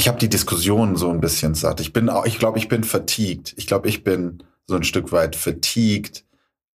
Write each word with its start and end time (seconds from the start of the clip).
ich 0.00 0.08
habe 0.08 0.18
die 0.18 0.30
Diskussion 0.30 0.96
so 0.96 1.10
ein 1.10 1.20
bisschen 1.20 1.54
satt. 1.54 1.78
Ich 1.78 1.92
bin 1.92 2.08
auch, 2.08 2.24
ich 2.24 2.38
glaube, 2.38 2.56
ich 2.56 2.68
bin 2.68 2.84
fatigued. 2.84 3.52
Ich 3.58 3.66
glaube, 3.66 3.86
ich 3.86 4.02
bin 4.02 4.42
so 4.66 4.74
ein 4.74 4.82
Stück 4.82 5.12
weit 5.12 5.36
fatigued, 5.36 6.24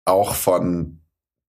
auch 0.06 0.36
von 0.36 1.00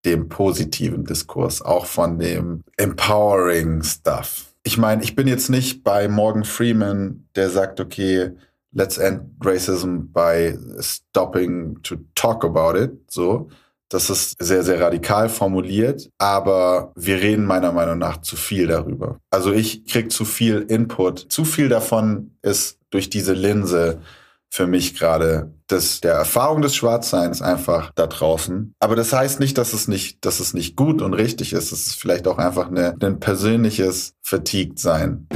dem 0.07 0.31
positiven 0.31 1.05
Diskurs, 1.05 1.61
auch 1.61 1.85
von 1.85 2.19
dem 2.19 2.63
empowering 2.79 3.83
Stuff. 3.83 4.55
Ich 4.63 4.79
meine, 4.79 5.03
ich 5.03 5.15
bin 5.15 5.29
jetzt 5.29 5.51
nicht 5.51 5.85
bei 5.85 6.09
Morgan 6.09 6.45
Freeman, 6.45 7.29
der 7.35 7.51
sagt, 7.51 7.79
okay, 7.79 8.31
let's 8.73 8.97
end 8.97 9.25
racism 9.45 10.11
by 10.15 10.57
stopping 10.81 11.79
to 11.83 11.97
talk 12.15 12.43
about 12.43 12.79
it, 12.79 12.93
so. 13.11 13.51
Das 13.89 14.11
ist 14.11 14.35
sehr, 14.43 14.65
sehr 14.65 14.81
radikal 14.81 15.29
formuliert, 15.29 16.11
aber 16.19 16.93
wir 16.97 17.21
reden 17.21 17.45
meiner 17.45 17.71
Meinung 17.71 17.99
nach 17.99 18.21
zu 18.21 18.35
viel 18.35 18.67
darüber. 18.67 19.21
Also 19.31 19.53
ich 19.53 19.87
krieg 19.87 20.11
zu 20.11 20.25
viel 20.25 20.67
Input. 20.69 21.27
Zu 21.31 21.45
viel 21.45 21.69
davon 21.69 22.33
ist 22.43 22.79
durch 22.91 23.11
diese 23.11 23.33
Linse 23.33 24.01
für 24.51 24.67
mich 24.67 24.99
gerade 24.99 25.53
das, 25.69 26.01
der 26.01 26.15
Erfahrung 26.15 26.63
des 26.63 26.75
Schwarzseins 26.75 27.43
einfach 27.43 27.93
da 27.95 28.07
draußen. 28.07 28.75
Aber 28.81 28.97
das 28.97 29.13
heißt 29.13 29.39
nicht, 29.39 29.57
dass 29.59 29.73
es 29.73 29.87
nicht, 29.87 30.25
dass 30.25 30.41
es 30.41 30.53
nicht 30.53 30.77
gut 30.77 31.01
und 31.01 31.15
richtig 31.15 31.53
ist. 31.53 31.71
Es 31.71 31.87
ist 31.87 32.01
vielleicht 32.01 32.27
auch 32.27 32.39
einfach 32.39 32.69
eine, 32.69 32.97
ein 33.01 33.21
persönliches 33.21 34.15
Fatigued-Sein. 34.23 35.29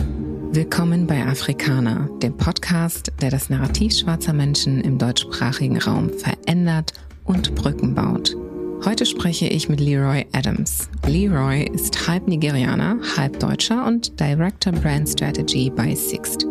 Willkommen 0.52 1.06
bei 1.06 1.24
Afrikaner, 1.24 2.08
dem 2.20 2.36
Podcast, 2.36 3.12
der 3.20 3.30
das 3.30 3.50
Narrativ 3.50 3.94
schwarzer 3.96 4.32
Menschen 4.32 4.80
im 4.80 4.98
deutschsprachigen 4.98 5.78
Raum 5.78 6.10
verändert 6.10 6.92
und 7.30 7.55
Brücken 7.55 7.95
baut. 7.95 8.37
Heute 8.84 9.07
spreche 9.07 9.47
ich 9.47 9.69
mit 9.69 9.79
Leroy 9.79 10.27
Adams. 10.33 10.89
Leroy 11.07 11.62
ist 11.62 12.09
halb 12.09 12.27
Nigerianer, 12.27 12.98
halb 13.16 13.39
Deutscher 13.39 13.87
und 13.87 14.19
Director 14.19 14.73
Brand 14.73 15.09
Strategy 15.09 15.70
bei 15.70 15.95
Sixt. 15.95 16.45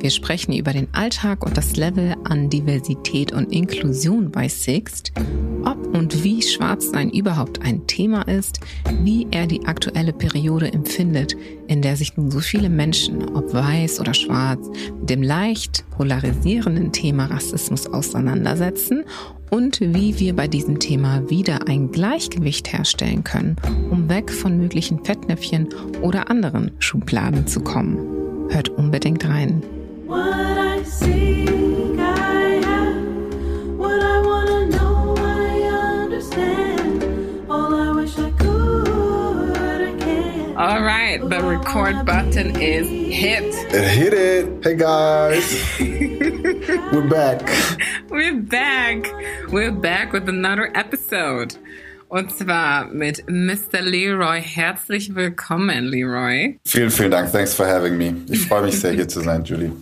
Wir 0.00 0.10
sprechen 0.10 0.52
über 0.52 0.72
den 0.72 0.88
Alltag 0.92 1.46
und 1.46 1.56
das 1.56 1.76
Level 1.76 2.14
an 2.24 2.50
Diversität 2.50 3.32
und 3.32 3.52
Inklusion 3.52 4.30
bei 4.32 4.48
Sixt, 4.48 5.12
ob 5.64 5.96
und 5.96 6.24
wie 6.24 6.42
Schwarzsein 6.42 7.10
überhaupt 7.10 7.62
ein 7.62 7.86
Thema 7.86 8.22
ist, 8.22 8.60
wie 9.02 9.28
er 9.30 9.46
die 9.46 9.64
aktuelle 9.66 10.12
Periode 10.12 10.72
empfindet, 10.72 11.36
in 11.68 11.80
der 11.80 11.96
sich 11.96 12.16
nun 12.16 12.30
so 12.30 12.40
viele 12.40 12.68
Menschen, 12.68 13.36
ob 13.36 13.54
weiß 13.54 14.00
oder 14.00 14.14
schwarz, 14.14 14.68
mit 15.00 15.10
dem 15.10 15.22
leicht 15.22 15.84
polarisierenden 15.96 16.92
Thema 16.92 17.26
Rassismus 17.26 17.86
auseinandersetzen 17.86 19.04
und 19.54 19.80
wie 19.80 20.18
wir 20.18 20.34
bei 20.34 20.48
diesem 20.48 20.80
Thema 20.80 21.30
wieder 21.30 21.68
ein 21.68 21.92
Gleichgewicht 21.92 22.72
herstellen 22.72 23.22
können, 23.22 23.54
um 23.88 24.08
weg 24.08 24.32
von 24.32 24.58
möglichen 24.58 25.04
Fettnäpfchen 25.04 25.68
oder 26.02 26.28
anderen 26.28 26.72
Schubladen 26.80 27.46
zu 27.46 27.60
kommen. 27.60 28.50
Hört 28.50 28.68
unbedingt 28.70 29.24
rein. 29.28 29.62
All 40.56 40.82
right, 40.82 41.20
the 41.20 41.40
record 41.40 42.04
button 42.04 42.56
is 42.60 42.88
hit. 42.88 43.54
Hit 43.70 44.14
it. 44.14 44.64
Hey 44.64 44.74
guys. 44.74 45.78
We're 46.92 47.08
back. 47.08 47.42
We're 48.14 48.40
back. 48.40 49.12
We're 49.48 49.72
back 49.72 50.12
with 50.12 50.28
another 50.28 50.70
episode. 50.76 51.56
Und 52.08 52.30
zwar 52.30 52.86
mit 52.86 53.24
Mr. 53.28 53.80
Leroy. 53.82 54.40
Herzlich 54.40 55.16
willkommen, 55.16 55.86
Leroy. 55.86 56.56
Vielen, 56.64 56.92
vielen 56.92 57.10
Dank. 57.10 57.32
Thanks 57.32 57.54
for 57.54 57.66
having 57.66 57.98
me. 57.98 58.14
Ich 58.30 58.46
freue 58.46 58.66
mich 58.66 58.78
sehr, 58.78 58.92
hier 58.92 59.08
zu 59.08 59.20
sein, 59.20 59.42
Julie. 59.42 59.72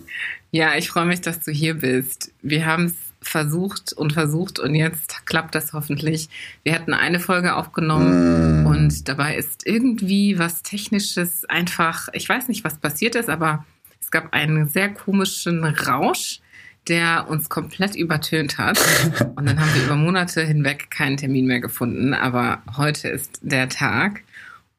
Ja, 0.49 0.75
ich 0.75 0.89
freue 0.89 1.05
mich, 1.05 1.21
dass 1.21 1.41
du 1.41 1.51
hier 1.51 1.75
bist. 1.75 2.33
Wir 2.41 2.65
haben 2.65 2.85
es 2.85 2.95
versucht 3.21 3.93
und 3.93 4.13
versucht 4.13 4.57
und 4.57 4.73
jetzt 4.73 5.27
klappt 5.27 5.53
das 5.53 5.73
hoffentlich. 5.73 6.27
Wir 6.63 6.73
hatten 6.73 6.95
eine 6.95 7.19
Folge 7.19 7.55
aufgenommen 7.55 8.63
mm. 8.63 8.65
und 8.65 9.07
dabei 9.07 9.35
ist 9.35 9.67
irgendwie 9.67 10.39
was 10.39 10.63
Technisches 10.63 11.45
einfach, 11.45 12.07
ich 12.13 12.27
weiß 12.27 12.47
nicht, 12.47 12.63
was 12.63 12.79
passiert 12.79 13.13
ist, 13.13 13.29
aber 13.29 13.63
es 14.01 14.09
gab 14.09 14.33
einen 14.33 14.67
sehr 14.69 14.89
komischen 14.89 15.63
Rausch 15.63 16.39
der 16.87 17.25
uns 17.29 17.49
komplett 17.49 17.95
übertönt 17.95 18.57
hat. 18.57 18.77
Und 19.35 19.47
dann 19.47 19.59
haben 19.59 19.73
wir 19.73 19.85
über 19.85 19.95
Monate 19.95 20.41
hinweg 20.41 20.89
keinen 20.91 21.17
Termin 21.17 21.45
mehr 21.45 21.59
gefunden. 21.59 22.13
Aber 22.13 22.61
heute 22.77 23.09
ist 23.09 23.39
der 23.41 23.69
Tag 23.69 24.23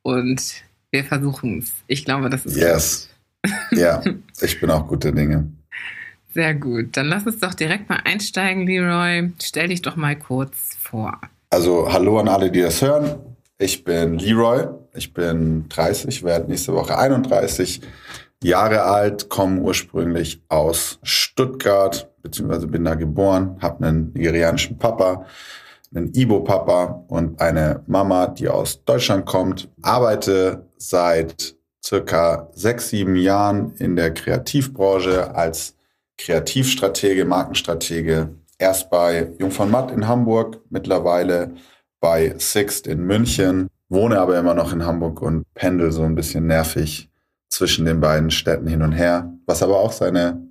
und 0.03 0.63
wir 0.91 1.05
versuchen 1.05 1.59
es. 1.59 1.73
Ich 1.87 2.05
glaube, 2.05 2.29
das 2.31 2.47
ist. 2.47 2.57
Yes. 2.57 3.09
ja, 3.73 4.03
ich 4.41 4.61
bin 4.61 4.71
auch 4.71 4.87
guter 4.87 5.13
Dinge. 5.13 5.51
Sehr 6.35 6.55
gut. 6.55 6.97
Dann 6.97 7.07
lass 7.07 7.25
uns 7.25 7.39
doch 7.39 7.55
direkt 7.55 7.89
mal 7.89 8.01
einsteigen, 8.05 8.67
Leroy. 8.67 9.31
Stell 9.43 9.69
dich 9.69 9.83
doch 9.83 9.97
mal 9.97 10.17
kurz 10.17 10.77
vor. 10.81 11.21
Also, 11.51 11.93
hallo 11.93 12.19
an 12.19 12.29
alle, 12.29 12.51
die 12.51 12.61
das 12.61 12.83
hören. 12.83 13.19
Ich 13.59 13.85
bin 13.85 14.19
Leroy. 14.19 14.67
Ich 14.95 15.15
bin 15.15 15.69
30, 15.69 16.23
werde 16.23 16.51
nächste 16.51 16.73
Woche 16.75 16.99
31 16.99 17.81
Jahre 18.45 18.83
alt, 18.83 19.29
komme 19.29 19.61
ursprünglich 19.61 20.43
aus 20.49 20.99
Stuttgart, 21.03 22.11
beziehungsweise 22.23 22.67
bin 22.67 22.85
da 22.85 22.95
geboren, 22.95 23.57
habe 23.61 23.85
einen 23.85 24.13
nigerianischen 24.13 24.79
Papa, 24.79 25.27
einen 25.95 26.13
Ibo-Papa 26.15 27.05
und 27.09 27.41
eine 27.41 27.83
Mama, 27.87 28.27
die 28.27 28.49
aus 28.49 28.85
Deutschland 28.85 29.27
kommt, 29.27 29.69
arbeite 29.83 30.67
seit 30.77 31.57
circa 31.85 32.49
sechs, 32.53 32.91
sieben 32.91 33.17
Jahren 33.17 33.75
in 33.79 33.97
der 33.97 34.13
Kreativbranche 34.13 35.35
als 35.35 35.77
Kreativstratege, 36.19 37.25
Markenstratege. 37.25 38.29
Erst 38.59 38.91
bei 38.91 39.33
Jung 39.39 39.51
von 39.51 39.71
Matt 39.71 39.91
in 39.91 40.07
Hamburg, 40.07 40.61
mittlerweile 40.71 41.55
bei 42.01 42.35
Sixt 42.39 42.87
in 42.87 43.05
München, 43.05 43.69
wohne 43.89 44.21
aber 44.21 44.39
immer 44.39 44.55
noch 44.55 44.73
in 44.73 44.85
Hamburg 44.85 45.23
und 45.23 45.45
pendel 45.55 45.93
so 45.93 46.03
ein 46.03 46.15
bisschen 46.15 46.47
nervig 46.47 47.09
zwischen 47.55 47.85
den 47.85 48.01
beiden 48.01 48.31
Städten 48.31 48.67
hin 48.67 48.83
und 48.83 48.93
her, 48.93 49.33
was 49.47 49.63
aber 49.63 49.79
auch 49.79 49.93
seine, 49.93 50.43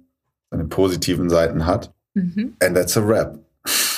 seine 0.49 0.65
positiven 0.65 1.29
Seiten 1.29 1.65
hat. 1.65 1.93
Mhm. 2.13 2.53
And 2.61 2.75
that's 2.75 2.97
a 2.97 3.01
rap. 3.01 3.39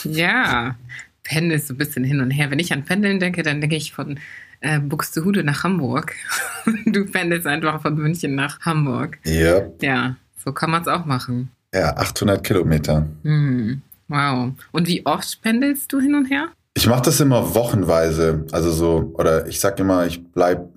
Ja, 0.03 0.75
pendel 1.23 1.59
so 1.59 1.73
ein 1.73 1.77
bisschen 1.77 2.03
hin 2.03 2.21
und 2.21 2.31
her. 2.31 2.51
Wenn 2.51 2.59
ich 2.59 2.73
an 2.73 2.83
Pendeln 2.83 3.19
denke, 3.19 3.43
dann 3.43 3.61
denke 3.61 3.75
ich 3.75 3.93
von 3.93 4.19
äh, 4.61 4.79
Buxtehude 4.79 5.43
nach 5.43 5.63
Hamburg. 5.63 6.13
du 6.85 7.05
pendelst 7.05 7.47
einfach 7.47 7.81
von 7.81 7.95
München 7.95 8.35
nach 8.35 8.59
Hamburg. 8.61 9.19
Yep. 9.25 9.83
Ja, 9.83 10.15
so 10.43 10.51
kann 10.51 10.71
man 10.71 10.81
es 10.81 10.87
auch 10.87 11.05
machen. 11.05 11.51
Ja, 11.73 11.95
800 11.97 12.43
Kilometer. 12.43 13.07
Mhm. 13.23 13.81
Wow. 14.07 14.53
Und 14.71 14.87
wie 14.87 15.05
oft 15.05 15.41
pendelst 15.41 15.91
du 15.91 15.99
hin 15.99 16.15
und 16.15 16.25
her? 16.25 16.49
Ich 16.73 16.87
mache 16.87 17.03
das 17.03 17.19
immer 17.19 17.55
wochenweise. 17.55 18.45
Also 18.51 18.71
so, 18.71 19.13
oder 19.15 19.47
ich 19.47 19.59
sag 19.59 19.79
immer, 19.79 20.05
ich 20.05 20.23
bleibe 20.31 20.69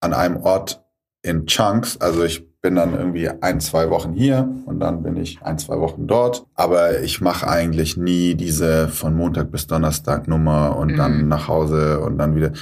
an 0.00 0.12
einem 0.12 0.36
Ort 0.36 0.85
in 1.26 1.46
Chunks. 1.46 2.00
Also 2.00 2.24
ich 2.24 2.46
bin 2.62 2.76
dann 2.76 2.94
irgendwie 2.94 3.28
ein, 3.28 3.60
zwei 3.60 3.90
Wochen 3.90 4.12
hier 4.12 4.48
und 4.64 4.80
dann 4.80 5.02
bin 5.02 5.16
ich 5.16 5.42
ein, 5.42 5.58
zwei 5.58 5.78
Wochen 5.78 6.06
dort. 6.06 6.46
Aber 6.54 7.00
ich 7.00 7.20
mache 7.20 7.48
eigentlich 7.48 7.96
nie 7.96 8.34
diese 8.34 8.88
von 8.88 9.14
Montag 9.14 9.50
bis 9.50 9.66
Donnerstag 9.66 10.28
Nummer 10.28 10.76
und 10.76 10.92
mhm. 10.92 10.96
dann 10.96 11.28
nach 11.28 11.48
Hause 11.48 12.00
und 12.00 12.18
dann 12.18 12.36
wieder 12.36 12.52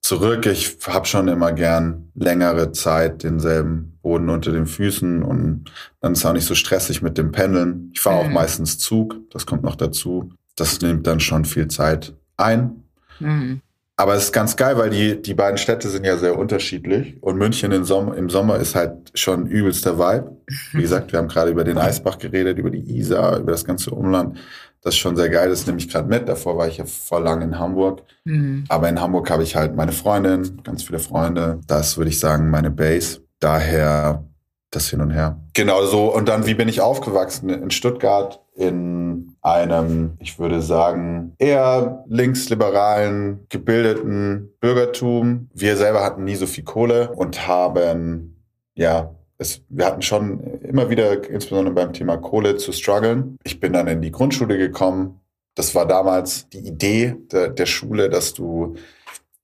zurück. 0.00 0.46
Ich 0.46 0.76
habe 0.86 1.06
schon 1.06 1.28
immer 1.28 1.52
gern 1.52 2.10
längere 2.14 2.72
Zeit 2.72 3.22
denselben 3.22 3.98
Boden 4.02 4.28
unter 4.28 4.52
den 4.52 4.66
Füßen 4.66 5.22
und 5.22 5.70
dann 6.00 6.12
ist 6.12 6.18
es 6.18 6.26
auch 6.26 6.32
nicht 6.32 6.46
so 6.46 6.54
stressig 6.54 7.02
mit 7.02 7.16
dem 7.16 7.32
Pendeln. 7.32 7.90
Ich 7.94 8.00
fahre 8.00 8.22
mhm. 8.22 8.30
auch 8.30 8.34
meistens 8.34 8.78
Zug, 8.78 9.16
das 9.30 9.46
kommt 9.46 9.62
noch 9.62 9.76
dazu. 9.76 10.30
Das 10.56 10.80
nimmt 10.82 11.06
dann 11.06 11.20
schon 11.20 11.44
viel 11.46 11.68
Zeit 11.68 12.14
ein. 12.36 12.82
Mhm. 13.20 13.62
Aber 14.02 14.14
es 14.14 14.24
ist 14.24 14.32
ganz 14.32 14.56
geil, 14.56 14.76
weil 14.78 14.90
die, 14.90 15.22
die 15.22 15.32
beiden 15.32 15.58
Städte 15.58 15.88
sind 15.88 16.04
ja 16.04 16.16
sehr 16.16 16.36
unterschiedlich. 16.36 17.22
Und 17.22 17.36
München 17.36 17.70
im 17.70 17.84
Sommer, 17.84 18.16
im 18.16 18.30
Sommer 18.30 18.56
ist 18.56 18.74
halt 18.74 19.12
schon 19.14 19.46
übelster 19.46 19.96
Vibe. 19.96 20.38
Wie 20.72 20.82
gesagt, 20.82 21.12
wir 21.12 21.20
haben 21.20 21.28
gerade 21.28 21.52
über 21.52 21.62
den 21.62 21.78
Eisbach 21.78 22.18
geredet, 22.18 22.58
über 22.58 22.70
die 22.70 22.80
Isar, 22.98 23.38
über 23.38 23.52
das 23.52 23.64
ganze 23.64 23.92
Umland. 23.92 24.38
Das 24.80 24.94
ist 24.94 24.98
schon 24.98 25.16
sehr 25.16 25.28
geil, 25.28 25.50
das 25.50 25.68
nehme 25.68 25.78
ich 25.78 25.88
gerade 25.88 26.08
mit. 26.08 26.28
Davor 26.28 26.58
war 26.58 26.66
ich 26.66 26.78
ja 26.78 26.84
voll 26.84 27.22
lang 27.22 27.42
in 27.42 27.60
Hamburg. 27.60 28.02
Mhm. 28.24 28.64
Aber 28.68 28.88
in 28.88 29.00
Hamburg 29.00 29.30
habe 29.30 29.44
ich 29.44 29.54
halt 29.54 29.76
meine 29.76 29.92
Freundin, 29.92 30.60
ganz 30.64 30.82
viele 30.82 30.98
Freunde. 30.98 31.60
Das 31.68 31.96
würde 31.96 32.08
ich 32.10 32.18
sagen, 32.18 32.50
meine 32.50 32.72
Base. 32.72 33.20
Daher 33.38 34.24
das 34.72 34.88
hin 34.88 35.00
und 35.00 35.12
her. 35.12 35.38
Genau 35.54 35.84
so. 35.84 36.12
Und 36.12 36.28
dann, 36.28 36.46
wie 36.46 36.54
bin 36.54 36.68
ich 36.68 36.80
aufgewachsen? 36.80 37.50
In 37.50 37.70
Stuttgart 37.70 38.41
in 38.54 39.34
einem, 39.40 40.12
ich 40.18 40.38
würde 40.38 40.60
sagen, 40.60 41.34
eher 41.38 42.04
linksliberalen, 42.08 43.46
gebildeten 43.48 44.50
Bürgertum. 44.60 45.48
Wir 45.54 45.76
selber 45.76 46.04
hatten 46.04 46.24
nie 46.24 46.36
so 46.36 46.46
viel 46.46 46.64
Kohle 46.64 47.10
und 47.12 47.46
haben, 47.48 48.42
ja, 48.74 49.14
es, 49.38 49.62
wir 49.68 49.86
hatten 49.86 50.02
schon 50.02 50.40
immer 50.60 50.90
wieder, 50.90 51.28
insbesondere 51.28 51.74
beim 51.74 51.92
Thema 51.92 52.16
Kohle, 52.18 52.56
zu 52.56 52.72
strugglen. 52.72 53.38
Ich 53.42 53.58
bin 53.58 53.72
dann 53.72 53.88
in 53.88 54.02
die 54.02 54.12
Grundschule 54.12 54.58
gekommen. 54.58 55.20
Das 55.54 55.74
war 55.74 55.86
damals 55.86 56.48
die 56.50 56.60
Idee 56.60 57.16
der, 57.32 57.48
der 57.48 57.66
Schule, 57.66 58.08
dass 58.08 58.34
du 58.34 58.76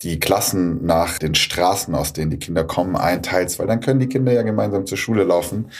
die 0.03 0.21
Klassen 0.21 0.85
nach 0.87 1.19
den 1.19 1.35
Straßen, 1.35 1.95
aus 1.95 2.13
denen 2.13 2.31
die 2.31 2.39
Kinder 2.39 2.65
kommen, 2.65 2.95
einteilst, 2.95 3.59
weil 3.59 3.67
dann 3.67 3.81
können 3.81 3.99
die 3.99 4.09
Kinder 4.09 4.33
ja 4.33 4.43
gemeinsam 4.43 4.87
zur 4.87 4.97
Schule 4.97 5.25
laufen. 5.25 5.71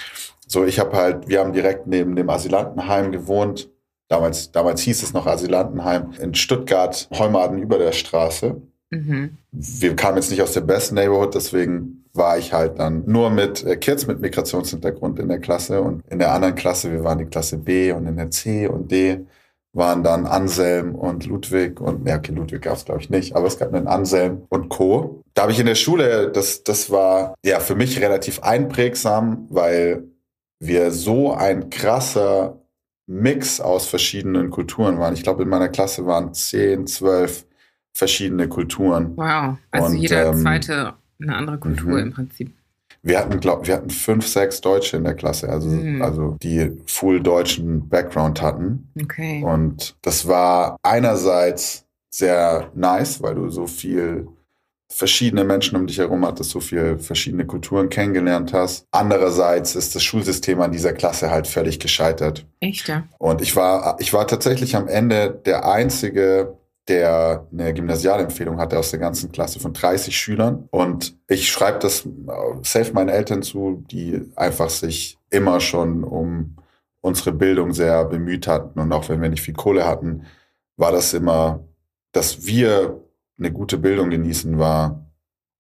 So, 0.49 0.65
ich 0.65 0.81
habe 0.81 0.97
halt, 0.97 1.29
wir 1.29 1.41
haben 1.41 1.53
direkt 1.53 1.87
neben 1.87 2.17
dem 2.17 2.29
Asylantenheim 2.31 3.13
gewohnt. 3.13 3.71
Damals, 4.09 4.51
damals 4.51 4.81
hieß 4.81 5.03
es 5.03 5.13
noch 5.13 5.27
Asylantenheim 5.27 6.13
in 6.21 6.35
Stuttgart, 6.35 7.09
Heumaden 7.17 7.59
über 7.59 7.79
der 7.79 7.93
Straße. 7.93 8.61
Mhm. 8.91 9.37
Wir 9.53 9.95
kamen 9.95 10.17
jetzt 10.17 10.31
nicht 10.31 10.41
aus 10.41 10.55
der 10.55 10.63
Best 10.63 10.93
Neighborhood, 10.93 11.35
deswegen 11.35 12.05
war 12.15 12.39
ich 12.39 12.55
halt 12.55 12.79
dann 12.79 13.05
nur 13.07 13.29
mit 13.29 13.65
äh, 13.65 13.77
Kids 13.77 14.07
mit 14.07 14.21
Migrationshintergrund 14.21 15.19
in 15.19 15.29
der 15.29 15.39
Klasse 15.39 15.83
und 15.83 16.03
in 16.09 16.19
der 16.19 16.33
anderen 16.33 16.55
Klasse, 16.55 16.91
wir 16.91 17.05
waren 17.05 17.19
die 17.19 17.27
Klasse 17.27 17.59
B 17.59 17.93
und 17.93 18.07
in 18.07 18.17
der 18.17 18.31
C 18.31 18.67
und 18.67 18.91
D 18.91 19.27
waren 19.75 20.03
dann 20.03 20.27
Anselm 20.27 20.95
und 20.95 21.27
Ludwig 21.27 21.79
und, 21.81 22.05
ne, 22.05 22.15
okay, 22.15 22.33
Ludwig 22.33 22.63
gab 22.63 22.77
es 22.77 22.87
glaube 22.87 23.03
ich 23.03 23.11
nicht, 23.11 23.37
aber 23.37 23.47
es 23.47 23.59
gab 23.59 23.75
einen 23.75 23.87
Anselm 23.87 24.43
und 24.49 24.71
Co. 24.71 25.23
Da 25.35 25.43
habe 25.43 25.53
ich 25.53 25.61
in 25.61 25.67
der 25.67 25.75
Schule, 25.75 26.33
das, 26.33 26.65
das 26.65 26.91
war 26.91 27.35
ja 27.45 27.61
für 27.61 27.75
mich 27.75 28.01
relativ 28.01 28.43
einprägsam, 28.43 29.47
weil 29.51 30.05
wir 30.61 30.91
so 30.91 31.33
ein 31.33 31.71
krasser 31.71 32.61
Mix 33.07 33.61
aus 33.61 33.87
verschiedenen 33.87 34.51
Kulturen 34.51 34.99
waren. 34.99 35.15
Ich 35.15 35.23
glaube, 35.23 35.43
in 35.43 35.49
meiner 35.49 35.69
Klasse 35.69 36.07
waren 36.07 36.35
zehn, 36.35 36.87
zwölf 36.87 37.47
verschiedene 37.93 38.49
Kulturen. 38.49 39.17
Wow, 39.17 39.57
also 39.71 39.87
und, 39.87 39.97
jeder 39.97 40.27
ähm, 40.27 40.37
zweite 40.37 40.95
eine 41.21 41.35
andere 41.35 41.59
Kultur 41.59 41.93
mhm. 41.93 41.99
im 41.99 42.13
Prinzip. 42.13 42.53
Wir 43.03 43.19
hatten, 43.19 43.41
glaub, 43.41 43.67
wir 43.67 43.75
hatten 43.75 43.91
fünf, 43.91 44.27
sechs 44.27 44.61
Deutsche 44.61 44.97
in 44.97 45.05
der 45.05 45.15
Klasse, 45.15 45.49
also, 45.49 45.69
mhm. 45.69 46.03
also 46.03 46.37
die 46.43 46.77
full 46.87 47.23
deutschen 47.23 47.89
Background 47.89 48.43
hatten. 48.43 48.89
Okay. 49.01 49.43
Und 49.43 49.97
das 50.03 50.27
war 50.27 50.77
einerseits 50.83 51.87
sehr 52.11 52.71
nice, 52.75 53.23
weil 53.23 53.37
du 53.37 53.49
so 53.51 53.67
viel 53.67 54.29
verschiedene 54.91 55.45
Menschen 55.45 55.77
um 55.77 55.87
dich 55.87 55.99
herum 55.99 56.25
hattest, 56.25 56.51
so 56.51 56.61
viele 56.61 56.99
verschiedene 56.99 57.47
Kulturen 57.47 57.91
kennengelernt 57.91 58.53
hast. 58.53 58.87
Andererseits 58.91 59.75
ist 59.75 59.95
das 59.95 60.03
Schulsystem 60.03 60.61
an 60.61 60.73
dieser 60.73 60.93
Klasse 60.93 61.31
halt 61.31 61.47
völlig 61.47 61.79
gescheitert. 61.79 62.47
Echt, 62.61 62.89
ja? 62.89 63.05
Und 63.19 63.43
ich 63.43 63.55
war, 63.55 63.97
ich 64.01 64.13
war 64.13 64.27
tatsächlich 64.27 64.77
am 64.77 64.89
Ende 64.89 65.31
der 65.45 65.69
einzige 65.69 66.59
der 66.89 67.47
eine 67.53 67.75
Gymnasialempfehlung 67.75 68.59
hatte 68.59 68.79
aus 68.79 68.91
der 68.91 68.99
ganzen 68.99 69.31
Klasse 69.31 69.61
von 69.61 69.73
30 69.73 70.17
Schülern. 70.17 70.69
Und 70.71 71.17
ich 71.29 71.51
schreibe 71.51 71.79
das 71.81 72.07
äh, 72.07 72.11
safe 72.63 72.93
meinen 72.95 73.11
Eltern 73.11 73.43
zu, 73.43 73.85
die 73.91 74.23
einfach 74.37 74.71
sich 74.71 75.19
immer 75.31 75.61
schon 75.61 76.03
um 76.03 76.57
unsere 77.01 77.33
Bildung 77.33 77.73
sehr 77.73 78.05
bemüht 78.05 78.47
hatten. 78.47 78.81
Und 78.81 78.93
auch 78.93 79.09
wenn 79.09 79.21
wir 79.21 79.29
nicht 79.29 79.43
viel 79.43 79.55
Kohle 79.55 79.87
hatten, 79.87 80.25
war 80.77 80.93
das 80.93 81.13
immer, 81.13 81.61
dass 82.13 82.47
wir 82.47 83.01
eine 83.39 83.53
gute 83.53 83.79
Bildung 83.79 84.11
genießen, 84.11 84.59
war 84.59 85.05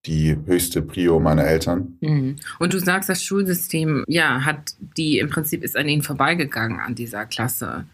die 0.06 0.36
höchste 0.46 0.82
Prio 0.82 1.20
meiner 1.20 1.44
Eltern. 1.44 1.98
Mhm. 2.00 2.36
Und 2.58 2.72
du 2.72 2.78
sagst, 2.78 3.08
das 3.08 3.22
Schulsystem, 3.22 4.04
ja, 4.06 4.44
hat 4.44 4.74
die 4.96 5.18
im 5.18 5.28
Prinzip 5.28 5.62
ist 5.62 5.76
an 5.76 5.88
ihnen 5.88 6.02
vorbeigegangen 6.02 6.80
an 6.80 6.94
dieser 6.94 7.26
Klasse. 7.26 7.84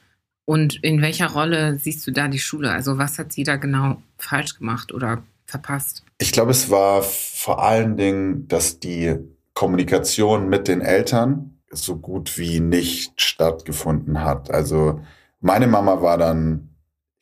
Und 0.47 0.83
in 0.85 1.01
welcher 1.01 1.29
Rolle 1.29 1.79
siehst 1.79 2.07
du 2.07 2.11
da 2.11 2.29
die 2.29 2.39
Schule? 2.39 2.71
Also 2.71 2.99
was 2.99 3.19
hat 3.19 3.33
sie 3.33 3.45
da 3.45 3.57
genau 3.57 4.03
falsch 4.19 4.59
gemacht 4.59 4.93
oder 4.93 5.23
verpasst? 5.47 6.05
Ich 6.19 6.33
glaube, 6.33 6.51
es 6.51 6.71
war 6.71 7.03
vor 7.03 7.63
allen 7.63 7.97
Dingen, 7.97 8.47
dass 8.49 8.79
die 8.79 9.17
Kommunikation 9.55 10.49
mit 10.49 10.69
den 10.69 10.83
Eltern 10.83 11.59
so 11.71 11.97
gut 11.97 12.39
wie 12.39 12.61
nicht 12.61 13.21
stattgefunden 13.21 14.23
hat. 14.23 14.51
Also 14.51 15.01
meine 15.41 15.67
Mama 15.67 16.03
war 16.03 16.19
dann 16.19 16.69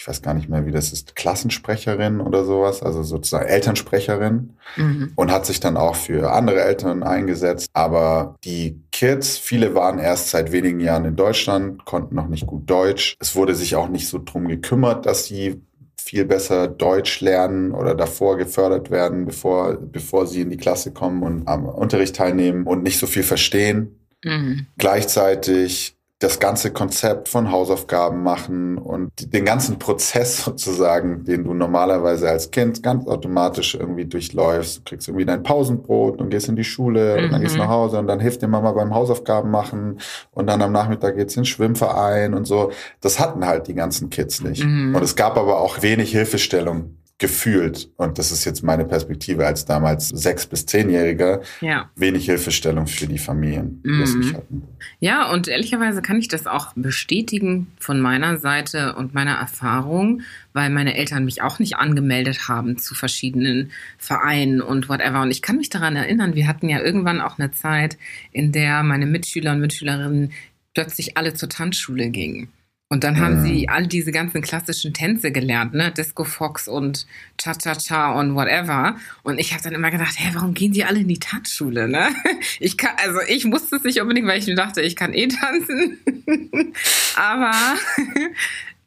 ich 0.02 0.08
weiß 0.08 0.20
gar 0.20 0.34
nicht 0.34 0.48
mehr, 0.48 0.66
wie 0.66 0.72
das 0.72 0.92
ist, 0.92 1.14
Klassensprecherin 1.14 2.20
oder 2.20 2.44
sowas, 2.44 2.82
also 2.82 3.04
sozusagen 3.04 3.46
Elternsprecherin 3.46 4.54
mhm. 4.76 5.12
und 5.14 5.30
hat 5.30 5.46
sich 5.46 5.60
dann 5.60 5.76
auch 5.76 5.94
für 5.94 6.32
andere 6.32 6.60
Eltern 6.60 7.04
eingesetzt. 7.04 7.68
Aber 7.72 8.34
die 8.42 8.82
Kids, 8.90 9.38
viele 9.38 9.76
waren 9.76 10.00
erst 10.00 10.30
seit 10.30 10.50
wenigen 10.50 10.80
Jahren 10.80 11.04
in 11.04 11.14
Deutschland, 11.14 11.84
konnten 11.84 12.16
noch 12.16 12.26
nicht 12.26 12.48
gut 12.48 12.68
Deutsch. 12.68 13.14
Es 13.20 13.36
wurde 13.36 13.54
sich 13.54 13.76
auch 13.76 13.88
nicht 13.88 14.08
so 14.08 14.20
drum 14.22 14.48
gekümmert, 14.48 15.06
dass 15.06 15.26
sie 15.26 15.62
viel 15.96 16.24
besser 16.24 16.66
Deutsch 16.66 17.20
lernen 17.20 17.70
oder 17.70 17.94
davor 17.94 18.36
gefördert 18.36 18.90
werden, 18.90 19.24
bevor, 19.24 19.76
bevor 19.76 20.26
sie 20.26 20.40
in 20.40 20.50
die 20.50 20.56
Klasse 20.56 20.90
kommen 20.90 21.22
und 21.22 21.46
am 21.46 21.64
Unterricht 21.64 22.16
teilnehmen 22.16 22.66
und 22.66 22.82
nicht 22.82 22.98
so 22.98 23.06
viel 23.06 23.22
verstehen. 23.22 24.00
Mhm. 24.24 24.66
Gleichzeitig 24.78 25.96
das 26.22 26.38
ganze 26.38 26.72
Konzept 26.72 27.28
von 27.28 27.50
Hausaufgaben 27.50 28.22
machen 28.22 28.78
und 28.78 29.10
den 29.32 29.44
ganzen 29.44 29.78
Prozess 29.78 30.38
sozusagen, 30.44 31.24
den 31.24 31.44
du 31.44 31.54
normalerweise 31.54 32.28
als 32.28 32.50
Kind 32.50 32.82
ganz 32.82 33.06
automatisch 33.06 33.74
irgendwie 33.74 34.04
durchläufst. 34.04 34.78
Du 34.78 34.82
kriegst 34.84 35.08
irgendwie 35.08 35.26
dein 35.26 35.42
Pausenbrot 35.42 36.20
und 36.20 36.30
gehst 36.30 36.48
in 36.48 36.56
die 36.56 36.64
Schule 36.64 37.16
mhm. 37.16 37.24
und 37.24 37.32
dann 37.32 37.40
gehst 37.40 37.54
du 37.54 37.58
nach 37.58 37.68
Hause 37.68 37.98
und 37.98 38.06
dann 38.06 38.20
hilft 38.20 38.42
dir 38.42 38.48
Mama 38.48 38.72
beim 38.72 38.94
Hausaufgaben 38.94 39.50
machen 39.50 39.98
und 40.30 40.46
dann 40.46 40.62
am 40.62 40.72
Nachmittag 40.72 41.16
geht's 41.16 41.36
in 41.36 41.42
den 41.42 41.46
Schwimmverein 41.46 42.34
und 42.34 42.46
so. 42.46 42.70
Das 43.00 43.18
hatten 43.18 43.46
halt 43.46 43.66
die 43.68 43.74
ganzen 43.74 44.10
Kids 44.10 44.42
nicht. 44.42 44.64
Mhm. 44.64 44.94
Und 44.94 45.02
es 45.02 45.16
gab 45.16 45.36
aber 45.36 45.60
auch 45.60 45.82
wenig 45.82 46.12
Hilfestellung 46.12 46.96
gefühlt, 47.22 47.88
und 47.96 48.18
das 48.18 48.32
ist 48.32 48.44
jetzt 48.44 48.64
meine 48.64 48.84
Perspektive 48.84 49.46
als 49.46 49.64
damals 49.64 50.08
sechs- 50.08 50.44
bis 50.44 50.66
zehnjähriger, 50.66 51.40
ja. 51.60 51.88
wenig 51.94 52.24
Hilfestellung 52.24 52.88
für 52.88 53.06
die 53.06 53.16
Familien, 53.16 53.80
die 53.86 54.00
das 54.00 54.14
nicht 54.16 54.32
mhm. 54.32 54.36
hatten. 54.36 54.62
Ja, 54.98 55.30
und 55.30 55.46
ehrlicherweise 55.46 56.02
kann 56.02 56.18
ich 56.18 56.26
das 56.26 56.48
auch 56.48 56.72
bestätigen 56.74 57.68
von 57.78 58.00
meiner 58.00 58.38
Seite 58.38 58.96
und 58.96 59.14
meiner 59.14 59.36
Erfahrung, 59.36 60.22
weil 60.52 60.68
meine 60.68 60.96
Eltern 60.96 61.24
mich 61.24 61.42
auch 61.42 61.60
nicht 61.60 61.76
angemeldet 61.76 62.48
haben 62.48 62.76
zu 62.76 62.96
verschiedenen 62.96 63.70
Vereinen 63.98 64.60
und 64.60 64.88
whatever. 64.88 65.22
Und 65.22 65.30
ich 65.30 65.42
kann 65.42 65.58
mich 65.58 65.70
daran 65.70 65.94
erinnern, 65.94 66.34
wir 66.34 66.48
hatten 66.48 66.68
ja 66.68 66.80
irgendwann 66.80 67.20
auch 67.20 67.38
eine 67.38 67.52
Zeit, 67.52 67.98
in 68.32 68.50
der 68.50 68.82
meine 68.82 69.06
Mitschüler 69.06 69.52
und 69.52 69.60
Mitschülerinnen 69.60 70.32
plötzlich 70.74 71.16
alle 71.16 71.34
zur 71.34 71.48
Tanzschule 71.48 72.10
gingen. 72.10 72.48
Und 72.92 73.04
dann 73.04 73.18
haben 73.18 73.38
mhm. 73.38 73.44
sie 73.44 73.68
all 73.70 73.86
diese 73.86 74.12
ganzen 74.12 74.42
klassischen 74.42 74.92
Tänze 74.92 75.32
gelernt, 75.32 75.72
ne? 75.72 75.90
Disco 75.92 76.24
Fox 76.24 76.68
und 76.68 77.06
Cha-Cha-Cha 77.38 78.12
und 78.20 78.34
whatever. 78.34 78.96
Und 79.22 79.38
ich 79.38 79.54
habe 79.54 79.62
dann 79.62 79.72
immer 79.72 79.90
gedacht, 79.90 80.12
hä, 80.18 80.28
warum 80.34 80.52
gehen 80.52 80.72
die 80.72 80.84
alle 80.84 81.00
in 81.00 81.08
die 81.08 81.18
Tanzschule, 81.18 81.88
ne? 81.88 82.08
Ich 82.60 82.76
kann, 82.76 82.90
also 83.02 83.20
ich 83.26 83.46
musste 83.46 83.76
es 83.76 83.84
nicht 83.84 83.98
unbedingt, 83.98 84.28
weil 84.28 84.38
ich 84.38 84.46
mir 84.46 84.56
dachte, 84.56 84.82
ich 84.82 84.94
kann 84.94 85.14
eh 85.14 85.26
tanzen. 85.26 86.00
Aber 87.16 87.54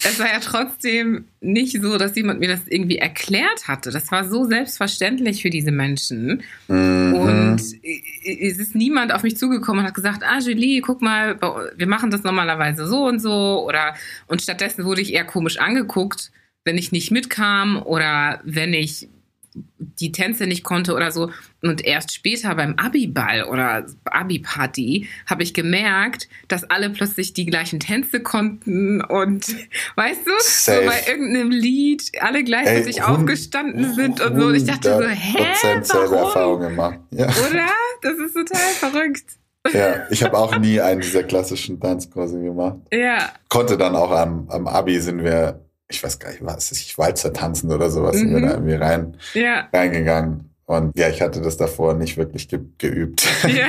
es 0.03 0.19
war 0.19 0.27
ja 0.27 0.39
trotzdem 0.39 1.25
nicht 1.42 1.81
so, 1.81 1.97
dass 1.97 2.15
jemand 2.15 2.39
mir 2.39 2.50
das 2.50 2.68
irgendwie 2.68 2.97
erklärt 2.97 3.68
hatte. 3.68 3.92
Das 3.92 4.12
war 4.12 4.27
so 4.27 4.44
selbstverständlich 4.45 5.42
für 5.42 5.50
diese 5.50 5.71
Menschen. 5.71 6.44
Mhm. 6.68 7.13
Und 7.13 7.59
es 7.59 8.59
ist 8.59 8.75
niemand 8.75 9.13
auf 9.13 9.24
mich 9.24 9.38
zugekommen 9.38 9.81
und 9.81 9.88
hat 9.88 9.95
gesagt, 9.95 10.24
ah, 10.24 10.39
Julie, 10.39 10.81
guck 10.81 11.01
mal, 11.01 11.39
wir 11.75 11.88
machen 11.88 12.12
das 12.12 12.24
normalerweise 12.24 12.88
so 12.88 13.05
und 13.05 13.20
so. 13.20 13.65
Oder, 13.65 13.96
und 14.27 14.41
stattdessen 14.41 14.86
wurde 14.86 15.01
ich 15.01 15.13
eher 15.13 15.25
komisch 15.25 15.58
angeguckt, 15.58 16.31
wenn 16.65 16.77
ich 16.77 16.91
nicht 16.91 17.12
mitkam 17.12 17.81
oder 17.81 18.41
wenn 18.43 18.74
ich 18.74 19.08
die 19.77 20.12
Tänze 20.12 20.47
nicht 20.47 20.63
konnte 20.63 20.93
oder 20.93 21.12
so. 21.12 21.31
Und 21.62 21.83
erst 21.83 22.13
später 22.13 22.53
beim 22.55 22.75
Abi-Ball 22.77 23.43
oder 23.43 23.85
Abi-Party 24.05 25.07
habe 25.25 25.43
ich 25.43 25.53
gemerkt, 25.53 26.27
dass 26.47 26.69
alle 26.69 26.89
plötzlich 26.89 27.33
die 27.33 27.45
gleichen 27.45 27.79
Tänze 27.79 28.19
konnten 28.19 29.01
und 29.01 29.47
weißt 29.95 30.25
du, 30.25 30.31
so 30.39 30.71
bei 30.85 31.01
irgendeinem 31.07 31.51
Lied 31.51 32.12
alle 32.19 32.43
gleichzeitig 32.43 32.97
Ey, 32.97 33.03
aufgestanden 33.03 33.93
sind 33.93 34.21
und 34.21 34.39
so. 34.39 34.47
Und 34.47 34.55
ich 34.55 34.65
dachte 34.65 34.97
so, 34.97 35.07
hä, 35.07 35.83
warum? 35.89 36.13
Erfahrung 36.13 36.59
gemacht. 36.62 37.00
Ja. 37.12 37.27
Oder? 37.27 37.67
Das 38.01 38.17
ist 38.17 38.33
total 38.33 38.91
verrückt. 38.91 39.25
Ja, 39.74 40.05
ich 40.12 40.24
habe 40.24 40.38
auch 40.38 40.57
nie 40.59 40.79
einen 40.79 41.01
dieser 41.01 41.24
klassischen 41.24 41.79
Tanzkurse 41.79 42.39
gemacht. 42.39 42.77
Ja. 42.91 43.31
Konnte 43.50 43.77
dann 43.77 43.95
auch 43.95 44.12
am, 44.12 44.47
am 44.50 44.67
Abi 44.67 45.00
sind 45.00 45.24
wir 45.24 45.64
ich 45.88 46.04
weiß 46.04 46.20
gar 46.20 46.32
nicht, 46.32 46.44
was 46.44 46.72
ist 46.72 46.82
ich 46.82 46.98
Walzer 46.98 47.34
tanzen 47.34 47.72
oder 47.72 47.89
sowas, 47.89 48.15
mhm. 48.15 48.20
sind 48.20 48.34
wir 48.34 48.42
da 48.42 48.54
irgendwie 48.54 48.74
rein, 48.74 49.18
ja. 49.34 49.68
reingegangen. 49.72 50.50
Und 50.65 50.98
ja, 50.98 51.10
ich 51.10 51.22
hatte 51.22 51.42
das 51.42 51.58
davor 51.58 51.94
nicht 51.94 52.18
wirklich 52.18 52.48
ge 52.48 52.60
geübt. 52.77 53.24
Ja. 53.44 53.68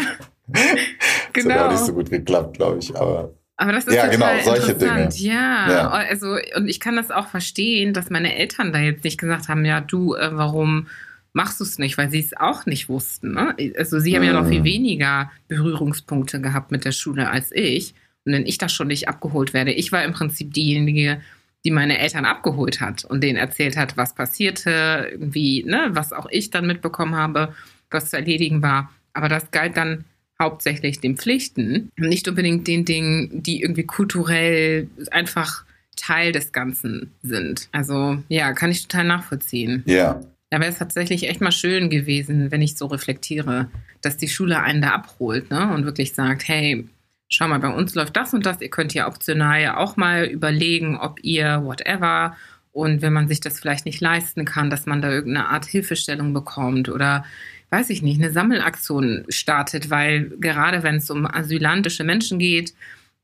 genau. 1.33 1.49
das 1.49 1.59
hat 1.59 1.67
auch 1.67 1.71
nicht 1.73 1.85
so 1.85 1.93
gut 1.93 2.11
geklappt, 2.11 2.57
glaube 2.57 2.79
ich, 2.79 2.97
aber. 2.97 3.35
Aber 3.59 3.73
das 3.73 3.87
ist 3.87 3.95
ja, 3.95 4.07
genau, 4.07 4.27
solche 4.45 4.75
Dinge. 4.75 5.09
Ja, 5.15 5.71
ja, 5.71 5.89
also, 5.89 6.37
und 6.57 6.69
ich 6.69 6.79
kann 6.79 6.97
das 6.97 7.11
auch 7.11 7.29
verstehen, 7.29 7.95
dass 7.95 8.11
meine 8.11 8.37
Eltern 8.37 8.71
da 8.71 8.81
jetzt 8.81 9.03
nicht 9.03 9.19
gesagt 9.19 9.49
haben, 9.49 9.65
ja, 9.65 9.81
du, 9.81 10.15
äh, 10.15 10.31
warum 10.33 10.89
machst 11.33 11.61
du 11.61 11.65
es 11.65 11.79
nicht, 11.79 11.99
weil 11.99 12.11
sie 12.11 12.21
es 12.21 12.37
auch 12.37 12.65
nicht 12.67 12.89
wussten. 12.89 13.33
Ne? 13.33 13.55
Also 13.77 13.99
sie 13.99 14.17
haben 14.17 14.25
ja 14.25 14.33
noch 14.33 14.49
viel 14.49 14.61
mhm. 14.61 14.65
weniger 14.65 15.31
Berührungspunkte 15.49 16.41
gehabt 16.41 16.71
mit 16.71 16.85
der 16.85 16.93
Schule 16.93 17.31
als 17.31 17.51
ich. 17.53 17.95
Und 18.25 18.33
wenn 18.33 18.47
ich 18.47 18.57
da 18.57 18.71
schon 18.71 18.89
nicht 18.89 19.09
abgeholt 19.09 19.53
werde, 19.53 19.73
ich 19.73 19.93
war 19.93 20.03
im 20.03 20.13
Prinzip 20.13 20.55
diejenige, 20.55 21.21
die 21.67 21.73
meine 21.73 21.99
Eltern 21.99 22.25
abgeholt 22.25 22.81
hat 22.81 23.05
und 23.05 23.25
denen 23.25 23.37
erzählt 23.37 23.77
hat, 23.77 23.97
was 23.97 24.15
passierte, 24.15 25.09
irgendwie, 25.11 25.65
ne, 25.65 25.89
was 25.91 26.13
auch 26.13 26.27
ich 26.31 26.51
dann 26.51 26.65
mitbekommen 26.65 27.17
habe, 27.17 27.53
was 27.91 28.11
zu 28.11 28.17
erledigen 28.17 28.63
war. 28.63 28.93
Aber 29.15 29.29
das 29.29 29.51
galt 29.51 29.77
dann 29.77 30.05
hauptsächlich 30.41 31.01
den 31.01 31.17
Pflichten 31.17 31.91
und 31.99 32.09
nicht 32.09 32.29
unbedingt 32.29 32.69
den 32.69 32.85
Dingen, 32.85 33.43
die 33.43 33.63
irgendwie 33.63 33.83
kulturell 33.83 34.89
einfach 35.11 35.65
Teil 35.97 36.31
des 36.31 36.53
Ganzen 36.53 37.13
sind. 37.23 37.69
Also 37.73 38.23
ja, 38.29 38.53
kann 38.53 38.71
ich 38.71 38.87
total 38.87 39.07
nachvollziehen. 39.07 39.83
Ja. 39.87 40.21
Da 40.51 40.61
wäre 40.61 40.71
es 40.71 40.79
tatsächlich 40.79 41.29
echt 41.29 41.41
mal 41.41 41.51
schön 41.51 41.91
gewesen, 41.91 42.53
wenn 42.53 42.63
ich 42.63 42.77
so 42.77 42.87
reflektiere, 42.87 43.71
dass 44.03 44.17
die 44.19 44.29
Schule 44.29 44.61
einen 44.63 44.83
da 44.83 44.91
abholt 44.91 45.51
ne? 45.51 45.73
und 45.75 45.85
wirklich 45.85 46.15
sagt, 46.15 46.47
hey, 46.47 46.87
schau 47.29 47.49
mal, 47.49 47.59
bei 47.59 47.69
uns 47.69 47.95
läuft 47.95 48.17
das 48.17 48.35
und 48.35 48.47
das, 48.47 48.61
ihr 48.61 48.71
könnt 48.71 48.95
ja 48.95 49.09
optional 49.09 49.75
auch 49.77 49.97
mal 49.97 50.25
überlegen, 50.25 50.97
ob 50.99 51.23
ihr 51.23 51.63
whatever. 51.65 52.37
Und 52.73 53.03
wenn 53.03 53.13
man 53.13 53.29
sich 53.29 53.41
das 53.41 53.59
vielleicht 53.59 53.87
nicht 53.87 54.01
leisten 54.01 54.45
kann, 54.45 54.71
dass 54.71 54.87
man 54.87 55.01
da 55.01 55.11
irgendeine 55.11 55.49
Art 55.49 55.65
Hilfestellung 55.65 56.35
bekommt 56.35 56.89
oder 56.89 57.25
weiß 57.71 57.91
ich 57.91 58.03
nicht, 58.03 58.21
eine 58.21 58.31
Sammelaktion 58.31 59.25
startet, 59.29 59.91
weil 59.91 60.31
gerade 60.41 60.83
wenn 60.83 60.97
es 60.97 61.11
um 61.11 61.27
asylantische 61.27 62.05
Menschen 62.05 62.39
geht, 62.39 62.75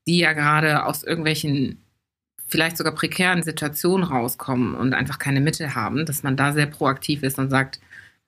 die 0.06 0.18
ja 0.18 0.32
gerade 0.32 0.84
aus 0.84 1.04
irgendwelchen 1.04 1.78
vielleicht 2.48 2.76
sogar 2.76 2.94
prekären 2.94 3.42
Situationen 3.42 4.06
rauskommen 4.06 4.74
und 4.74 4.94
einfach 4.94 5.18
keine 5.18 5.40
Mittel 5.40 5.74
haben, 5.74 6.04
dass 6.04 6.22
man 6.22 6.36
da 6.36 6.52
sehr 6.52 6.66
proaktiv 6.66 7.22
ist 7.22 7.38
und 7.38 7.50
sagt, 7.50 7.80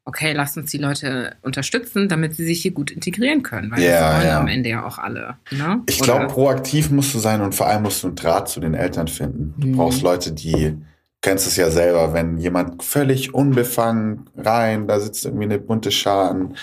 okay, 0.04 0.32
lasst 0.32 0.56
uns 0.56 0.70
die 0.70 0.78
Leute 0.78 1.36
unterstützen, 1.42 2.08
damit 2.08 2.34
sie 2.34 2.44
sich 2.44 2.60
hier 2.60 2.72
gut 2.72 2.90
integrieren 2.90 3.42
können, 3.42 3.70
weil 3.70 3.80
yeah, 3.80 4.00
das 4.00 4.16
wollen 4.16 4.28
ja. 4.28 4.40
am 4.40 4.48
Ende 4.48 4.68
ja 4.68 4.86
auch 4.86 4.98
alle. 4.98 5.36
Ne? 5.50 5.82
Ich 5.86 6.00
glaube, 6.00 6.26
proaktiv 6.26 6.90
musst 6.90 7.14
du 7.14 7.18
sein 7.18 7.40
und 7.40 7.54
vor 7.54 7.68
allem 7.68 7.82
musst 7.82 8.02
du 8.02 8.08
einen 8.08 8.16
Draht 8.16 8.48
zu 8.48 8.60
den 8.60 8.74
Eltern 8.74 9.08
finden. 9.08 9.54
Du 9.56 9.68
mhm. 9.68 9.76
brauchst 9.76 10.02
Leute, 10.02 10.32
die 10.32 10.76
kennst 11.22 11.46
es 11.46 11.56
ja 11.56 11.70
selber, 11.70 12.12
wenn 12.12 12.36
jemand 12.36 12.82
völlig 12.82 13.32
unbefangen 13.32 14.28
rein, 14.36 14.86
da 14.86 15.00
sitzt 15.00 15.24
irgendwie 15.24 15.44
eine 15.44 15.58
bunte 15.58 15.90
Schar 15.90 16.30
an, 16.30 16.54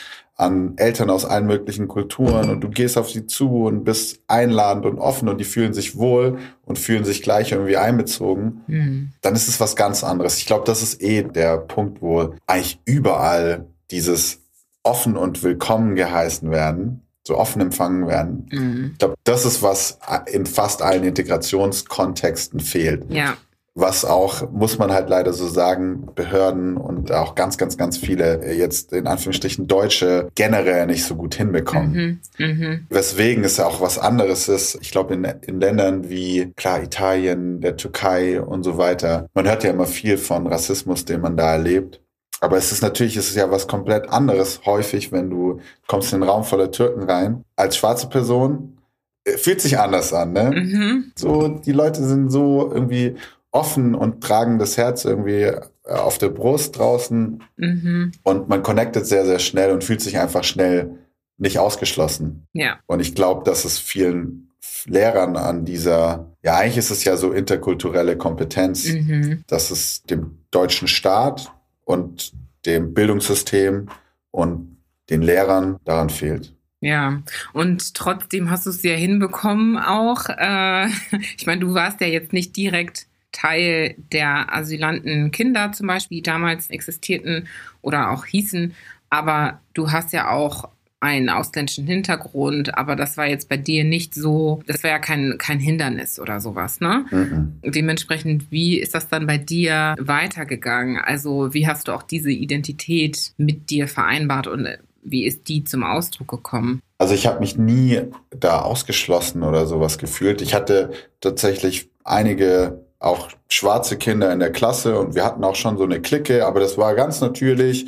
an 0.41 0.73
Eltern 0.77 1.09
aus 1.11 1.23
allen 1.23 1.45
möglichen 1.45 1.87
Kulturen 1.87 2.49
und 2.49 2.61
du 2.61 2.69
gehst 2.69 2.97
auf 2.97 3.09
sie 3.09 3.27
zu 3.27 3.65
und 3.65 3.83
bist 3.83 4.21
einladend 4.27 4.85
und 4.85 4.97
offen 4.97 5.29
und 5.29 5.37
die 5.37 5.45
fühlen 5.45 5.73
sich 5.73 5.97
wohl 5.97 6.39
und 6.65 6.79
fühlen 6.79 7.05
sich 7.05 7.21
gleich 7.21 7.51
irgendwie 7.51 7.77
einbezogen, 7.77 8.61
mhm. 8.67 9.09
dann 9.21 9.35
ist 9.35 9.47
es 9.47 9.59
was 9.59 9.75
ganz 9.75 10.03
anderes. 10.03 10.39
Ich 10.39 10.47
glaube, 10.47 10.65
das 10.65 10.81
ist 10.81 11.01
eh 11.01 11.21
der 11.21 11.57
Punkt, 11.57 12.01
wo 12.01 12.33
eigentlich 12.47 12.79
überall 12.85 13.67
dieses 13.91 14.41
offen 14.83 15.15
und 15.15 15.43
willkommen 15.43 15.95
geheißen 15.95 16.49
werden, 16.49 17.01
so 17.23 17.37
offen 17.37 17.61
empfangen 17.61 18.07
werden. 18.07 18.47
Mhm. 18.51 18.89
Ich 18.93 18.97
glaube, 18.97 19.15
das 19.23 19.45
ist, 19.45 19.61
was 19.61 19.99
in 20.31 20.47
fast 20.47 20.81
allen 20.81 21.03
Integrationskontexten 21.03 22.59
fehlt. 22.59 23.05
Ja 23.13 23.37
was 23.73 24.03
auch, 24.03 24.51
muss 24.51 24.77
man 24.77 24.91
halt 24.91 25.09
leider 25.09 25.31
so 25.31 25.47
sagen, 25.47 26.09
Behörden 26.13 26.75
und 26.75 27.11
auch 27.11 27.35
ganz, 27.35 27.57
ganz, 27.57 27.77
ganz 27.77 27.97
viele 27.97 28.53
jetzt 28.53 28.91
in 28.91 29.07
Anführungsstrichen 29.07 29.67
Deutsche 29.67 30.29
generell 30.35 30.87
nicht 30.87 31.05
so 31.05 31.15
gut 31.15 31.35
hinbekommen. 31.35 32.21
Mhm, 32.37 32.45
mh. 32.45 32.79
Weswegen 32.89 33.45
es 33.45 33.57
ja 33.57 33.67
auch 33.67 33.79
was 33.79 33.97
anderes 33.97 34.49
ist. 34.49 34.77
Ich 34.81 34.91
glaube, 34.91 35.13
in, 35.13 35.23
in 35.23 35.61
Ländern 35.61 36.09
wie, 36.09 36.51
klar, 36.57 36.83
Italien, 36.83 37.61
der 37.61 37.77
Türkei 37.77 38.41
und 38.41 38.63
so 38.63 38.77
weiter, 38.77 39.29
man 39.33 39.47
hört 39.47 39.63
ja 39.63 39.69
immer 39.69 39.87
viel 39.87 40.17
von 40.17 40.47
Rassismus, 40.47 41.05
den 41.05 41.21
man 41.21 41.37
da 41.37 41.53
erlebt. 41.53 42.01
Aber 42.41 42.57
es 42.57 42.71
ist 42.71 42.81
natürlich, 42.81 43.15
es 43.15 43.29
ist 43.29 43.35
ja 43.35 43.51
was 43.51 43.67
komplett 43.67 44.09
anderes 44.09 44.61
häufig, 44.65 45.11
wenn 45.11 45.29
du 45.29 45.61
kommst 45.87 46.11
in 46.11 46.21
einen 46.21 46.29
Raum 46.29 46.43
voller 46.43 46.71
Türken 46.71 47.03
rein, 47.03 47.45
als 47.55 47.77
schwarze 47.77 48.09
Person, 48.09 48.79
äh, 49.23 49.37
fühlt 49.37 49.61
sich 49.61 49.77
anders 49.79 50.11
an, 50.11 50.33
ne? 50.33 50.51
Mhm. 50.51 51.11
So, 51.15 51.47
die 51.47 51.71
Leute 51.71 52.03
sind 52.03 52.29
so 52.29 52.69
irgendwie 52.73 53.15
offen 53.51 53.95
und 53.95 54.21
tragen 54.21 54.59
das 54.59 54.77
Herz 54.77 55.05
irgendwie 55.05 55.43
äh, 55.43 55.61
auf 55.85 56.17
der 56.17 56.29
Brust 56.29 56.77
draußen. 56.77 57.43
Mhm. 57.57 58.11
Und 58.23 58.49
man 58.49 58.63
connectet 58.63 59.05
sehr, 59.05 59.25
sehr 59.25 59.39
schnell 59.39 59.71
und 59.71 59.83
fühlt 59.83 60.01
sich 60.01 60.17
einfach 60.17 60.43
schnell 60.43 60.97
nicht 61.37 61.59
ausgeschlossen. 61.59 62.47
Ja. 62.53 62.79
Und 62.85 62.99
ich 62.99 63.15
glaube, 63.15 63.43
dass 63.43 63.65
es 63.65 63.79
vielen 63.79 64.51
Lehrern 64.85 65.37
an 65.37 65.65
dieser, 65.65 66.31
ja, 66.43 66.57
eigentlich 66.57 66.77
ist 66.77 66.91
es 66.91 67.03
ja 67.03 67.17
so 67.17 67.31
interkulturelle 67.31 68.17
Kompetenz, 68.17 68.87
mhm. 68.87 69.43
dass 69.47 69.71
es 69.71 70.03
dem 70.03 70.37
deutschen 70.51 70.87
Staat 70.87 71.51
und 71.83 72.33
dem 72.65 72.93
Bildungssystem 72.93 73.89
und 74.31 74.77
den 75.09 75.21
Lehrern 75.21 75.77
daran 75.83 76.09
fehlt. 76.09 76.53
Ja, 76.79 77.21
und 77.53 77.93
trotzdem 77.93 78.49
hast 78.49 78.65
du 78.65 78.71
es 78.71 78.81
ja 78.81 78.93
hinbekommen 78.93 79.77
auch. 79.77 80.29
Äh, 80.29 80.87
ich 81.37 81.45
meine, 81.45 81.61
du 81.61 81.73
warst 81.73 82.01
ja 82.01 82.07
jetzt 82.07 82.33
nicht 82.33 82.55
direkt 82.55 83.07
Teil 83.31 83.95
der 84.11 84.53
asylanten 84.53 85.31
Kinder 85.31 85.71
zum 85.71 85.87
Beispiel, 85.87 86.17
die 86.17 86.23
damals 86.23 86.69
existierten 86.69 87.47
oder 87.81 88.11
auch 88.11 88.25
hießen. 88.25 88.73
Aber 89.09 89.59
du 89.73 89.91
hast 89.91 90.13
ja 90.13 90.29
auch 90.29 90.69
einen 91.01 91.29
ausländischen 91.29 91.87
Hintergrund, 91.87 92.77
aber 92.77 92.95
das 92.95 93.17
war 93.17 93.25
jetzt 93.25 93.49
bei 93.49 93.57
dir 93.57 93.83
nicht 93.83 94.13
so, 94.13 94.61
das 94.67 94.83
war 94.83 94.91
ja 94.91 94.99
kein, 94.99 95.35
kein 95.39 95.59
Hindernis 95.59 96.19
oder 96.19 96.39
sowas, 96.39 96.79
ne? 96.79 97.05
Mhm. 97.09 97.59
Dementsprechend, 97.65 98.51
wie 98.51 98.77
ist 98.77 98.93
das 98.93 99.09
dann 99.09 99.25
bei 99.25 99.39
dir 99.39 99.95
weitergegangen? 99.99 100.97
Also, 101.03 101.55
wie 101.55 101.65
hast 101.67 101.87
du 101.87 101.93
auch 101.93 102.03
diese 102.03 102.29
Identität 102.29 103.33
mit 103.37 103.71
dir 103.71 103.87
vereinbart 103.87 104.45
und 104.45 104.67
wie 105.03 105.25
ist 105.25 105.47
die 105.47 105.63
zum 105.63 105.83
Ausdruck 105.83 106.27
gekommen? 106.27 106.81
Also 106.99 107.15
ich 107.15 107.25
habe 107.25 107.39
mich 107.39 107.57
nie 107.57 108.01
da 108.29 108.61
ausgeschlossen 108.61 109.41
oder 109.41 109.65
sowas 109.65 109.97
gefühlt. 109.97 110.43
Ich 110.43 110.53
hatte 110.53 110.91
tatsächlich 111.19 111.89
einige 112.03 112.85
auch 113.01 113.29
schwarze 113.49 113.97
Kinder 113.97 114.31
in 114.31 114.39
der 114.39 114.51
Klasse 114.51 114.97
und 114.97 115.15
wir 115.15 115.25
hatten 115.25 115.43
auch 115.43 115.55
schon 115.55 115.77
so 115.77 115.83
eine 115.83 116.01
Clique, 116.01 116.45
aber 116.45 116.59
das 116.59 116.77
war 116.77 116.95
ganz 116.95 117.19
natürlich. 117.19 117.87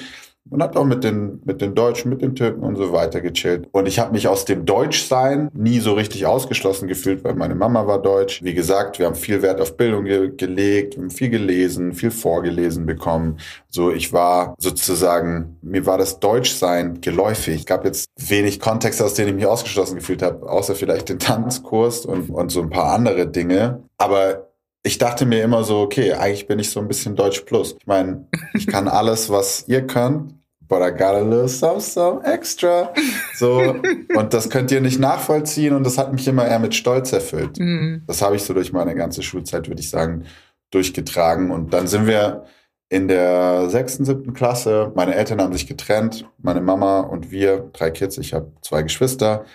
Man 0.49 0.61
hat 0.61 0.75
auch 0.75 0.83
mit 0.83 1.05
den, 1.05 1.41
mit 1.45 1.61
den 1.61 1.73
Deutschen, 1.73 2.09
mit 2.09 2.21
den 2.21 2.35
Türken 2.35 2.63
und 2.63 2.75
so 2.75 2.91
weiter 2.91 3.21
gechillt. 3.21 3.69
Und 3.71 3.87
ich 3.87 3.97
habe 3.97 4.11
mich 4.11 4.27
aus 4.27 4.43
dem 4.43 4.65
Deutschsein 4.65 5.49
nie 5.53 5.79
so 5.79 5.93
richtig 5.93 6.25
ausgeschlossen 6.25 6.89
gefühlt, 6.89 7.23
weil 7.23 7.35
meine 7.35 7.55
Mama 7.55 7.87
war 7.87 8.01
deutsch. 8.01 8.43
Wie 8.43 8.53
gesagt, 8.53 8.99
wir 8.99 9.05
haben 9.05 9.15
viel 9.15 9.41
Wert 9.41 9.61
auf 9.61 9.77
Bildung 9.77 10.03
ge 10.03 10.35
gelegt, 10.35 10.97
haben 10.97 11.09
viel 11.09 11.29
gelesen, 11.29 11.93
viel 11.93 12.11
vorgelesen 12.11 12.85
bekommen. 12.85 13.37
So, 13.69 13.89
ich 13.93 14.11
war 14.11 14.55
sozusagen, 14.57 15.57
mir 15.61 15.85
war 15.85 15.97
das 15.97 16.19
Deutschsein 16.19 16.99
geläufig. 16.99 17.61
Es 17.61 17.65
gab 17.65 17.85
jetzt 17.85 18.09
wenig 18.17 18.59
Kontexte, 18.59 19.05
aus 19.05 19.13
denen 19.13 19.29
ich 19.29 19.35
mich 19.35 19.45
ausgeschlossen 19.45 19.95
gefühlt 19.95 20.21
habe, 20.21 20.49
außer 20.49 20.75
vielleicht 20.75 21.07
den 21.07 21.19
Tanzkurs 21.19 22.05
und, 22.05 22.29
und 22.29 22.51
so 22.51 22.61
ein 22.61 22.69
paar 22.69 22.91
andere 22.91 23.27
Dinge. 23.27 23.83
Aber 23.97 24.49
ich 24.83 24.97
dachte 24.97 25.25
mir 25.25 25.43
immer 25.43 25.63
so, 25.63 25.79
okay, 25.79 26.13
eigentlich 26.13 26.47
bin 26.47 26.59
ich 26.59 26.69
so 26.69 26.81
ein 26.81 26.87
bisschen 26.87 27.15
Deutsch 27.15 27.41
Plus. 27.41 27.75
Ich 27.79 27.87
meine, 27.87 28.27
ich 28.53 28.67
kann 28.67 28.87
alles, 28.89 29.29
was 29.29 29.63
ihr 29.67 29.87
könnt, 29.87 30.35
but 30.59 30.81
I 30.81 30.91
got 30.91 31.15
a 31.15 31.21
little 31.21 31.47
some, 31.47 31.79
some 31.79 32.21
extra. 32.25 32.93
So, 33.35 33.75
und 34.15 34.33
das 34.33 34.49
könnt 34.49 34.71
ihr 34.71 34.81
nicht 34.81 34.99
nachvollziehen 34.99 35.73
und 35.73 35.85
das 35.85 35.97
hat 35.97 36.11
mich 36.11 36.27
immer 36.27 36.45
eher 36.45 36.59
mit 36.59 36.75
Stolz 36.75 37.13
erfüllt. 37.13 37.59
Mhm. 37.59 38.03
Das 38.07 38.21
habe 38.21 38.35
ich 38.35 38.43
so 38.43 38.53
durch 38.53 38.73
meine 38.73 38.93
ganze 38.93 39.23
Schulzeit, 39.23 39.69
würde 39.69 39.81
ich 39.81 39.89
sagen, 39.89 40.25
durchgetragen. 40.71 41.51
Und 41.51 41.73
dann 41.73 41.87
sind 41.87 42.05
wir 42.05 42.45
in 42.89 43.07
der 43.07 43.69
sechsten, 43.69 44.03
siebten 44.03 44.33
Klasse. 44.33 44.91
Meine 44.95 45.15
Eltern 45.15 45.41
haben 45.41 45.53
sich 45.53 45.67
getrennt. 45.67 46.29
Meine 46.39 46.61
Mama 46.61 46.99
und 46.99 47.31
wir, 47.31 47.69
drei 47.71 47.89
Kids, 47.89 48.17
ich 48.17 48.33
habe 48.33 48.51
zwei 48.61 48.83
Geschwister, 48.83 49.45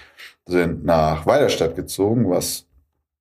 sind 0.46 0.84
nach 0.84 1.26
Weiderstadt 1.26 1.76
gezogen, 1.76 2.30
was 2.30 2.67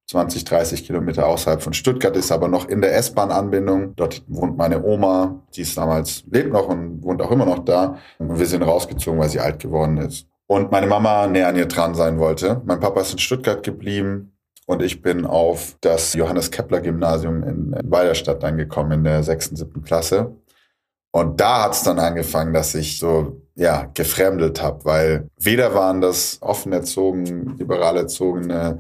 20, 0.09 0.45
30 0.45 0.85
Kilometer 0.85 1.27
außerhalb 1.27 1.61
von 1.61 1.73
Stuttgart, 1.73 2.15
ist 2.15 2.31
aber 2.31 2.47
noch 2.47 2.69
in 2.69 2.81
der 2.81 2.95
S-Bahn-Anbindung. 2.95 3.93
Dort 3.95 4.23
wohnt 4.27 4.57
meine 4.57 4.83
Oma, 4.83 5.43
die 5.53 5.61
ist 5.61 5.77
damals, 5.77 6.23
lebt 6.31 6.53
noch 6.53 6.69
und 6.69 7.03
wohnt 7.03 7.21
auch 7.21 7.31
immer 7.31 7.45
noch 7.45 7.65
da. 7.65 7.97
Und 8.17 8.39
wir 8.39 8.45
sind 8.45 8.63
rausgezogen, 8.63 9.19
weil 9.19 9.29
sie 9.29 9.41
alt 9.41 9.59
geworden 9.59 9.97
ist. 9.97 10.25
Und 10.47 10.71
meine 10.71 10.87
Mama 10.87 11.27
näher 11.27 11.49
an 11.49 11.57
ihr 11.57 11.65
dran 11.65 11.93
sein 11.93 12.19
wollte. 12.19 12.61
Mein 12.65 12.79
Papa 12.79 13.01
ist 13.01 13.11
in 13.11 13.19
Stuttgart 13.19 13.63
geblieben 13.63 14.31
und 14.65 14.81
ich 14.81 15.01
bin 15.01 15.25
auf 15.25 15.75
das 15.81 16.13
Johannes 16.13 16.51
Kepler 16.51 16.79
Gymnasium 16.79 17.43
in, 17.43 17.73
in 17.73 17.91
Weiderstadt 17.91 18.43
dann 18.43 18.57
gekommen 18.57 18.93
in 18.93 19.03
der 19.03 19.23
sechsten, 19.23 19.57
siebten 19.57 19.83
Klasse. 19.83 20.37
Und 21.11 21.41
da 21.41 21.63
hat 21.63 21.73
es 21.73 21.83
dann 21.83 21.99
angefangen, 21.99 22.53
dass 22.53 22.75
ich 22.75 22.97
so 22.97 23.41
ja 23.55 23.89
gefremdet 23.93 24.61
habe, 24.61 24.85
weil 24.85 25.29
weder 25.37 25.73
waren 25.73 25.99
das 25.99 26.37
offen 26.41 26.71
erzogen, 26.71 27.57
liberal 27.57 27.97
erzogene 27.97 28.79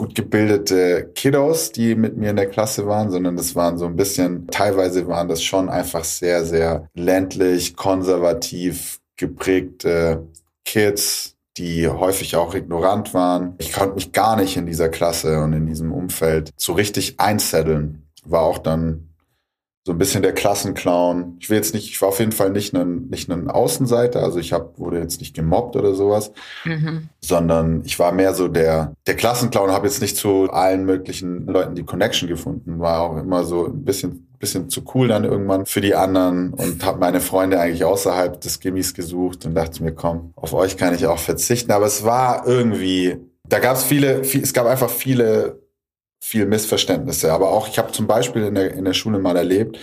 gut 0.00 0.14
gebildete 0.14 1.10
Kiddos, 1.14 1.72
die 1.72 1.94
mit 1.94 2.16
mir 2.16 2.30
in 2.30 2.36
der 2.36 2.48
Klasse 2.48 2.86
waren, 2.86 3.10
sondern 3.10 3.36
das 3.36 3.54
waren 3.54 3.76
so 3.76 3.84
ein 3.84 3.96
bisschen, 3.96 4.46
teilweise 4.46 5.06
waren 5.08 5.28
das 5.28 5.42
schon 5.42 5.68
einfach 5.68 6.04
sehr, 6.04 6.46
sehr 6.46 6.88
ländlich, 6.94 7.76
konservativ 7.76 8.98
geprägte 9.16 10.26
Kids, 10.64 11.36
die 11.58 11.86
häufig 11.86 12.34
auch 12.36 12.54
ignorant 12.54 13.12
waren. 13.12 13.56
Ich 13.58 13.74
konnte 13.74 13.96
mich 13.96 14.12
gar 14.12 14.36
nicht 14.36 14.56
in 14.56 14.64
dieser 14.64 14.88
Klasse 14.88 15.42
und 15.42 15.52
in 15.52 15.66
diesem 15.66 15.92
Umfeld 15.92 16.50
so 16.56 16.72
richtig 16.72 17.20
einzetteln. 17.20 18.06
War 18.24 18.40
auch 18.40 18.56
dann 18.56 19.09
so 19.90 19.94
ein 19.94 19.98
bisschen 19.98 20.22
der 20.22 20.34
Klassenclown. 20.34 21.36
Ich 21.40 21.50
will 21.50 21.56
jetzt 21.56 21.74
nicht, 21.74 21.90
ich 21.90 22.00
war 22.00 22.10
auf 22.10 22.20
jeden 22.20 22.30
Fall 22.30 22.50
nicht 22.50 22.72
ein, 22.76 23.08
nicht 23.08 23.28
ein 23.28 23.50
Außenseiter, 23.50 24.22
also 24.22 24.38
ich 24.38 24.52
hab, 24.52 24.78
wurde 24.78 25.00
jetzt 25.00 25.18
nicht 25.18 25.34
gemobbt 25.34 25.74
oder 25.74 25.94
sowas, 25.94 26.30
mhm. 26.64 27.08
sondern 27.20 27.82
ich 27.84 27.98
war 27.98 28.12
mehr 28.12 28.32
so 28.32 28.46
der, 28.46 28.94
der 29.08 29.16
Klassenclown, 29.16 29.72
habe 29.72 29.88
jetzt 29.88 30.00
nicht 30.00 30.16
zu 30.16 30.48
allen 30.52 30.84
möglichen 30.84 31.44
Leuten 31.44 31.74
die 31.74 31.82
Connection 31.82 32.28
gefunden, 32.28 32.78
war 32.78 33.00
auch 33.00 33.16
immer 33.16 33.42
so 33.42 33.66
ein 33.66 33.84
bisschen 33.84 34.28
bisschen 34.38 34.70
zu 34.70 34.84
cool 34.94 35.08
dann 35.08 35.24
irgendwann 35.24 35.66
für 35.66 35.80
die 35.80 35.96
anderen 35.96 36.54
und 36.54 36.84
habe 36.84 36.98
meine 37.00 37.20
Freunde 37.20 37.58
eigentlich 37.58 37.84
außerhalb 37.84 38.40
des 38.40 38.60
Gimmis 38.60 38.94
gesucht 38.94 39.44
und 39.44 39.54
dachte 39.54 39.82
mir, 39.82 39.92
komm, 39.92 40.32
auf 40.36 40.54
euch 40.54 40.78
kann 40.78 40.94
ich 40.94 41.06
auch 41.06 41.18
verzichten. 41.18 41.72
Aber 41.72 41.84
es 41.84 42.04
war 42.04 42.46
irgendwie, 42.46 43.18
da 43.46 43.58
gab 43.58 43.76
es 43.76 43.82
viele, 43.82 44.24
viel, 44.24 44.42
es 44.42 44.54
gab 44.54 44.66
einfach 44.66 44.88
viele 44.88 45.59
viel 46.20 46.46
Missverständnisse. 46.46 47.32
Aber 47.32 47.50
auch, 47.50 47.68
ich 47.68 47.78
habe 47.78 47.92
zum 47.92 48.06
Beispiel 48.06 48.44
in 48.44 48.54
der, 48.54 48.72
in 48.74 48.84
der 48.84 48.92
Schule 48.92 49.18
mal 49.18 49.36
erlebt, 49.36 49.78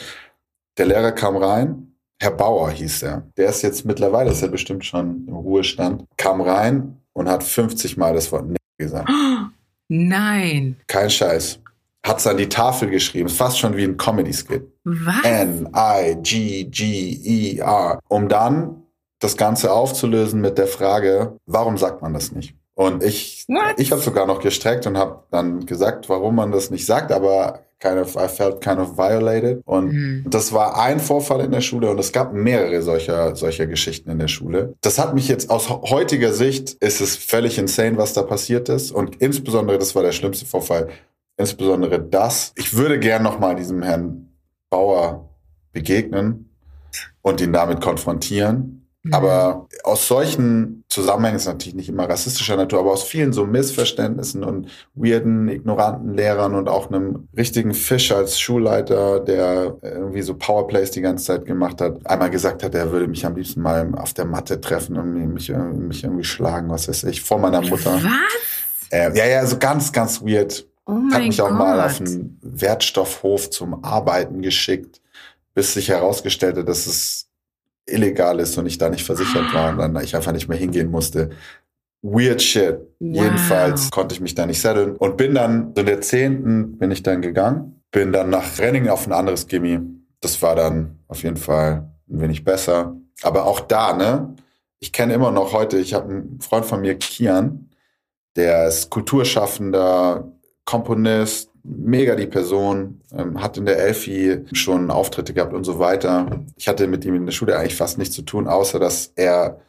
der 0.77 0.86
Lehrer 0.86 1.12
kam 1.12 1.36
rein, 1.38 1.96
Herr 2.20 2.32
Bauer 2.32 2.72
hieß 2.72 3.03
er. 3.03 3.27
Der 3.38 3.50
ist 3.50 3.62
jetzt 3.62 3.86
mittlerweile, 3.86 4.32
ist 4.32 4.41
er 4.41 4.48
bestimmt 4.48 4.86
schon 4.86 5.27
im 5.27 5.36
Ruhestand, 5.36 6.06
kam 6.17 6.41
rein 6.41 6.98
und 7.13 7.29
hat 7.29 7.44
50 7.44 7.98
Mal 7.98 8.13
das 8.13 8.32
Wort 8.32 8.46
gesagt. 8.77 9.10
Nein. 9.88 10.77
Kein 10.88 11.10
Scheiß. 11.10 11.60
Hat's 12.06 12.27
an 12.27 12.38
die 12.38 12.48
Tafel 12.50 12.89
geschrieben. 12.89 13.29
Fast 13.29 13.60
schon 13.60 13.75
wie 13.75 13.84
ein 13.84 13.98
Comedy-Skit. 13.98 14.63
Was? 14.84 15.24
N-I-G-G-E-R. 15.24 15.60
Um 18.08 18.29
dann 18.29 18.84
das 19.20 19.36
Ganze 19.36 19.72
aufzulösen 19.72 20.39
mit 20.41 20.58
der 20.58 20.67
Frage, 20.67 21.38
warum 21.46 21.77
sagt 21.77 22.01
man 22.01 22.13
das 22.13 22.32
nicht? 22.32 22.56
Und 22.77 23.03
ich, 23.03 23.43
What? 23.48 23.74
ich 23.79 23.91
habe 23.91 24.01
sogar 24.01 24.27
noch 24.27 24.39
gestreckt 24.39 24.86
und 24.86 24.98
habe 25.00 25.24
dann 25.31 25.65
gesagt, 25.65 26.10
warum 26.10 26.36
man 26.36 26.51
das 26.51 26.69
nicht 26.69 26.86
sagt, 26.86 27.12
aber 27.12 27.62
kind 27.79 27.98
of, 28.00 28.15
I 28.15 28.27
felt 28.27 28.62
kind 28.62 28.77
of 28.79 28.96
violated. 29.00 29.62
Und 29.65 29.88
Mhm. 29.91 30.25
das 30.29 30.53
war 30.53 30.79
ein 30.79 31.00
Vorfall 31.00 31.41
in 31.41 31.50
der 31.51 31.62
Schule 31.62 31.89
und 31.89 32.00
es 32.00 32.12
gab 32.12 32.34
mehrere 32.34 32.84
solcher, 32.84 33.36
solcher 33.36 33.65
Geschichten 33.65 34.12
in 34.12 34.19
der 34.19 34.27
Schule. 34.27 34.75
Das 34.81 35.00
hat 35.00 35.15
mich 35.15 35.27
jetzt 35.27 35.50
aus 35.50 35.69
heutiger 35.69 36.31
Sicht, 36.34 36.74
ist 36.74 37.01
es 37.01 37.15
völlig 37.15 37.57
insane, 37.57 37.98
was 37.98 38.13
da 38.13 38.22
passiert 38.22 38.69
ist. 38.69 38.91
Und 38.91 39.15
insbesondere, 39.24 39.79
das 39.79 39.96
war 39.96 40.03
der 40.03 40.12
schlimmste 40.12 40.46
Vorfall, 40.46 40.89
insbesondere 41.36 42.00
das. 42.00 42.53
Ich 42.57 42.75
würde 42.77 43.00
gern 43.00 43.24
nochmal 43.24 43.55
diesem 43.55 43.81
Herrn 43.81 44.29
Bauer 44.69 45.29
begegnen 45.72 46.51
und 47.24 47.41
ihn 47.41 47.53
damit 47.53 47.81
konfrontieren. 47.81 48.76
Mhm. 49.08 49.14
Aber 49.14 49.68
aus 49.84 50.08
solchen 50.08 50.84
Zusammenhängen 50.90 51.38
ist 51.38 51.46
natürlich 51.46 51.76
nicht 51.76 51.90
immer 51.90 52.10
rassistischer 52.10 52.56
Natur, 52.56 52.80
aber 52.80 52.92
aus 52.92 53.04
vielen 53.04 53.34
so 53.34 53.46
Missverständnissen 53.46 54.44
und 54.44 54.68
weirden, 54.96 55.48
ignoranten 55.48 56.14
Lehrern 56.14 56.56
und 56.56 56.68
auch 56.68 56.90
einem 56.90 57.28
richtigen 57.36 57.74
Fisch 57.74 58.12
als 58.12 58.40
Schulleiter, 58.40 59.20
der 59.20 59.78
irgendwie 59.82 60.22
so 60.22 60.36
Powerplays 60.36 60.92
die 60.92 61.02
ganze 61.02 61.26
Zeit 61.26 61.46
gemacht 61.46 61.82
hat, 61.82 62.06
einmal 62.06 62.30
gesagt 62.30 62.64
hat, 62.64 62.76
er 62.76 62.92
würde 62.92 63.08
mich 63.08 63.26
am 63.26 63.36
liebsten 63.36 63.62
mal 63.62 63.90
auf 63.96 64.14
der 64.14 64.26
Matte 64.26 64.60
treffen 64.60 64.98
und 64.98 65.14
mich, 65.34 65.50
mich 65.50 66.04
irgendwie 66.04 66.24
schlagen, 66.24 66.70
was 66.70 66.88
weiß 66.88 67.06
ich, 67.06 67.22
vor 67.22 67.40
meiner 67.40 67.62
Mutter. 67.62 67.94
Was? 67.94 68.92
Äh, 68.92 69.18
ja, 69.18 69.26
ja, 69.26 69.46
so 69.46 69.58
ganz, 69.58 69.92
ganz 69.92 70.22
weird. 70.22 70.68
Oh 70.86 70.94
Hat 71.12 71.22
mich 71.22 71.42
auch 71.42 71.50
Gott. 71.50 71.58
mal 71.58 71.82
auf 71.82 72.00
einen 72.00 72.40
Wertstoffhof 72.42 73.50
zum 73.50 73.84
Arbeiten 73.84 74.42
geschickt, 74.42 75.02
bis 75.54 75.74
sich 75.74 75.90
herausgestellt 75.90 76.58
hat, 76.58 76.70
dass 76.70 76.88
es 76.88 77.26
illegal 77.88 78.39
ist 78.39 78.58
und 78.58 78.65
ich 78.65 78.77
da 78.77 78.89
nicht 78.89 79.06
versichert 79.06 79.53
war 79.53 79.70
und 79.72 79.77
dann 79.77 80.03
ich 80.03 80.15
einfach 80.15 80.32
nicht 80.32 80.48
mehr 80.48 80.58
hingehen 80.58 80.91
musste. 80.91 81.29
Weird 82.01 82.41
shit. 82.41 82.79
Wow. 83.00 83.24
Jedenfalls 83.24 83.89
konnte 83.89 84.13
ich 84.13 84.22
mich 84.22 84.36
da 84.36 84.46
nicht 84.46 84.62
setteln 84.62 84.96
und 84.96 85.17
bin 85.17 85.34
dann, 85.34 85.74
so 85.74 85.82
in 85.82 85.88
der 85.88 86.01
zehnten 86.01 86.77
bin 86.77 86.91
ich 86.91 87.03
dann 87.03 87.22
gegangen, 87.22 87.82
bin 87.91 88.12
dann 88.12 88.29
nach 88.29 88.60
Renningen 88.60 88.89
auf 88.89 89.08
ein 89.08 89.13
anderes 89.13 89.48
Gimmi. 89.48 89.79
Das 90.22 90.41
war 90.41 90.56
dann 90.56 91.00
auf 91.08 91.24
jeden 91.24 91.38
Fall 91.38 91.89
ein 92.10 92.22
wenig 92.22 92.44
besser. 92.44 92.96
Aber 93.24 93.46
auch 93.46 93.60
da, 93.62 93.94
ne? 93.94 94.36
Ich 94.79 94.94
kenne 94.94 95.13
immer 95.13 95.32
noch 95.32 95.53
heute, 95.53 95.77
ich 95.79 95.96
habe 95.96 96.10
einen 96.10 96.39
Freund 96.39 96.65
von 96.65 96.82
mir, 96.82 96.96
Kian, 96.96 97.70
der 98.36 98.67
ist 98.67 98.91
Kulturschaffender, 98.91 100.32
Komponist, 100.65 101.50
mega 101.68 102.16
die 102.16 102.28
Person, 102.28 103.02
ähm, 103.16 103.42
hat 103.42 103.58
in 103.58 103.66
der 103.66 103.78
Elfi 103.78 104.46
schon 104.54 104.90
Auftritte 104.90 105.34
gehabt 105.34 105.54
und 105.54 105.64
so 105.64 105.80
weiter. 105.80 106.46
Ich 106.56 106.68
hatte 106.68 106.88
mit 106.88 107.04
ihm 107.06 107.16
in 107.16 107.26
der 107.26 107.34
Schule 107.34 107.58
eigentlich 107.58 107.76
fast 107.76 107.98
nichts 107.98 108.16
zu 108.16 108.22
tun, 108.22 108.48
außer 108.48 108.80
dass 108.80 109.12
er 109.16 109.60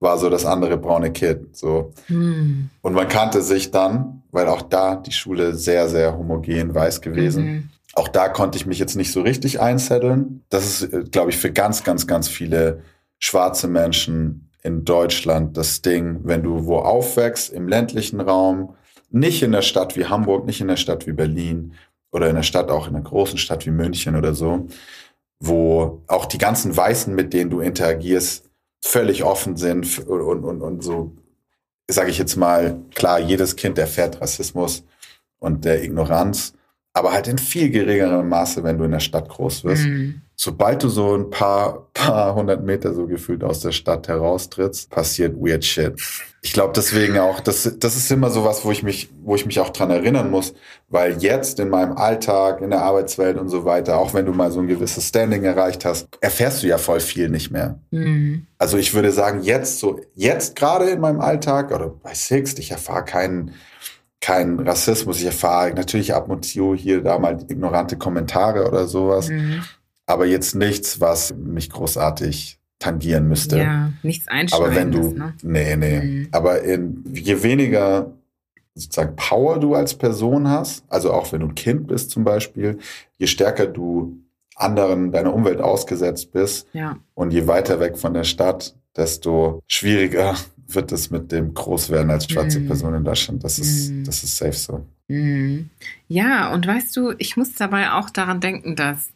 war 0.00 0.18
so 0.18 0.28
das 0.28 0.44
andere 0.44 0.76
braune 0.76 1.12
Kid. 1.12 1.56
So. 1.56 1.92
Hm. 2.08 2.68
Und 2.82 2.92
man 2.92 3.08
kannte 3.08 3.40
sich 3.42 3.70
dann, 3.70 4.22
weil 4.32 4.48
auch 4.48 4.62
da 4.62 4.96
die 4.96 5.12
Schule 5.12 5.54
sehr, 5.54 5.88
sehr 5.88 6.18
homogen 6.18 6.74
weiß 6.74 7.00
gewesen. 7.00 7.44
Mhm. 7.44 7.70
Auch 7.94 8.08
da 8.08 8.28
konnte 8.28 8.58
ich 8.58 8.66
mich 8.66 8.78
jetzt 8.78 8.96
nicht 8.96 9.12
so 9.12 9.22
richtig 9.22 9.60
einsetteln. 9.60 10.42
Das 10.50 10.66
ist, 10.66 10.92
äh, 10.92 11.04
glaube 11.04 11.30
ich, 11.30 11.36
für 11.36 11.52
ganz, 11.52 11.84
ganz, 11.84 12.06
ganz 12.06 12.28
viele 12.28 12.82
schwarze 13.18 13.68
Menschen 13.68 14.50
in 14.62 14.84
Deutschland 14.84 15.56
das 15.56 15.82
Ding, 15.82 16.20
wenn 16.24 16.42
du 16.42 16.66
wo 16.66 16.78
aufwächst, 16.78 17.52
im 17.52 17.68
ländlichen 17.68 18.20
Raum, 18.20 18.74
nicht 19.14 19.42
in 19.42 19.52
der 19.52 19.62
Stadt 19.62 19.96
wie 19.96 20.06
Hamburg, 20.06 20.44
nicht 20.44 20.60
in 20.60 20.68
der 20.68 20.76
Stadt 20.76 21.06
wie 21.06 21.12
Berlin 21.12 21.74
oder 22.12 22.28
in 22.28 22.36
der 22.36 22.42
Stadt 22.42 22.70
auch 22.70 22.88
in 22.88 22.94
einer 22.94 23.04
großen 23.04 23.38
Stadt 23.38 23.64
wie 23.66 23.70
München 23.70 24.16
oder 24.16 24.34
so, 24.34 24.66
wo 25.40 26.02
auch 26.06 26.26
die 26.26 26.38
ganzen 26.38 26.76
Weißen, 26.76 27.14
mit 27.14 27.32
denen 27.32 27.50
du 27.50 27.60
interagierst, 27.60 28.50
völlig 28.84 29.24
offen 29.24 29.56
sind 29.56 29.98
und, 30.00 30.20
und, 30.20 30.44
und, 30.44 30.62
und 30.62 30.82
so, 30.82 31.16
sage 31.88 32.10
ich 32.10 32.18
jetzt 32.18 32.36
mal, 32.36 32.80
klar, 32.94 33.20
jedes 33.20 33.56
Kind 33.56 33.78
erfährt 33.78 34.20
Rassismus 34.20 34.84
und 35.38 35.64
der 35.64 35.82
Ignoranz, 35.82 36.54
aber 36.92 37.12
halt 37.12 37.28
in 37.28 37.38
viel 37.38 37.70
geringerem 37.70 38.28
Maße, 38.28 38.62
wenn 38.62 38.78
du 38.78 38.84
in 38.84 38.90
der 38.90 39.00
Stadt 39.00 39.28
groß 39.28 39.64
wirst. 39.64 39.84
Mhm. 39.84 40.22
Sobald 40.36 40.82
du 40.82 40.88
so 40.88 41.16
ein 41.16 41.30
paar, 41.30 41.88
paar 41.94 42.34
hundert 42.34 42.64
Meter 42.64 42.92
so 42.92 43.06
gefühlt 43.06 43.44
aus 43.44 43.60
der 43.60 43.70
Stadt 43.70 44.08
heraustrittst, 44.08 44.90
passiert 44.90 45.36
weird 45.36 45.64
shit. 45.64 45.94
Ich 46.42 46.52
glaube 46.52 46.72
deswegen 46.74 47.18
auch, 47.18 47.40
das, 47.40 47.76
das 47.78 47.96
ist 47.96 48.10
immer 48.10 48.30
so 48.30 48.44
was, 48.44 48.64
wo 48.64 48.72
ich 48.72 48.82
mich, 48.82 49.10
wo 49.22 49.36
ich 49.36 49.46
mich 49.46 49.60
auch 49.60 49.70
dran 49.70 49.90
erinnern 49.90 50.30
muss, 50.30 50.52
weil 50.88 51.22
jetzt 51.22 51.60
in 51.60 51.68
meinem 51.68 51.96
Alltag, 51.96 52.60
in 52.60 52.70
der 52.70 52.82
Arbeitswelt 52.82 53.38
und 53.38 53.48
so 53.48 53.64
weiter, 53.64 53.98
auch 53.98 54.12
wenn 54.12 54.26
du 54.26 54.32
mal 54.32 54.50
so 54.50 54.60
ein 54.60 54.66
gewisses 54.66 55.08
Standing 55.08 55.44
erreicht 55.44 55.84
hast, 55.84 56.08
erfährst 56.20 56.62
du 56.62 56.66
ja 56.66 56.78
voll 56.78 57.00
viel 57.00 57.28
nicht 57.28 57.50
mehr. 57.50 57.78
Mhm. 57.92 58.46
Also 58.58 58.76
ich 58.76 58.92
würde 58.92 59.12
sagen, 59.12 59.42
jetzt 59.42 59.78
so, 59.78 60.00
jetzt 60.14 60.56
gerade 60.56 60.90
in 60.90 61.00
meinem 61.00 61.20
Alltag 61.20 61.72
oder 61.72 61.88
bei 61.88 62.12
Sixt, 62.12 62.58
ich 62.58 62.72
erfahre 62.72 63.04
keinen 63.04 63.52
keinen 64.20 64.58
Rassismus. 64.66 65.18
Ich 65.18 65.26
erfahre 65.26 65.74
natürlich 65.74 66.14
ab 66.14 66.30
und 66.30 66.46
zu 66.46 66.74
hier 66.74 67.02
da 67.02 67.18
mal 67.18 67.44
ignorante 67.46 67.96
Kommentare 67.98 68.66
oder 68.66 68.86
sowas, 68.86 69.28
Mhm. 69.28 69.62
Aber 70.06 70.26
jetzt 70.26 70.54
nichts, 70.54 71.00
was 71.00 71.34
mich 71.34 71.70
großartig 71.70 72.58
tangieren 72.78 73.28
müsste. 73.28 73.58
Ja, 73.58 73.92
nichts 74.02 74.26
aber 74.52 74.74
wenn 74.74 74.90
du, 74.92 75.12
ne? 75.12 75.34
nee, 75.42 75.76
nee, 75.76 76.00
Mhm. 76.00 76.28
aber 76.32 76.62
in, 76.62 77.02
je 77.12 77.42
weniger 77.42 78.10
sozusagen 78.74 79.14
Power 79.16 79.60
du 79.60 79.74
als 79.74 79.94
Person 79.94 80.48
hast, 80.48 80.84
also 80.88 81.12
auch 81.12 81.32
wenn 81.32 81.40
du 81.40 81.46
ein 81.46 81.54
Kind 81.54 81.86
bist 81.86 82.10
zum 82.10 82.24
Beispiel, 82.24 82.78
je 83.18 83.26
stärker 83.26 83.66
du 83.66 84.18
anderen, 84.56 85.12
deiner 85.12 85.32
Umwelt 85.32 85.60
ausgesetzt 85.60 86.32
bist, 86.32 86.66
Ja. 86.72 86.96
und 87.14 87.32
je 87.32 87.46
weiter 87.46 87.80
weg 87.80 87.96
von 87.96 88.14
der 88.14 88.24
Stadt, 88.24 88.74
desto 88.96 89.62
schwieriger 89.66 90.34
wird 90.66 90.92
es 90.92 91.10
mit 91.10 91.30
dem 91.32 91.54
Großwerden 91.54 92.10
als 92.10 92.28
schwarze 92.30 92.60
Mhm. 92.60 92.66
Person 92.66 92.94
in 92.94 93.04
Deutschland. 93.04 93.44
Das 93.44 93.58
ist, 93.58 93.90
Mhm. 93.90 94.04
das 94.04 94.22
ist 94.24 94.36
safe 94.36 94.52
so. 94.52 94.84
Mhm. 95.08 95.70
Ja, 96.08 96.52
und 96.52 96.66
weißt 96.66 96.96
du, 96.96 97.12
ich 97.18 97.36
muss 97.36 97.54
dabei 97.54 97.92
auch 97.92 98.10
daran 98.10 98.40
denken, 98.40 98.74
dass 98.76 99.10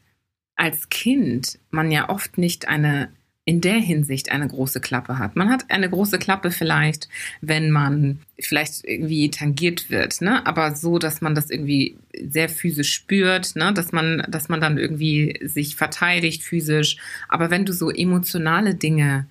als 0.58 0.90
Kind 0.90 1.58
man 1.70 1.90
ja 1.90 2.10
oft 2.10 2.36
nicht 2.36 2.68
eine 2.68 3.08
in 3.44 3.62
der 3.62 3.76
Hinsicht 3.76 4.30
eine 4.30 4.46
große 4.46 4.78
Klappe 4.78 5.18
hat. 5.18 5.34
Man 5.34 5.48
hat 5.48 5.70
eine 5.70 5.88
große 5.88 6.18
Klappe 6.18 6.50
vielleicht, 6.50 7.08
wenn 7.40 7.70
man 7.70 8.18
vielleicht 8.38 8.84
irgendwie 8.84 9.30
tangiert 9.30 9.88
wird, 9.88 10.20
ne? 10.20 10.46
Aber 10.46 10.74
so, 10.74 10.98
dass 10.98 11.22
man 11.22 11.34
das 11.34 11.48
irgendwie 11.48 11.96
sehr 12.28 12.50
physisch 12.50 12.92
spürt, 12.92 13.56
ne? 13.56 13.72
Dass 13.72 13.90
man, 13.90 14.22
dass 14.28 14.50
man 14.50 14.60
dann 14.60 14.76
irgendwie 14.76 15.40
sich 15.42 15.76
verteidigt 15.76 16.42
physisch. 16.42 16.98
Aber 17.30 17.50
wenn 17.50 17.64
du 17.64 17.72
so 17.72 17.88
emotionale 17.90 18.74
Dinge 18.74 19.26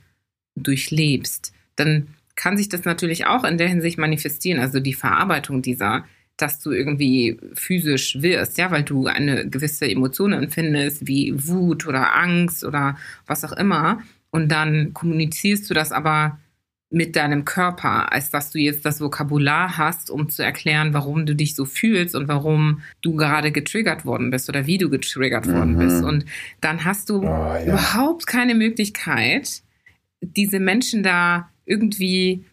durchlebst, 0.55 1.53
dann 1.75 2.07
kann 2.35 2.57
sich 2.57 2.69
das 2.69 2.85
natürlich 2.85 3.27
auch 3.27 3.43
in 3.43 3.59
der 3.59 3.67
Hinsicht 3.67 3.99
manifestieren, 3.99 4.59
also 4.59 4.79
die 4.79 4.95
Verarbeitung 4.95 5.61
dieser, 5.61 6.05
dass 6.37 6.59
du 6.59 6.71
irgendwie 6.71 7.37
physisch 7.53 8.21
wirst, 8.21 8.57
ja, 8.57 8.69
weil 8.71 8.83
du 8.83 9.07
eine 9.07 9.49
gewisse 9.49 9.89
Emotion 9.89 10.33
empfindest, 10.33 11.07
wie 11.07 11.33
Wut 11.47 11.87
oder 11.87 12.15
Angst 12.15 12.63
oder 12.63 12.97
was 13.25 13.43
auch 13.43 13.53
immer. 13.53 14.01
Und 14.29 14.49
dann 14.51 14.93
kommunizierst 14.93 15.69
du 15.69 15.73
das 15.73 15.91
aber 15.91 16.37
mit 16.89 17.17
deinem 17.17 17.43
Körper, 17.43 18.13
als 18.13 18.29
dass 18.29 18.51
du 18.51 18.59
jetzt 18.59 18.85
das 18.85 19.01
Vokabular 19.01 19.77
hast, 19.77 20.09
um 20.09 20.29
zu 20.29 20.41
erklären, 20.41 20.93
warum 20.93 21.25
du 21.25 21.35
dich 21.35 21.53
so 21.53 21.65
fühlst 21.65 22.15
und 22.15 22.29
warum 22.29 22.81
du 23.01 23.15
gerade 23.15 23.51
getriggert 23.51 24.05
worden 24.05 24.29
bist 24.31 24.47
oder 24.47 24.67
wie 24.67 24.77
du 24.77 24.89
getriggert 24.89 25.47
worden 25.47 25.73
Mhm. 25.73 25.79
bist. 25.79 26.03
Und 26.03 26.25
dann 26.61 26.85
hast 26.85 27.09
du 27.09 27.17
Oh, 27.17 27.23
ja. 27.25 27.63
überhaupt 27.65 28.25
keine 28.25 28.55
Möglichkeit, 28.55 29.63
diese 30.21 30.59
Menschen 30.61 31.03
da 31.03 31.49
irgendwie 31.65 32.45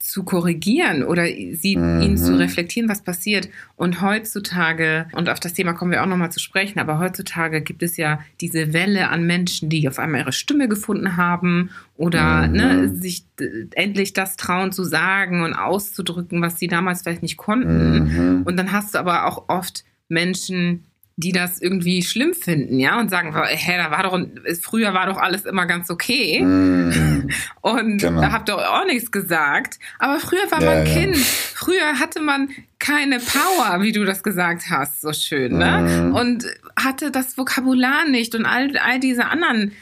zu 0.00 0.22
korrigieren 0.24 1.02
oder 1.02 1.24
sie, 1.26 1.76
Mhm. 1.76 2.00
ihnen 2.02 2.16
zu 2.18 2.38
reflektieren, 2.38 2.88
was 2.88 3.02
passiert. 3.02 3.48
Und 3.76 4.00
heutzutage, 4.00 5.06
und 5.12 5.28
auf 5.28 5.40
das 5.40 5.54
Thema 5.54 5.72
kommen 5.72 5.90
wir 5.90 6.02
auch 6.02 6.06
nochmal 6.06 6.32
zu 6.32 6.40
sprechen, 6.40 6.78
aber 6.78 6.98
heutzutage 6.98 7.60
gibt 7.60 7.82
es 7.82 7.96
ja 7.96 8.20
diese 8.40 8.72
Welle 8.72 9.08
an 9.08 9.26
Menschen, 9.26 9.68
die 9.68 9.88
auf 9.88 9.98
einmal 9.98 10.20
ihre 10.22 10.32
Stimme 10.32 10.68
gefunden 10.68 11.16
haben 11.16 11.70
oder 11.96 12.46
Mhm. 12.48 12.52
ne, 12.54 12.88
sich 12.94 13.24
äh, 13.40 13.44
endlich 13.74 14.12
das 14.12 14.36
trauen 14.36 14.72
zu 14.72 14.84
sagen 14.84 15.42
und 15.42 15.54
auszudrücken, 15.54 16.40
was 16.42 16.58
sie 16.58 16.68
damals 16.68 17.02
vielleicht 17.02 17.22
nicht 17.22 17.36
konnten. 17.36 18.04
Mhm. 18.38 18.42
Und 18.44 18.56
dann 18.56 18.72
hast 18.72 18.94
du 18.94 18.98
aber 18.98 19.26
auch 19.26 19.48
oft 19.48 19.84
Menschen, 20.08 20.84
die 21.20 21.32
das 21.32 21.60
irgendwie 21.60 22.02
schlimm 22.04 22.32
finden, 22.32 22.78
ja, 22.78 23.00
und 23.00 23.10
sagen, 23.10 23.34
hä, 23.34 23.76
da 23.76 23.90
war 23.90 24.04
doch, 24.04 24.20
früher 24.62 24.94
war 24.94 25.06
doch 25.06 25.16
alles 25.16 25.44
immer 25.46 25.66
ganz 25.66 25.90
okay. 25.90 26.40
Mhm. 26.40 27.28
Und 27.60 27.98
Genau. 27.98 28.20
da 28.20 28.30
habt 28.30 28.48
ihr 28.48 28.56
auch 28.56 28.86
nichts 28.86 29.10
gesagt. 29.10 29.80
Aber 29.98 30.20
früher 30.20 30.48
war 30.50 30.62
Ja, 30.62 30.74
man 30.76 30.86
ja. 30.86 30.94
Kind. 30.94 31.16
Früher 31.16 31.98
hatte 31.98 32.20
man 32.20 32.50
keine 32.78 33.18
Power, 33.18 33.82
wie 33.82 33.90
du 33.90 34.04
das 34.04 34.22
gesagt 34.22 34.70
hast, 34.70 35.00
so 35.00 35.12
schön, 35.12 35.58
ne? 35.58 36.04
Mhm. 36.06 36.14
Und 36.14 36.44
hatte 36.78 37.10
das 37.10 37.36
Vokabular 37.36 38.08
nicht 38.08 38.36
und 38.36 38.46
all, 38.46 38.76
all 38.78 39.00
diese 39.00 39.26
anderen 39.26 39.72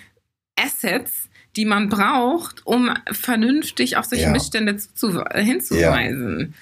Assets, 0.59 1.29
die 1.57 1.67
man 1.67 1.91
braucht, 1.91 2.67
um 2.67 2.91
vernünftig 3.13 3.99
auf 3.99 4.07
solche 4.07 4.25
Ja. 4.25 4.31
Missstände 4.31 4.79
zu, 4.79 5.23
hinzuweisen. 5.35 6.55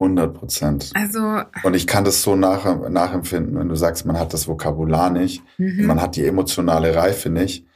100 0.00 0.34
Prozent. 0.34 0.90
Also. 0.94 1.42
Und 1.64 1.74
ich 1.74 1.86
kann 1.86 2.04
das 2.04 2.22
so 2.22 2.36
nach, 2.36 2.88
nachempfinden, 2.88 3.58
wenn 3.58 3.68
du 3.68 3.74
sagst, 3.74 4.06
man 4.06 4.18
hat 4.18 4.32
das 4.32 4.46
Vokabular 4.46 5.10
nicht, 5.10 5.42
mhm. 5.58 5.86
man 5.86 6.00
hat 6.00 6.16
die 6.16 6.24
emotionale 6.24 6.94
Reife 6.94 7.30
nicht. 7.30 7.66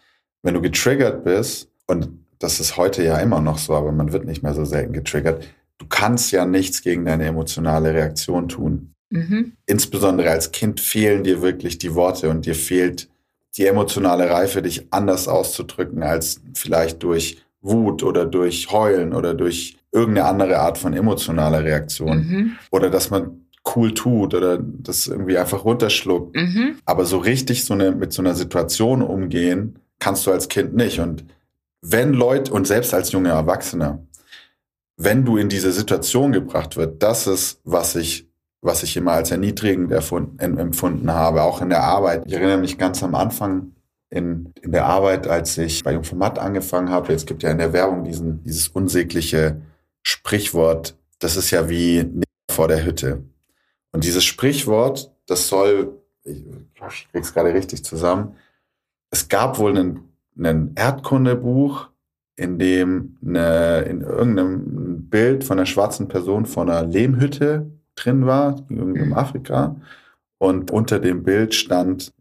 Wenn 0.43 0.55
du 0.55 0.61
getriggert 0.61 1.25
bist, 1.25 1.69
und 1.87 2.09
das 2.39 2.61
ist 2.61 2.77
heute 2.77 3.03
ja 3.05 3.19
immer 3.19 3.41
noch 3.41 3.59
so, 3.59 3.75
aber 3.75 3.93
man 3.93 4.13
wird 4.13 4.25
nicht 4.25 4.43
mehr 4.43 4.55
so 4.55 4.65
selten 4.65 4.93
getriggert, 4.93 5.49
du 5.79 5.87
kannst 5.89 6.31
ja 6.33 6.47
nichts 6.47 6.83
gegen 6.83 7.05
deine 7.05 7.27
emotionale 7.27 7.93
Reaktion 7.93 8.49
tun. 8.49 8.95
Mhm. 9.11 9.53
Insbesondere 9.67 10.31
als 10.31 10.53
Kind 10.53 10.81
fehlen 10.81 11.25
dir 11.25 11.43
wirklich 11.43 11.79
die 11.79 11.95
Worte 11.95 12.31
und 12.31 12.47
dir 12.47 12.55
fehlt 12.55 13.09
die 13.57 13.67
emotionale 13.67 14.31
Reife, 14.31 14.63
dich 14.63 14.87
anders 14.91 15.29
auszudrücken 15.29 16.03
als 16.03 16.41
vielleicht 16.55 17.03
durch 17.03 17.43
Wut 17.61 18.03
oder 18.03 18.25
durch 18.27 18.71
Heulen 18.73 19.13
oder 19.13 19.35
durch 19.35 19.77
irgendeine 19.93 20.27
andere 20.27 20.59
Art 20.59 20.79
von 20.79 20.95
emotionaler 20.95 21.63
Reaktion. 21.63 22.17
Mhm. 22.17 22.57
Oder 22.71 22.91
dass 22.91 23.11
man 23.11 23.43
cool 23.77 23.95
tut 23.95 24.35
oder 24.35 24.59
das 24.59 25.07
irgendwie 25.07 25.39
einfach 25.39 25.65
runterschluckt. 25.65 26.35
Mhm. 26.35 26.79
Aber 26.85 27.05
so 27.05 27.19
richtig 27.19 27.65
so 27.65 27.75
eine, 27.75 27.93
mit 27.93 28.13
so 28.13 28.23
einer 28.23 28.35
Situation 28.35 29.03
umgehen, 29.03 29.79
kannst 29.99 30.27
du 30.27 30.33
als 30.33 30.49
Kind 30.49 30.75
nicht. 30.75 30.99
Und 30.99 31.25
wenn 31.83 32.13
Leute, 32.13 32.53
und 32.53 32.67
selbst 32.67 32.93
als 32.95 33.13
junger 33.13 33.31
Erwachsener, 33.31 34.05
wenn 34.97 35.25
du 35.25 35.37
in 35.37 35.49
diese 35.49 35.73
Situation 35.73 36.33
gebracht 36.33 36.77
wird, 36.77 37.03
das 37.03 37.27
ist, 37.27 37.61
was 37.65 37.95
ich, 37.95 38.29
was 38.63 38.83
ich 38.83 38.97
immer 38.97 39.13
als 39.13 39.31
erniedrigend 39.31 39.93
empfunden 39.93 41.11
habe, 41.11 41.43
auch 41.43 41.61
in 41.61 41.69
der 41.69 41.83
Arbeit. 41.83 42.25
Ich 42.27 42.33
erinnere 42.33 42.59
mich 42.59 42.79
ganz 42.79 43.03
am 43.03 43.15
Anfang 43.15 43.73
in, 44.11 44.53
in 44.61 44.73
der 44.73 44.87
Arbeit, 44.87 45.27
als 45.27 45.57
ich 45.59 45.83
bei 45.83 45.95
Jungformat 45.95 46.39
angefangen 46.39 46.91
habe. 46.91 47.13
Jetzt 47.13 47.27
gibt 47.27 47.43
ja 47.43 47.51
in 47.51 47.59
der 47.59 47.73
Werbung 47.73 48.05
diesen, 48.05 48.43
dieses 48.45 48.69
unsägliche 48.69 49.63
Sprichwort, 50.03 50.97
das 51.19 51.37
ist 51.37 51.51
ja 51.51 51.69
wie 51.69 52.11
vor 52.51 52.69
der 52.69 52.85
Hütte. 52.85 53.23
Und 53.93 54.05
dieses 54.05 54.25
Sprichwort, 54.25 55.13
das 55.27 55.49
soll, 55.49 56.01
ich, 56.25 56.45
krieg's 57.13 57.33
gerade 57.33 57.55
richtig 57.55 57.85
zusammen, 57.85 58.37
es 59.11 59.29
gab 59.29 59.59
wohl 59.59 59.77
einen, 59.77 60.09
einen 60.37 60.75
Erdkundebuch, 60.75 61.89
in 62.37 62.59
dem 62.59 63.19
eine, 63.25 63.83
in 63.83 64.01
irgendeinem 64.01 65.09
Bild 65.09 65.45
von 65.45 65.59
einer 65.59 65.67
schwarzen 65.67 66.09
Person 66.09 66.47
vor 66.47 66.63
einer 66.63 66.85
Lehmhütte 66.85 67.71
drin 67.95 68.27
war, 68.27 68.65
in 68.69 68.93
mhm. 68.93 69.13
Afrika. 69.13 69.77
Und 70.39 70.71
unter 70.71 70.99
dem 70.99 71.23
Bild 71.23 71.55
stand 71.55 72.13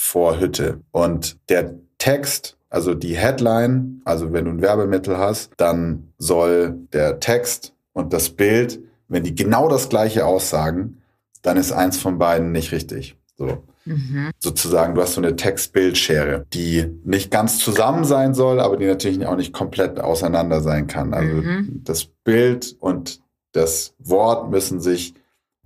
vor 0.00 0.40
Hütte. 0.40 0.80
Und 0.90 1.36
der 1.48 1.74
Text, 1.98 2.57
also 2.70 2.94
die 2.94 3.16
Headline, 3.16 4.02
also 4.04 4.32
wenn 4.32 4.44
du 4.44 4.50
ein 4.50 4.60
Werbemittel 4.60 5.16
hast, 5.16 5.52
dann 5.56 6.12
soll 6.18 6.76
der 6.92 7.20
Text 7.20 7.74
und 7.92 8.12
das 8.12 8.30
Bild, 8.30 8.80
wenn 9.08 9.24
die 9.24 9.34
genau 9.34 9.68
das 9.68 9.88
gleiche 9.88 10.26
aussagen, 10.26 10.98
dann 11.42 11.56
ist 11.56 11.72
eins 11.72 11.98
von 11.98 12.18
beiden 12.18 12.52
nicht 12.52 12.72
richtig. 12.72 13.16
So. 13.36 13.64
Mhm. 13.84 14.30
Sozusagen, 14.38 14.94
du 14.94 15.00
hast 15.00 15.14
so 15.14 15.20
eine 15.20 15.36
Text-Bild-Schere, 15.36 16.46
die 16.52 16.86
nicht 17.04 17.30
ganz 17.30 17.58
zusammen 17.58 18.04
sein 18.04 18.34
soll, 18.34 18.60
aber 18.60 18.76
die 18.76 18.86
natürlich 18.86 19.24
auch 19.26 19.36
nicht 19.36 19.54
komplett 19.54 19.98
auseinander 19.98 20.60
sein 20.60 20.86
kann. 20.86 21.14
Also 21.14 21.32
mhm. 21.32 21.80
das 21.84 22.04
Bild 22.04 22.76
und 22.80 23.22
das 23.52 23.94
Wort 23.98 24.50
müssen 24.50 24.80
sich 24.80 25.14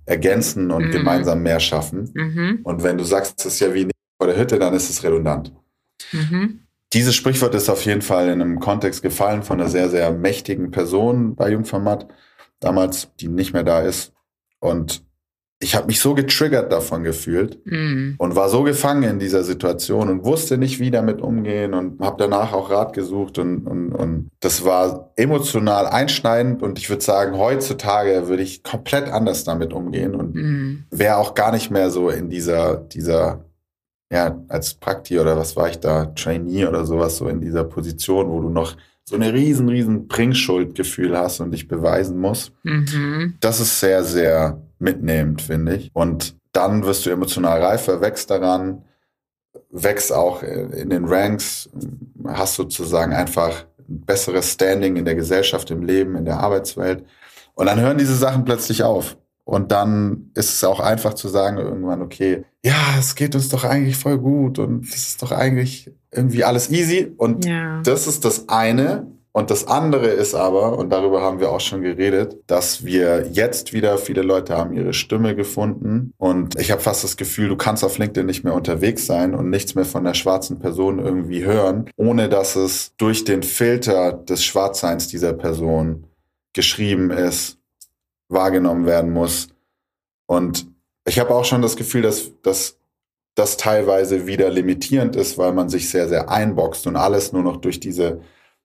ergänzen 0.05 0.71
und 0.71 0.87
mhm. 0.87 0.91
gemeinsam 0.91 1.43
mehr 1.43 1.59
schaffen. 1.59 2.11
Mhm. 2.13 2.59
Und 2.63 2.83
wenn 2.83 2.97
du 2.97 3.03
sagst, 3.03 3.39
es 3.39 3.45
ist 3.53 3.59
ja 3.59 3.73
wie 3.73 3.89
vor 4.17 4.27
der 4.27 4.37
Hütte, 4.37 4.57
dann 4.57 4.73
ist 4.73 4.89
es 4.89 5.03
redundant. 5.03 5.53
Mhm. 6.11 6.62
Dieses 6.93 7.15
Sprichwort 7.15 7.55
ist 7.55 7.69
auf 7.69 7.85
jeden 7.85 8.01
Fall 8.01 8.29
in 8.29 8.41
einem 8.41 8.59
Kontext 8.59 9.01
gefallen 9.01 9.43
von 9.43 9.59
einer 9.59 9.69
sehr, 9.69 9.89
sehr 9.89 10.11
mächtigen 10.11 10.71
Person 10.71 11.35
bei 11.35 11.49
Jungformat 11.49 12.07
damals, 12.59 13.09
die 13.19 13.27
nicht 13.27 13.53
mehr 13.53 13.63
da 13.63 13.81
ist. 13.81 14.13
Und 14.59 15.03
ich 15.63 15.75
habe 15.75 15.87
mich 15.87 15.99
so 15.99 16.13
getriggert 16.13 16.71
davon 16.71 17.03
gefühlt 17.03 17.65
mm. 17.65 18.15
und 18.17 18.35
war 18.35 18.49
so 18.49 18.63
gefangen 18.63 19.03
in 19.03 19.19
dieser 19.19 19.43
Situation 19.43 20.09
und 20.09 20.25
wusste 20.25 20.57
nicht, 20.57 20.79
wie 20.79 20.91
damit 20.91 21.21
umgehen 21.21 21.73
und 21.73 21.99
habe 22.01 22.17
danach 22.19 22.53
auch 22.53 22.69
Rat 22.69 22.93
gesucht 22.93 23.39
und, 23.39 23.65
und, 23.65 23.93
und 23.93 24.29
das 24.41 24.65
war 24.65 25.13
emotional 25.15 25.87
einschneidend 25.87 26.61
und 26.61 26.79
ich 26.79 26.89
würde 26.89 27.01
sagen, 27.01 27.37
heutzutage 27.37 28.27
würde 28.27 28.43
ich 28.43 28.61
komplett 28.61 29.07
anders 29.07 29.45
damit 29.45 29.73
umgehen 29.73 30.15
und 30.15 30.35
mm. 30.35 30.85
wäre 30.91 31.17
auch 31.17 31.33
gar 31.33 31.53
nicht 31.53 31.71
mehr 31.71 31.89
so 31.89 32.09
in 32.09 32.29
dieser, 32.29 32.75
dieser, 32.75 33.45
ja, 34.13 34.39
als 34.47 34.75
Prakti 34.75 35.19
oder 35.19 35.35
was 35.35 35.55
war 35.55 35.69
ich 35.69 35.79
da, 35.79 36.05
Trainee 36.05 36.67
oder 36.67 36.85
sowas, 36.85 37.17
so 37.17 37.27
in 37.27 37.41
dieser 37.41 37.63
Position, 37.63 38.29
wo 38.29 38.41
du 38.41 38.49
noch 38.49 38.77
so 39.03 39.15
eine 39.15 39.33
riesen, 39.33 39.67
riesen 39.69 40.07
Bringschuldgefühl 40.07 41.17
hast 41.17 41.39
und 41.39 41.49
dich 41.49 41.67
beweisen 41.67 42.19
musst. 42.19 42.51
Mhm. 42.61 43.33
Das 43.39 43.59
ist 43.59 43.79
sehr, 43.79 44.03
sehr 44.03 44.61
mitnehmend, 44.77 45.41
finde 45.41 45.77
ich. 45.77 45.89
Und 45.93 46.35
dann 46.51 46.85
wirst 46.85 47.07
du 47.07 47.09
emotional 47.09 47.59
reifer, 47.59 48.01
wächst 48.01 48.29
daran, 48.29 48.83
wächst 49.71 50.13
auch 50.13 50.43
in 50.43 50.91
den 50.91 51.05
Ranks, 51.05 51.67
hast 52.27 52.53
sozusagen 52.53 53.13
einfach 53.13 53.65
ein 53.89 54.01
besseres 54.01 54.53
Standing 54.53 54.95
in 54.95 55.05
der 55.05 55.15
Gesellschaft, 55.15 55.71
im 55.71 55.81
Leben, 55.81 56.15
in 56.15 56.25
der 56.25 56.39
Arbeitswelt. 56.39 57.03
Und 57.55 57.65
dann 57.65 57.81
hören 57.81 57.97
diese 57.97 58.15
Sachen 58.15 58.45
plötzlich 58.45 58.83
auf. 58.83 59.17
Und 59.45 59.71
dann 59.71 60.31
ist 60.35 60.53
es 60.53 60.63
auch 60.63 60.79
einfach 60.79 61.13
zu 61.15 61.27
sagen 61.27 61.57
irgendwann, 61.57 62.01
okay, 62.01 62.45
ja, 62.63 62.95
es 62.97 63.15
geht 63.15 63.35
uns 63.35 63.49
doch 63.49 63.65
eigentlich 63.65 63.97
voll 63.97 64.17
gut 64.17 64.57
und 64.57 64.85
es 64.85 65.07
ist 65.07 65.21
doch 65.21 65.31
eigentlich 65.31 65.91
irgendwie 66.11 66.43
alles 66.43 66.71
easy. 66.71 67.13
Und 67.17 67.45
ja. 67.45 67.81
das 67.83 68.07
ist 68.07 68.23
das 68.23 68.47
eine. 68.47 69.07
Und 69.35 69.49
das 69.49 69.67
andere 69.67 70.07
ist 70.07 70.35
aber, 70.35 70.77
und 70.77 70.91
darüber 70.91 71.21
haben 71.21 71.39
wir 71.39 71.51
auch 71.51 71.59
schon 71.59 71.81
geredet, 71.81 72.37
dass 72.45 72.85
wir 72.85 73.27
jetzt 73.31 73.73
wieder, 73.73 73.97
viele 73.97 74.21
Leute 74.21 74.55
haben 74.55 74.73
ihre 74.73 74.93
Stimme 74.93 75.35
gefunden. 75.35 76.13
Und 76.17 76.57
ich 76.59 76.69
habe 76.69 76.81
fast 76.81 77.03
das 77.03 77.17
Gefühl, 77.17 77.49
du 77.49 77.55
kannst 77.55 77.83
auf 77.83 77.97
LinkedIn 77.97 78.27
nicht 78.27 78.43
mehr 78.43 78.53
unterwegs 78.53 79.07
sein 79.07 79.33
und 79.33 79.49
nichts 79.49 79.73
mehr 79.73 79.85
von 79.85 80.03
der 80.03 80.13
schwarzen 80.13 80.59
Person 80.59 80.99
irgendwie 80.99 81.43
hören, 81.43 81.89
ohne 81.97 82.29
dass 82.29 82.55
es 82.55 82.93
durch 82.97 83.25
den 83.25 83.41
Filter 83.41 84.13
des 84.13 84.45
Schwarzseins 84.45 85.07
dieser 85.07 85.33
Person 85.33 86.05
geschrieben 86.53 87.09
ist 87.09 87.57
wahrgenommen 88.29 88.85
werden 88.85 89.11
muss. 89.11 89.47
Und 90.25 90.67
ich 91.05 91.19
habe 91.19 91.33
auch 91.33 91.45
schon 91.45 91.61
das 91.61 91.75
Gefühl, 91.75 92.01
dass, 92.01 92.31
dass 92.41 92.77
das 93.35 93.57
teilweise 93.57 94.27
wieder 94.27 94.49
limitierend 94.49 95.15
ist, 95.15 95.37
weil 95.37 95.53
man 95.53 95.69
sich 95.69 95.89
sehr, 95.89 96.07
sehr 96.07 96.29
einboxt 96.29 96.87
und 96.87 96.95
alles 96.95 97.33
nur 97.33 97.43
noch 97.43 97.57
durch 97.57 97.79
diese 97.79 98.21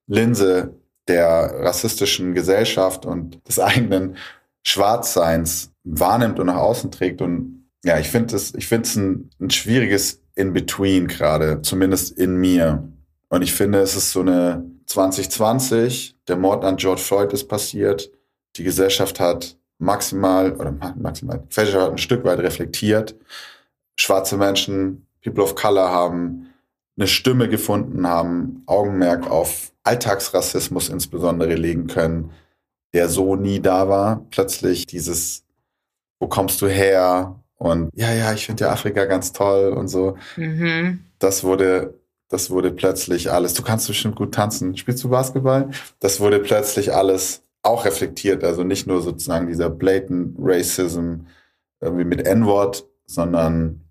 Linse 0.07 0.75
der 1.07 1.53
rassistischen 1.61 2.33
Gesellschaft 2.33 3.05
und 3.05 3.47
des 3.47 3.59
eigenen 3.59 4.15
Schwarzseins 4.63 5.71
wahrnimmt 5.83 6.39
und 6.39 6.47
nach 6.47 6.57
außen 6.57 6.91
trägt. 6.91 7.21
Und 7.21 7.67
ja, 7.83 7.97
ich 7.99 8.09
finde 8.09 8.35
es, 8.35 8.53
ich 8.55 8.67
finde 8.67 8.87
es 8.87 8.95
ein, 8.95 9.29
ein 9.39 9.49
schwieriges 9.49 10.21
In-Between 10.35 11.07
gerade, 11.07 11.61
zumindest 11.61 12.17
in 12.17 12.35
mir. 12.35 12.87
Und 13.29 13.41
ich 13.41 13.53
finde, 13.53 13.79
es 13.79 13.95
ist 13.95 14.11
so 14.11 14.21
eine 14.21 14.65
2020, 14.85 16.15
der 16.27 16.35
Mord 16.35 16.63
an 16.63 16.77
George 16.77 17.01
Floyd 17.01 17.33
ist 17.33 17.47
passiert. 17.47 18.11
Die 18.55 18.63
Gesellschaft 18.63 19.19
hat 19.19 19.57
maximal 19.77 20.53
oder 20.53 20.71
maximal, 20.95 21.39
die 21.39 21.47
Gesellschaft 21.47 21.81
hat 21.81 21.91
ein 21.91 21.97
Stück 21.97 22.23
weit 22.25 22.39
reflektiert. 22.39 23.15
Schwarze 23.95 24.37
Menschen, 24.37 25.07
People 25.23 25.43
of 25.43 25.55
Color 25.55 25.89
haben 25.89 26.47
eine 26.97 27.07
Stimme 27.07 27.47
gefunden, 27.47 28.07
haben 28.07 28.63
Augenmerk 28.65 29.29
auf 29.29 29.71
Alltagsrassismus 29.83 30.89
insbesondere 30.89 31.55
legen 31.55 31.87
können, 31.87 32.31
der 32.93 33.07
so 33.07 33.35
nie 33.35 33.61
da 33.61 33.87
war. 33.87 34.25
Plötzlich 34.31 34.85
dieses, 34.85 35.43
wo 36.19 36.27
kommst 36.27 36.61
du 36.61 36.67
her? 36.67 37.39
Und 37.57 37.89
ja, 37.93 38.13
ja, 38.13 38.33
ich 38.33 38.45
finde 38.45 38.65
ja 38.65 38.71
Afrika 38.71 39.05
ganz 39.05 39.31
toll 39.31 39.73
und 39.73 39.87
so. 39.87 40.17
Mhm. 40.35 41.05
Das 41.19 41.43
wurde, 41.43 41.93
das 42.27 42.49
wurde 42.49 42.71
plötzlich 42.71 43.31
alles. 43.31 43.53
Du 43.53 43.63
kannst 43.63 43.87
bestimmt 43.87 44.15
gut 44.15 44.33
tanzen. 44.33 44.75
Spielst 44.75 45.03
du 45.03 45.09
Basketball? 45.09 45.69
Das 45.99 46.19
wurde 46.19 46.39
plötzlich 46.39 46.93
alles 46.93 47.43
auch 47.63 47.85
reflektiert. 47.85 48.43
Also 48.43 48.63
nicht 48.63 48.85
nur 48.87 49.01
sozusagen 49.01 49.47
dieser 49.47 49.69
blatant 49.69 50.35
Racism 50.39 51.21
irgendwie 51.81 52.05
mit 52.05 52.25
N-Wort, 52.25 52.85
sondern 53.05 53.85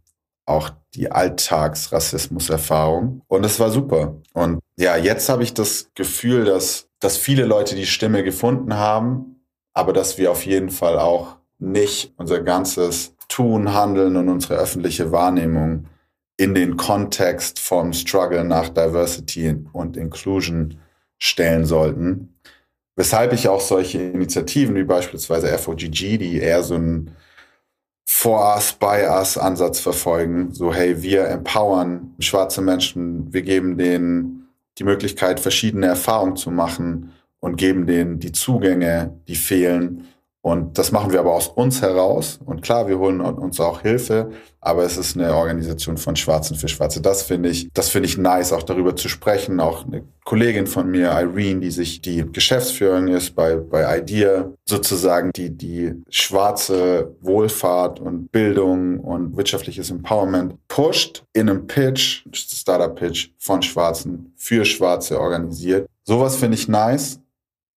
auch 0.46 0.70
die 0.94 1.11
Alltagsrassismuserfahrung. 1.11 3.22
Und 3.28 3.42
das 3.42 3.61
war 3.61 3.70
super. 3.70 4.16
Und 4.33 4.61
ja, 4.76 4.96
jetzt 4.96 5.28
habe 5.28 5.42
ich 5.42 5.52
das 5.54 5.90
Gefühl, 5.94 6.44
dass, 6.44 6.88
dass 7.00 7.18
viele 7.18 7.44
Leute 7.44 7.74
die 7.74 7.87
Stimme 7.87 8.24
gefunden 8.24 8.74
haben, 8.74 9.42
aber 9.74 9.92
dass 9.92 10.18
wir 10.18 10.31
auf 10.31 10.46
jeden 10.46 10.70
Fall 10.70 10.98
auch 10.98 11.37
nicht 11.59 12.14
unser 12.16 12.40
ganzes 12.40 13.14
Tun, 13.28 13.74
Handeln 13.74 14.16
und 14.16 14.28
unsere 14.28 14.54
öffentliche 14.54 15.12
Wahrnehmung 15.12 15.87
in 16.38 16.54
den 16.54 16.76
Kontext 16.76 17.59
vom 17.59 17.92
Struggle 17.92 18.44
nach 18.44 18.70
Diversity 18.70 19.57
und 19.72 19.96
Inclusion 19.96 20.78
stellen 21.18 21.66
sollten, 21.66 22.38
Weshalb 22.98 23.32
ich 23.32 23.48
auch 23.48 23.61
solche 23.61 24.02
Initiativen 24.02 24.74
wie 24.74 24.82
beispielsweise 24.82 25.56
FOGG, 25.56 26.18
die 26.18 26.40
eher 26.40 26.64
so 26.64 26.74
einen 26.74 27.12
For 28.04 28.56
Us, 28.56 28.72
By 28.72 29.06
Us 29.08 29.38
Ansatz 29.38 29.78
verfolgen, 29.78 30.52
so 30.52 30.74
hey, 30.74 31.00
wir 31.00 31.28
empowern 31.28 32.16
schwarze 32.18 32.61
Menschen, 32.61 33.32
wir 33.32 33.42
geben 33.42 33.78
denen 33.78 34.48
die 34.78 34.82
Möglichkeit, 34.82 35.38
verschiedene 35.38 35.87
Erfahrungen 35.87 36.34
zu 36.34 36.50
machen 36.50 37.12
und 37.38 37.54
geben 37.54 37.87
denen 37.87 38.18
die 38.18 38.32
Zugänge, 38.32 39.16
die 39.28 39.37
fehlen, 39.37 40.08
Und 40.48 40.78
das 40.78 40.92
machen 40.92 41.12
wir 41.12 41.20
aber 41.20 41.34
aus 41.34 41.48
uns 41.48 41.82
heraus. 41.82 42.40
Und 42.42 42.62
klar, 42.62 42.88
wir 42.88 42.98
holen 42.98 43.20
uns 43.20 43.61
auch 43.61 43.82
Hilfe, 43.82 44.30
aber 44.62 44.82
es 44.82 44.96
ist 44.96 45.14
eine 45.14 45.34
Organisation 45.34 45.98
von 45.98 46.16
Schwarzen 46.16 46.56
für 46.56 46.68
Schwarze. 46.68 47.02
Das 47.02 47.22
finde 47.22 47.50
ich, 47.50 47.68
das 47.74 47.90
finde 47.90 48.08
ich 48.08 48.16
nice, 48.16 48.54
auch 48.54 48.62
darüber 48.62 48.96
zu 48.96 49.11
sprechen. 49.11 49.61
Auch 49.61 49.84
eine 49.84 50.04
Kollegin 50.24 50.66
von 50.66 50.90
mir, 50.90 51.11
Irene, 51.11 51.61
die 51.61 51.70
sich 51.70 52.00
die 52.00 52.24
Geschäftsführerin 52.32 53.08
ist 53.08 53.34
bei, 53.34 53.56
bei 53.56 53.98
IDEA, 53.98 54.50
sozusagen 54.64 55.32
die, 55.37 55.50
die 55.50 55.92
schwarze 56.08 57.14
Wohlfahrt 57.20 58.00
und 58.00 58.32
Bildung 58.32 59.00
und 59.00 59.37
wirtschaftliches 59.37 59.90
Empowerment 59.90 60.54
pusht 60.66 61.24
in 61.34 61.50
einem 61.50 61.66
Pitch, 61.66 62.24
Startup-Pitch 62.32 63.32
von 63.37 63.61
Schwarzen 63.61 64.32
für 64.37 64.64
Schwarze 64.64 65.20
organisiert. 65.20 65.90
Sowas 66.04 66.37
finde 66.37 66.56
ich 66.56 66.68
nice. 66.68 67.20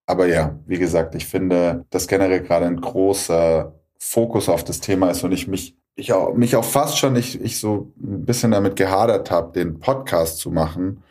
Aber 0.10 0.26
ja, 0.26 0.58
wie 0.66 0.80
gesagt, 0.80 1.14
ich 1.14 1.28
finde, 1.28 1.86
dass 1.92 2.08
generell 2.08 2.42
gerade 2.42 2.66
ein 2.66 2.82
großer 2.82 3.76
Fokus 4.00 4.50
auf 4.50 4.64
das 4.64 4.80
Thema 4.80 5.12
ist 5.12 5.24
und 5.24 5.32
ich 5.32 5.48
mich, 5.48 5.78
ich 5.94 6.14
auch, 6.14 6.34
mich 6.34 6.56
auch 6.56 6.64
fast 6.64 6.98
schon, 6.98 7.16
ich, 7.16 7.40
ich 7.40 7.60
so 7.60 7.94
ein 8.02 8.26
bisschen 8.26 8.50
damit 8.50 8.76
gehadert 8.76 9.30
habe, 9.30 9.54
den 9.54 9.80
Podcast 9.80 10.40
zu 10.40 10.50
machen, 10.50 11.04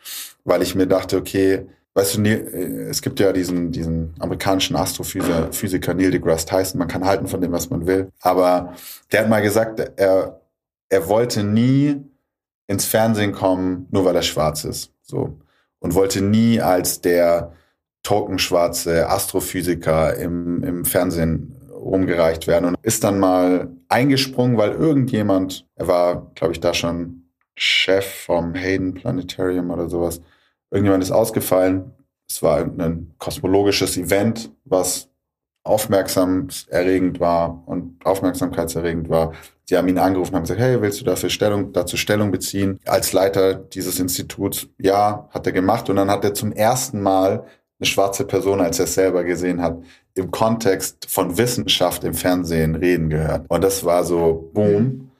weil 0.43 0.61
ich 0.61 0.75
mir 0.75 0.85
dachte, 0.85 1.15
okay, 1.15 1.65
weißt 1.93 2.17
du, 2.17 2.23
es 2.27 3.01
gibt 3.01 3.21
ja 3.21 3.31
diesen, 3.31 3.71
diesen 3.71 4.15
amerikanischen 4.19 4.75
Astrophysiker 4.75 5.53
Physiker 5.53 5.93
Neil 5.93 6.11
deGrasse 6.11 6.47
Tyson, 6.47 6.79
man 6.79 6.89
kann 6.89 7.05
halten 7.05 7.29
von 7.29 7.39
dem, 7.39 7.53
was 7.53 7.69
man 7.69 7.87
will, 7.87 8.11
aber 8.19 8.73
der 9.13 9.21
hat 9.21 9.29
mal 9.29 9.41
gesagt, 9.41 9.79
er, 9.95 10.41
er 10.89 11.07
wollte 11.07 11.45
nie 11.45 12.03
ins 12.67 12.83
Fernsehen 12.83 13.31
kommen, 13.31 13.87
nur 13.91 14.03
weil 14.03 14.17
er 14.17 14.23
schwarz 14.23 14.65
ist, 14.65 14.91
so. 15.03 15.39
Und 15.79 15.93
wollte 15.93 16.21
nie 16.21 16.59
als 16.59 16.99
der 16.99 17.53
tokenschwarze 18.03 19.09
Astrophysiker 19.09 20.15
im, 20.15 20.63
im 20.63 20.85
Fernsehen 20.85 21.55
rumgereicht 21.71 22.47
werden 22.47 22.65
und 22.65 22.77
ist 22.81 23.03
dann 23.03 23.19
mal 23.19 23.69
eingesprungen, 23.87 24.57
weil 24.57 24.71
irgendjemand, 24.71 25.65
er 25.75 25.87
war, 25.87 26.31
glaube 26.35 26.53
ich, 26.53 26.59
da 26.59 26.73
schon 26.73 27.29
Chef 27.55 28.05
vom 28.25 28.53
Hayden 28.53 28.93
Planetarium 28.93 29.69
oder 29.71 29.89
sowas, 29.89 30.21
irgendjemand 30.71 31.03
ist 31.03 31.11
ausgefallen. 31.11 31.93
Es 32.27 32.43
war 32.43 32.59
ein 32.59 33.13
kosmologisches 33.17 33.97
Event, 33.97 34.51
was 34.65 35.09
aufmerksamserregend 35.63 37.19
war 37.19 37.63
und 37.65 38.03
aufmerksamkeitserregend 38.05 39.09
war. 39.09 39.33
Sie 39.65 39.77
haben 39.77 39.87
ihn 39.87 39.99
angerufen 39.99 40.31
und 40.31 40.37
haben 40.37 40.43
gesagt, 40.43 40.61
hey, 40.61 40.81
willst 40.81 40.99
du 40.99 41.05
dafür 41.05 41.29
Stellung, 41.29 41.73
dazu 41.73 41.95
Stellung 41.95 42.31
beziehen? 42.31 42.79
Als 42.85 43.13
Leiter 43.13 43.53
dieses 43.53 43.99
Instituts, 43.99 44.67
ja, 44.79 45.29
hat 45.31 45.45
er 45.45 45.51
gemacht. 45.51 45.89
Und 45.89 45.97
dann 45.97 46.09
hat 46.09 46.23
er 46.23 46.33
zum 46.33 46.51
ersten 46.51 47.01
Mal 47.01 47.45
eine 47.79 47.87
schwarze 47.87 48.25
Person, 48.25 48.59
als 48.59 48.79
er 48.79 48.85
es 48.85 48.93
selber 48.93 49.23
gesehen 49.23 49.61
hat, 49.61 49.81
im 50.15 50.31
Kontext 50.31 51.09
von 51.09 51.37
Wissenschaft 51.37 52.03
im 52.03 52.13
Fernsehen 52.13 52.75
reden 52.75 53.09
gehört. 53.09 53.45
Und 53.47 53.63
das 53.63 53.85
war 53.85 54.03
so, 54.03 54.51
boom. 54.53 55.11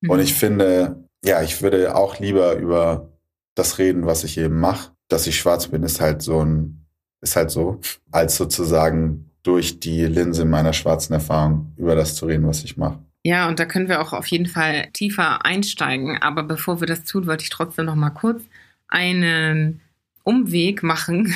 Mhm. 0.00 0.10
Und 0.10 0.20
ich 0.20 0.34
finde, 0.34 1.04
ja, 1.24 1.42
ich 1.42 1.60
würde 1.60 1.96
auch 1.96 2.20
lieber 2.20 2.54
über 2.54 3.08
das 3.54 3.78
reden, 3.78 4.06
was 4.06 4.22
ich 4.22 4.38
eben 4.38 4.60
mache. 4.60 4.92
Dass 5.08 5.26
ich 5.26 5.36
schwarz 5.36 5.66
bin, 5.68 5.82
ist 5.82 6.00
halt 6.00 6.22
so 6.22 6.44
ein, 6.44 6.86
ist 7.20 7.36
halt 7.36 7.50
so, 7.50 7.80
als 8.12 8.36
sozusagen 8.36 9.30
durch 9.42 9.80
die 9.80 10.06
Linse 10.06 10.44
meiner 10.44 10.72
schwarzen 10.72 11.14
Erfahrung 11.14 11.72
über 11.76 11.94
das 11.96 12.14
zu 12.14 12.26
reden, 12.26 12.46
was 12.46 12.62
ich 12.64 12.76
mache. 12.76 13.00
Ja, 13.24 13.48
und 13.48 13.58
da 13.58 13.64
können 13.64 13.88
wir 13.88 14.00
auch 14.00 14.12
auf 14.12 14.26
jeden 14.28 14.46
Fall 14.46 14.88
tiefer 14.92 15.44
einsteigen. 15.44 16.18
Aber 16.22 16.42
bevor 16.44 16.80
wir 16.80 16.86
das 16.86 17.04
tun, 17.04 17.26
wollte 17.26 17.42
ich 17.42 17.50
trotzdem 17.50 17.86
noch 17.86 17.94
mal 17.94 18.10
kurz 18.10 18.42
einen 18.88 19.80
Umweg 20.22 20.82
machen 20.82 21.34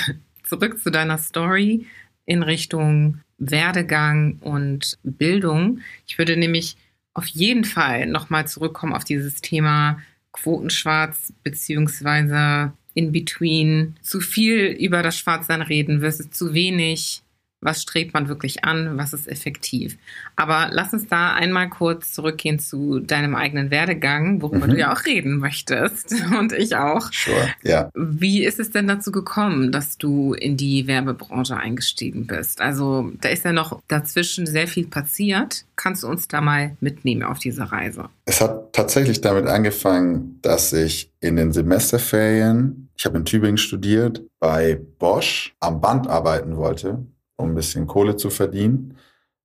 zurück 0.49 0.81
zu 0.81 0.91
deiner 0.91 1.19
Story 1.19 1.87
in 2.27 2.43
Richtung 2.43 3.21
Werdegang 3.39 4.39
und 4.41 4.99
Bildung. 5.03 5.81
Ich 6.07 6.19
würde 6.19 6.37
nämlich 6.37 6.77
auf 7.15 7.27
jeden 7.27 7.65
Fall 7.65 8.07
nochmal 8.07 8.47
zurückkommen 8.47 8.93
auf 8.93 9.05
dieses 9.05 9.41
Thema 9.41 10.01
Quotenschwarz 10.33 11.33
beziehungsweise 11.43 12.73
in 12.95 13.13
between. 13.13 13.97
Zu 14.03 14.21
viel 14.21 14.67
über 14.67 15.03
das 15.03 15.17
Schwarzsein 15.19 15.63
reden 15.63 16.01
versus 16.01 16.31
zu 16.31 16.55
wenig 16.55 17.23
was 17.61 17.83
strebt 17.83 18.15
man 18.15 18.29
wirklich 18.29 18.65
an, 18.65 18.99
was 18.99 19.13
ist 19.13 19.27
effektiv. 19.27 19.99
Aber 20.37 20.69
lass 20.71 20.93
uns 20.93 21.09
da 21.09 21.35
einmal 21.35 21.69
kurz 21.69 22.13
zurückgehen 22.13 22.59
zu 22.59 23.01
deinem 23.01 23.35
eigenen 23.35 23.71
Werdegang, 23.71 24.41
worüber 24.43 24.67
mhm. 24.67 24.71
du 24.71 24.79
ja 24.79 24.93
auch 24.93 25.05
reden 25.05 25.39
möchtest 25.39 26.15
und 26.39 26.53
ich 26.53 26.77
auch. 26.77 27.13
Sure, 27.13 27.49
ja. 27.63 27.91
Wie 27.95 28.45
ist 28.45 28.61
es 28.61 28.71
denn 28.71 28.87
dazu 28.87 29.11
gekommen, 29.11 29.73
dass 29.73 29.99
du 29.99 30.35
in 30.35 30.57
die 30.57 30.87
Werbebranche 30.87 31.57
eingestiegen 31.57 32.27
bist? 32.27 32.61
Also 32.61 33.11
da 33.21 33.29
ist 33.29 33.45
ja 33.45 33.53
noch 33.53 33.81
dazwischen 33.89 34.47
sehr 34.47 34.69
viel 34.69 34.87
passiert. 34.87 35.65
Kannst 35.75 36.05
du 36.05 36.09
uns 36.09 36.29
da 36.29 36.41
mal 36.41 36.77
mitnehmen 36.81 37.25
auf 37.25 37.41
diese 37.41 37.73
Reise? 37.73 38.09
Es 38.25 38.41
hat 38.41 38.73
tatsächlich 38.73 39.21
damit 39.21 39.47
angefangen, 39.47 40.39
dass 40.43 40.73
ich 40.73 41.11
in 41.21 41.37
den 41.37 41.53
Semesterferien, 41.53 42.89
ich 42.97 43.05
habe 43.05 43.19
in 43.19 43.25
Tübingen 43.25 43.59
studiert, 43.59 44.23
bei 44.39 44.81
Bosch 44.99 45.55
am 45.61 45.81
Band 45.81 46.07
arbeiten 46.07 46.57
wollte 46.57 47.05
um 47.39 47.51
ein 47.51 47.55
bisschen 47.55 47.87
Kohle 47.87 48.17
zu 48.17 48.29
verdienen. 48.29 48.99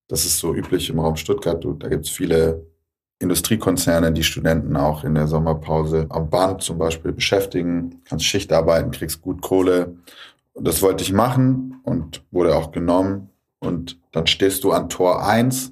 Das 0.08 0.26
ist 0.26 0.40
so 0.40 0.54
üblich 0.54 0.90
im 0.90 1.00
Raum 1.00 1.16
Stuttgart. 1.16 1.66
Da 1.80 1.88
gibt 1.88 2.06
es 2.06 2.12
viele 2.12 2.66
Industriekonzerne, 3.20 4.12
die 4.12 4.24
Studenten 4.24 4.76
auch 4.76 5.04
in 5.04 5.16
der 5.16 5.28
Sommerpause 5.28 6.08
am 6.10 6.30
Band 6.30 6.62
zum 6.62 6.78
Beispiel 6.78 7.14
beschäftigen. 7.14 8.02
Kannst 8.04 8.26
Schicht 8.26 8.52
arbeiten, 8.52 8.92
kriegst 8.92 9.22
gut 9.22 9.42
Kohle. 9.42 9.96
Und 10.54 10.68
das 10.68 10.82
wollte 10.82 11.04
ich 11.04 11.14
machen 11.14 11.80
und 11.84 12.24
wurde 12.32 12.56
auch 12.56 12.72
genommen. 12.72 13.30
Und 13.60 14.00
dann 14.12 14.28
stehst 14.28 14.64
du 14.64 14.72
an 14.72 14.90
Tor 14.90 15.26
1 15.26 15.72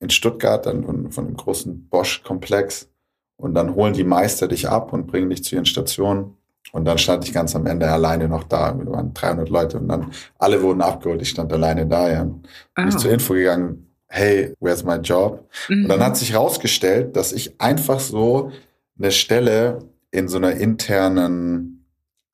in 0.00 0.10
Stuttgart, 0.10 0.66
dann 0.66 1.10
von, 1.10 1.26
dem 1.26 1.36
großen 1.36 1.88
Bosch-Komplex. 1.88 2.90
Und 3.36 3.54
dann 3.54 3.74
holen 3.74 3.94
die 3.94 4.04
Meister 4.04 4.48
dich 4.48 4.68
ab 4.68 4.92
und 4.92 5.06
bringen 5.06 5.30
dich 5.30 5.44
zu 5.44 5.54
ihren 5.54 5.66
Stationen. 5.66 6.36
Und 6.72 6.84
dann 6.84 6.98
stand 6.98 7.24
ich 7.26 7.32
ganz 7.32 7.54
am 7.56 7.66
Ende 7.66 7.90
alleine 7.90 8.28
noch 8.28 8.44
da. 8.44 8.76
Wir 8.78 8.86
waren 8.90 9.14
300 9.14 9.48
Leute 9.48 9.78
und 9.78 9.88
dann 9.88 10.10
alle 10.38 10.62
wurden 10.62 10.82
abgeholt. 10.82 11.22
Ich 11.22 11.30
stand 11.30 11.52
alleine 11.52 11.86
da. 11.86 12.10
Ja. 12.10 12.24
Bin 12.24 12.44
oh. 12.76 12.88
ich 12.88 12.96
zur 12.96 13.10
Info 13.10 13.34
gegangen, 13.34 13.86
hey, 14.08 14.54
where's 14.60 14.84
my 14.84 14.96
job? 14.96 15.48
Mhm. 15.68 15.84
Und 15.84 15.88
dann 15.88 16.04
hat 16.04 16.16
sich 16.16 16.34
rausgestellt, 16.34 17.16
dass 17.16 17.32
ich 17.32 17.60
einfach 17.60 18.00
so 18.00 18.52
eine 18.98 19.10
Stelle 19.10 19.78
in 20.10 20.28
so 20.28 20.38
einer 20.38 20.52
internen 20.52 21.76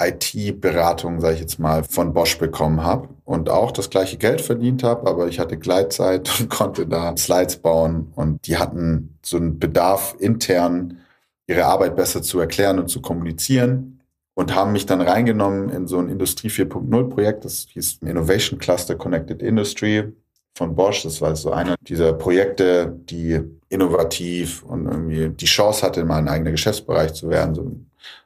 IT-Beratung, 0.00 1.20
sage 1.20 1.34
ich 1.34 1.40
jetzt 1.40 1.58
mal, 1.58 1.84
von 1.84 2.12
Bosch 2.12 2.38
bekommen 2.38 2.82
habe 2.82 3.08
und 3.24 3.48
auch 3.48 3.70
das 3.70 3.90
gleiche 3.90 4.16
Geld 4.16 4.40
verdient 4.40 4.82
habe, 4.82 5.08
aber 5.08 5.28
ich 5.28 5.38
hatte 5.38 5.58
Gleitzeit 5.58 6.28
und 6.40 6.48
konnte 6.48 6.86
da 6.86 7.16
Slides 7.16 7.58
bauen 7.58 8.12
und 8.14 8.46
die 8.46 8.56
hatten 8.56 9.18
so 9.22 9.36
einen 9.36 9.58
Bedarf 9.58 10.16
intern, 10.18 10.98
ihre 11.46 11.66
Arbeit 11.66 11.96
besser 11.96 12.22
zu 12.22 12.40
erklären 12.40 12.78
und 12.78 12.88
zu 12.88 13.00
kommunizieren 13.00 13.91
und 14.34 14.54
haben 14.54 14.72
mich 14.72 14.86
dann 14.86 15.00
reingenommen 15.00 15.68
in 15.68 15.86
so 15.86 15.98
ein 15.98 16.08
Industrie 16.08 16.48
4.0 16.48 17.08
Projekt, 17.08 17.44
das 17.44 17.66
hieß 17.70 17.98
Innovation 18.02 18.58
Cluster 18.58 18.94
Connected 18.94 19.42
Industry 19.42 20.12
von 20.54 20.74
Bosch. 20.74 21.02
Das 21.02 21.20
war 21.20 21.34
so 21.36 21.50
einer 21.50 21.76
dieser 21.80 22.12
Projekte, 22.12 22.98
die 23.10 23.40
innovativ 23.68 24.62
und 24.62 24.86
irgendwie 24.86 25.28
die 25.30 25.46
Chance 25.46 25.84
hatte, 25.84 26.04
mal 26.04 26.18
ein 26.18 26.28
eigener 26.28 26.50
Geschäftsbereich 26.50 27.14
zu 27.14 27.28
werden, 27.28 27.54
so 27.54 27.76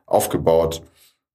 aufgebaut. 0.07 0.83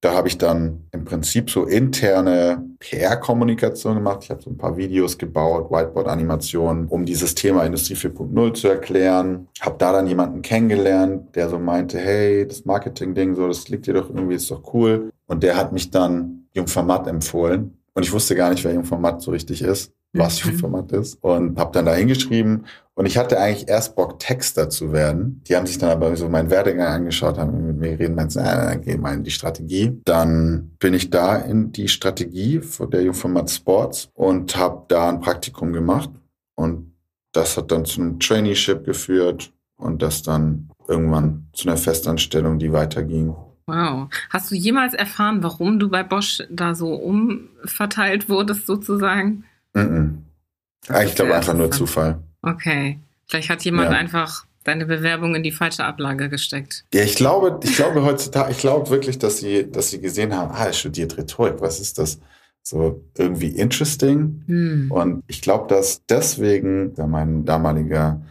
Da 0.02 0.14
habe 0.14 0.26
ich 0.26 0.36
dann 0.36 0.82
im 0.90 1.04
Prinzip 1.04 1.48
so 1.48 1.64
interne 1.64 2.68
PR-Kommunikation 2.80 3.94
gemacht. 3.94 4.24
Ich 4.24 4.30
habe 4.30 4.42
so 4.42 4.50
ein 4.50 4.58
paar 4.58 4.76
Videos 4.76 5.16
gebaut, 5.16 5.70
Whiteboard-Animationen, 5.70 6.88
um 6.88 7.04
dieses 7.04 7.36
Thema 7.36 7.64
Industrie 7.64 7.94
4.0 7.94 8.54
zu 8.54 8.66
erklären. 8.66 9.46
Habe 9.60 9.76
da 9.78 9.92
dann 9.92 10.08
jemanden 10.08 10.42
kennengelernt, 10.42 11.36
der 11.36 11.48
so 11.48 11.60
meinte, 11.60 12.00
hey, 12.00 12.44
das 12.44 12.64
Marketing-Ding, 12.64 13.36
so, 13.36 13.46
das 13.46 13.68
liegt 13.68 13.86
dir 13.86 13.94
doch 13.94 14.10
irgendwie, 14.10 14.34
ist 14.34 14.50
doch 14.50 14.74
cool. 14.74 15.12
Und 15.28 15.44
der 15.44 15.56
hat 15.56 15.72
mich 15.72 15.92
dann 15.92 16.48
Jungformat 16.52 17.06
empfohlen. 17.06 17.78
Und 17.94 18.02
ich 18.02 18.12
wusste 18.12 18.34
gar 18.34 18.50
nicht, 18.50 18.64
wer 18.64 18.74
Jungformat 18.74 19.22
so 19.22 19.30
richtig 19.30 19.62
ist 19.62 19.92
was 20.12 20.44
mhm. 20.44 20.58
Format 20.58 20.92
ist 20.92 21.18
und 21.22 21.58
habe 21.58 21.72
dann 21.72 21.86
da 21.86 21.94
hingeschrieben 21.94 22.66
und 22.94 23.06
ich 23.06 23.16
hatte 23.16 23.38
eigentlich 23.38 23.68
erst 23.68 23.96
Bock 23.96 24.18
Texter 24.18 24.68
zu 24.68 24.92
werden. 24.92 25.42
Die 25.48 25.56
haben 25.56 25.66
sich 25.66 25.78
dann 25.78 25.90
aber 25.90 26.14
so 26.16 26.28
meinen 26.28 26.50
Werdegang 26.50 26.86
angeschaut, 26.86 27.38
haben 27.38 27.66
mit 27.66 27.78
mir 27.78 27.98
reden, 27.98 28.14
meinten, 28.14 28.40
äh, 28.40 28.44
dann 28.44 28.82
geh 28.82 28.96
mal 28.98 29.14
in 29.14 29.24
die 29.24 29.30
Strategie. 29.30 29.98
Dann 30.04 30.72
bin 30.78 30.92
ich 30.92 31.08
da 31.08 31.36
in 31.36 31.72
die 31.72 31.88
Strategie 31.88 32.60
von 32.60 32.90
der 32.90 33.02
Jungformat 33.02 33.50
Sports 33.50 34.10
und 34.14 34.54
habe 34.56 34.84
da 34.88 35.08
ein 35.08 35.20
Praktikum 35.20 35.72
gemacht 35.72 36.10
und 36.54 36.92
das 37.32 37.56
hat 37.56 37.72
dann 37.72 37.86
zu 37.86 38.02
einem 38.02 38.20
Traineeship 38.20 38.84
geführt 38.84 39.52
und 39.78 40.02
das 40.02 40.22
dann 40.22 40.68
irgendwann 40.86 41.48
zu 41.54 41.68
einer 41.68 41.78
Festanstellung, 41.78 42.58
die 42.58 42.72
weiterging. 42.72 43.34
Wow. 43.66 44.08
Hast 44.28 44.50
du 44.50 44.54
jemals 44.54 44.92
erfahren, 44.92 45.42
warum 45.42 45.78
du 45.78 45.88
bei 45.88 46.02
Bosch 46.02 46.42
da 46.50 46.74
so 46.74 46.94
umverteilt 46.94 48.28
wurdest, 48.28 48.66
sozusagen? 48.66 49.44
Mm 49.74 49.80
-mm. 49.80 51.04
Ich 51.04 51.14
glaube 51.14 51.34
einfach 51.34 51.54
nur 51.54 51.70
Zufall. 51.70 52.20
Okay. 52.42 52.98
Vielleicht 53.26 53.50
hat 53.50 53.64
jemand 53.64 53.92
ja. 53.92 53.96
einfach 53.96 54.46
deine 54.64 54.84
Bewerbung 54.86 55.34
in 55.34 55.42
die 55.42 55.52
falsche 55.52 55.84
Ablage 55.84 56.28
gesteckt. 56.28 56.84
Ja, 56.92 57.02
ich 57.02 57.14
glaube, 57.14 57.60
ich 57.62 57.76
glaube 57.76 58.04
heutzutage, 58.04 58.52
ich 58.52 58.58
glaube 58.58 58.90
wirklich, 58.90 59.18
dass 59.18 59.38
sie, 59.38 59.70
dass 59.70 59.90
sie 59.90 60.00
gesehen 60.00 60.34
haben, 60.36 60.52
ah, 60.52 60.66
er 60.66 60.72
studiert 60.72 61.16
Rhetorik, 61.16 61.60
was 61.60 61.80
ist 61.80 61.98
das? 61.98 62.18
so 62.62 63.04
irgendwie 63.18 63.48
interesting. 63.48 64.42
Hm. 64.46 64.90
Und 64.90 65.24
ich 65.26 65.42
glaube, 65.42 65.66
dass 65.68 66.06
deswegen 66.06 66.94
mein 67.08 67.44
damaliger 67.44 68.22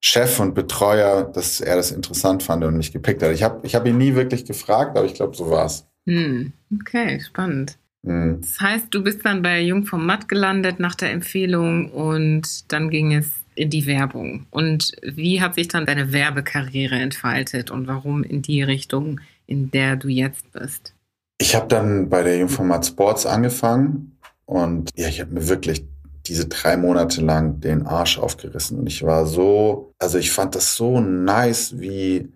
Chef 0.00 0.40
und 0.40 0.54
Betreuer, 0.54 1.24
dass 1.24 1.60
er 1.60 1.76
das 1.76 1.90
interessant 1.90 2.42
fand 2.42 2.64
und 2.64 2.76
mich 2.76 2.92
gepickt 2.92 3.22
hat. 3.22 3.32
Ich 3.32 3.42
habe 3.42 3.66
ich 3.66 3.74
hab 3.74 3.86
ihn 3.86 3.98
nie 3.98 4.14
wirklich 4.14 4.44
gefragt, 4.44 4.96
aber 4.96 5.06
ich 5.06 5.14
glaube, 5.14 5.36
so 5.36 5.50
war 5.50 5.66
es. 5.66 5.86
Hm. 6.06 6.52
Okay, 6.80 7.20
spannend. 7.20 7.76
Hm. 8.06 8.40
Das 8.40 8.60
heißt, 8.60 8.86
du 8.90 9.02
bist 9.02 9.24
dann 9.24 9.42
bei 9.42 9.60
Jung 9.60 9.84
vom 9.84 10.06
Matt 10.06 10.28
gelandet 10.28 10.80
nach 10.80 10.94
der 10.94 11.10
Empfehlung 11.10 11.90
und 11.90 12.72
dann 12.72 12.90
ging 12.90 13.14
es 13.14 13.30
in 13.54 13.70
die 13.70 13.86
Werbung. 13.86 14.46
Und 14.50 14.92
wie 15.02 15.42
hat 15.42 15.54
sich 15.54 15.68
dann 15.68 15.86
deine 15.86 16.12
Werbekarriere 16.12 16.94
entfaltet 16.94 17.70
und 17.70 17.86
warum 17.86 18.22
in 18.22 18.42
die 18.42 18.62
Richtung, 18.62 19.20
in 19.46 19.70
der 19.70 19.96
du 19.96 20.08
jetzt 20.08 20.50
bist? 20.52 20.94
Ich 21.38 21.54
habe 21.54 21.68
dann 21.68 22.08
bei 22.08 22.22
der 22.22 22.38
Jungformat 22.38 22.86
Sports 22.86 23.26
angefangen 23.26 24.16
und 24.46 24.90
ja, 24.96 25.08
ich 25.08 25.20
habe 25.20 25.32
mir 25.32 25.48
wirklich 25.48 25.84
diese 26.26 26.48
drei 26.48 26.76
Monate 26.76 27.22
lang 27.22 27.60
den 27.60 27.86
Arsch 27.86 28.18
aufgerissen 28.18 28.78
und 28.78 28.86
ich 28.86 29.02
war 29.02 29.26
so, 29.26 29.92
also 29.98 30.18
ich 30.18 30.30
fand 30.30 30.54
das 30.54 30.74
so 30.74 31.00
nice, 31.00 31.78
wie 31.78 32.30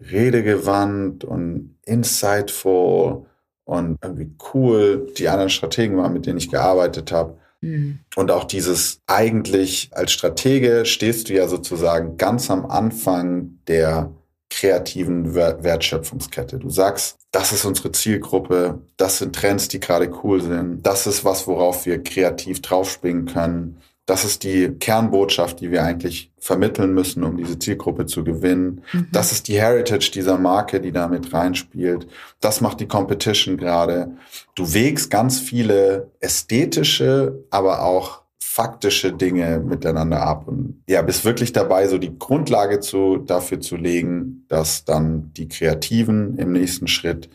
redegewandt 0.00 1.24
und 1.24 1.76
insightful 1.84 3.26
und 3.70 3.98
irgendwie 4.02 4.32
cool 4.52 5.12
die 5.16 5.28
anderen 5.28 5.48
Strategen 5.48 5.96
waren, 5.96 6.12
mit 6.12 6.26
denen 6.26 6.38
ich 6.38 6.50
gearbeitet 6.50 7.12
habe. 7.12 7.38
Mhm. 7.60 8.00
Und 8.16 8.32
auch 8.32 8.42
dieses 8.42 8.98
eigentlich 9.06 9.90
als 9.92 10.10
Stratege 10.10 10.84
stehst 10.84 11.28
du 11.28 11.34
ja 11.34 11.46
sozusagen 11.46 12.16
ganz 12.16 12.50
am 12.50 12.66
Anfang 12.66 13.58
der 13.68 14.10
kreativen 14.50 15.36
Wertschöpfungskette. 15.36 16.58
Du 16.58 16.68
sagst, 16.68 17.18
das 17.30 17.52
ist 17.52 17.64
unsere 17.64 17.92
Zielgruppe, 17.92 18.80
das 18.96 19.18
sind 19.18 19.36
Trends, 19.36 19.68
die 19.68 19.78
gerade 19.78 20.10
cool 20.24 20.42
sind, 20.42 20.84
das 20.84 21.06
ist 21.06 21.24
was, 21.24 21.46
worauf 21.46 21.86
wir 21.86 22.02
kreativ 22.02 22.60
draufspringen 22.60 23.26
können. 23.26 23.76
Das 24.10 24.24
ist 24.24 24.42
die 24.42 24.70
Kernbotschaft, 24.70 25.60
die 25.60 25.70
wir 25.70 25.84
eigentlich 25.84 26.32
vermitteln 26.40 26.94
müssen, 26.94 27.22
um 27.22 27.36
diese 27.36 27.60
Zielgruppe 27.60 28.06
zu 28.06 28.24
gewinnen. 28.24 28.82
Mhm. 28.92 29.06
Das 29.12 29.30
ist 29.30 29.46
die 29.46 29.60
Heritage 29.60 30.10
dieser 30.12 30.36
Marke, 30.36 30.80
die 30.80 30.90
da 30.90 31.06
mit 31.06 31.32
reinspielt. 31.32 32.08
Das 32.40 32.60
macht 32.60 32.80
die 32.80 32.88
Competition 32.88 33.56
gerade. 33.56 34.10
Du 34.56 34.74
wägst 34.74 35.12
ganz 35.12 35.38
viele 35.38 36.10
ästhetische, 36.18 37.44
aber 37.50 37.84
auch 37.84 38.22
faktische 38.40 39.12
Dinge 39.12 39.60
miteinander 39.60 40.22
ab 40.22 40.48
und 40.48 40.82
ja, 40.88 41.02
bist 41.02 41.24
wirklich 41.24 41.52
dabei, 41.52 41.86
so 41.86 41.96
die 41.96 42.18
Grundlage 42.18 42.80
zu, 42.80 43.18
dafür 43.18 43.60
zu 43.60 43.76
legen, 43.76 44.44
dass 44.48 44.84
dann 44.84 45.30
die 45.36 45.46
Kreativen 45.46 46.36
im 46.36 46.50
nächsten 46.50 46.88
Schritt 46.88 47.30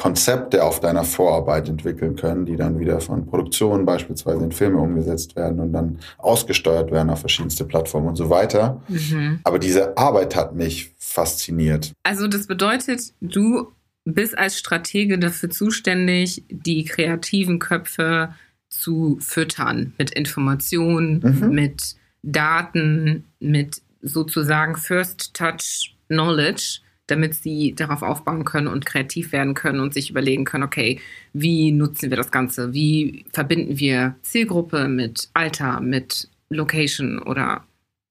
Konzepte 0.00 0.64
auf 0.64 0.80
deiner 0.80 1.04
Vorarbeit 1.04 1.68
entwickeln 1.68 2.16
können, 2.16 2.46
die 2.46 2.56
dann 2.56 2.78
wieder 2.78 3.02
von 3.02 3.26
Produktionen 3.26 3.84
beispielsweise 3.84 4.42
in 4.42 4.50
Filme 4.50 4.78
umgesetzt 4.78 5.36
werden 5.36 5.60
und 5.60 5.74
dann 5.74 5.98
ausgesteuert 6.16 6.90
werden 6.90 7.10
auf 7.10 7.20
verschiedenste 7.20 7.66
Plattformen 7.66 8.08
und 8.08 8.16
so 8.16 8.30
weiter. 8.30 8.80
Mhm. 8.88 9.40
Aber 9.44 9.58
diese 9.58 9.98
Arbeit 9.98 10.34
hat 10.34 10.54
mich 10.54 10.94
fasziniert. 10.96 11.92
Also 12.02 12.28
das 12.28 12.46
bedeutet, 12.46 13.12
du 13.20 13.72
bist 14.06 14.38
als 14.38 14.58
Stratege 14.58 15.18
dafür 15.18 15.50
zuständig, 15.50 16.44
die 16.48 16.86
kreativen 16.86 17.58
Köpfe 17.58 18.30
zu 18.70 19.18
füttern 19.20 19.92
mit 19.98 20.12
Informationen, 20.12 21.20
mhm. 21.22 21.50
mit 21.50 21.96
Daten, 22.22 23.26
mit 23.38 23.82
sozusagen 24.00 24.76
First 24.76 25.34
Touch 25.34 25.94
Knowledge 26.08 26.80
damit 27.10 27.34
sie 27.34 27.74
darauf 27.74 28.02
aufbauen 28.02 28.44
können 28.44 28.68
und 28.68 28.86
kreativ 28.86 29.32
werden 29.32 29.54
können 29.54 29.80
und 29.80 29.94
sich 29.94 30.10
überlegen 30.10 30.44
können, 30.44 30.64
okay, 30.64 31.00
wie 31.32 31.72
nutzen 31.72 32.10
wir 32.10 32.16
das 32.16 32.30
Ganze? 32.30 32.72
Wie 32.72 33.24
verbinden 33.32 33.78
wir 33.78 34.16
Zielgruppe 34.22 34.88
mit 34.88 35.28
Alter, 35.34 35.80
mit 35.80 36.28
Location 36.50 37.20
oder 37.20 37.64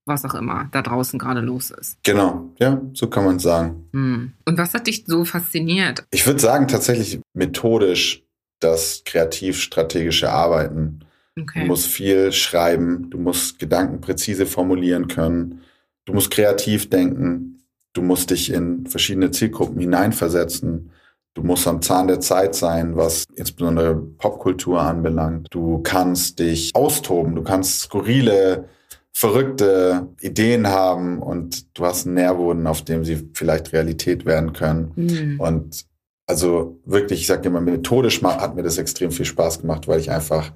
was 0.09 0.25
auch 0.25 0.35
immer 0.35 0.67
da 0.71 0.81
draußen 0.81 1.17
gerade 1.17 1.39
los 1.39 1.71
ist. 1.71 1.97
Genau, 2.03 2.49
ja, 2.59 2.81
so 2.93 3.07
kann 3.07 3.23
man 3.23 3.39
sagen. 3.39 3.87
Hm. 3.93 4.33
Und 4.43 4.57
was 4.57 4.73
hat 4.73 4.87
dich 4.87 5.05
so 5.05 5.23
fasziniert? 5.23 6.03
Ich 6.11 6.25
würde 6.25 6.39
sagen, 6.39 6.67
tatsächlich 6.67 7.21
methodisch 7.33 8.23
das 8.59 9.03
kreativ-strategische 9.05 10.29
Arbeiten. 10.29 10.99
Okay. 11.39 11.61
Du 11.61 11.67
musst 11.67 11.87
viel 11.87 12.33
schreiben, 12.33 13.09
du 13.09 13.17
musst 13.17 13.59
Gedanken 13.59 14.01
präzise 14.01 14.45
formulieren 14.45 15.07
können, 15.07 15.61
du 16.03 16.13
musst 16.13 16.31
kreativ 16.31 16.89
denken, 16.89 17.58
Du 17.93 18.01
musst 18.01 18.29
dich 18.29 18.51
in 18.51 18.85
verschiedene 18.85 19.31
Zielgruppen 19.31 19.79
hineinversetzen. 19.79 20.91
Du 21.33 21.43
musst 21.43 21.67
am 21.67 21.81
Zahn 21.81 22.07
der 22.07 22.19
Zeit 22.19 22.55
sein, 22.55 22.95
was 22.95 23.25
insbesondere 23.35 23.95
Popkultur 23.95 24.81
anbelangt. 24.81 25.47
Du 25.51 25.79
kannst 25.79 26.39
dich 26.39 26.71
austoben, 26.75 27.35
du 27.35 27.43
kannst 27.43 27.81
skurrile, 27.81 28.65
verrückte 29.11 30.07
Ideen 30.21 30.67
haben 30.67 31.21
und 31.21 31.77
du 31.77 31.85
hast 31.85 32.05
einen 32.05 32.15
Nährboden, 32.15 32.67
auf 32.67 32.83
dem 32.83 33.03
sie 33.03 33.29
vielleicht 33.33 33.73
Realität 33.73 34.25
werden 34.25 34.53
können. 34.53 34.91
Mhm. 34.95 35.39
Und 35.39 35.85
also 36.25 36.79
wirklich, 36.85 37.21
ich 37.21 37.27
sage 37.27 37.49
immer, 37.49 37.59
methodisch 37.59 38.21
hat 38.21 38.55
mir 38.55 38.63
das 38.63 38.77
extrem 38.77 39.11
viel 39.11 39.25
Spaß 39.25 39.61
gemacht, 39.61 39.87
weil 39.87 39.99
ich 39.99 40.11
einfach 40.11 40.51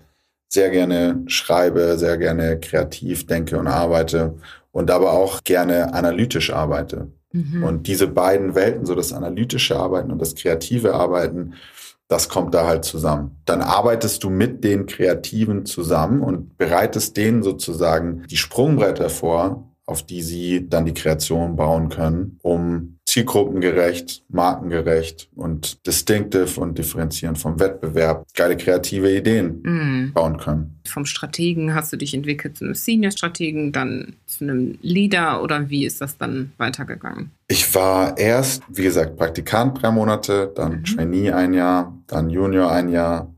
sehr 0.50 0.70
gerne 0.70 1.24
schreibe, 1.26 1.98
sehr 1.98 2.18
gerne 2.18 2.60
kreativ 2.60 3.26
denke 3.26 3.58
und 3.58 3.68
arbeite 3.68 4.36
und 4.72 4.92
aber 4.92 5.14
auch 5.14 5.44
gerne 5.44 5.94
analytisch 5.94 6.54
arbeite. 6.54 7.08
Mhm. 7.34 7.64
Und 7.64 7.88
diese 7.88 8.08
beiden 8.08 8.56
Welten, 8.56 8.86
so 8.86 8.96
das 8.96 9.12
analytische 9.12 9.78
Arbeiten 9.78 10.12
und 10.12 10.22
das 10.22 10.36
kreative 10.36 10.94
Arbeiten, 10.94 11.56
das 12.08 12.30
kommt 12.30 12.54
da 12.54 12.68
halt 12.68 12.86
zusammen. 12.86 13.42
Dann 13.46 13.62
arbeitest 13.62 14.24
du 14.24 14.30
mit 14.30 14.64
den 14.64 14.86
Kreativen 14.86 15.66
zusammen 15.66 16.22
und 16.22 16.58
bereitest 16.58 17.18
denen 17.18 17.44
sozusagen 17.44 18.24
die 18.30 18.38
Sprungbretter 18.38 19.10
vor, 19.10 19.74
auf 19.86 20.04
die 20.04 20.22
sie 20.22 20.70
dann 20.70 20.86
die 20.86 20.94
Kreation 20.94 21.56
bauen 21.56 21.90
können, 21.90 22.40
um 22.42 23.00
zielgruppengerecht, 23.14 24.24
markengerecht 24.30 25.30
und 25.36 25.86
distinctive 25.86 26.60
und 26.60 26.80
differenzierend 26.80 27.38
vom 27.38 27.60
Wettbewerb 27.60 28.26
geile 28.34 28.58
kreative 28.58 29.16
Ideen 29.16 29.62
mm. 29.62 30.14
bauen 30.14 30.38
können. 30.38 30.80
Vom 30.88 31.06
Strategen 31.06 31.76
hast 31.76 31.94
du 31.94 31.98
dich 31.98 32.16
entwickelt 32.16 32.58
zu 32.58 32.66
einem 32.66 32.74
Senior-Strategen, 32.74 33.72
dann 33.72 34.16
zu 34.26 34.46
einem 34.46 34.80
Leader 34.82 35.44
oder 35.44 35.70
wie 35.70 35.86
ist 35.86 36.02
das 36.02 36.18
dann 36.18 36.54
weitergegangen? 36.58 37.30
Ich 37.48 37.76
war 37.76 38.18
erst, 38.18 38.64
wie 38.68 38.82
gesagt, 38.82 39.16
Praktikant 39.16 39.80
drei 39.80 39.92
Monate, 39.92 40.52
dann 40.56 40.80
mhm. 40.80 40.84
Trainee 40.84 41.32
ein 41.32 41.54
Jahr, 41.54 41.96
dann 42.08 42.32
Junior 42.32 42.72
ein 42.72 42.90
Jahr, 42.90 43.32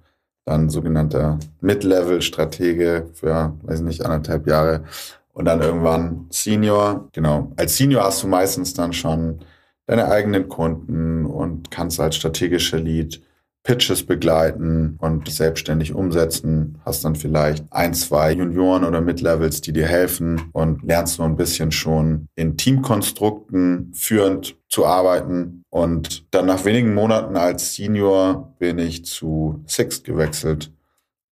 dann 0.46 0.70
sogenannter 0.70 1.38
Mid-Level-Stratege 1.60 3.10
für, 3.14 3.54
weiß 3.64 3.82
nicht, 3.82 4.06
anderthalb 4.06 4.48
Jahre 4.48 4.86
und 5.34 5.44
dann 5.44 5.62
irgendwann 5.62 6.28
Senior. 6.30 7.10
Genau. 7.12 7.52
Als 7.58 7.76
Senior 7.76 8.06
hast 8.06 8.24
du 8.24 8.28
meistens 8.28 8.74
dann 8.74 8.94
schon 8.94 9.42
deine 9.88 10.10
eigenen 10.10 10.48
Kunden 10.48 11.26
und 11.26 11.72
kannst 11.72 12.00
als 12.00 12.16
strategischer 12.16 12.80
Lead 12.80 13.22
Pitches 13.66 14.06
begleiten 14.06 14.96
und 15.00 15.28
selbstständig 15.28 15.94
umsetzen. 15.94 16.80
Hast 16.86 17.04
dann 17.04 17.16
vielleicht 17.16 17.66
ein, 17.72 17.96
zwei 17.96 18.32
Junioren 18.32 18.84
oder 18.84 19.02
Mid-Levels, 19.02 19.60
die 19.60 19.74
dir 19.74 19.88
helfen 19.88 20.50
und 20.54 20.84
lernst 20.84 21.18
nur 21.18 21.28
ein 21.28 21.36
bisschen 21.36 21.72
schon 21.72 22.28
in 22.36 22.58
Teamkonstrukten 22.58 23.92
führend 23.96 24.56
zu 24.70 24.86
arbeiten. 24.86 25.64
Und 25.70 26.32
dann 26.32 26.46
nach 26.46 26.64
wenigen 26.64 26.94
Monaten 26.94 27.36
als 27.36 27.74
Senior 27.74 28.54
bin 28.60 28.78
ich 28.78 29.04
zu 29.04 29.64
Sixt 29.66 30.04
gewechselt 30.04 30.72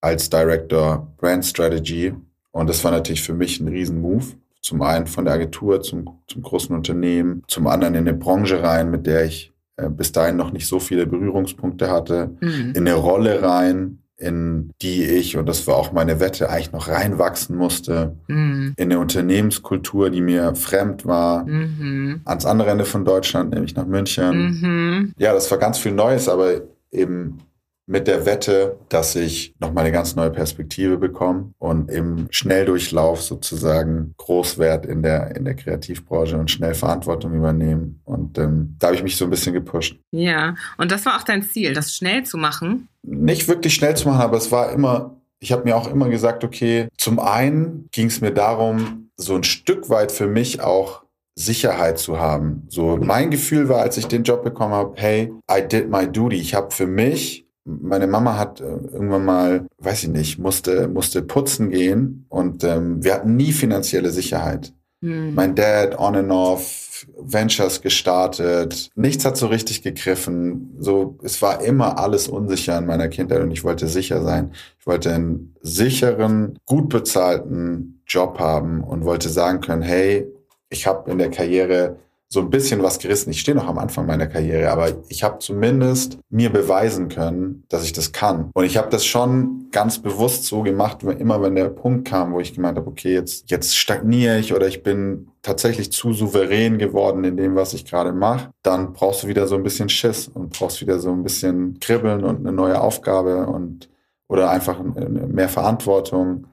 als 0.01 0.27
Director 0.29 1.13
Brand 1.17 1.45
Strategy. 1.45 2.15
Und 2.51 2.67
das 2.67 2.83
war 2.83 2.91
natürlich 2.91 3.21
für 3.21 3.35
mich 3.35 3.59
ein 3.59 3.67
Riesen-Move 3.67 4.25
zum 4.63 4.81
einen 4.81 5.05
von 5.07 5.25
der 5.25 5.35
Agentur 5.35 5.81
zum, 5.81 6.21
zum 6.27 6.41
großen 6.41 6.75
Unternehmen, 6.75 7.43
zum 7.47 7.67
anderen 7.67 7.93
in 7.95 8.07
eine 8.07 8.17
Branche 8.17 8.63
rein, 8.63 8.89
mit 8.89 9.05
der 9.05 9.25
ich 9.25 9.53
äh, 9.75 9.89
bis 9.89 10.11
dahin 10.11 10.37
noch 10.37 10.51
nicht 10.51 10.67
so 10.67 10.79
viele 10.79 11.05
Berührungspunkte 11.05 11.91
hatte, 11.91 12.35
mhm. 12.39 12.71
in 12.73 12.87
eine 12.87 12.93
Rolle 12.93 13.43
rein, 13.43 13.99
in 14.15 14.71
die 14.81 15.03
ich, 15.03 15.35
und 15.35 15.47
das 15.47 15.67
war 15.67 15.75
auch 15.75 15.91
meine 15.91 16.21
Wette, 16.21 16.49
eigentlich 16.49 16.71
noch 16.71 16.87
reinwachsen 16.87 17.57
musste, 17.57 18.15
mhm. 18.27 18.73
in 18.77 18.91
eine 18.91 18.99
Unternehmenskultur, 18.99 20.09
die 20.09 20.21
mir 20.21 20.55
fremd 20.55 21.05
war, 21.05 21.45
mhm. 21.45 22.21
ans 22.23 22.45
andere 22.45 22.69
Ende 22.69 22.85
von 22.85 23.03
Deutschland, 23.03 23.53
nämlich 23.53 23.75
nach 23.75 23.85
München. 23.85 24.61
Mhm. 24.61 25.13
Ja, 25.17 25.33
das 25.33 25.51
war 25.51 25.57
ganz 25.57 25.77
viel 25.77 25.91
Neues, 25.91 26.29
aber 26.29 26.61
eben 26.89 27.39
mit 27.85 28.07
der 28.07 28.25
Wette, 28.25 28.79
dass 28.89 29.15
ich 29.15 29.53
nochmal 29.59 29.83
eine 29.83 29.93
ganz 29.93 30.15
neue 30.15 30.31
Perspektive 30.31 30.97
bekomme 30.97 31.53
und 31.57 31.91
im 31.91 32.27
Schnelldurchlauf 32.29 33.21
sozusagen 33.21 34.13
Großwert 34.17 34.85
in 34.85 35.03
der, 35.03 35.35
in 35.35 35.45
der 35.45 35.55
Kreativbranche 35.55 36.37
und 36.37 36.49
schnell 36.49 36.75
Verantwortung 36.75 37.33
übernehmen. 37.33 38.01
Und 38.05 38.37
ähm, 38.37 38.75
da 38.79 38.87
habe 38.87 38.95
ich 38.95 39.03
mich 39.03 39.17
so 39.17 39.25
ein 39.25 39.31
bisschen 39.31 39.53
gepusht. 39.53 39.99
Ja, 40.11 40.55
und 40.77 40.91
das 40.91 41.05
war 41.05 41.17
auch 41.17 41.23
dein 41.23 41.43
Ziel, 41.43 41.73
das 41.73 41.93
schnell 41.95 42.23
zu 42.23 42.37
machen? 42.37 42.87
Nicht 43.01 43.47
wirklich 43.47 43.73
schnell 43.73 43.95
zu 43.97 44.07
machen, 44.07 44.21
aber 44.21 44.37
es 44.37 44.51
war 44.51 44.71
immer, 44.71 45.17
ich 45.39 45.51
habe 45.51 45.65
mir 45.65 45.75
auch 45.75 45.91
immer 45.91 46.07
gesagt, 46.09 46.43
okay, 46.43 46.87
zum 46.97 47.19
einen 47.19 47.89
ging 47.91 48.07
es 48.07 48.21
mir 48.21 48.31
darum, 48.31 49.09
so 49.17 49.35
ein 49.35 49.43
Stück 49.43 49.89
weit 49.89 50.11
für 50.11 50.27
mich 50.27 50.61
auch 50.61 51.03
Sicherheit 51.35 51.97
zu 51.97 52.19
haben. 52.19 52.65
So 52.69 52.97
mein 52.97 53.31
Gefühl 53.31 53.67
war, 53.67 53.81
als 53.81 53.97
ich 53.97 54.07
den 54.07 54.23
Job 54.23 54.43
bekommen 54.43 54.73
habe, 54.73 54.93
hey, 54.95 55.33
I 55.51 55.67
did 55.67 55.89
my 55.89 56.07
duty. 56.07 56.37
Ich 56.37 56.53
habe 56.53 56.71
für 56.71 56.87
mich 56.87 57.42
meine 57.65 58.07
Mama 58.07 58.37
hat 58.37 58.61
äh, 58.61 58.63
irgendwann 58.63 59.25
mal, 59.25 59.67
weiß 59.79 60.03
ich 60.03 60.09
nicht, 60.09 60.39
musste, 60.39 60.87
musste 60.87 61.21
putzen 61.21 61.69
gehen 61.69 62.25
und 62.29 62.63
ähm, 62.63 63.03
wir 63.03 63.13
hatten 63.13 63.35
nie 63.35 63.51
finanzielle 63.51 64.11
Sicherheit. 64.11 64.73
Hm. 65.01 65.35
Mein 65.35 65.55
Dad 65.55 65.97
on 65.99 66.15
and 66.15 66.31
off, 66.31 67.05
Ventures 67.17 67.81
gestartet, 67.81 68.89
nichts 68.95 69.25
hat 69.25 69.35
so 69.37 69.47
richtig 69.47 69.81
gegriffen. 69.81 70.75
So, 70.79 71.17
es 71.23 71.41
war 71.41 71.61
immer 71.61 71.99
alles 71.99 72.27
unsicher 72.27 72.77
in 72.77 72.85
meiner 72.85 73.09
Kindheit 73.09 73.41
und 73.41 73.51
ich 73.51 73.63
wollte 73.63 73.87
sicher 73.87 74.21
sein. 74.21 74.51
Ich 74.79 74.87
wollte 74.87 75.13
einen 75.13 75.55
sicheren, 75.61 76.57
gut 76.65 76.89
bezahlten 76.89 78.01
Job 78.07 78.39
haben 78.39 78.83
und 78.83 79.03
wollte 79.03 79.29
sagen 79.29 79.59
können, 79.61 79.81
hey, 79.81 80.27
ich 80.69 80.87
habe 80.87 81.11
in 81.11 81.17
der 81.17 81.29
Karriere 81.29 81.97
so 82.29 82.39
ein 82.39 82.49
bisschen 82.49 82.81
was 82.81 82.97
gerissen. 82.97 83.29
Ich 83.29 83.41
stehe 83.41 83.55
noch 83.55 83.67
am 83.67 83.77
Anfang 83.77 84.07
meiner 84.07 84.25
Karriere, 84.25 84.71
aber 84.71 84.89
ich 85.07 85.23
habe 85.23 85.37
zumindest 85.37 86.17
mir 86.29 86.49
beweisen 86.49 87.07
können, 87.07 87.63
dass 87.69 87.85
ich 87.85 87.93
das 87.93 88.11
kann. 88.11 88.49
Und 88.53 88.65
ich 88.65 88.75
habe 88.75 88.89
das 88.89 89.05
schon 89.05 89.67
ganz 89.71 89.99
bewusst 89.99 90.45
so 90.45 90.63
gemacht, 90.63 91.03
immer 91.03 91.41
wenn 91.43 91.55
der 91.55 91.69
Punkt 91.69 92.07
kam, 92.07 92.33
wo 92.33 92.39
ich 92.39 92.55
gemeint 92.55 92.77
habe, 92.77 92.87
okay, 92.87 93.13
jetzt, 93.13 93.51
jetzt 93.51 93.77
stagniere 93.77 94.39
ich 94.39 94.53
oder 94.53 94.67
ich 94.67 94.81
bin 94.81 95.27
tatsächlich 95.43 95.91
zu 95.91 96.13
souverän 96.13 96.79
geworden 96.79 97.23
in 97.23 97.37
dem, 97.37 97.55
was 97.55 97.73
ich 97.73 97.85
gerade 97.85 98.13
mache, 98.13 98.49
dann 98.63 98.93
brauchst 98.93 99.23
du 99.23 99.27
wieder 99.27 99.45
so 99.45 99.55
ein 99.55 99.63
bisschen 99.63 99.89
Schiss 99.89 100.27
und 100.27 100.57
brauchst 100.57 100.81
wieder 100.81 100.99
so 100.99 101.11
ein 101.11 101.21
bisschen 101.21 101.79
Kribbeln 101.79 102.23
und 102.23 102.39
eine 102.39 102.51
neue 102.51 102.81
Aufgabe 102.81 103.45
und 103.45 103.89
oder 104.27 104.49
einfach 104.49 104.81
mehr 104.81 105.49
Verantwortung. 105.49 106.47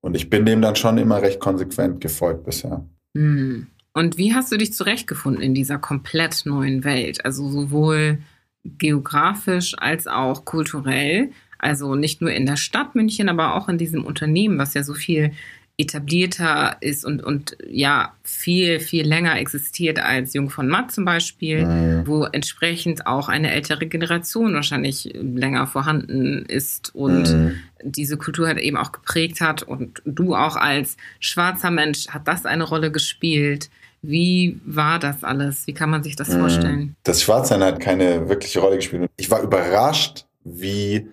Und 0.00 0.16
ich 0.16 0.30
bin 0.30 0.46
dem 0.46 0.62
dann 0.62 0.76
schon 0.76 0.96
immer 0.96 1.20
recht 1.20 1.40
konsequent 1.40 2.00
gefolgt 2.00 2.44
bisher. 2.44 2.86
Mhm. 3.12 3.66
Und 3.96 4.18
wie 4.18 4.34
hast 4.34 4.52
du 4.52 4.58
dich 4.58 4.74
zurechtgefunden 4.74 5.42
in 5.42 5.54
dieser 5.54 5.78
komplett 5.78 6.44
neuen 6.44 6.84
Welt? 6.84 7.24
Also 7.24 7.48
sowohl 7.48 8.18
geografisch 8.62 9.74
als 9.78 10.06
auch 10.06 10.44
kulturell. 10.44 11.30
Also 11.56 11.94
nicht 11.94 12.20
nur 12.20 12.30
in 12.30 12.44
der 12.44 12.58
Stadt 12.58 12.94
München, 12.94 13.30
aber 13.30 13.54
auch 13.54 13.70
in 13.70 13.78
diesem 13.78 14.04
Unternehmen, 14.04 14.58
was 14.58 14.74
ja 14.74 14.82
so 14.82 14.92
viel 14.92 15.32
etablierter 15.78 16.76
ist 16.80 17.06
und, 17.06 17.24
und 17.24 17.56
ja 17.70 18.14
viel, 18.22 18.80
viel 18.80 19.06
länger 19.06 19.38
existiert 19.38 19.98
als 19.98 20.34
Jung 20.34 20.50
von 20.50 20.68
Matt 20.68 20.92
zum 20.92 21.06
Beispiel, 21.06 21.64
mhm. 21.64 22.06
wo 22.06 22.24
entsprechend 22.24 23.06
auch 23.06 23.30
eine 23.30 23.50
ältere 23.50 23.86
Generation 23.86 24.52
wahrscheinlich 24.52 25.10
länger 25.14 25.66
vorhanden 25.66 26.44
ist 26.44 26.94
und 26.94 27.32
mhm. 27.32 27.62
diese 27.82 28.18
Kultur 28.18 28.48
halt 28.48 28.58
eben 28.58 28.76
auch 28.76 28.92
geprägt 28.92 29.40
hat. 29.40 29.62
Und 29.62 30.02
du 30.04 30.34
auch 30.34 30.56
als 30.56 30.98
schwarzer 31.18 31.70
Mensch 31.70 32.08
hat 32.08 32.28
das 32.28 32.44
eine 32.44 32.64
Rolle 32.64 32.92
gespielt. 32.92 33.70
Wie 34.06 34.60
war 34.64 34.98
das 34.98 35.24
alles? 35.24 35.66
Wie 35.66 35.74
kann 35.74 35.90
man 35.90 36.02
sich 36.02 36.16
das 36.16 36.28
mhm. 36.28 36.40
vorstellen? 36.40 36.96
Das 37.02 37.22
Schwarzsein 37.22 37.62
hat 37.62 37.80
keine 37.80 38.28
wirkliche 38.28 38.60
Rolle 38.60 38.76
gespielt. 38.76 39.10
Ich 39.16 39.30
war 39.30 39.42
überrascht, 39.42 40.26
wie 40.44 41.08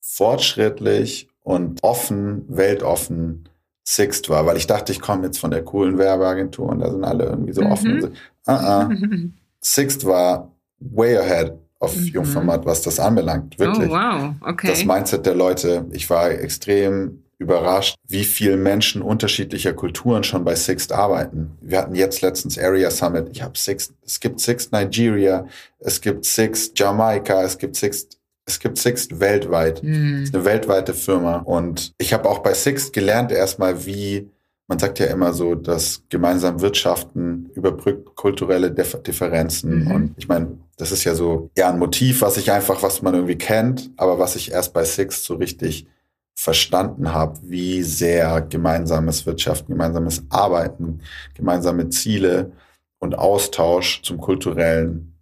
fortschrittlich 0.00 1.28
und 1.42 1.82
offen, 1.82 2.44
weltoffen 2.48 3.48
Sixt 3.84 4.28
war, 4.28 4.46
weil 4.46 4.56
ich 4.56 4.66
dachte, 4.66 4.92
ich 4.92 5.00
komme 5.00 5.24
jetzt 5.26 5.38
von 5.38 5.50
der 5.50 5.64
coolen 5.64 5.98
Werbeagentur 5.98 6.68
und 6.68 6.80
da 6.80 6.90
sind 6.90 7.04
alle 7.04 7.24
irgendwie 7.24 7.52
so 7.52 7.62
mhm. 7.62 7.72
offen. 7.72 8.04
Uh 8.46 8.50
-uh. 8.50 9.30
Sixt 9.60 10.04
war 10.06 10.52
way 10.78 11.16
ahead 11.16 11.52
of 11.80 11.96
mhm. 11.96 12.06
Jungformat, 12.06 12.64
was 12.64 12.82
das 12.82 13.00
anbelangt. 13.00 13.58
Wirklich. 13.58 13.90
Oh, 13.90 13.94
wow. 13.94 14.34
Okay. 14.40 14.68
Das 14.68 14.84
Mindset 14.84 15.26
der 15.26 15.34
Leute. 15.34 15.86
Ich 15.90 16.08
war 16.08 16.30
extrem 16.30 17.24
überrascht, 17.42 17.96
wie 18.08 18.24
viele 18.24 18.56
Menschen 18.56 19.02
unterschiedlicher 19.02 19.74
Kulturen 19.74 20.24
schon 20.24 20.44
bei 20.44 20.54
Sixt 20.54 20.92
arbeiten. 20.92 21.58
Wir 21.60 21.78
hatten 21.78 21.94
jetzt 21.94 22.22
letztens 22.22 22.58
Area 22.58 22.90
Summit. 22.90 23.28
Ich 23.32 23.42
habe 23.42 23.58
Sixt, 23.58 23.92
es 24.04 24.20
gibt 24.20 24.40
Sixt 24.40 24.72
Nigeria, 24.72 25.46
es 25.78 26.00
gibt 26.00 26.24
Sixt 26.24 26.78
Jamaika, 26.78 27.42
es 27.42 27.58
gibt 27.58 27.76
Sixt 27.76 28.18
es 28.44 28.58
gibt 28.58 28.78
Sixt 28.78 29.20
weltweit. 29.20 29.82
Mhm. 29.82 30.16
Es 30.16 30.22
ist 30.24 30.34
eine 30.34 30.44
weltweite 30.44 30.94
Firma. 30.94 31.38
Und 31.38 31.92
ich 31.98 32.12
habe 32.12 32.28
auch 32.28 32.40
bei 32.40 32.54
Sixt 32.54 32.92
gelernt 32.92 33.30
erstmal, 33.30 33.86
wie, 33.86 34.28
man 34.66 34.78
sagt 34.78 34.98
ja 34.98 35.06
immer 35.06 35.32
so, 35.32 35.54
dass 35.54 36.02
gemeinsam 36.08 36.60
Wirtschaften 36.60 37.50
überbrückt 37.54 38.16
kulturelle 38.16 38.70
Differenzen. 38.70 39.84
Mhm. 39.84 39.90
Und 39.90 40.14
ich 40.16 40.28
meine, 40.28 40.58
das 40.76 40.92
ist 40.92 41.04
ja 41.04 41.14
so 41.14 41.50
ja 41.56 41.70
ein 41.70 41.78
Motiv, 41.78 42.22
was 42.22 42.36
ich 42.36 42.50
einfach, 42.50 42.82
was 42.82 43.02
man 43.02 43.14
irgendwie 43.14 43.38
kennt, 43.38 43.90
aber 43.96 44.18
was 44.18 44.34
ich 44.34 44.50
erst 44.50 44.72
bei 44.72 44.84
Sixt 44.84 45.24
so 45.24 45.34
richtig 45.34 45.86
verstanden 46.34 47.12
habe, 47.12 47.38
wie 47.42 47.82
sehr 47.82 48.40
gemeinsames 48.42 49.26
Wirtschaften, 49.26 49.72
gemeinsames 49.72 50.24
Arbeiten, 50.30 51.00
gemeinsame 51.34 51.88
Ziele 51.90 52.52
und 52.98 53.18
Austausch 53.18 54.02
zum 54.02 54.18
kulturellen 54.18 55.12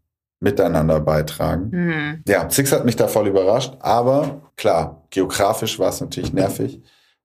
miteinander 0.41 1.01
beitragen. 1.01 1.71
Mhm. 1.71 2.23
Ja, 2.27 2.49
Six 2.49 2.73
hat 2.73 2.85
mich 2.85 2.97
da 2.97 3.09
voll 3.09 3.29
überrascht, 3.29 3.75
aber 3.81 4.41
klar, 4.57 5.03
geografisch 5.11 5.79
war 5.79 5.91
es 5.91 6.01
natürlich 6.01 6.33
nervig. 6.33 6.81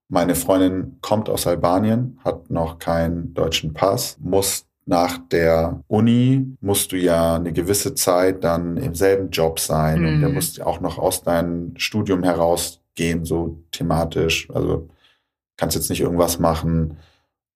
Meine 0.08 0.34
Freundin 0.34 0.98
kommt 1.00 1.28
aus 1.28 1.46
Albanien, 1.46 2.18
hat 2.24 2.50
noch 2.50 2.78
keinen 2.78 3.34
deutschen 3.34 3.72
Pass, 3.72 4.18
muss 4.20 4.66
nach 4.84 5.18
der 5.18 5.80
Uni 5.88 6.56
musst 6.60 6.92
du 6.92 6.96
ja 6.96 7.34
eine 7.34 7.52
gewisse 7.52 7.94
Zeit 7.94 8.44
dann 8.44 8.76
im 8.76 8.94
selben 8.94 9.30
Job 9.30 9.58
sein 9.58 10.00
mhm. 10.00 10.06
und 10.06 10.20
der 10.20 10.30
musst 10.30 10.62
auch 10.62 10.80
noch 10.80 10.98
aus 10.98 11.22
deinem 11.22 11.72
Studium 11.76 12.22
herausgehen, 12.96 13.24
so 13.24 13.58
thematisch. 13.70 14.48
Also 14.52 14.88
kannst 15.56 15.76
jetzt 15.76 15.90
nicht 15.90 16.00
irgendwas 16.00 16.38
machen 16.38 16.98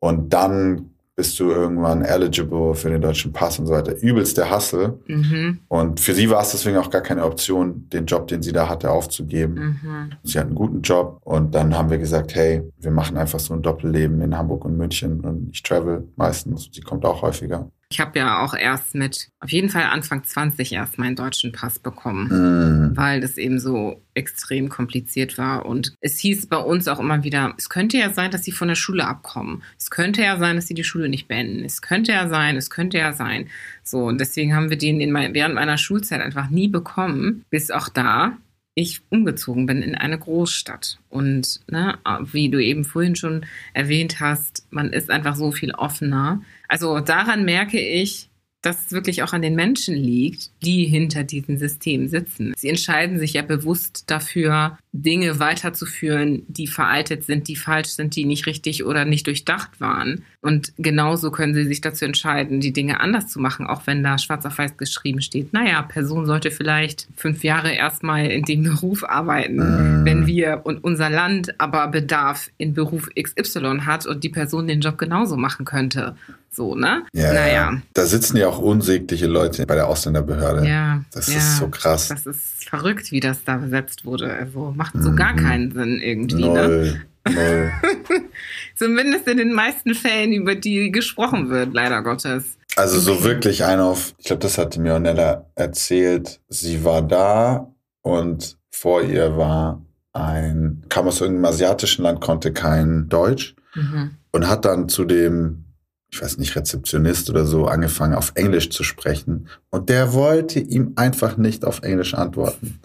und 0.00 0.32
dann 0.32 0.90
bist 1.16 1.38
du 1.38 1.50
irgendwann 1.50 2.02
eligible 2.02 2.74
für 2.74 2.88
den 2.88 3.02
deutschen 3.02 3.30
Pass 3.30 3.58
und 3.58 3.66
so 3.66 3.74
weiter. 3.74 3.94
Übelst 4.00 4.38
der 4.38 4.50
Hustle. 4.50 4.98
Mhm. 5.06 5.58
Und 5.68 6.00
für 6.00 6.14
sie 6.14 6.30
war 6.30 6.40
es 6.40 6.52
deswegen 6.52 6.78
auch 6.78 6.88
gar 6.88 7.02
keine 7.02 7.26
Option, 7.26 7.90
den 7.90 8.06
Job, 8.06 8.28
den 8.28 8.40
sie 8.40 8.52
da 8.52 8.70
hatte, 8.70 8.90
aufzugeben. 8.90 9.54
Mhm. 9.82 10.12
Sie 10.22 10.38
hat 10.38 10.46
einen 10.46 10.54
guten 10.54 10.80
Job 10.80 11.20
und 11.24 11.54
dann 11.54 11.76
haben 11.76 11.90
wir 11.90 11.98
gesagt, 11.98 12.34
hey, 12.34 12.62
wir 12.78 12.90
machen 12.90 13.18
einfach 13.18 13.38
so 13.38 13.52
ein 13.52 13.60
Doppelleben 13.60 14.22
in 14.22 14.34
Hamburg 14.34 14.64
und 14.64 14.78
München 14.78 15.20
und 15.20 15.50
ich 15.52 15.62
travel 15.62 16.08
meistens. 16.16 16.70
Sie 16.72 16.80
kommt 16.80 17.04
auch 17.04 17.20
häufiger. 17.20 17.70
Ich 17.92 17.98
habe 17.98 18.20
ja 18.20 18.40
auch 18.40 18.54
erst 18.54 18.94
mit, 18.94 19.30
auf 19.40 19.50
jeden 19.50 19.68
Fall 19.68 19.82
Anfang 19.82 20.22
20 20.22 20.72
erst 20.72 20.96
meinen 20.96 21.16
deutschen 21.16 21.50
Pass 21.50 21.80
bekommen, 21.80 22.28
mm. 22.28 22.96
weil 22.96 23.20
das 23.20 23.36
eben 23.36 23.58
so 23.58 24.00
extrem 24.14 24.68
kompliziert 24.68 25.38
war. 25.38 25.66
Und 25.66 25.94
es 26.00 26.18
hieß 26.18 26.46
bei 26.46 26.58
uns 26.58 26.86
auch 26.86 27.00
immer 27.00 27.24
wieder, 27.24 27.52
es 27.58 27.68
könnte 27.68 27.98
ja 27.98 28.10
sein, 28.10 28.30
dass 28.30 28.44
sie 28.44 28.52
von 28.52 28.68
der 28.68 28.76
Schule 28.76 29.04
abkommen. 29.04 29.64
Es 29.76 29.90
könnte 29.90 30.22
ja 30.22 30.38
sein, 30.38 30.54
dass 30.54 30.68
sie 30.68 30.74
die 30.74 30.84
Schule 30.84 31.08
nicht 31.08 31.26
beenden. 31.26 31.64
Es 31.64 31.82
könnte 31.82 32.12
ja 32.12 32.28
sein, 32.28 32.56
es 32.56 32.70
könnte 32.70 32.96
ja 32.96 33.12
sein. 33.12 33.48
So, 33.82 34.04
und 34.04 34.20
deswegen 34.20 34.54
haben 34.54 34.70
wir 34.70 34.78
den 34.78 35.00
in 35.00 35.10
mein, 35.10 35.34
während 35.34 35.56
meiner 35.56 35.76
Schulzeit 35.76 36.20
einfach 36.20 36.48
nie 36.48 36.68
bekommen, 36.68 37.44
bis 37.50 37.72
auch 37.72 37.88
da 37.88 38.36
ich 38.74 39.02
umgezogen 39.10 39.66
bin 39.66 39.82
in 39.82 39.94
eine 39.94 40.18
Großstadt. 40.18 40.98
Und 41.08 41.60
ne, 41.68 41.98
wie 42.32 42.48
du 42.48 42.62
eben 42.62 42.84
vorhin 42.84 43.16
schon 43.16 43.44
erwähnt 43.74 44.20
hast, 44.20 44.66
man 44.70 44.92
ist 44.92 45.10
einfach 45.10 45.36
so 45.36 45.52
viel 45.52 45.72
offener. 45.72 46.42
Also 46.68 47.00
daran 47.00 47.44
merke 47.44 47.80
ich, 47.80 48.29
dass 48.62 48.86
es 48.86 48.92
wirklich 48.92 49.22
auch 49.22 49.32
an 49.32 49.42
den 49.42 49.54
Menschen 49.54 49.94
liegt, 49.94 50.50
die 50.62 50.84
hinter 50.84 51.24
diesem 51.24 51.56
System 51.56 52.08
sitzen. 52.08 52.52
Sie 52.56 52.68
entscheiden 52.68 53.18
sich 53.18 53.34
ja 53.34 53.42
bewusst 53.42 54.04
dafür, 54.10 54.78
Dinge 54.92 55.38
weiterzuführen, 55.38 56.42
die 56.48 56.66
veraltet 56.66 57.24
sind, 57.24 57.48
die 57.48 57.56
falsch 57.56 57.90
sind, 57.90 58.16
die 58.16 58.24
nicht 58.24 58.46
richtig 58.46 58.84
oder 58.84 59.04
nicht 59.04 59.26
durchdacht 59.26 59.80
waren. 59.80 60.24
Und 60.42 60.72
genauso 60.78 61.30
können 61.30 61.54
sie 61.54 61.64
sich 61.64 61.80
dazu 61.80 62.04
entscheiden, 62.04 62.60
die 62.60 62.72
Dinge 62.72 63.00
anders 63.00 63.28
zu 63.28 63.38
machen, 63.38 63.66
auch 63.66 63.86
wenn 63.86 64.02
da 64.02 64.18
schwarz 64.18 64.44
auf 64.46 64.58
weiß 64.58 64.76
geschrieben 64.76 65.20
steht, 65.20 65.52
naja, 65.52 65.82
Person 65.82 66.26
sollte 66.26 66.50
vielleicht 66.50 67.08
fünf 67.16 67.44
Jahre 67.44 67.72
erstmal 67.72 68.26
in 68.26 68.44
dem 68.44 68.62
Beruf 68.62 69.04
arbeiten, 69.04 69.56
mhm. 69.56 70.04
wenn 70.04 70.26
wir 70.26 70.62
und 70.64 70.82
unser 70.82 71.08
Land 71.08 71.60
aber 71.60 71.86
Bedarf 71.88 72.50
in 72.58 72.74
Beruf 72.74 73.08
XY 73.14 73.80
hat 73.86 74.06
und 74.06 74.24
die 74.24 74.28
Person 74.28 74.66
den 74.66 74.80
Job 74.80 74.98
genauso 74.98 75.36
machen 75.36 75.64
könnte. 75.64 76.16
So, 76.52 76.74
ne? 76.74 77.04
Ja, 77.12 77.32
naja. 77.32 77.82
Da 77.94 78.06
sitzen 78.06 78.36
ja 78.36 78.48
auch 78.48 78.58
unsägliche 78.58 79.26
Leute 79.26 79.64
bei 79.66 79.76
der 79.76 79.86
Ausländerbehörde. 79.86 80.66
Ja. 80.66 81.04
Das 81.12 81.28
ja, 81.28 81.38
ist 81.38 81.58
so 81.58 81.68
krass. 81.68 82.08
Das 82.08 82.26
ist 82.26 82.68
verrückt, 82.68 83.12
wie 83.12 83.20
das 83.20 83.44
da 83.44 83.58
besetzt 83.58 84.04
wurde. 84.04 84.32
Also 84.32 84.72
macht 84.76 84.94
so 84.98 85.12
mhm. 85.12 85.16
gar 85.16 85.36
keinen 85.36 85.72
Sinn 85.72 86.00
irgendwie, 86.00 86.48
ne? 86.48 86.68
Null. 86.68 87.00
ne? 87.28 87.34
Null. 87.34 87.72
Zumindest 88.74 89.28
in 89.28 89.36
den 89.36 89.52
meisten 89.52 89.94
Fällen, 89.94 90.32
über 90.32 90.56
die 90.56 90.90
gesprochen 90.90 91.50
wird, 91.50 91.72
leider 91.72 92.02
Gottes. 92.02 92.56
Also 92.76 92.98
so 92.98 93.22
wirklich 93.22 93.64
ein 93.64 93.78
auf, 93.78 94.14
ich 94.18 94.26
glaube, 94.26 94.42
das 94.42 94.58
hatte 94.58 94.80
mir 94.80 94.94
Ornella 94.94 95.46
erzählt. 95.54 96.40
Sie 96.48 96.84
war 96.84 97.02
da 97.02 97.72
und 98.02 98.56
vor 98.70 99.02
ihr 99.02 99.36
war 99.36 99.84
ein, 100.12 100.84
kam 100.88 101.06
aus 101.06 101.20
irgendeinem 101.20 101.52
asiatischen 101.52 102.02
Land, 102.02 102.20
konnte 102.20 102.52
kein 102.52 103.08
Deutsch 103.08 103.54
mhm. 103.74 104.16
und 104.32 104.48
hat 104.48 104.64
dann 104.64 104.88
zu 104.88 105.04
dem 105.04 105.64
ich 106.12 106.20
weiß 106.20 106.38
nicht, 106.38 106.56
Rezeptionist 106.56 107.30
oder 107.30 107.46
so, 107.46 107.66
angefangen 107.66 108.14
auf 108.14 108.32
Englisch 108.34 108.70
zu 108.70 108.82
sprechen. 108.82 109.48
Und 109.70 109.88
der 109.88 110.12
wollte 110.12 110.58
ihm 110.60 110.92
einfach 110.96 111.36
nicht 111.36 111.64
auf 111.64 111.82
Englisch 111.82 112.14
antworten. 112.14 112.80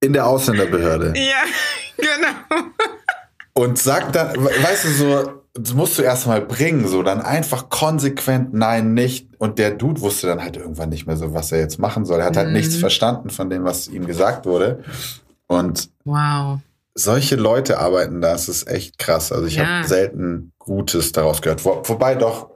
In 0.00 0.12
der 0.12 0.26
Ausländerbehörde. 0.26 1.12
Ja, 1.16 1.42
genau. 1.96 2.66
Und 3.52 3.78
sagt 3.78 4.16
dann, 4.16 4.34
weißt 4.44 4.84
du 4.84 4.88
so, 4.92 5.32
das 5.54 5.74
musst 5.74 5.98
du 5.98 6.02
erstmal 6.02 6.40
bringen, 6.40 6.86
so 6.88 7.02
dann 7.02 7.20
einfach 7.20 7.68
konsequent 7.68 8.54
nein, 8.54 8.94
nicht. 8.94 9.28
Und 9.38 9.58
der 9.58 9.72
Dude 9.72 10.00
wusste 10.00 10.28
dann 10.28 10.42
halt 10.42 10.56
irgendwann 10.56 10.88
nicht 10.88 11.06
mehr 11.06 11.16
so, 11.16 11.34
was 11.34 11.52
er 11.52 11.58
jetzt 11.58 11.78
machen 11.78 12.04
soll. 12.06 12.20
Er 12.20 12.26
hat 12.26 12.36
halt 12.36 12.48
Mhm. 12.48 12.54
nichts 12.54 12.76
verstanden 12.76 13.30
von 13.30 13.50
dem, 13.50 13.64
was 13.64 13.88
ihm 13.88 14.06
gesagt 14.06 14.46
wurde. 14.46 14.82
Und 15.48 15.90
Wow. 16.04 16.60
solche 16.94 17.36
Leute 17.36 17.78
arbeiten 17.78 18.20
da, 18.20 18.34
es 18.34 18.48
ist 18.48 18.68
echt 18.68 18.98
krass. 18.98 19.32
Also 19.32 19.46
ich 19.46 19.56
Ja. 19.56 19.66
habe 19.66 19.88
selten 19.88 20.52
Gutes 20.70 21.10
daraus 21.10 21.42
gehört. 21.42 21.64
Wo, 21.64 21.82
wobei 21.84 22.14
doch, 22.14 22.48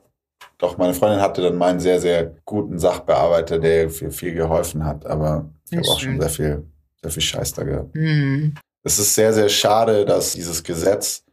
doch, 0.58 0.78
meine 0.78 0.94
Freundin 0.94 1.20
hatte 1.20 1.42
dann 1.42 1.56
mal 1.56 1.70
einen 1.70 1.80
sehr, 1.80 2.00
sehr 2.00 2.32
guten 2.44 2.78
Sachbearbeiter, 2.78 3.58
der 3.58 3.90
viel, 3.90 4.12
viel 4.12 4.34
geholfen 4.34 4.84
hat. 4.84 5.04
Aber 5.04 5.50
ich 5.68 5.76
habe 5.76 5.88
auch 5.88 5.98
schön. 5.98 6.12
schon 6.12 6.20
sehr 6.20 6.30
viel, 6.30 6.64
sehr 7.02 7.10
viel 7.10 7.22
Scheiß 7.22 7.54
da 7.54 7.64
gehört. 7.64 7.92
Hm. 7.94 8.54
Es 8.84 9.00
ist 9.00 9.16
sehr, 9.16 9.32
sehr 9.32 9.48
schade, 9.48 10.04
dass 10.04 10.34
dieses 10.34 10.62
Gesetz 10.62 11.24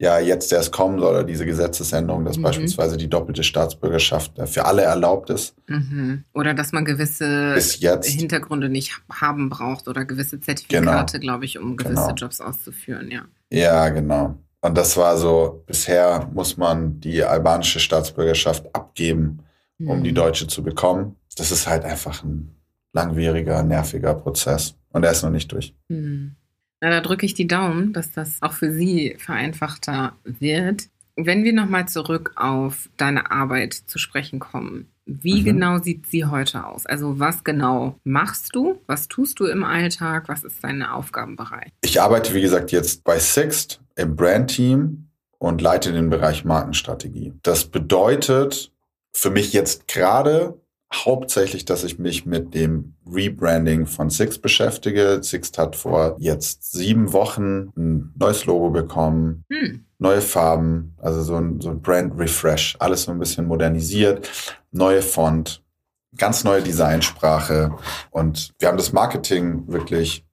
ja 0.00 0.18
jetzt 0.18 0.52
erst 0.52 0.72
kommen 0.72 0.98
soll, 0.98 1.10
oder 1.12 1.24
diese 1.24 1.46
Gesetzesänderung, 1.46 2.24
dass 2.24 2.38
Mhm. 2.38 2.42
beispielsweise 2.42 2.96
die 2.96 3.08
doppelte 3.08 3.44
Staatsbürgerschaft 3.44 4.32
für 4.46 4.64
alle 4.64 4.82
erlaubt 4.82 5.30
ist. 5.30 5.54
Mhm. 5.68 6.24
Oder 6.34 6.52
dass 6.54 6.72
man 6.72 6.84
gewisse. 6.84 7.54
Hintergründe 8.02 8.68
nicht 8.68 9.00
haben 9.12 9.48
braucht 9.48 9.86
oder 9.86 10.04
gewisse 10.04 10.40
Zertifikate, 10.40 11.20
glaube 11.20 11.44
ich, 11.44 11.58
um 11.60 11.76
gewisse 11.76 11.94
Genau. 12.02 12.14
Jobs 12.14 12.40
auszuführen, 12.40 13.12
ja. 13.12 13.26
Ja, 13.52 13.88
genau. 13.90 14.34
Und 14.66 14.76
das 14.76 14.96
war 14.96 15.16
so, 15.16 15.62
bisher 15.66 16.28
muss 16.34 16.56
man 16.56 16.98
die 16.98 17.22
albanische 17.22 17.78
Staatsbürgerschaft 17.78 18.74
abgeben, 18.74 19.44
um 19.78 19.98
Mhm. 20.00 20.02
die 20.02 20.12
deutsche 20.12 20.48
zu 20.48 20.62
bekommen. 20.64 21.14
Das 21.36 21.52
ist 21.52 21.68
halt 21.68 21.84
einfach 21.84 22.24
ein 22.24 22.50
langwieriger, 22.92 23.62
nerviger 23.62 24.14
Prozess. 24.14 24.74
Und 24.90 25.04
er 25.04 25.12
ist 25.12 25.22
noch 25.22 25.30
nicht 25.30 25.52
durch. 25.52 25.72
Hm. 25.88 26.34
Na, 26.80 26.90
da 26.90 27.00
drücke 27.00 27.26
ich 27.26 27.34
die 27.34 27.46
Daumen, 27.46 27.92
dass 27.92 28.10
das 28.10 28.42
auch 28.42 28.54
für 28.54 28.72
Sie 28.72 29.16
vereinfachter 29.18 30.14
wird. 30.24 30.88
Wenn 31.14 31.44
wir 31.44 31.52
nochmal 31.52 31.86
zurück 31.86 32.32
auf 32.36 32.88
deine 32.96 33.30
Arbeit 33.30 33.74
zu 33.74 33.98
sprechen 33.98 34.40
kommen, 34.40 34.88
wie 35.06 35.40
Mhm. 35.40 35.44
genau 35.44 35.78
sieht 35.78 36.06
sie 36.08 36.24
heute 36.24 36.66
aus? 36.66 36.84
Also 36.84 37.18
was 37.18 37.44
genau 37.44 37.98
machst 38.04 38.54
du? 38.54 38.80
Was 38.86 39.08
tust 39.08 39.38
du 39.40 39.46
im 39.46 39.64
Alltag? 39.64 40.28
Was 40.28 40.44
ist 40.44 40.62
dein 40.62 40.82
Aufgabenbereich? 40.82 41.72
Ich 41.80 42.00
arbeite, 42.00 42.34
wie 42.34 42.40
gesagt, 42.42 42.72
jetzt 42.72 43.04
bei 43.04 43.18
Sixt 43.18 43.80
im 43.94 44.16
Brand-Team 44.16 45.08
und 45.38 45.60
leite 45.62 45.92
den 45.92 46.10
Bereich 46.10 46.44
Markenstrategie. 46.44 47.32
Das 47.42 47.64
bedeutet 47.66 48.72
für 49.12 49.30
mich 49.30 49.52
jetzt 49.52 49.88
gerade 49.88 50.60
hauptsächlich, 50.92 51.64
dass 51.64 51.84
ich 51.84 51.98
mich 51.98 52.26
mit 52.26 52.54
dem 52.54 52.94
Rebranding 53.10 53.86
von 53.86 54.10
Sixt 54.10 54.40
beschäftige. 54.42 55.18
Sixt 55.22 55.58
hat 55.58 55.76
vor 55.76 56.16
jetzt 56.18 56.72
sieben 56.72 57.12
Wochen 57.12 57.72
ein 57.76 58.12
neues 58.18 58.46
Logo 58.46 58.70
bekommen, 58.70 59.44
Hm. 59.50 59.84
neue 59.98 60.20
Farben, 60.20 60.94
also 60.98 61.22
so 61.22 61.36
ein, 61.36 61.60
so 61.60 61.70
ein 61.70 61.80
Brand-Refresh, 61.82 62.76
alles 62.78 63.02
so 63.04 63.12
ein 63.12 63.18
bisschen 63.18 63.46
modernisiert, 63.46 64.30
neue 64.70 65.02
Font, 65.02 65.62
ganz 66.16 66.44
neue 66.44 66.62
Designsprache 66.62 67.72
und 68.10 68.52
wir 68.58 68.68
haben 68.68 68.78
das 68.78 68.92
Marketing 68.92 69.64
wirklich 69.66 70.24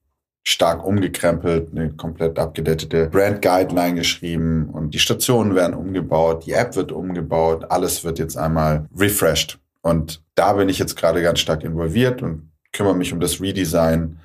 stark 0.46 0.86
umgekrempelt, 0.86 1.72
eine 1.72 1.94
komplett 1.94 2.38
abgedatete 2.38 3.08
Brand 3.08 3.42
Guideline 3.42 3.96
geschrieben 3.96 4.70
und 4.70 4.94
die 4.94 5.00
Stationen 5.00 5.56
werden 5.56 5.74
umgebaut, 5.74 6.46
die 6.46 6.52
App 6.52 6.76
wird 6.76 6.92
umgebaut, 6.92 7.66
alles 7.70 8.04
wird 8.04 8.20
jetzt 8.20 8.38
einmal 8.38 8.88
refreshed. 8.96 9.60
Und 9.84 10.24
da 10.34 10.54
bin 10.54 10.70
ich 10.70 10.80
jetzt 10.80 10.96
gerade 10.96 11.22
ganz 11.22 11.40
stark 11.40 11.64
involviert 11.64 12.24
und 12.24 12.52
kümmere 12.72 12.96
mich 12.96 13.14
um 13.14 13.20
das 13.20 13.40
Redesign 13.40 14.18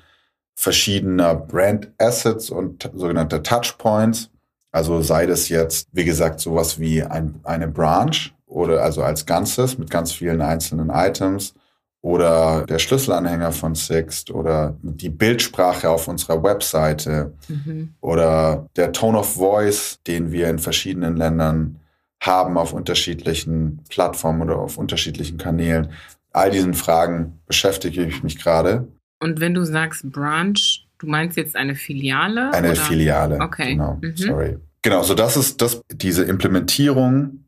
verschiedener 0.55 1.35
Brand 1.35 1.91
Assets 1.99 2.49
und 2.49 2.89
sogenannte 2.95 3.43
Touchpoints. 3.43 4.29
Also 4.71 5.01
sei 5.01 5.25
das 5.25 5.49
jetzt, 5.49 5.87
wie 5.91 6.05
gesagt, 6.05 6.39
sowas 6.39 6.79
wie 6.79 7.03
ein, 7.03 7.39
eine 7.43 7.67
Branch 7.67 8.33
oder 8.45 8.81
also 8.83 9.03
als 9.03 9.25
Ganzes 9.25 9.77
mit 9.77 9.89
ganz 9.89 10.11
vielen 10.11 10.41
einzelnen 10.41 10.89
Items 10.89 11.53
oder 12.01 12.65
der 12.65 12.79
Schlüsselanhänger 12.79 13.51
von 13.51 13.75
Sixt 13.75 14.31
oder 14.31 14.75
die 14.81 15.09
Bildsprache 15.09 15.89
auf 15.89 16.07
unserer 16.07 16.41
Webseite 16.43 17.33
Mhm. 17.49 17.95
oder 17.99 18.67
der 18.75 18.91
Tone 18.93 19.19
of 19.19 19.33
Voice, 19.33 19.99
den 20.07 20.31
wir 20.31 20.49
in 20.49 20.59
verschiedenen 20.59 21.17
Ländern 21.17 21.78
haben 22.21 22.57
auf 22.57 22.73
unterschiedlichen 22.73 23.83
Plattformen 23.89 24.41
oder 24.41 24.57
auf 24.57 24.77
unterschiedlichen 24.77 25.37
Kanälen. 25.37 25.91
All 26.31 26.51
diesen 26.51 26.73
Fragen 26.73 27.39
beschäftige 27.47 28.03
ich 28.05 28.23
mich 28.23 28.37
gerade. 28.37 28.87
Und 29.19 29.39
wenn 29.39 29.53
du 29.53 29.63
sagst 29.65 30.09
Branch, 30.11 30.59
du 30.99 31.07
meinst 31.07 31.37
jetzt 31.37 31.55
eine 31.55 31.75
Filiale? 31.75 32.53
Eine 32.53 32.71
oder? 32.71 32.81
Filiale. 32.81 33.39
Okay. 33.41 33.71
Genau, 33.71 33.99
Mhm. 34.01 34.17
sorry. 34.17 34.57
Genau, 34.81 35.03
so 35.03 35.13
das 35.13 35.35
ist 35.37 35.61
das, 35.61 35.81
diese 35.91 36.23
Implementierung 36.23 37.45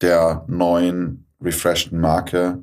der 0.00 0.44
neuen, 0.48 1.26
refreshten 1.40 1.98
Marke. 2.00 2.62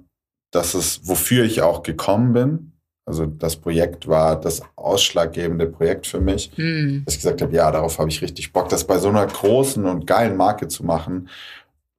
Das 0.51 0.74
ist, 0.76 1.07
wofür 1.07 1.43
ich 1.43 1.62
auch 1.62 1.84
gekommen 1.84 2.34
bin. 2.34 2.68
Also 3.10 3.26
das 3.26 3.55
Projekt 3.55 4.07
war 4.07 4.39
das 4.39 4.62
ausschlaggebende 4.76 5.66
Projekt 5.66 6.05
für 6.05 6.22
mich. 6.22 6.51
Hm. 6.55 7.01
dass 7.05 7.16
ich 7.16 7.22
gesagt 7.22 7.41
habe, 7.41 7.53
ja, 7.55 7.72
darauf 7.72 7.97
habe 7.97 8.10
ich 8.10 8.22
richtig 8.22 8.53
Bock, 8.53 8.70
das 8.70 8.86
bei 8.86 8.99
so 8.99 9.10
einer 9.10 9.26
großen 9.26 9.84
und 9.86 10.05
geilen 10.05 10.38
Marke 10.38 10.68
zu 10.68 10.86
machen. 10.86 11.28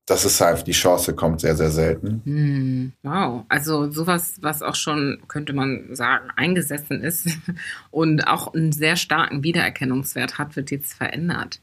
Das 0.06 0.24
ist 0.24 0.40
halt, 0.40 0.66
die 0.68 0.72
Chance 0.72 1.14
kommt 1.14 1.40
sehr, 1.40 1.56
sehr 1.56 1.70
selten. 1.70 2.20
Hm, 2.24 2.92
wow, 3.02 3.44
also 3.48 3.90
sowas, 3.90 4.36
was 4.40 4.62
auch 4.62 4.74
schon, 4.76 5.18
könnte 5.28 5.52
man 5.52 5.94
sagen, 5.94 6.30
eingesessen 6.36 7.02
ist 7.02 7.28
und 7.90 8.26
auch 8.28 8.54
einen 8.54 8.70
sehr 8.72 8.94
starken 8.96 9.42
Wiedererkennungswert 9.42 10.38
hat, 10.38 10.54
wird 10.54 10.70
jetzt 10.70 10.94
verändert. 10.94 11.61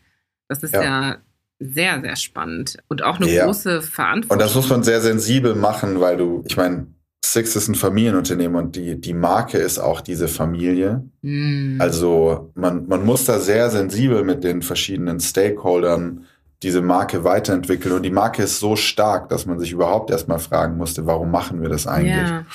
Das 0.50 0.62
ist 0.62 0.74
ja, 0.74 0.82
Ja. 0.84 1.18
sehr, 1.60 2.02
sehr 2.02 2.16
spannend 2.18 2.78
und 2.90 3.02
auch 3.02 3.18
eine 3.18 3.30
Ja. 3.30 3.46
große 3.46 3.82
Verantwortung. 3.82 4.36
Und 4.36 4.42
das 4.42 4.56
muss 4.56 4.70
man 4.70 4.84
sehr 4.84 5.00
sensibel 5.02 5.56
machen, 5.56 6.00
weil 6.02 6.18
du, 6.18 6.44
ich 6.48 6.56
meine, 6.58 6.88
Six 7.26 7.56
ist 7.56 7.68
ein 7.68 7.76
Familienunternehmen 7.76 8.56
und 8.58 8.76
die, 8.76 9.00
die 9.00 9.14
Marke 9.14 9.58
ist 9.58 9.80
auch 9.80 10.02
diese 10.02 10.28
Familie. 10.28 11.04
Hm. 11.24 11.78
Also 11.80 12.52
man, 12.56 12.88
man 12.88 13.06
muss 13.06 13.26
da 13.26 13.40
sehr 13.40 13.70
sensibel 13.70 14.24
mit 14.24 14.44
den 14.44 14.62
verschiedenen 14.62 15.20
Stakeholdern 15.20 16.26
diese 16.64 16.82
Marke 16.82 17.24
weiterentwickeln. 17.24 17.96
Und 17.96 18.04
die 18.04 18.12
Marke 18.12 18.44
ist 18.44 18.60
so 18.60 18.76
stark, 18.76 19.30
dass 19.30 19.46
man 19.46 19.60
sich 19.60 19.72
überhaupt 19.72 20.10
erstmal 20.10 20.40
fragen 20.40 20.78
musste, 20.78 21.06
warum 21.06 21.30
machen 21.30 21.62
wir 21.62 21.70
das 21.70 21.86
eigentlich? 21.86 22.30
Ja. 22.30 22.46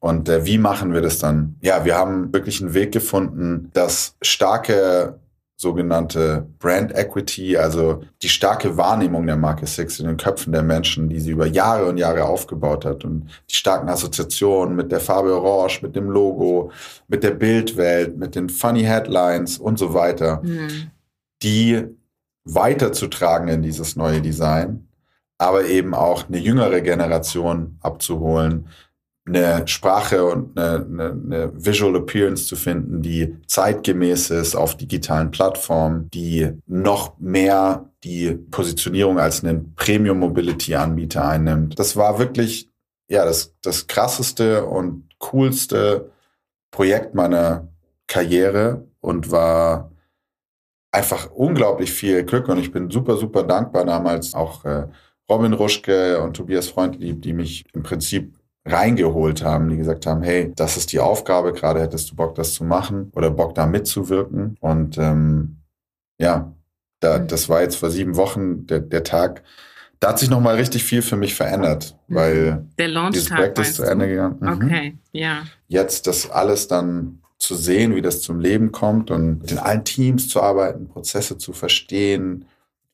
Und 0.00 0.28
äh, 0.28 0.44
wie 0.44 0.58
machen 0.58 0.92
wir 0.92 1.00
das 1.00 1.18
dann? 1.18 1.56
Ja, 1.62 1.84
wir 1.84 1.96
haben 1.96 2.32
wirklich 2.32 2.60
einen 2.60 2.74
Weg 2.74 2.92
gefunden, 2.92 3.70
dass 3.72 4.14
starke 4.20 5.18
sogenannte 5.56 6.46
Brand 6.58 6.94
Equity, 6.94 7.56
also 7.56 8.02
die 8.22 8.28
starke 8.28 8.76
Wahrnehmung 8.76 9.26
der 9.26 9.36
Marke 9.36 9.66
Six 9.66 9.98
in 9.98 10.06
den 10.06 10.18
Köpfen 10.18 10.52
der 10.52 10.62
Menschen, 10.62 11.08
die 11.08 11.18
sie 11.18 11.30
über 11.30 11.46
Jahre 11.46 11.86
und 11.86 11.96
Jahre 11.96 12.24
aufgebaut 12.24 12.84
hat 12.84 13.04
und 13.04 13.30
die 13.50 13.54
starken 13.54 13.88
Assoziationen 13.88 14.76
mit 14.76 14.92
der 14.92 15.00
Farbe 15.00 15.34
Orange, 15.34 15.80
mit 15.82 15.96
dem 15.96 16.10
Logo, 16.10 16.70
mit 17.08 17.22
der 17.22 17.30
Bildwelt, 17.30 18.18
mit 18.18 18.34
den 18.34 18.50
funny 18.50 18.82
Headlines 18.82 19.58
und 19.58 19.78
so 19.78 19.94
weiter, 19.94 20.42
Hm. 20.42 20.90
die 21.42 21.84
weiterzutragen 22.44 23.48
in 23.48 23.62
dieses 23.62 23.96
neue 23.96 24.20
Design, 24.20 24.86
aber 25.38 25.64
eben 25.64 25.94
auch 25.94 26.28
eine 26.28 26.38
jüngere 26.38 26.82
Generation 26.82 27.78
abzuholen, 27.80 28.68
eine 29.26 29.66
Sprache 29.66 30.24
und 30.24 30.56
eine, 30.58 30.84
eine, 30.84 31.10
eine 31.10 31.52
Visual 31.54 31.96
Appearance 31.96 32.46
zu 32.46 32.54
finden, 32.54 33.02
die 33.02 33.36
zeitgemäß 33.46 34.30
ist 34.30 34.54
auf 34.54 34.76
digitalen 34.76 35.30
Plattformen, 35.30 36.08
die 36.10 36.52
noch 36.66 37.18
mehr 37.18 37.90
die 38.04 38.34
Positionierung 38.34 39.18
als 39.18 39.42
einen 39.42 39.74
Premium 39.74 40.20
Mobility 40.20 40.76
Anbieter 40.76 41.26
einnimmt. 41.26 41.78
Das 41.78 41.96
war 41.96 42.18
wirklich 42.18 42.70
ja 43.08 43.24
das, 43.24 43.54
das 43.62 43.86
krasseste 43.86 44.64
und 44.64 45.08
coolste 45.18 46.10
Projekt 46.70 47.14
meiner 47.14 47.68
Karriere 48.06 48.86
und 49.00 49.30
war 49.30 49.90
einfach 50.92 51.30
unglaublich 51.30 51.92
viel 51.92 52.24
Glück 52.24 52.48
und 52.48 52.58
ich 52.58 52.70
bin 52.70 52.90
super, 52.90 53.16
super 53.16 53.42
dankbar 53.42 53.84
damals 53.84 54.34
auch 54.34 54.64
äh, 54.64 54.86
Robin 55.28 55.52
Ruschke 55.52 56.20
und 56.22 56.36
Tobias 56.36 56.68
Freundlieb, 56.68 57.22
die 57.22 57.32
mich 57.32 57.64
im 57.72 57.82
Prinzip 57.82 58.35
reingeholt 58.66 59.42
haben, 59.44 59.68
die 59.68 59.76
gesagt 59.76 60.06
haben, 60.06 60.22
hey, 60.22 60.52
das 60.56 60.76
ist 60.76 60.92
die 60.92 61.00
Aufgabe, 61.00 61.52
gerade 61.52 61.80
hättest 61.80 62.10
du 62.10 62.16
Bock, 62.16 62.34
das 62.34 62.54
zu 62.54 62.64
machen 62.64 63.10
oder 63.14 63.30
Bock, 63.30 63.54
da 63.54 63.66
mitzuwirken. 63.66 64.56
Und 64.60 64.98
ähm, 64.98 65.58
ja, 66.20 66.52
da, 67.00 67.18
Mhm. 67.18 67.28
das 67.28 67.48
war 67.48 67.62
jetzt 67.62 67.76
vor 67.76 67.90
sieben 67.90 68.16
Wochen 68.16 68.66
der, 68.66 68.80
der 68.80 69.04
Tag. 69.04 69.42
Da 70.00 70.08
hat 70.10 70.18
sich 70.18 70.28
nochmal 70.28 70.56
richtig 70.56 70.84
viel 70.84 71.00
für 71.02 71.16
mich 71.16 71.34
verändert, 71.34 71.96
Mhm. 72.08 72.14
weil 72.14 72.66
Der 72.78 73.10
dieses 73.10 73.28
Projekt 73.30 73.58
ist 73.58 73.76
zu? 73.76 73.82
Ende 73.84 74.08
gegangen. 74.08 74.36
Mhm 74.40 74.48
Okay, 74.66 74.98
ja. 75.12 75.42
jetzt 75.68 76.06
das 76.06 76.30
alles 76.30 76.68
dann 76.68 77.20
zu 77.38 77.54
sehen, 77.54 77.94
wie 77.94 78.02
das 78.02 78.22
zum 78.22 78.40
Leben 78.40 78.72
kommt 78.72 79.10
und 79.10 79.50
in 79.50 79.58
allen 79.58 79.84
Teams 79.84 80.28
zu 80.28 80.42
arbeiten, 80.42 80.88
Prozesse 80.88 81.36
zu 81.38 81.52
verstehen, 81.52 82.46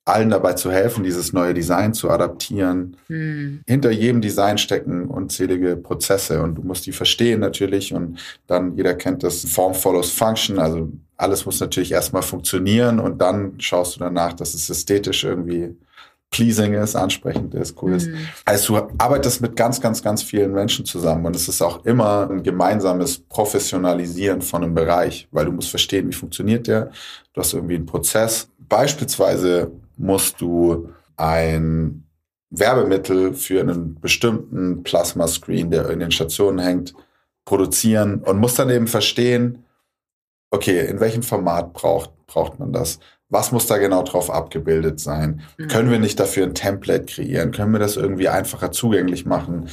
allen 0.05 0.31
dabei 0.31 0.55
zu 0.55 0.73
helfen, 0.73 1.05
dieses 1.05 1.33
neue 1.33 1.55
Design 1.55 1.95
zu 1.95 2.11
adaptieren. 2.11 2.97
Hm. 3.07 3.61
Hinter 3.67 3.93
jedem 3.93 4.21
Design 4.21 4.59
stecken 4.59 5.07
unzählige 5.07 5.77
Prozesse 5.77 6.43
und 6.43 6.57
du 6.57 6.63
musst 6.63 6.87
die 6.87 6.93
verstehen 6.93 7.41
natürlich 7.41 7.95
und 7.95 8.19
dann, 8.49 8.77
jeder 8.77 8.95
kennt 8.95 9.23
das, 9.23 9.45
Form 9.45 9.75
follows 9.75 10.11
Function, 10.11 10.59
also 10.59 10.91
alles 11.17 11.47
muss 11.47 11.61
natürlich 11.61 11.93
erstmal 11.93 12.23
funktionieren 12.23 12.99
und 12.99 13.21
dann 13.21 13.55
schaust 13.61 13.95
du 13.95 14.01
danach, 14.01 14.33
dass 14.33 14.55
es 14.55 14.69
ästhetisch 14.69 15.23
irgendwie 15.23 15.77
pleasing 16.33 16.73
ist, 16.73 16.97
ansprechend 16.97 17.55
ist, 17.55 17.81
cool 17.81 17.93
ist. 17.93 18.09
Mhm. 18.09 18.17
Also 18.45 18.75
du 18.75 18.89
arbeitest 18.99 19.41
mit 19.41 19.55
ganz, 19.55 19.81
ganz, 19.81 20.03
ganz 20.03 20.23
vielen 20.23 20.53
Menschen 20.53 20.85
zusammen 20.85 21.27
und 21.27 21.37
es 21.37 21.47
ist 21.47 21.63
auch 21.63 21.85
immer 21.85 22.29
ein 22.29 22.43
gemeinsames 22.43 23.19
Professionalisieren 23.19 24.43
von 24.43 24.65
einem 24.65 24.75
Bereich, 24.75 25.29
weil 25.31 25.45
du 25.45 25.53
musst 25.53 25.71
verstehen, 25.71 26.09
wie 26.09 26.15
funktioniert 26.15 26.67
der. 26.67 26.91
Du 27.35 27.41
hast 27.41 27.53
irgendwie 27.53 27.77
einen 27.77 27.87
Prozess. 27.87 28.49
Beispielsweise 28.69 29.71
musst 29.97 30.41
du 30.41 30.91
ein 31.17 32.05
Werbemittel 32.51 33.35
für 33.35 33.61
einen 33.61 33.99
bestimmten 34.01 34.83
Plasma-Screen, 34.83 35.71
der 35.71 35.89
in 35.91 36.01
den 36.01 36.11
Stationen 36.11 36.59
hängt, 36.59 36.95
produzieren 37.45 38.23
und 38.23 38.39
musst 38.39 38.59
dann 38.59 38.71
eben 38.71 38.87
verstehen, 38.87 39.65
okay, 40.51 40.87
in 40.87 41.01
welchem 41.01 41.23
Format 41.23 41.73
braucht, 41.73 42.11
braucht 42.27 42.59
man 42.59 42.73
das? 42.73 42.99
Was 43.29 43.51
muss 43.51 43.67
da 43.67 43.79
genau 43.79 44.03
drauf 44.03 44.31
abgebildet 44.31 45.01
sein? 45.01 45.41
Mhm. 45.57 45.69
Können 45.69 45.91
wir 45.91 45.99
nicht 45.99 46.21
dafür 46.21 46.45
ein 46.45 46.55
Template 46.55 47.07
kreieren? 47.07 47.51
Können 47.51 47.73
wir 47.73 47.79
das 47.79 47.97
irgendwie 47.97 48.29
einfacher 48.29 48.71
zugänglich 48.71 49.25
machen? 49.25 49.69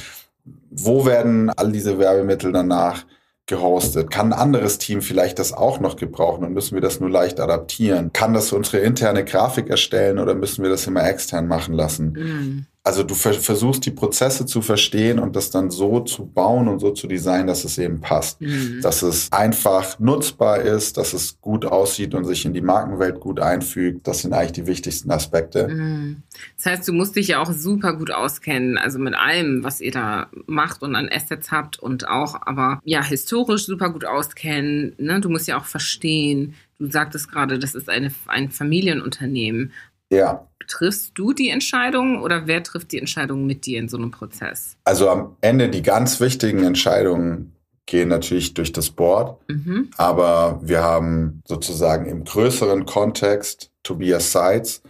Wo 0.70 1.04
werden 1.04 1.50
all 1.50 1.70
diese 1.70 1.98
Werbemittel 1.98 2.52
danach 2.52 3.04
gehostet? 3.50 4.10
Kann 4.10 4.32
ein 4.32 4.38
anderes 4.38 4.78
Team 4.78 5.02
vielleicht 5.02 5.38
das 5.38 5.52
auch 5.52 5.78
noch 5.78 5.96
gebrauchen 5.96 6.44
und 6.44 6.54
müssen 6.54 6.74
wir 6.74 6.80
das 6.80 7.00
nur 7.00 7.10
leicht 7.10 7.38
adaptieren? 7.38 8.14
Kann 8.14 8.32
das 8.32 8.52
unsere 8.52 8.78
interne 8.78 9.24
Grafik 9.26 9.68
erstellen 9.68 10.18
oder 10.18 10.34
müssen 10.34 10.62
wir 10.62 10.70
das 10.70 10.86
immer 10.86 11.06
extern 11.06 11.46
machen 11.46 11.74
lassen? 11.74 12.12
Mhm 12.12 12.66
also 12.82 13.02
du 13.02 13.14
versuchst 13.14 13.84
die 13.84 13.90
Prozesse 13.90 14.46
zu 14.46 14.62
verstehen 14.62 15.18
und 15.18 15.36
das 15.36 15.50
dann 15.50 15.70
so 15.70 16.00
zu 16.00 16.24
bauen 16.24 16.66
und 16.66 16.78
so 16.78 16.92
zu 16.92 17.06
designen, 17.06 17.46
dass 17.46 17.64
es 17.64 17.76
eben 17.76 18.00
passt. 18.00 18.40
Mhm. 18.40 18.80
Dass 18.82 19.02
es 19.02 19.30
einfach 19.32 19.98
nutzbar 19.98 20.60
ist, 20.62 20.96
dass 20.96 21.12
es 21.12 21.38
gut 21.40 21.66
aussieht 21.66 22.14
und 22.14 22.24
sich 22.24 22.46
in 22.46 22.54
die 22.54 22.62
Markenwelt 22.62 23.20
gut 23.20 23.38
einfügt. 23.38 24.08
Das 24.08 24.22
sind 24.22 24.32
eigentlich 24.32 24.52
die 24.52 24.66
wichtigsten 24.66 25.10
Aspekte. 25.10 25.68
Mhm. 25.68 26.22
Das 26.56 26.66
heißt, 26.66 26.88
du 26.88 26.94
musst 26.94 27.16
dich 27.16 27.28
ja 27.28 27.42
auch 27.42 27.52
super 27.52 27.92
gut 27.92 28.10
auskennen, 28.10 28.78
also 28.78 28.98
mit 28.98 29.14
allem, 29.14 29.62
was 29.62 29.82
ihr 29.82 29.92
da 29.92 30.28
macht 30.46 30.82
und 30.82 30.94
an 30.96 31.10
Assets 31.12 31.50
habt 31.50 31.78
und 31.78 32.08
auch 32.08 32.34
aber 32.46 32.80
ja 32.84 33.04
historisch 33.04 33.66
super 33.66 33.90
gut 33.90 34.06
auskennen. 34.06 34.94
Ne? 34.96 35.20
Du 35.20 35.28
musst 35.28 35.46
ja 35.48 35.58
auch 35.58 35.66
verstehen, 35.66 36.54
Du 36.78 36.90
sagtest 36.90 37.30
gerade, 37.30 37.58
das 37.58 37.74
ist 37.74 37.90
eine, 37.90 38.10
ein 38.26 38.50
Familienunternehmen. 38.50 39.70
Ja. 40.10 40.48
Triffst 40.70 41.12
du 41.14 41.32
die 41.32 41.48
Entscheidung 41.48 42.22
oder 42.22 42.46
wer 42.46 42.62
trifft 42.62 42.92
die 42.92 42.98
Entscheidung 42.98 43.44
mit 43.44 43.66
dir 43.66 43.80
in 43.80 43.88
so 43.88 43.96
einem 43.96 44.12
Prozess? 44.12 44.76
Also 44.84 45.10
am 45.10 45.36
Ende 45.40 45.68
die 45.68 45.82
ganz 45.82 46.20
wichtigen 46.20 46.62
Entscheidungen 46.62 47.56
gehen 47.86 48.08
natürlich 48.08 48.54
durch 48.54 48.70
das 48.72 48.88
Board, 48.90 49.40
mhm. 49.48 49.90
aber 49.96 50.60
wir 50.62 50.80
haben 50.80 51.42
sozusagen 51.44 52.06
im 52.06 52.22
größeren 52.22 52.86
Kontext 52.86 53.72
Tobias 53.82 54.30
Seitz, 54.30 54.80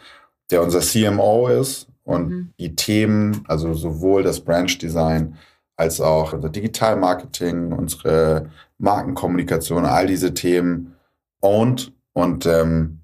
der 0.51 0.63
unser 0.63 0.81
CMO 0.81 1.49
ist 1.49 1.89
und 2.05 2.29
mhm. 2.29 2.53
die 2.61 2.77
Themen, 2.77 3.43
also 3.49 3.73
sowohl 3.73 4.23
das 4.23 4.41
Branch 4.41 4.77
Design 4.77 5.39
als 5.77 6.03
auch 6.03 6.35
unser 6.35 6.51
Digital 6.51 6.97
Marketing, 6.97 7.73
unsere 7.73 8.51
Markenkommunikation, 8.77 9.87
all 9.87 10.07
diese 10.07 10.35
Themen 10.35 10.95
owned 11.41 11.91
und 12.13 12.45
ähm, 12.45 13.00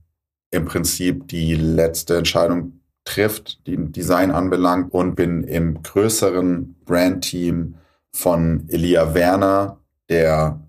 im 0.50 0.64
Prinzip 0.64 1.28
die 1.28 1.54
letzte 1.54 2.16
Entscheidung 2.16 2.80
trifft, 3.04 3.66
die 3.66 3.76
Design 3.92 4.30
anbelangt 4.30 4.92
und 4.92 5.14
bin 5.14 5.44
im 5.44 5.82
größeren 5.82 6.76
Brandteam 6.84 7.76
von 8.12 8.66
Elia 8.68 9.14
Werner, 9.14 9.80
der 10.08 10.60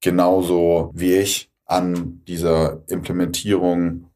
genauso 0.00 0.92
wie 0.94 1.14
ich 1.14 1.50
an 1.64 2.22
dieser 2.26 2.82
Implementierung 2.88 4.07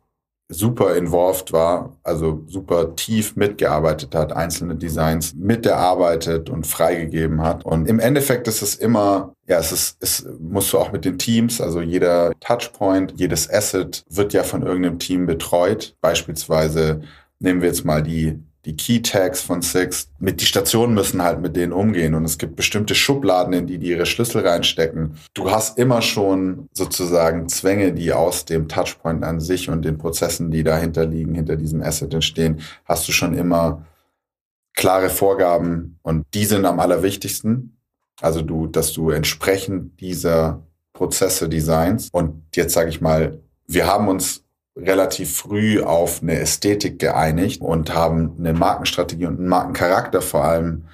super 0.52 0.94
involved 0.96 1.52
war, 1.52 1.96
also 2.02 2.42
super 2.46 2.94
tief 2.94 3.36
mitgearbeitet 3.36 4.14
hat, 4.14 4.32
einzelne 4.32 4.76
Designs 4.76 5.34
miterarbeitet 5.34 6.50
und 6.50 6.66
freigegeben 6.66 7.42
hat. 7.42 7.64
Und 7.64 7.88
im 7.88 7.98
Endeffekt 7.98 8.46
ist 8.48 8.62
es 8.62 8.74
immer, 8.74 9.34
ja, 9.46 9.58
es 9.58 9.72
ist, 9.72 9.96
es 10.00 10.26
musst 10.38 10.72
du 10.72 10.78
auch 10.78 10.92
mit 10.92 11.04
den 11.04 11.18
Teams, 11.18 11.60
also 11.60 11.80
jeder 11.80 12.32
Touchpoint, 12.40 13.14
jedes 13.16 13.50
Asset 13.50 14.04
wird 14.08 14.32
ja 14.32 14.42
von 14.42 14.62
irgendeinem 14.62 14.98
Team 14.98 15.26
betreut. 15.26 15.96
Beispielsweise 16.00 17.02
nehmen 17.38 17.60
wir 17.60 17.68
jetzt 17.68 17.84
mal 17.84 18.02
die 18.02 18.38
die 18.64 18.76
Key 18.76 19.02
Tags 19.02 19.42
von 19.42 19.60
Six, 19.60 20.08
mit 20.20 20.40
die 20.40 20.46
Stationen 20.46 20.94
müssen 20.94 21.22
halt 21.22 21.40
mit 21.40 21.56
denen 21.56 21.72
umgehen 21.72 22.14
und 22.14 22.24
es 22.24 22.38
gibt 22.38 22.54
bestimmte 22.54 22.94
Schubladen, 22.94 23.52
in 23.52 23.66
die 23.66 23.78
die 23.78 23.88
ihre 23.88 24.06
Schlüssel 24.06 24.46
reinstecken. 24.46 25.16
Du 25.34 25.50
hast 25.50 25.78
immer 25.78 26.00
schon 26.00 26.68
sozusagen 26.72 27.48
Zwänge, 27.48 27.92
die 27.92 28.12
aus 28.12 28.44
dem 28.44 28.68
Touchpoint 28.68 29.24
an 29.24 29.40
sich 29.40 29.68
und 29.68 29.84
den 29.84 29.98
Prozessen, 29.98 30.50
die 30.50 30.62
dahinter 30.62 31.06
liegen, 31.06 31.34
hinter 31.34 31.56
diesem 31.56 31.82
Asset 31.82 32.14
entstehen, 32.14 32.60
hast 32.84 33.08
du 33.08 33.12
schon 33.12 33.34
immer 33.34 33.84
klare 34.74 35.10
Vorgaben 35.10 35.98
und 36.02 36.24
die 36.34 36.44
sind 36.44 36.64
am 36.64 36.78
allerwichtigsten. 36.78 37.76
Also 38.20 38.42
du, 38.42 38.68
dass 38.68 38.92
du 38.92 39.10
entsprechend 39.10 40.00
dieser 40.00 40.62
Prozesse 40.92 41.48
designs 41.48 42.08
und 42.12 42.44
jetzt 42.54 42.74
sage 42.74 42.90
ich 42.90 43.00
mal, 43.00 43.40
wir 43.66 43.86
haben 43.86 44.06
uns 44.06 44.44
relativ 44.76 45.36
früh 45.36 45.82
auf 45.82 46.22
eine 46.22 46.38
Ästhetik 46.38 46.98
geeinigt 46.98 47.60
und 47.60 47.94
haben 47.94 48.36
eine 48.38 48.52
Markenstrategie 48.52 49.26
und 49.26 49.38
einen 49.38 49.48
Markencharakter 49.48 50.22
vor 50.22 50.44
allem 50.44 50.84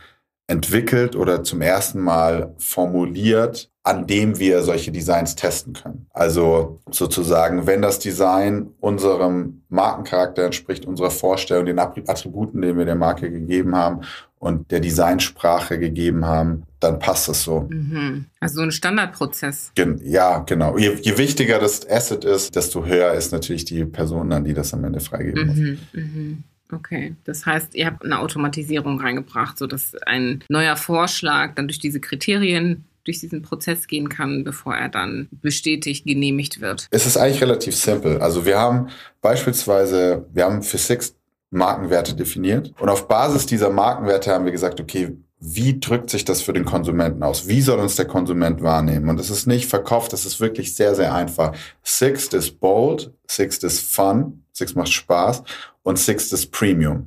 entwickelt 0.48 1.14
oder 1.14 1.44
zum 1.44 1.60
ersten 1.60 2.00
Mal 2.00 2.54
formuliert, 2.58 3.70
an 3.82 4.06
dem 4.06 4.38
wir 4.38 4.62
solche 4.62 4.90
Designs 4.90 5.36
testen 5.36 5.74
können. 5.74 6.06
Also 6.10 6.80
sozusagen, 6.90 7.66
wenn 7.66 7.82
das 7.82 7.98
Design 7.98 8.70
unserem 8.80 9.62
Markencharakter 9.68 10.44
entspricht, 10.44 10.86
unserer 10.86 11.10
Vorstellung, 11.10 11.66
den 11.66 11.78
Attributen, 11.78 12.62
den 12.62 12.78
wir 12.78 12.86
der 12.86 12.96
Marke 12.96 13.30
gegeben 13.30 13.76
haben 13.76 14.00
und 14.38 14.70
der 14.70 14.80
Designsprache 14.80 15.78
gegeben 15.78 16.26
haben, 16.26 16.64
dann 16.80 16.98
passt 16.98 17.28
das 17.28 17.42
so. 17.42 17.68
Mhm. 17.70 18.26
Also 18.40 18.56
so 18.56 18.62
ein 18.62 18.72
Standardprozess. 18.72 19.72
Gen 19.74 20.00
ja, 20.04 20.38
genau. 20.40 20.78
Je, 20.78 20.96
je, 21.00 21.18
wichtiger 21.18 21.58
das 21.58 21.88
Asset 21.88 22.24
ist, 22.24 22.54
desto 22.54 22.84
höher 22.84 23.12
ist 23.14 23.32
natürlich 23.32 23.64
die 23.64 23.84
Person, 23.84 24.32
an 24.32 24.44
die 24.44 24.54
das 24.54 24.72
am 24.74 24.84
Ende 24.84 25.00
freigeben 25.00 25.46
muss. 25.46 25.56
Mhm. 25.56 25.78
Mhm. 25.92 26.44
Okay, 26.70 27.14
das 27.24 27.46
heißt, 27.46 27.74
ihr 27.74 27.86
habt 27.86 28.04
eine 28.04 28.18
Automatisierung 28.18 29.00
reingebracht, 29.00 29.56
sodass 29.56 29.94
ein 30.06 30.44
neuer 30.50 30.76
Vorschlag 30.76 31.54
dann 31.54 31.66
durch 31.66 31.78
diese 31.78 32.00
Kriterien 32.00 32.84
durch 33.04 33.20
diesen 33.20 33.40
Prozess 33.40 33.86
gehen 33.86 34.10
kann, 34.10 34.44
bevor 34.44 34.76
er 34.76 34.90
dann 34.90 35.28
bestätigt, 35.30 36.04
genehmigt 36.04 36.60
wird. 36.60 36.88
Es 36.90 37.06
ist 37.06 37.16
eigentlich 37.16 37.40
relativ 37.40 37.74
simpel. 37.74 38.18
Also 38.18 38.44
wir 38.44 38.58
haben 38.58 38.88
beispielsweise, 39.22 40.26
wir 40.34 40.44
haben 40.44 40.62
für 40.62 40.76
Six 40.76 41.14
Markenwerte 41.50 42.14
definiert. 42.14 42.74
Und 42.78 42.88
auf 42.88 43.08
Basis 43.08 43.46
dieser 43.46 43.70
Markenwerte 43.70 44.30
haben 44.30 44.44
wir 44.44 44.52
gesagt, 44.52 44.80
okay, 44.80 45.16
wie 45.40 45.78
drückt 45.78 46.10
sich 46.10 46.24
das 46.24 46.42
für 46.42 46.52
den 46.52 46.64
Konsumenten 46.64 47.22
aus? 47.22 47.46
Wie 47.46 47.60
soll 47.60 47.78
uns 47.78 47.96
der 47.96 48.06
Konsument 48.06 48.62
wahrnehmen? 48.62 49.08
Und 49.08 49.20
es 49.20 49.30
ist 49.30 49.46
nicht 49.46 49.68
verkauft, 49.68 50.12
es 50.12 50.26
ist 50.26 50.40
wirklich 50.40 50.74
sehr, 50.74 50.94
sehr 50.94 51.14
einfach. 51.14 51.54
Sixt 51.82 52.34
ist 52.34 52.58
bold, 52.58 53.12
Sixt 53.26 53.62
ist 53.62 53.80
fun, 53.80 54.42
Sixt 54.52 54.74
macht 54.74 54.92
Spaß 54.92 55.44
und 55.82 55.98
Sixt 55.98 56.32
ist 56.32 56.50
Premium. 56.50 57.06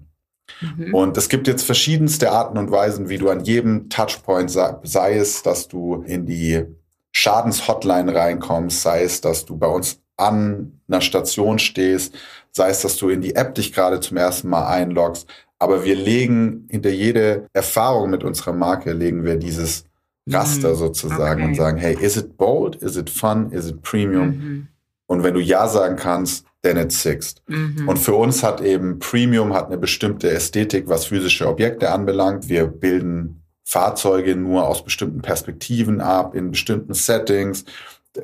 Mhm. 0.62 0.94
Und 0.94 1.18
es 1.18 1.28
gibt 1.28 1.48
jetzt 1.48 1.64
verschiedenste 1.64 2.32
Arten 2.32 2.58
und 2.58 2.72
Weisen, 2.72 3.10
wie 3.10 3.18
du 3.18 3.30
an 3.30 3.44
jedem 3.44 3.90
Touchpoint, 3.90 4.50
sei 4.50 5.18
es, 5.18 5.44
dass 5.44 5.68
du 5.68 6.04
in 6.06 6.26
die 6.26 6.64
Schadenshotline 7.12 8.16
reinkommst, 8.16 8.82
sei 8.82 9.04
es, 9.04 9.20
dass 9.20 9.46
du 9.46 9.58
bei 9.58 9.68
uns 9.68 10.00
an 10.16 10.80
einer 10.88 11.02
Station 11.02 11.60
stehst, 11.60 12.16
sei 12.52 12.70
es, 12.70 12.82
dass 12.82 12.98
du 12.98 13.10
in 13.10 13.22
die 13.22 13.36
App 13.36 13.56
dich 13.56 13.74
gerade 13.74 14.00
zum 14.00 14.18
ersten 14.18 14.50
Mal 14.50 14.68
einloggst. 14.68 15.28
Aber 15.62 15.84
wir 15.86 15.96
legen 15.96 16.68
hinter 16.70 16.90
jede 16.90 17.48
Erfahrung 17.54 18.10
mit 18.10 18.24
unserer 18.24 18.54
Marke, 18.54 18.94
legen 18.94 19.24
wir 19.24 19.36
dieses 19.36 19.86
Raster 20.28 20.72
mhm. 20.72 20.76
sozusagen 20.76 21.42
okay. 21.42 21.50
und 21.50 21.56
sagen, 21.56 21.78
hey, 21.78 21.96
is 22.00 22.18
it 22.18 22.38
bold, 22.38 22.76
is 22.78 22.96
it 22.96 23.10
fun, 23.10 23.52
is 23.52 23.68
it 23.68 23.82
premium? 23.82 24.28
Mhm. 24.28 24.68
Und 25.08 25.24
wenn 25.24 25.34
du 25.34 25.40
Ja 25.40 25.68
sagen 25.68 25.98
kannst, 25.98 26.46
then 26.64 26.78
it's 26.78 27.02
Sixt. 27.02 27.44
Mhm. 27.48 27.88
Und 27.88 27.98
für 27.98 28.16
uns 28.16 28.44
hat 28.44 28.62
eben 28.62 29.00
Premium 29.00 29.54
hat 29.54 29.68
eine 29.68 29.78
bestimmte 29.78 30.32
Ästhetik, 30.32 30.88
was 30.88 31.06
physische 31.06 31.48
Objekte 31.48 31.92
anbelangt. 31.92 32.50
Wir 32.50 32.66
bilden 32.68 33.44
Fahrzeuge 33.64 34.36
nur 34.36 34.68
aus 34.68 34.84
bestimmten 34.84 35.22
Perspektiven 35.22 36.02
ab, 36.02 36.36
in 36.36 36.52
bestimmten 36.52 36.94
Settings 36.94 37.66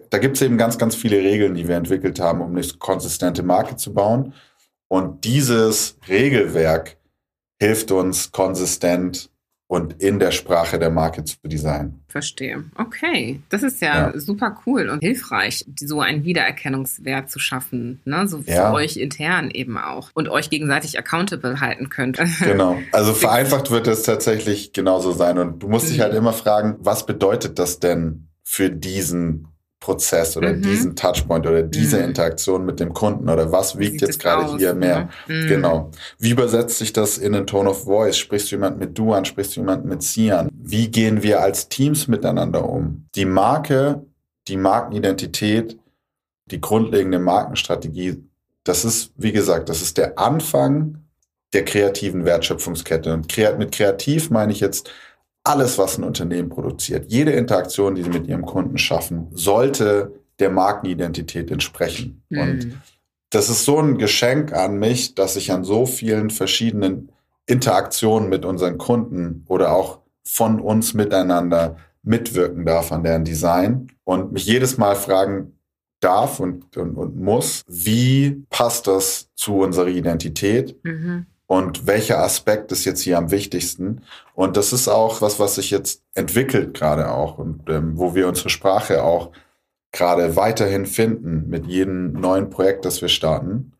da 0.09 0.17
gibt 0.17 0.35
es 0.35 0.41
eben 0.41 0.57
ganz, 0.57 0.77
ganz 0.77 0.95
viele 0.95 1.17
Regeln, 1.17 1.55
die 1.55 1.67
wir 1.67 1.75
entwickelt 1.75 2.19
haben, 2.19 2.41
um 2.41 2.51
eine 2.51 2.65
konsistente 2.79 3.43
Marke 3.43 3.77
zu 3.77 3.93
bauen. 3.93 4.33
Und 4.89 5.23
dieses 5.23 5.97
Regelwerk 6.07 6.96
hilft 7.59 7.91
uns 7.91 8.31
konsistent 8.31 9.29
und 9.67 10.01
in 10.01 10.17
der 10.17 10.31
Sprache 10.31 10.79
der 10.79 10.89
Marke 10.89 11.25
zu 11.25 11.35
designen. 11.43 12.01
Verstehe. 12.07 12.63
Okay, 12.75 13.41
das 13.49 13.63
ist 13.63 13.81
ja, 13.81 14.11
ja, 14.11 14.19
super 14.19 14.57
cool 14.65 14.89
und 14.89 15.01
hilfreich, 15.01 15.65
so 15.77 15.99
einen 15.99 16.23
Wiedererkennungswert 16.23 17.29
zu 17.29 17.37
schaffen, 17.37 18.01
ne? 18.05 18.27
so 18.27 18.41
für 18.41 18.51
ja. 18.51 18.73
euch 18.73 18.95
intern 18.95 19.51
eben 19.51 19.77
auch 19.77 20.09
und 20.13 20.29
euch 20.29 20.49
gegenseitig 20.49 20.97
accountable 20.97 21.59
halten 21.59 21.89
könnt. 21.89 22.17
Genau. 22.39 22.77
Also 22.91 23.13
vereinfacht 23.13 23.71
wird 23.71 23.87
es 23.87 24.03
tatsächlich 24.03 24.71
genauso 24.71 25.11
sein 25.11 25.37
und 25.37 25.59
du 25.63 25.67
musst 25.67 25.87
mhm. 25.87 25.89
dich 25.89 25.99
halt 26.01 26.13
immer 26.13 26.31
fragen, 26.31 26.77
was 26.79 27.05
bedeutet 27.05 27.59
das 27.59 27.79
denn 27.79 28.29
für 28.43 28.69
diesen 28.69 29.47
Prozess 29.79 30.35
oder 30.35 30.53
mhm. 30.53 30.61
diesen 30.63 30.95
Touchpoint 30.95 31.45
oder 31.45 31.61
diese 31.61 31.97
mhm. 31.97 32.05
Interaktion 32.05 32.65
mit 32.65 32.79
dem 32.79 32.93
Kunden 32.93 33.29
oder 33.29 33.51
was 33.51 33.77
wiegt 33.77 34.01
jetzt 34.01 34.19
gerade 34.19 34.45
aus, 34.45 34.57
hier 34.57 34.73
mehr? 34.73 35.09
Ne? 35.27 35.47
Genau. 35.47 35.91
Wie 36.17 36.31
übersetzt 36.31 36.79
sich 36.79 36.93
das 36.93 37.17
in 37.17 37.33
den 37.33 37.45
Tone 37.45 37.69
of 37.69 37.83
Voice? 37.83 38.17
Sprichst 38.17 38.51
du 38.51 38.55
jemand 38.55 38.79
mit 38.79 38.97
du 38.97 39.13
an? 39.13 39.25
Sprichst 39.25 39.55
du 39.55 39.59
jemand 39.61 39.85
mit 39.85 40.01
sie 40.01 40.31
an? 40.31 40.49
Wie 40.51 40.89
gehen 40.89 41.21
wir 41.21 41.41
als 41.41 41.69
Teams 41.69 42.07
miteinander 42.07 42.67
um? 42.67 43.05
Die 43.15 43.25
Marke, 43.25 44.03
die 44.47 44.57
Markenidentität, 44.57 45.77
die 46.47 46.59
grundlegende 46.59 47.19
Markenstrategie, 47.19 48.23
das 48.63 48.83
ist, 48.83 49.11
wie 49.15 49.31
gesagt, 49.31 49.69
das 49.69 49.81
ist 49.81 49.97
der 49.97 50.17
Anfang 50.17 51.03
der 51.53 51.63
kreativen 51.63 52.25
Wertschöpfungskette. 52.25 53.13
Und 53.13 53.35
mit 53.57 53.71
kreativ 53.71 54.29
meine 54.29 54.51
ich 54.51 54.59
jetzt 54.59 54.89
alles, 55.47 55.77
was 55.77 55.97
ein 55.97 56.03
Unternehmen 56.03 56.49
produziert, 56.49 57.05
jede 57.07 57.31
Interaktion, 57.31 57.95
die 57.95 58.03
sie 58.03 58.09
mit 58.09 58.27
ihrem 58.27 58.45
Kunden 58.45 58.77
schaffen, 58.77 59.27
sollte 59.31 60.11
der 60.39 60.49
Markenidentität 60.49 61.49
entsprechen. 61.49 62.23
Mhm. 62.29 62.39
Und 62.39 62.77
das 63.29 63.49
ist 63.49 63.65
so 63.65 63.79
ein 63.79 63.97
Geschenk 63.97 64.53
an 64.53 64.77
mich, 64.77 65.15
dass 65.15 65.35
ich 65.35 65.51
an 65.51 65.63
so 65.63 65.85
vielen 65.85 66.29
verschiedenen 66.29 67.11
Interaktionen 67.45 68.29
mit 68.29 68.45
unseren 68.45 68.77
Kunden 68.77 69.45
oder 69.47 69.73
auch 69.73 69.99
von 70.23 70.59
uns 70.59 70.93
miteinander 70.93 71.77
mitwirken 72.03 72.65
darf 72.65 72.91
an 72.91 73.03
deren 73.03 73.23
Design 73.23 73.87
und 74.03 74.33
mich 74.33 74.45
jedes 74.45 74.77
Mal 74.77 74.95
fragen 74.95 75.53
darf 75.99 76.39
und, 76.39 76.77
und, 76.77 76.95
und 76.95 77.17
muss, 77.17 77.63
wie 77.67 78.43
passt 78.49 78.87
das 78.87 79.29
zu 79.35 79.59
unserer 79.59 79.87
Identität? 79.87 80.77
Mhm 80.83 81.25
und 81.47 81.87
welcher 81.87 82.19
Aspekt 82.19 82.71
ist 82.71 82.85
jetzt 82.85 83.01
hier 83.01 83.17
am 83.17 83.31
wichtigsten. 83.31 84.01
Und 84.35 84.57
das 84.57 84.73
ist 84.73 84.87
auch 84.87 85.21
was, 85.21 85.39
was 85.39 85.55
sich 85.55 85.71
jetzt 85.71 86.03
entwickelt 86.13 86.73
gerade 86.73 87.09
auch 87.09 87.37
und 87.37 87.69
ähm, 87.69 87.97
wo 87.97 88.13
wir 88.13 88.27
unsere 88.27 88.49
Sprache 88.49 89.03
auch 89.03 89.31
gerade 89.93 90.35
weiterhin 90.35 90.85
finden 90.85 91.49
mit 91.49 91.65
jedem 91.65 92.11
neuen 92.11 92.49
Projekt, 92.49 92.85
das 92.85 93.01
wir 93.01 93.07
starten, 93.07 93.71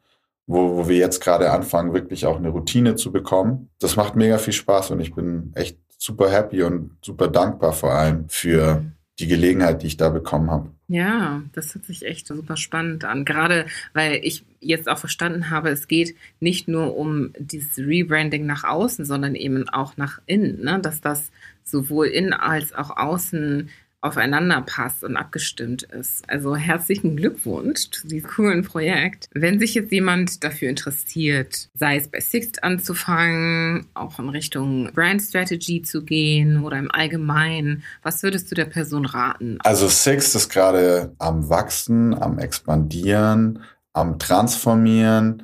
wo, 0.47 0.78
wo 0.78 0.88
wir 0.88 0.97
jetzt 0.97 1.22
gerade 1.22 1.51
anfangen, 1.51 1.93
wirklich 1.93 2.26
auch 2.26 2.38
eine 2.38 2.49
Routine 2.49 2.95
zu 2.95 3.11
bekommen. 3.11 3.70
Das 3.80 3.97
macht 3.97 4.15
mega 4.15 4.38
viel 4.38 4.53
Spaß 4.53 4.91
und 4.91 5.01
ich 5.01 5.13
bin 5.13 5.51
echt 5.53 5.78
super 5.97 6.32
happy 6.32 6.63
und 6.63 6.97
super 7.01 7.28
dankbar 7.28 7.74
vor 7.74 7.91
allem 7.91 8.30
für 8.30 8.84
die 9.20 9.28
Gelegenheit, 9.28 9.82
die 9.82 9.88
ich 9.88 9.97
da 9.97 10.09
bekommen 10.09 10.49
habe. 10.49 10.72
Ja, 10.90 11.44
das 11.52 11.76
hört 11.76 11.86
sich 11.86 12.06
echt 12.06 12.28
super 12.28 12.56
spannend 12.56 13.04
an. 13.04 13.26
Gerade 13.26 13.66
weil 13.94 14.22
ich 14.24 14.46
jetzt 14.62 14.88
auch 14.88 14.98
verstanden 14.98 15.50
habe, 15.50 15.70
es 15.70 15.90
geht 15.90 16.16
nicht 16.40 16.70
nur 16.70 16.96
um 16.96 17.34
dieses 17.38 17.78
Rebranding 17.78 18.46
nach 18.46 18.64
außen, 18.64 19.04
sondern 19.04 19.36
eben 19.36 19.68
auch 19.68 19.98
nach 19.98 20.22
innen, 20.28 20.64
ne? 20.64 20.80
dass 20.82 21.02
das 21.02 21.30
sowohl 21.66 22.08
innen 22.08 22.32
als 22.32 22.74
auch 22.74 22.96
außen 22.96 23.70
aufeinander 24.08 24.62
passt 24.62 25.03
und 25.03 25.18
abgestimmt 25.18 25.84
ist. 25.84 26.30
Also 26.30 26.55
herzlichen 26.55 27.16
Glückwunsch 27.16 27.89
zu 27.91 28.08
diesem 28.08 28.30
coolen 28.30 28.64
Projekt. 28.64 29.28
Wenn 29.32 29.60
sich 29.60 29.74
jetzt 29.76 29.91
jemand 29.91 30.43
dafür 30.43 30.70
interessiert, 30.70 31.70
sei 31.74 31.97
es 31.97 32.08
bei 32.08 32.20
Sixt 32.20 32.64
anzufangen, 32.64 33.88
auch 33.93 34.20
in 34.20 34.30
Richtung 34.30 34.91
Brand 34.93 35.22
Strategy 35.22 35.82
zu 35.82 36.03
gehen 36.03 36.64
oder 36.64 36.78
im 36.78 36.91
Allgemeinen, 36.91 37.84
was 38.03 38.24
würdest 38.24 38.51
du 38.51 38.55
der 38.55 38.66
Person 38.66 39.05
raten? 39.05 39.58
Also 39.64 39.88
Sixt 39.88 40.36
ist 40.36 40.49
gerade 40.49 41.14
am 41.20 41.49
Wachsen, 41.49 42.14
am 42.14 42.39
Expandieren, 42.39 43.64
am 43.93 44.20
Transformieren 44.20 45.43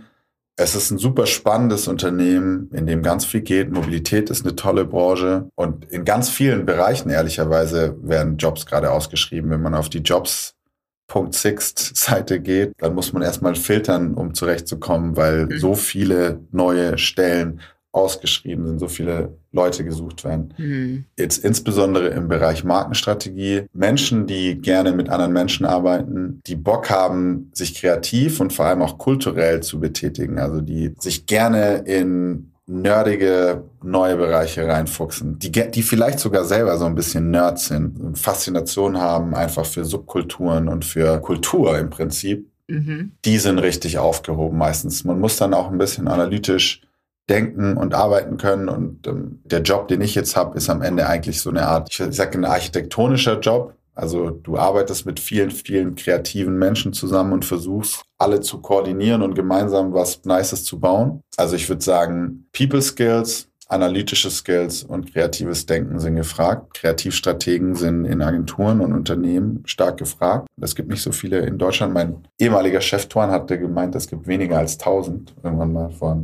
es 0.55 0.75
ist 0.75 0.91
ein 0.91 0.99
super 0.99 1.25
spannendes 1.25 1.87
Unternehmen, 1.87 2.69
in 2.73 2.85
dem 2.85 3.01
ganz 3.01 3.25
viel 3.25 3.41
geht. 3.41 3.71
Mobilität 3.71 4.29
ist 4.29 4.45
eine 4.45 4.55
tolle 4.55 4.85
Branche 4.85 5.49
und 5.55 5.91
in 5.91 6.05
ganz 6.05 6.29
vielen 6.29 6.63
Bereichen, 6.65 7.09
ehrlicherweise, 7.09 7.97
werden 8.01 8.37
Jobs 8.37 8.67
gerade 8.67 8.91
ausgeschrieben. 8.91 9.49
Wenn 9.49 9.63
man 9.63 9.73
auf 9.73 9.89
die 9.89 9.97
Jobs.sixt-Seite 9.99 12.39
geht, 12.39 12.73
dann 12.77 12.93
muss 12.93 13.13
man 13.13 13.23
erstmal 13.23 13.55
filtern, 13.55 14.13
um 14.13 14.35
zurechtzukommen, 14.35 15.17
weil 15.17 15.47
mhm. 15.47 15.57
so 15.57 15.73
viele 15.73 16.41
neue 16.51 16.99
Stellen 16.99 17.59
ausgeschrieben 17.93 18.65
sind, 18.65 18.79
so 18.79 18.87
viele 18.87 19.37
Leute 19.51 19.85
gesucht 19.85 20.25
werden. 20.25 20.53
Mhm. 20.57 21.05
Jetzt 21.17 21.45
insbesondere 21.45 22.07
im 22.09 22.27
Bereich 22.27 22.63
Markenstrategie. 22.63 23.67
Menschen, 23.71 24.25
die 24.25 24.59
gerne 24.59 24.91
mit 24.91 25.09
anderen 25.09 25.31
Menschen 25.31 25.65
arbeiten, 25.65 26.41
die 26.47 26.55
Bock 26.55 26.89
haben, 26.89 27.51
sich 27.53 27.75
kreativ 27.75 28.39
und 28.39 28.51
vor 28.51 28.65
allem 28.65 28.81
auch 28.81 28.97
kulturell 28.97 29.61
zu 29.61 29.79
betätigen, 29.79 30.39
also 30.39 30.59
die 30.59 30.95
sich 30.99 31.27
gerne 31.27 31.83
in 31.85 32.49
nerdige 32.65 33.63
neue 33.83 34.15
Bereiche 34.15 34.67
reinfuchsen, 34.67 35.37
die, 35.37 35.51
die 35.51 35.83
vielleicht 35.83 36.19
sogar 36.19 36.45
selber 36.45 36.77
so 36.77 36.85
ein 36.85 36.95
bisschen 36.95 37.29
Nerds 37.29 37.67
sind, 37.67 38.17
Faszination 38.17 38.99
haben 38.99 39.35
einfach 39.35 39.65
für 39.65 39.85
Subkulturen 39.85 40.67
und 40.67 40.85
für 40.85 41.19
Kultur 41.19 41.77
im 41.77 41.89
Prinzip. 41.89 42.47
Mhm. 42.67 43.11
Die 43.25 43.37
sind 43.37 43.59
richtig 43.59 43.97
aufgehoben 43.97 44.57
meistens. 44.57 45.03
Man 45.03 45.19
muss 45.19 45.35
dann 45.35 45.53
auch 45.53 45.69
ein 45.69 45.77
bisschen 45.77 46.07
analytisch 46.07 46.81
denken 47.29 47.77
und 47.77 47.93
arbeiten 47.93 48.37
können. 48.37 48.69
Und 48.69 49.07
ähm, 49.07 49.39
der 49.45 49.61
Job, 49.61 49.87
den 49.87 50.01
ich 50.01 50.15
jetzt 50.15 50.35
habe, 50.35 50.57
ist 50.57 50.69
am 50.69 50.81
Ende 50.81 51.07
eigentlich 51.07 51.41
so 51.41 51.49
eine 51.49 51.67
Art, 51.67 51.89
ich 51.89 52.15
sage 52.15 52.37
ein 52.37 52.45
architektonischer 52.45 53.39
Job. 53.39 53.75
Also 53.95 54.31
du 54.31 54.57
arbeitest 54.57 55.05
mit 55.05 55.19
vielen, 55.19 55.51
vielen 55.51 55.95
kreativen 55.95 56.57
Menschen 56.57 56.93
zusammen 56.93 57.31
und 57.31 57.45
versuchst 57.45 58.03
alle 58.17 58.41
zu 58.41 58.59
koordinieren 58.59 59.21
und 59.21 59.35
gemeinsam 59.35 59.93
was 59.93 60.23
Nices 60.25 60.63
zu 60.63 60.79
bauen. 60.79 61.21
Also 61.37 61.55
ich 61.55 61.69
würde 61.69 61.83
sagen, 61.83 62.47
People 62.53 62.81
Skills, 62.81 63.49
analytische 63.67 64.31
Skills 64.31 64.83
und 64.83 65.13
kreatives 65.13 65.65
Denken 65.67 65.99
sind 65.99 66.15
gefragt. 66.15 66.73
Kreativstrategen 66.73 67.75
sind 67.75 68.05
in 68.05 68.21
Agenturen 68.21 68.81
und 68.81 68.93
Unternehmen 68.93 69.63
stark 69.65 69.97
gefragt. 69.97 70.47
Es 70.59 70.75
gibt 70.75 70.89
nicht 70.89 71.01
so 71.01 71.11
viele 71.11 71.39
in 71.39 71.57
Deutschland. 71.59 71.93
Mein 71.93 72.27
ehemaliger 72.39 72.81
Chef 72.81 73.07
Tuan 73.07 73.31
hatte 73.31 73.59
gemeint, 73.59 73.95
es 73.95 74.07
gibt 74.07 74.25
weniger 74.25 74.57
als 74.57 74.79
1000 74.79 75.35
irgendwann 75.43 75.73
mal 75.73 75.89
vor 75.91 76.23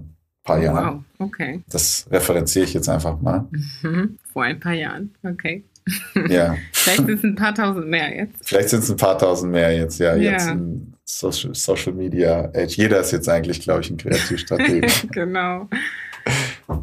paar 0.49 0.61
Jahren. 0.61 1.03
Wow, 1.17 1.27
okay. 1.27 1.61
Das 1.69 2.07
referenziere 2.11 2.65
ich 2.65 2.73
jetzt 2.73 2.89
einfach 2.89 3.19
mal. 3.21 3.47
Mhm. 3.81 4.17
Vor 4.31 4.43
ein 4.43 4.59
paar 4.59 4.73
Jahren, 4.73 5.13
okay. 5.23 5.63
Ja. 6.27 6.55
Vielleicht 6.71 7.05
sind 7.05 7.17
es 7.17 7.23
ein 7.23 7.35
paar 7.35 7.55
tausend 7.55 7.87
mehr 7.87 8.15
jetzt. 8.15 8.47
Vielleicht 8.47 8.69
sind 8.69 8.83
es 8.83 8.89
ein 8.89 8.97
paar 8.97 9.17
tausend 9.17 9.51
mehr 9.51 9.75
jetzt, 9.75 9.99
ja. 9.99 10.15
ja. 10.15 10.31
Jetzt 10.31 10.47
in 10.47 10.93
Social, 11.05 11.55
Social 11.55 11.93
Media 11.93 12.51
Age. 12.53 12.77
Jeder 12.77 12.99
ist 13.01 13.11
jetzt 13.11 13.29
eigentlich, 13.29 13.61
glaube 13.61 13.81
ich, 13.81 13.89
ein 13.89 13.97
Kreativstratege. 13.97 14.87
genau. 15.11 15.67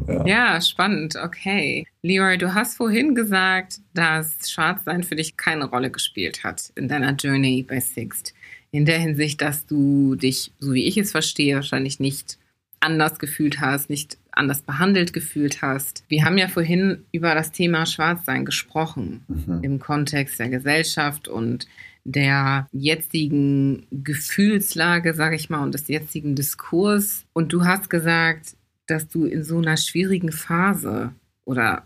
Ja. 0.07 0.25
ja. 0.25 0.61
spannend. 0.61 1.15
Okay. 1.15 1.85
Leroy, 2.01 2.37
du 2.37 2.53
hast 2.53 2.75
vorhin 2.75 3.15
gesagt, 3.15 3.79
dass 3.93 4.49
Schwarzsein 4.49 5.03
für 5.03 5.15
dich 5.15 5.37
keine 5.37 5.65
Rolle 5.65 5.89
gespielt 5.89 6.43
hat 6.43 6.71
in 6.75 6.87
deiner 6.87 7.13
Journey 7.13 7.65
bei 7.67 7.79
Sixt. 7.79 8.33
In 8.71 8.85
der 8.85 8.99
Hinsicht, 8.99 9.41
dass 9.41 9.65
du 9.65 10.15
dich, 10.15 10.51
so 10.59 10.73
wie 10.73 10.85
ich 10.85 10.97
es 10.97 11.11
verstehe, 11.11 11.55
wahrscheinlich 11.55 12.01
nicht 12.01 12.37
anders 12.79 13.19
gefühlt 13.19 13.59
hast, 13.59 13.89
nicht 13.89 14.17
anders 14.31 14.61
behandelt 14.61 15.13
gefühlt 15.13 15.61
hast. 15.61 16.03
Wir 16.07 16.23
haben 16.23 16.37
ja 16.37 16.47
vorhin 16.47 17.03
über 17.11 17.33
das 17.33 17.51
Thema 17.51 17.85
Schwarzsein 17.85 18.45
gesprochen 18.45 19.23
mhm. 19.27 19.63
im 19.63 19.79
Kontext 19.79 20.39
der 20.39 20.49
Gesellschaft 20.49 21.27
und 21.27 21.67
der 22.03 22.67
jetzigen 22.71 23.85
Gefühlslage, 23.91 25.13
sage 25.13 25.35
ich 25.35 25.49
mal, 25.49 25.63
und 25.63 25.73
des 25.73 25.87
jetzigen 25.89 26.35
Diskurs. 26.35 27.25
Und 27.33 27.51
du 27.51 27.65
hast 27.65 27.89
gesagt, 27.89 28.55
dass 28.85 29.09
du 29.09 29.25
in 29.25 29.43
so 29.43 29.57
einer 29.57 29.75
schwierigen 29.75 30.31
Phase 30.31 31.11
oder 31.43 31.85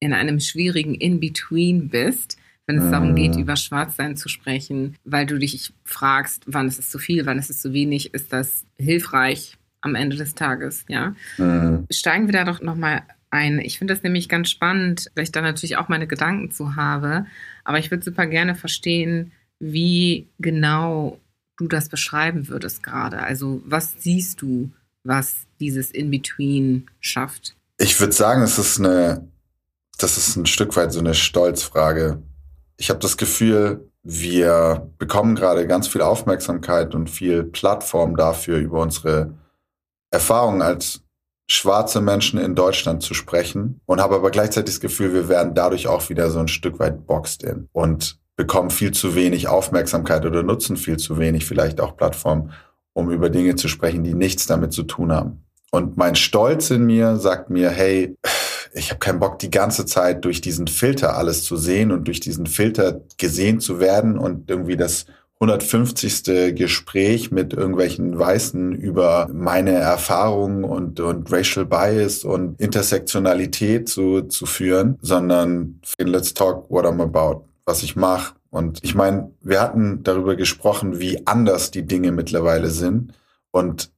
in 0.00 0.14
einem 0.14 0.40
schwierigen 0.40 0.94
In-Between 0.94 1.88
bist, 1.88 2.38
wenn 2.66 2.78
es 2.78 2.90
darum 2.90 3.14
geht, 3.14 3.34
mhm. 3.34 3.42
über 3.42 3.56
Schwarzsein 3.56 4.16
zu 4.16 4.28
sprechen, 4.28 4.96
weil 5.04 5.26
du 5.26 5.38
dich 5.38 5.72
fragst, 5.84 6.44
wann 6.46 6.68
ist 6.68 6.78
es 6.78 6.90
zu 6.90 6.98
viel, 6.98 7.26
wann 7.26 7.38
ist 7.38 7.50
es 7.50 7.60
zu 7.60 7.72
wenig, 7.72 8.14
ist 8.14 8.32
das 8.32 8.64
hilfreich, 8.78 9.57
am 9.80 9.94
Ende 9.94 10.16
des 10.16 10.34
Tages, 10.34 10.84
ja. 10.88 11.14
Mhm. 11.36 11.86
Steigen 11.90 12.26
wir 12.26 12.32
da 12.32 12.44
doch 12.44 12.60
nochmal 12.60 13.02
ein. 13.30 13.58
Ich 13.58 13.78
finde 13.78 13.94
das 13.94 14.02
nämlich 14.02 14.28
ganz 14.28 14.50
spannend, 14.50 15.10
weil 15.14 15.24
ich 15.24 15.32
da 15.32 15.40
natürlich 15.40 15.76
auch 15.76 15.88
meine 15.88 16.06
Gedanken 16.06 16.50
zu 16.50 16.76
habe. 16.76 17.26
Aber 17.64 17.78
ich 17.78 17.90
würde 17.90 18.04
super 18.04 18.26
gerne 18.26 18.54
verstehen, 18.54 19.32
wie 19.58 20.28
genau 20.38 21.18
du 21.56 21.68
das 21.68 21.88
beschreiben 21.88 22.48
würdest 22.48 22.82
gerade. 22.82 23.18
Also 23.18 23.60
was 23.64 23.94
siehst 23.98 24.40
du, 24.42 24.70
was 25.04 25.34
dieses 25.60 25.90
In-Between 25.90 26.86
schafft? 27.00 27.56
Ich 27.78 27.98
würde 28.00 28.12
sagen, 28.12 28.42
es 28.42 28.58
ist 28.58 28.78
eine, 28.78 29.28
das 29.98 30.16
ist 30.16 30.36
ein 30.36 30.46
Stück 30.46 30.76
weit 30.76 30.92
so 30.92 31.00
eine 31.00 31.14
Stolzfrage. 31.14 32.22
Ich 32.76 32.90
habe 32.90 33.00
das 33.00 33.16
Gefühl, 33.16 33.88
wir 34.02 34.90
bekommen 34.98 35.34
gerade 35.34 35.66
ganz 35.66 35.88
viel 35.88 36.00
Aufmerksamkeit 36.00 36.94
und 36.94 37.10
viel 37.10 37.44
Plattform 37.44 38.16
dafür 38.16 38.58
über 38.58 38.80
unsere 38.80 39.34
Erfahrung 40.10 40.62
als 40.62 41.02
schwarze 41.50 42.00
Menschen 42.00 42.38
in 42.38 42.54
Deutschland 42.54 43.02
zu 43.02 43.14
sprechen 43.14 43.80
und 43.86 44.00
habe 44.00 44.16
aber 44.16 44.30
gleichzeitig 44.30 44.74
das 44.74 44.80
Gefühl, 44.80 45.14
wir 45.14 45.28
werden 45.28 45.54
dadurch 45.54 45.88
auch 45.88 46.08
wieder 46.10 46.30
so 46.30 46.38
ein 46.38 46.48
Stück 46.48 46.78
weit 46.78 47.06
boxed 47.06 47.42
in 47.42 47.68
und 47.72 48.18
bekommen 48.36 48.70
viel 48.70 48.92
zu 48.92 49.14
wenig 49.14 49.48
Aufmerksamkeit 49.48 50.24
oder 50.26 50.42
nutzen 50.42 50.76
viel 50.76 50.98
zu 50.98 51.18
wenig 51.18 51.46
vielleicht 51.46 51.80
auch 51.80 51.96
Plattformen, 51.96 52.52
um 52.92 53.10
über 53.10 53.30
Dinge 53.30 53.56
zu 53.56 53.68
sprechen, 53.68 54.04
die 54.04 54.14
nichts 54.14 54.46
damit 54.46 54.72
zu 54.72 54.82
tun 54.82 55.10
haben. 55.10 55.44
Und 55.70 55.96
mein 55.96 56.14
Stolz 56.14 56.70
in 56.70 56.86
mir 56.86 57.16
sagt 57.16 57.50
mir, 57.50 57.70
hey, 57.70 58.16
ich 58.72 58.90
habe 58.90 59.00
keinen 59.00 59.18
Bock, 59.18 59.38
die 59.38 59.50
ganze 59.50 59.86
Zeit 59.86 60.24
durch 60.24 60.40
diesen 60.40 60.66
Filter 60.66 61.16
alles 61.16 61.44
zu 61.44 61.56
sehen 61.56 61.90
und 61.90 62.04
durch 62.06 62.20
diesen 62.20 62.46
Filter 62.46 63.00
gesehen 63.16 63.60
zu 63.60 63.80
werden 63.80 64.18
und 64.18 64.50
irgendwie 64.50 64.76
das 64.76 65.06
150. 65.40 66.54
Gespräch 66.56 67.30
mit 67.30 67.52
irgendwelchen 67.52 68.18
Weißen 68.18 68.74
über 68.74 69.28
meine 69.32 69.72
Erfahrungen 69.72 70.64
und, 70.64 70.98
und 70.98 71.30
Racial 71.32 71.64
Bias 71.64 72.24
und 72.24 72.60
Intersektionalität 72.60 73.88
zu, 73.88 74.22
zu 74.22 74.46
führen, 74.46 74.98
sondern 75.00 75.80
let's 75.98 76.34
talk 76.34 76.68
what 76.70 76.84
I'm 76.84 77.00
about, 77.00 77.44
was 77.64 77.82
ich 77.82 77.94
mache. 77.94 78.34
Und 78.50 78.82
ich 78.82 78.94
meine, 78.94 79.30
wir 79.42 79.60
hatten 79.60 80.02
darüber 80.02 80.34
gesprochen, 80.34 80.98
wie 80.98 81.26
anders 81.26 81.70
die 81.70 81.86
Dinge 81.86 82.12
mittlerweile 82.12 82.70
sind. 82.70 83.12
Und 83.50 83.90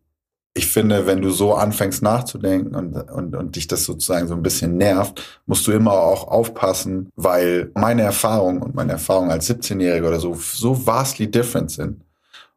ich 0.53 0.67
finde, 0.67 1.07
wenn 1.07 1.23
du 1.23 1.31
so 1.31 1.55
anfängst 1.55 2.03
nachzudenken 2.03 2.75
und, 2.75 2.95
und, 3.11 3.37
und 3.37 3.57
dich 3.57 3.69
das 3.69 3.85
sozusagen 3.85 4.27
so 4.27 4.35
ein 4.35 4.43
bisschen 4.43 4.77
nervt, 4.77 5.23
musst 5.47 5.67
du 5.67 5.73
immer 5.73 5.93
auch 5.93 6.27
aufpassen, 6.27 7.11
weil 7.15 7.71
meine 7.75 8.03
Erfahrung 8.03 8.61
und 8.61 8.75
meine 8.75 8.93
Erfahrung 8.93 9.31
als 9.31 9.49
17-Jähriger 9.49 10.09
oder 10.09 10.21
so 10.21 10.35
so 10.35 10.75
vastly 10.75 11.31
different 11.31 11.71
sind. 11.71 12.03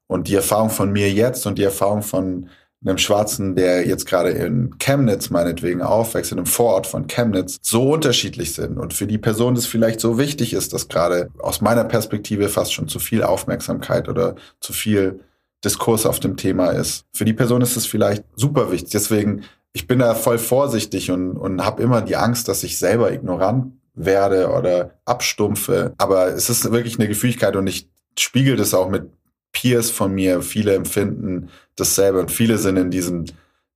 Und 0.08 0.28
die 0.28 0.36
Erfahrung 0.36 0.70
von 0.70 0.91
mir 0.91 1.12
jetzt 1.12 1.46
und 1.46 1.58
die 1.58 1.64
Erfahrung 1.64 2.02
von 2.02 2.50
einem 2.86 2.98
Schwarzen, 2.98 3.56
der 3.56 3.88
jetzt 3.88 4.06
gerade 4.06 4.32
in 4.32 4.78
Chemnitz 4.78 5.30
meinetwegen 5.30 5.82
aufwächst, 5.82 6.32
in 6.32 6.39
einem 6.39 6.46
Vorort 6.48 6.86
von 6.86 7.08
Chemnitz, 7.08 7.58
so 7.62 7.94
unterschiedlich 7.94 8.54
sind. 8.54 8.78
Und 8.78 8.94
für 8.94 9.08
die 9.08 9.18
Person 9.18 9.56
das 9.56 9.66
vielleicht 9.66 10.02
so 10.02 10.18
wichtig 10.18 10.54
ist, 10.54 10.74
dass 10.74 10.89
gerade 10.89 11.30
aus 11.39 11.62
meiner 11.62 11.86
Perspektive 11.86 12.50
fast 12.50 12.74
schon 12.74 12.88
zu 12.88 13.00
viel 13.00 13.24
Aufmerksamkeit 13.24 14.10
oder 14.10 14.36
zu 14.60 14.74
viel 14.74 15.22
Diskurs 15.64 16.05
auf 16.05 16.20
dem 16.20 16.38
Thema 16.38 16.72
ist. 16.72 17.05
Für 17.14 17.26
die 17.26 17.34
Person 17.34 17.61
ist 17.61 17.78
es 17.78 17.86
vielleicht 17.86 18.24
super 18.36 18.72
wichtig. 18.72 18.91
Deswegen, 18.91 19.43
ich 19.72 19.88
bin 19.88 19.99
da 19.99 20.16
voll 20.16 20.38
vorsichtig 20.38 21.11
und, 21.11 21.38
und 21.38 21.64
habe 21.64 21.82
immer 21.82 22.01
die 22.01 22.16
Angst, 22.16 22.47
dass 22.47 22.64
ich 22.64 22.78
selber 22.78 23.11
ignorant 23.11 23.74
werde 23.95 24.49
oder 24.49 24.99
abstumpfe. 25.05 25.93
Aber 25.97 26.28
es 26.28 26.49
ist 26.49 26.72
wirklich 26.72 26.99
eine 26.99 27.07
Gefühligkeit 27.07 27.55
und 27.55 27.68
ich 27.68 27.88
spiegel 28.18 28.55
das 28.55 28.74
auch 28.74 28.89
mit 28.89 29.09
Peers 29.51 29.89
von 29.89 30.14
mir. 30.14 30.41
Viele 30.41 30.74
empfinden 30.74 31.49
dasselbe 31.76 32.20
und 32.20 32.32
viele 32.32 32.57
sind 32.57 32.78
in 32.78 32.91
diesem 32.91 33.26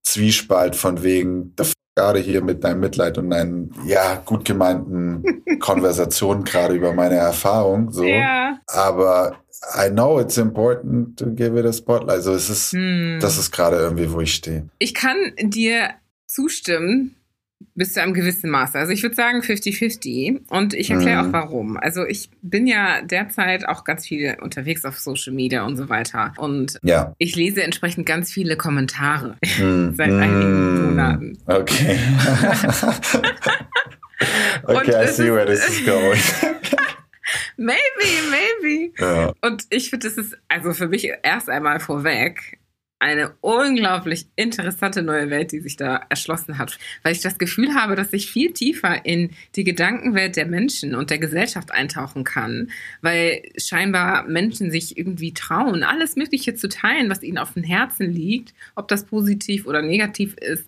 Zwiespalt 0.04 0.76
von 0.76 1.04
wegen, 1.04 1.54
gerade 1.98 2.20
hier 2.20 2.44
mit 2.44 2.64
deinem 2.64 2.80
Mitleid 2.80 3.18
und 3.18 3.32
deinen, 3.32 3.74
ja, 3.86 4.22
gut 4.24 4.46
gemeinten 4.46 5.24
Konversationen 5.60 6.44
gerade 6.44 6.76
über 6.76 6.94
meine 6.94 7.16
Erfahrung, 7.16 7.92
so. 7.92 8.04
Ja. 8.04 8.60
Aber 8.68 9.38
I 9.76 9.90
know 9.90 10.20
it's 10.20 10.38
important 10.38 11.18
to 11.18 11.32
give 11.32 11.58
it 11.58 11.66
a 11.66 11.74
spotlight. 11.74 12.18
Also 12.18 12.34
es 12.34 12.52
ist, 12.52 12.74
hm. 12.74 13.18
das 13.20 13.40
ist 13.40 13.52
gerade 13.52 13.78
irgendwie, 13.78 14.12
wo 14.12 14.22
ich 14.22 14.36
stehe. 14.36 14.70
Ich 14.78 14.94
kann 14.94 15.18
dir 15.42 15.90
zustimmen 16.28 17.16
bis 17.76 17.94
zu 17.94 18.02
einem 18.02 18.14
gewissen 18.14 18.50
Maße. 18.50 18.78
Also 18.78 18.92
ich 18.92 19.04
würde 19.04 19.16
sagen 19.16 19.42
50-50 19.42 20.50
und 20.50 20.74
ich 20.74 20.90
erkläre 20.90 21.24
mhm. 21.24 21.30
auch 21.30 21.34
warum. 21.34 21.78
Also 21.78 22.06
ich 22.06 22.30
bin 22.42 22.68
ja 22.68 23.02
derzeit 23.02 23.68
auch 23.68 23.84
ganz 23.84 24.06
viel 24.06 24.38
unterwegs 24.42 24.86
auf 24.86 25.00
Social 25.00 25.34
Media 25.34 25.66
und 25.66 25.78
so 25.78 25.90
weiter 25.90 26.34
und 26.38 26.80
ja. 26.84 27.14
ich 27.18 27.36
lese 27.36 27.64
entsprechend 27.64 28.06
ganz 28.06 28.32
viele 28.32 28.58
Kommentare 28.58 29.38
mhm. 29.60 29.96
seit 29.96 30.12
einigen 30.12 30.88
Monaten. 30.88 31.38
Okay. 31.46 32.00
okay, 34.64 35.04
I 35.04 35.08
see 35.08 35.32
where 35.32 35.46
this 35.46 35.68
is 35.68 35.86
going. 35.86 36.20
maybe, 37.58 37.80
maybe. 38.30 38.94
Ja. 39.00 39.34
Und 39.42 39.66
ich 39.70 39.90
finde, 39.90 40.08
das 40.08 40.18
ist 40.18 40.38
also 40.48 40.74
für 40.74 40.88
mich 40.88 41.10
erst 41.24 41.50
einmal 41.50 41.80
vorweg 41.80 42.60
eine 43.00 43.36
unglaublich 43.42 44.26
interessante 44.36 45.04
neue 45.04 45.30
Welt, 45.30 45.52
die 45.52 45.60
sich 45.60 45.78
da 45.78 46.02
erschlossen 46.10 46.58
hat, 46.58 46.80
weil 47.04 47.12
ich 47.12 47.22
das 47.22 47.38
Gefühl 47.38 47.76
habe, 47.76 47.96
dass 47.96 48.12
ich 48.14 48.32
viel 48.32 48.54
tiefer 48.54 49.06
in 49.06 49.32
die 49.56 49.64
Gedankenwelt 49.64 50.36
der 50.36 50.48
Menschen 50.48 50.96
und 50.96 51.10
der 51.10 51.20
Gesellschaft 51.20 51.72
eintauchen 51.72 52.24
kann, 52.24 52.72
weil 53.02 53.44
scheinbar 53.58 54.28
Menschen 54.28 54.72
sich 54.72 54.98
irgendwie 54.98 55.34
trauen, 55.34 55.84
alles 55.84 56.16
Mögliche 56.16 56.56
zu 56.56 56.70
teilen, 56.70 57.10
was 57.10 57.22
ihnen 57.22 57.38
auf 57.38 57.54
dem 57.54 57.64
Herzen 57.64 58.12
liegt, 58.12 58.54
ob 58.76 58.88
das 58.88 59.06
positiv 59.06 59.68
oder 59.68 59.82
negativ 59.82 60.36
ist, 60.38 60.66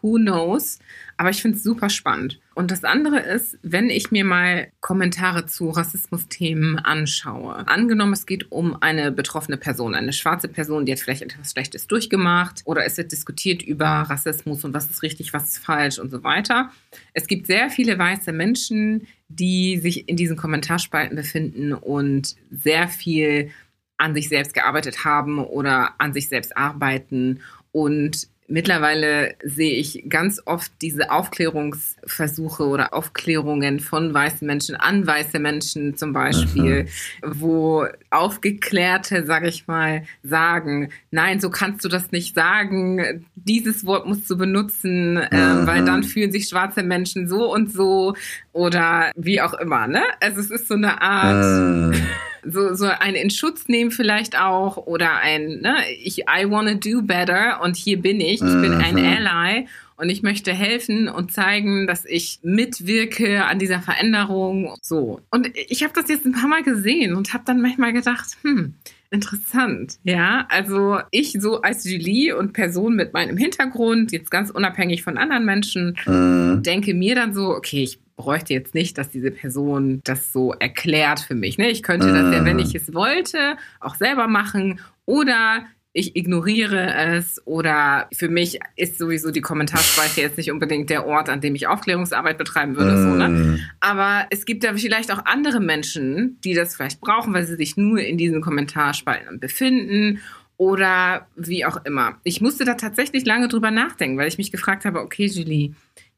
who 0.00 0.14
knows. 0.14 0.78
Aber 1.16 1.30
ich 1.30 1.42
finde 1.42 1.56
es 1.56 1.64
super 1.64 1.90
spannend. 1.90 2.40
Und 2.54 2.70
das 2.70 2.84
andere 2.84 3.18
ist, 3.18 3.58
wenn 3.62 3.90
ich 3.90 4.10
mir 4.10 4.24
mal 4.24 4.68
Kommentare 4.80 5.46
zu 5.46 5.70
Rassismusthemen 5.70 6.78
anschaue. 6.78 7.66
Angenommen, 7.66 8.12
es 8.12 8.26
geht 8.26 8.52
um 8.52 8.80
eine 8.80 9.10
betroffene 9.10 9.56
Person, 9.56 9.94
eine 9.94 10.12
schwarze 10.12 10.48
Person, 10.48 10.86
die 10.86 10.92
hat 10.92 11.00
vielleicht 11.00 11.22
etwas 11.22 11.50
Schlechtes 11.50 11.86
durchgemacht 11.86 12.62
oder 12.64 12.84
es 12.84 12.96
wird 12.96 13.12
diskutiert 13.12 13.62
über 13.62 13.86
Rassismus 13.86 14.64
und 14.64 14.72
was 14.72 14.88
ist 14.88 15.02
richtig, 15.02 15.32
was 15.32 15.48
ist 15.48 15.58
falsch 15.58 15.98
und 15.98 16.10
so 16.10 16.22
weiter. 16.22 16.70
Es 17.12 17.26
gibt 17.26 17.46
sehr 17.46 17.70
viele 17.70 17.98
weiße 17.98 18.32
Menschen, 18.32 19.06
die 19.28 19.78
sich 19.78 20.08
in 20.08 20.16
diesen 20.16 20.36
Kommentarspalten 20.36 21.16
befinden 21.16 21.72
und 21.72 22.36
sehr 22.50 22.88
viel 22.88 23.50
an 23.96 24.14
sich 24.14 24.28
selbst 24.28 24.54
gearbeitet 24.54 25.04
haben 25.04 25.38
oder 25.38 25.94
an 25.98 26.12
sich 26.12 26.28
selbst 26.28 26.56
arbeiten 26.56 27.40
und 27.72 28.28
Mittlerweile 28.46 29.36
sehe 29.42 29.78
ich 29.78 30.04
ganz 30.08 30.42
oft 30.44 30.70
diese 30.82 31.10
Aufklärungsversuche 31.10 32.66
oder 32.66 32.92
Aufklärungen 32.92 33.80
von 33.80 34.12
weißen 34.12 34.46
Menschen 34.46 34.76
an 34.76 35.06
weiße 35.06 35.38
Menschen 35.38 35.96
zum 35.96 36.12
Beispiel, 36.12 36.84
mhm. 36.84 36.88
wo 37.24 37.86
Aufgeklärte, 38.10 39.24
sage 39.24 39.48
ich 39.48 39.66
mal, 39.66 40.04
sagen, 40.22 40.90
nein, 41.10 41.40
so 41.40 41.48
kannst 41.48 41.86
du 41.86 41.88
das 41.88 42.12
nicht 42.12 42.34
sagen, 42.34 43.24
dieses 43.34 43.86
Wort 43.86 44.06
musst 44.06 44.28
du 44.28 44.36
benutzen, 44.36 45.14
mhm. 45.14 45.20
äh, 45.20 45.66
weil 45.66 45.84
dann 45.86 46.04
fühlen 46.04 46.30
sich 46.30 46.48
schwarze 46.48 46.82
Menschen 46.82 47.28
so 47.28 47.50
und 47.50 47.72
so 47.72 48.14
oder 48.52 49.10
wie 49.16 49.40
auch 49.40 49.54
immer. 49.54 49.86
Ne? 49.86 50.02
Also 50.20 50.40
es 50.40 50.50
ist 50.50 50.68
so 50.68 50.74
eine 50.74 51.00
Art... 51.00 51.94
Mhm 51.94 52.06
so, 52.46 52.74
so 52.74 52.86
ein 52.86 53.14
in 53.14 53.30
Schutz 53.30 53.68
nehmen 53.68 53.90
vielleicht 53.90 54.38
auch 54.38 54.76
oder 54.76 55.16
ein, 55.16 55.60
ne, 55.60 55.76
ich, 56.02 56.20
I 56.20 56.48
wanna 56.48 56.74
do 56.74 57.02
better 57.02 57.60
und 57.62 57.76
hier 57.76 58.00
bin 58.00 58.20
ich, 58.20 58.40
ich 58.40 58.40
bin 58.40 58.72
ein 58.74 58.94
mhm. 58.94 59.04
Ally 59.04 59.66
und 59.96 60.08
ich 60.10 60.22
möchte 60.22 60.52
helfen 60.52 61.08
und 61.08 61.32
zeigen, 61.32 61.86
dass 61.86 62.04
ich 62.04 62.40
mitwirke 62.42 63.44
an 63.44 63.58
dieser 63.58 63.80
Veränderung. 63.80 64.74
So. 64.82 65.20
Und 65.30 65.50
ich 65.54 65.82
habe 65.84 65.92
das 65.94 66.08
jetzt 66.08 66.26
ein 66.26 66.32
paar 66.32 66.48
Mal 66.48 66.62
gesehen 66.62 67.14
und 67.14 67.32
habe 67.32 67.44
dann 67.46 67.60
manchmal 67.60 67.92
gedacht, 67.92 68.36
hm, 68.42 68.74
interessant. 69.10 69.98
Ja, 70.02 70.46
also 70.48 70.98
ich 71.10 71.36
so 71.40 71.62
als 71.62 71.84
Julie 71.84 72.36
und 72.36 72.52
Person 72.52 72.96
mit 72.96 73.12
meinem 73.12 73.36
Hintergrund, 73.36 74.10
jetzt 74.12 74.30
ganz 74.30 74.50
unabhängig 74.50 75.02
von 75.02 75.16
anderen 75.16 75.44
Menschen, 75.44 75.96
mhm. 76.06 76.62
denke 76.62 76.92
mir 76.94 77.14
dann 77.14 77.32
so, 77.32 77.50
okay, 77.50 77.84
ich 77.84 77.98
bräuchte 78.16 78.54
jetzt 78.54 78.74
nicht, 78.74 78.96
dass 78.98 79.10
diese 79.10 79.30
Person 79.30 80.00
das 80.04 80.32
so 80.32 80.52
erklärt 80.52 81.20
für 81.20 81.34
mich. 81.34 81.58
Ne? 81.58 81.70
Ich 81.70 81.82
könnte 81.82 82.12
das 82.12 82.32
ja, 82.34 82.44
wenn 82.44 82.58
ich 82.58 82.74
es 82.74 82.94
wollte, 82.94 83.56
auch 83.80 83.96
selber 83.96 84.28
machen 84.28 84.80
oder 85.04 85.64
ich 85.96 86.16
ignoriere 86.16 86.92
es 86.92 87.40
oder 87.46 88.08
für 88.12 88.28
mich 88.28 88.58
ist 88.74 88.98
sowieso 88.98 89.30
die 89.30 89.40
Kommentarspalte 89.40 90.20
jetzt 90.20 90.36
nicht 90.36 90.50
unbedingt 90.50 90.90
der 90.90 91.06
Ort, 91.06 91.28
an 91.28 91.40
dem 91.40 91.54
ich 91.54 91.68
Aufklärungsarbeit 91.68 92.36
betreiben 92.36 92.76
würde. 92.76 92.96
Mm. 92.96 93.02
So, 93.02 93.16
ne? 93.16 93.28
Mm. 93.28 93.60
Aber 93.78 94.26
es 94.30 94.44
gibt 94.44 94.64
ja 94.64 94.74
vielleicht 94.74 95.12
auch 95.12 95.24
andere 95.24 95.60
Menschen, 95.60 96.40
die 96.42 96.52
das 96.52 96.74
vielleicht 96.74 97.00
brauchen, 97.00 97.32
weil 97.32 97.46
sie 97.46 97.54
sich 97.54 97.76
nur 97.76 98.00
in 98.00 98.18
diesen 98.18 98.40
Kommentarspalten 98.40 99.38
befinden 99.38 100.20
oder 100.56 101.28
wie 101.36 101.64
auch 101.64 101.84
immer. 101.84 102.18
Ich 102.24 102.40
musste 102.40 102.64
da 102.64 102.74
tatsächlich 102.74 103.24
lange 103.24 103.46
drüber 103.46 103.70
nachdenken, 103.70 104.18
weil 104.18 104.28
ich 104.28 104.38
mich 104.38 104.50
gefragt 104.50 104.84
habe, 104.84 105.00
okay, 105.00 105.26
Julie, 105.26 105.74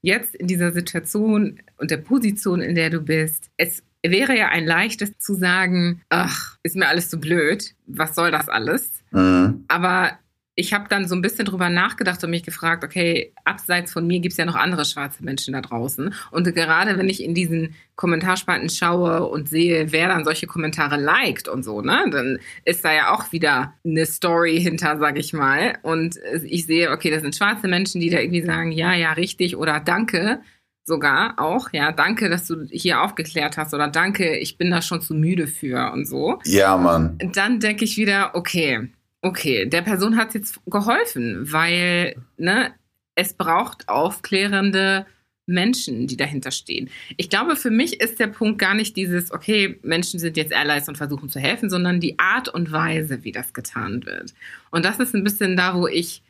jetzt 0.07 0.37
in 0.37 0.47
dieser 0.47 0.73
Situation 0.73 1.59
und 1.79 1.91
der 1.91 1.97
Position, 1.97 2.61
in 2.61 2.77
der 2.77 2.91
du 2.91 3.01
bist, 3.01 3.51
es 3.57 3.83
wäre 4.03 4.39
ja 4.39 4.49
ein 4.49 4.65
leichtes 4.65 5.19
zu 5.19 5.35
sagen, 5.35 6.01
ach, 6.11 6.57
ist 6.63 6.77
mir 6.77 6.87
alles 6.87 7.11
zu 7.11 7.19
blöd, 7.19 7.75
was 7.87 8.15
soll 8.15 8.31
das 8.31 8.49
alles? 8.49 9.03
Mhm. 9.11 9.65
Aber 9.67 10.13
ich 10.59 10.73
habe 10.73 10.89
dann 10.89 11.07
so 11.07 11.15
ein 11.15 11.21
bisschen 11.21 11.45
drüber 11.45 11.69
nachgedacht 11.69 12.25
und 12.25 12.31
mich 12.31 12.43
gefragt, 12.43 12.83
okay, 12.83 13.33
abseits 13.45 13.93
von 13.93 14.07
mir 14.07 14.21
gibt 14.21 14.33
es 14.33 14.39
ja 14.39 14.47
noch 14.47 14.57
andere 14.57 14.87
schwarze 14.87 15.23
Menschen 15.23 15.53
da 15.53 15.61
draußen. 15.61 16.15
Und 16.31 16.55
gerade 16.55 16.97
wenn 16.97 17.11
ich 17.11 17.23
in 17.23 17.35
diesen 17.35 17.75
Kommentarspalten 17.95 18.71
schaue 18.71 19.27
und 19.27 19.51
sehe, 19.51 19.93
wer 19.93 20.09
dann 20.09 20.25
solche 20.25 20.47
Kommentare 20.47 20.97
liked 20.97 21.47
und 21.47 21.63
so, 21.63 21.83
ne, 21.83 22.07
dann 22.11 22.39
ist 22.65 22.85
da 22.87 22.93
ja 22.95 23.15
auch 23.15 23.33
wieder 23.33 23.75
eine 23.85 24.07
Story 24.07 24.59
hinter, 24.59 24.99
sag 24.99 25.19
ich 25.19 25.35
mal. 25.35 25.79
Und 25.83 26.17
ich 26.45 26.65
sehe, 26.65 26.91
okay, 26.91 27.11
das 27.11 27.21
sind 27.21 27.37
schwarze 27.37 27.69
Menschen, 27.69 28.01
die 28.01 28.09
da 28.09 28.19
irgendwie 28.19 28.45
sagen, 28.45 28.73
ja, 28.73 28.95
ja, 28.95 29.13
richtig 29.13 29.57
oder 29.57 29.79
danke 29.81 30.41
sogar 30.87 31.35
auch, 31.39 31.69
ja, 31.73 31.93
danke, 31.93 32.31
dass 32.31 32.47
du 32.47 32.65
hier 32.71 33.03
aufgeklärt 33.03 33.57
hast 33.57 33.75
oder 33.75 33.89
danke, 33.89 34.37
ich 34.39 34.57
bin 34.57 34.71
da 34.71 34.81
schon 34.81 35.03
zu 35.03 35.15
müde 35.15 35.49
für 35.49 35.93
und 35.93 36.07
so. 36.07 36.39
Ja, 36.45 36.77
Mann. 36.77 37.19
Dann 37.35 37.59
denke 37.59 37.85
ich 37.85 37.97
wieder, 37.97 38.31
okay, 38.35 38.89
okay, 39.27 39.67
der 39.67 39.83
Person 39.83 40.17
hat 40.17 40.29
es 40.29 40.35
jetzt 40.35 40.61
geholfen, 40.67 41.53
weil 41.53 42.17
ne, 42.37 42.73
es 43.15 43.35
braucht 43.35 43.89
aufklärende 43.89 45.07
Menschen, 45.47 46.07
die 46.07 46.17
dahinter 46.17 46.51
stehen. 46.51 46.91
Ich 47.17 47.31
glaube, 47.31 47.57
für 47.57 47.71
mich 47.71 48.01
ist 48.01 48.19
der 48.19 48.27
Punkt 48.27 48.59
gar 48.59 48.75
nicht 48.75 48.97
dieses, 48.97 49.33
okay, 49.33 49.79
Menschen 49.83 50.19
sind 50.19 50.37
jetzt 50.37 50.53
Allies 50.53 50.89
und 50.89 50.97
versuchen 50.97 51.29
zu 51.29 51.39
helfen, 51.39 51.71
sondern 51.71 52.01
die 52.01 52.19
Art 52.19 52.49
und 52.49 52.73
Weise, 52.73 53.23
wie 53.25 53.33
das 53.33 53.53
getan 53.53 54.05
wird. 54.05 54.35
Und 54.71 54.85
das 54.85 54.99
ist 54.99 55.15
ein 55.15 55.25
bisschen 55.25 55.57
da, 55.57 55.75
wo 55.75 55.87
ich 55.87 56.23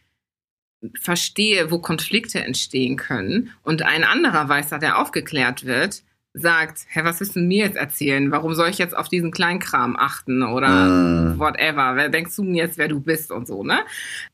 verstehe, 1.01 1.71
wo 1.71 1.79
Konflikte 1.79 2.41
entstehen 2.41 2.97
können 2.97 3.51
und 3.63 3.83
ein 3.83 4.05
anderer 4.05 4.49
Weißer, 4.49 4.79
der 4.79 4.99
aufgeklärt 4.99 5.65
wird, 5.65 6.03
sagt, 6.39 6.87
hä, 6.91 7.01
was 7.03 7.19
willst 7.19 7.35
du 7.35 7.41
mir 7.41 7.65
jetzt 7.65 7.77
erzählen? 7.77 8.31
Warum 8.31 8.55
soll 8.55 8.69
ich 8.69 8.77
jetzt 8.77 8.97
auf 8.97 9.09
diesen 9.09 9.31
Kleinkram 9.31 9.97
achten 9.97 10.43
oder 10.43 10.69
mm. 10.69 11.39
whatever? 11.39 11.97
Wer 11.97 12.11
denkst 12.11 12.37
du 12.37 12.43
mir 12.43 12.65
jetzt, 12.65 12.77
wer 12.77 12.89
du 12.89 13.01
bist 13.01 13.33
und 13.33 13.47
so, 13.47 13.65
ne? 13.65 13.79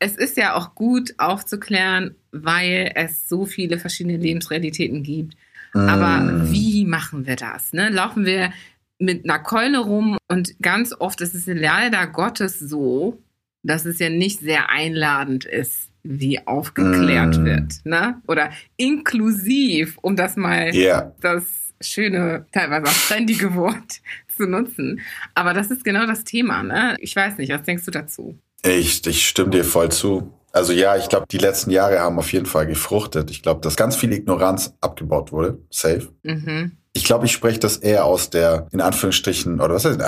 Es 0.01 0.17
ist 0.17 0.37
ja 0.37 0.55
auch 0.55 0.75
gut 0.75 1.15
aufzuklären, 1.19 2.17
weil 2.33 2.91
es 2.97 3.29
so 3.29 3.47
viele 3.47 3.79
verschiedene 3.79 4.17
Lebensrealitäten 4.17 5.05
gibt. 5.05 5.37
Mm. 5.75 5.79
Aber 5.79 6.51
wie 6.51 6.85
machen 6.85 7.27
wir 7.27 7.37
das? 7.37 7.73
Ne? 7.73 7.89
Laufen 7.89 8.27
wir 8.27 8.53
mit 8.99 9.25
einer 9.25 9.39
Keule 9.39 9.79
rum 9.79 10.19
und 10.29 10.61
ganz 10.61 10.93
oft 10.99 11.21
ist 11.21 11.35
es 11.35 11.47
leider 11.47 12.07
Gottes 12.09 12.59
so, 12.59 13.23
dass 13.63 13.85
es 13.85 14.01
ja 14.01 14.11
nicht 14.11 14.41
sehr 14.41 14.71
einladend 14.71 15.45
ist, 15.45 15.89
wie 16.03 16.45
aufgeklärt 16.49 17.39
mm. 17.39 17.45
wird, 17.45 17.75
ne? 17.85 18.21
Oder 18.27 18.51
inklusiv, 18.77 19.99
um 20.03 20.17
das 20.17 20.37
mal 20.37 20.75
yeah. 20.75 21.15
das 21.21 21.62
schöne, 21.83 22.47
teilweise 22.53 22.87
auch 22.87 23.09
trendige 23.09 23.55
Wort 23.55 24.01
zu 24.37 24.45
nutzen. 24.45 25.01
Aber 25.35 25.55
das 25.55 25.70
ist 25.70 25.85
genau 25.85 26.07
das 26.07 26.24
Thema, 26.24 26.62
ne? 26.62 26.97
Ich 27.01 27.14
weiß 27.14 27.39
nicht, 27.39 27.53
was 27.53 27.62
denkst 27.62 27.85
du 27.85 27.91
dazu? 27.91 28.39
Ich, 28.64 29.07
ich 29.07 29.28
stimme 29.28 29.51
dir 29.51 29.64
voll 29.64 29.91
zu. 29.91 30.33
Also 30.53 30.72
ja, 30.72 30.97
ich 30.97 31.09
glaube, 31.09 31.26
die 31.30 31.39
letzten 31.39 31.70
Jahre 31.70 32.01
haben 32.01 32.18
auf 32.18 32.33
jeden 32.33 32.47
Fall 32.47 32.66
gefruchtet. 32.66 33.30
Ich 33.30 33.43
glaube, 33.43 33.61
dass 33.62 33.76
ganz 33.76 33.97
viel 33.97 34.12
Ignoranz 34.12 34.74
abgebaut 34.80 35.33
wurde. 35.33 35.59
Safe. 35.70 36.09
Mhm. 36.22 36.72
Ich 36.93 37.05
glaube, 37.05 37.24
ich 37.24 37.33
spreche 37.33 37.59
das 37.59 37.78
eher 37.78 38.05
aus 38.05 38.28
der, 38.28 38.68
in 38.70 38.83
Anführungsstrichen, 38.83 39.61
oder 39.61 39.74
was 39.74 39.87
heißt, 39.87 40.01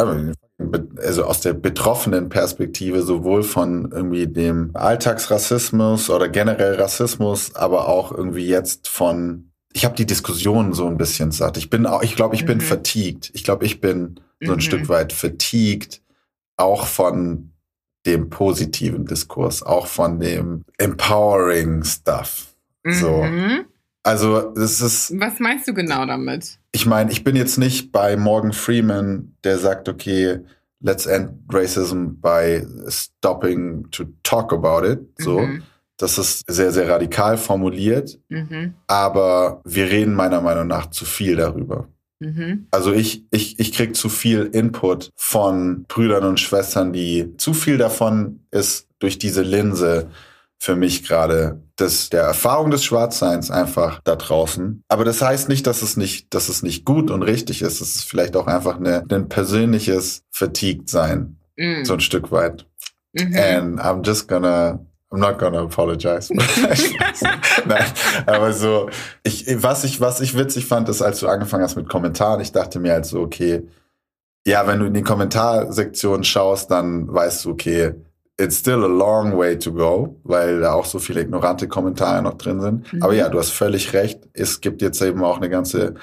also 1.03 1.25
aus 1.25 1.41
der 1.41 1.55
betroffenen 1.55 2.29
Perspektive, 2.29 3.01
sowohl 3.03 3.43
von 3.43 3.91
irgendwie 3.91 4.27
dem 4.27 4.70
Alltagsrassismus 4.75 6.11
oder 6.11 6.29
generell 6.29 6.75
Rassismus, 6.75 7.55
aber 7.55 7.89
auch 7.89 8.12
irgendwie 8.12 8.47
jetzt 8.47 8.89
von 8.89 9.51
ich 9.75 9.85
habe 9.85 9.97
die 9.97 10.07
Diskussion 10.07 10.72
so 10.72 10.87
ein 10.87 10.97
bisschen 10.97 11.33
satt. 11.33 11.57
Ich 11.57 11.68
bin 11.68 11.85
auch, 11.85 12.03
ich 12.03 12.14
glaube, 12.14 12.37
ich 12.37 12.47
bin 12.47 12.59
mhm. 12.59 12.62
fatigued. 12.62 13.31
Ich 13.35 13.43
glaube, 13.43 13.66
ich 13.66 13.81
bin 13.81 14.20
so 14.41 14.53
ein 14.53 14.57
mhm. 14.57 14.61
Stück 14.61 14.89
weit 14.89 15.12
fatigued, 15.12 16.01
auch 16.57 16.87
von 16.87 17.51
dem 18.07 18.31
positiven 18.31 19.05
Diskurs, 19.05 19.62
auch 19.62 19.89
von 19.89 20.20
dem 20.20 20.64
empowering 20.79 21.83
Stuff. 21.83 22.55
Mhm. 22.85 22.93
So. 22.93 23.25
Also, 24.05 24.53
das 24.55 24.81
ist. 24.81 25.12
Was 25.18 25.41
meinst 25.41 25.66
du 25.66 25.75
genau 25.75 26.07
damit? 26.07 26.59
Ich 26.70 26.87
meine, 26.87 27.11
ich 27.11 27.25
bin 27.25 27.35
jetzt 27.35 27.59
nicht 27.59 27.91
bei 27.91 28.16
Morgan 28.16 28.53
Freeman, 28.53 29.35
der 29.43 29.59
sagt, 29.59 29.89
okay, 29.89 30.39
let's 30.81 31.07
end 31.07 31.33
racism 31.53 32.20
by 32.20 32.64
stopping 32.89 33.91
to 33.91 34.05
talk 34.22 34.53
about 34.53 34.87
it. 34.87 35.01
So. 35.18 35.41
Mhm 35.41 35.64
das 35.97 36.19
ist 36.19 36.45
sehr, 36.51 36.73
sehr 36.73 36.89
radikal 36.89 37.37
formuliert, 37.37 38.19
mhm. 38.29 38.75
aber 38.87 39.61
wir 39.65 39.91
reden 39.91 40.15
meiner 40.15 40.41
Meinung 40.41 40.67
nach 40.67 40.91
zu 40.91 41.05
viel 41.05 41.37
darüber. 41.37 41.89
Mhm. 42.21 42.67
Also 42.71 42.93
ich, 42.93 43.25
ich, 43.31 43.59
ich 43.59 43.73
krieg 43.73 43.97
zu 43.97 44.09
viel 44.09 44.51
Input 44.53 45.11
von 45.15 45.85
Brüdern 45.85 46.25
und 46.25 46.41
Schwestern, 46.41 46.93
die 46.93 47.37
zu 47.37 47.55
viel 47.55 47.79
davon 47.79 48.41
ist 48.51 48.89
durch 48.99 49.19
diese 49.19 49.43
Linse 49.43 50.11
für 50.59 50.77
mich 50.77 51.07
gerade 51.07 51.61
das 51.77 52.09
der 52.09 52.23
Erfahrung 52.23 52.71
des 52.71 52.85
Schwarzseins 52.85 53.51
einfach 53.51 54.01
da 54.05 54.17
draußen. 54.17 54.83
Aber 54.89 55.05
das 55.05 55.21
heißt 55.21 55.49
nicht, 55.49 55.67
dass 55.67 55.83
es 55.83 55.97
nicht, 55.97 56.33
dass 56.33 56.49
es 56.49 56.63
nicht 56.63 56.85
gut 56.85 57.11
und 57.11 57.23
richtig 57.23 57.61
ist. 57.61 57.81
Es 57.81 57.97
ist 57.97 58.05
vielleicht 58.05 58.37
auch 58.37 58.47
einfach 58.47 58.77
eine, 58.77 59.05
ein 59.11 59.29
persönliches 59.29 60.23
Fatigued-Sein. 60.31 61.37
Mm. 61.57 61.85
So 61.85 61.95
ein 61.95 62.01
Stück 62.01 62.33
weit. 62.33 62.67
Mhm. 63.13 63.37
And 63.37 63.81
I'm 63.81 64.07
just 64.07 64.27
gonna 64.27 64.81
I'm 65.15 65.21
not 65.21 65.39
gonna 65.39 65.62
apologize. 65.62 66.33
Nein, 67.67 67.85
aber 68.27 68.53
so, 68.53 68.91
ich, 69.23 69.62
was 69.62 69.85
ich, 69.85 70.01
was 70.01 70.21
ich 70.21 70.37
witzig 70.37 70.67
fand, 70.67 70.89
ist, 70.89 71.03
als 71.03 71.21
du 71.21 71.29
angefangen 71.29 71.62
hast 71.62 71.77
mit 71.77 71.89
Kommentaren, 71.89 72.41
ich 72.41 72.53
dachte 72.53 72.81
mir 72.81 72.93
halt 72.93 73.07
so, 73.07 73.21
okay, 73.21 73.62
ja, 74.47 74.67
wenn 74.67 74.81
du 74.81 74.87
in 74.87 74.95
die 74.95 75.03
Kommentarsektion 75.03 76.25
schaust, 76.25 76.71
dann 76.71 77.12
weißt 77.12 77.45
du, 77.45 77.51
okay, 77.51 77.95
it's 78.37 78.59
still 78.59 78.83
a 78.85 78.89
long 78.89 79.37
way 79.39 79.59
to 79.59 79.73
go, 79.73 80.17
weil 80.25 80.61
da 80.61 80.73
auch 80.73 80.85
so 80.85 80.99
viele 80.99 81.23
ignorante 81.23 81.69
Kommentare 81.69 82.23
noch 82.23 82.35
drin 82.35 82.61
sind. 82.61 82.93
Mhm. 82.93 83.03
Aber 83.03 83.15
ja, 83.15 83.29
du 83.29 83.39
hast 83.39 83.51
völlig 83.51 83.93
recht. 83.93 84.21
Es 84.33 84.61
gibt 84.61 84.83
jetzt 84.83 85.01
eben 85.01 85.23
auch 85.23 85.37
eine 85.37 85.49
ganze 85.49 85.95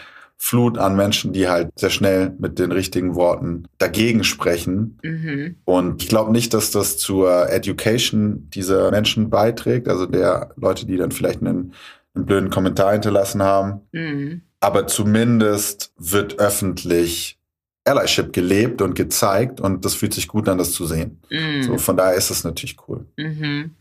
Flut 0.44 0.80
an 0.80 0.96
Menschen, 0.96 1.34
die 1.34 1.48
halt 1.48 1.70
sehr 1.76 1.92
schnell 1.92 2.34
mit 2.40 2.58
den 2.58 2.72
richtigen 2.72 3.14
Worten 3.14 3.68
dagegen 3.78 4.24
sprechen. 4.24 4.98
Mhm. 5.04 5.58
Und 5.66 6.02
ich 6.02 6.10
glaube 6.10 6.32
nicht, 6.32 6.56
dass 6.56 6.72
das 6.72 6.98
zur 6.98 7.52
Education 7.52 8.50
dieser 8.50 8.90
Menschen 8.90 9.30
beiträgt, 9.30 9.88
also 9.88 10.08
der 10.08 10.50
Leute, 10.56 10.88
die 10.88 10.98
dann 10.98 11.12
vielleicht 11.12 11.42
einen, 11.42 11.76
einen 12.16 12.26
blöden 12.26 12.50
Kommentar 12.50 12.94
hinterlassen 12.94 13.44
haben. 13.44 13.82
Mhm. 13.92 14.42
Aber 14.60 14.88
zumindest 14.88 15.94
wird 16.00 16.40
öffentlich 16.40 17.38
Allyship 17.84 18.34
gelebt 18.34 18.82
und 18.82 18.96
gezeigt 18.96 19.62
und 19.62 19.86
das 19.86 19.94
fühlt 19.94 20.16
sich 20.16 20.28
gut 20.28 20.50
an, 20.50 20.58
das 20.58 20.72
zu 20.72 20.88
sehen. 20.88 21.22
Mhm. 21.30 21.62
So, 21.62 21.78
von 21.78 21.96
daher 21.96 22.16
ist 22.16 22.32
es 22.32 22.44
natürlich 22.44 22.78
cool. 22.88 23.06
Mhm. 23.16 23.76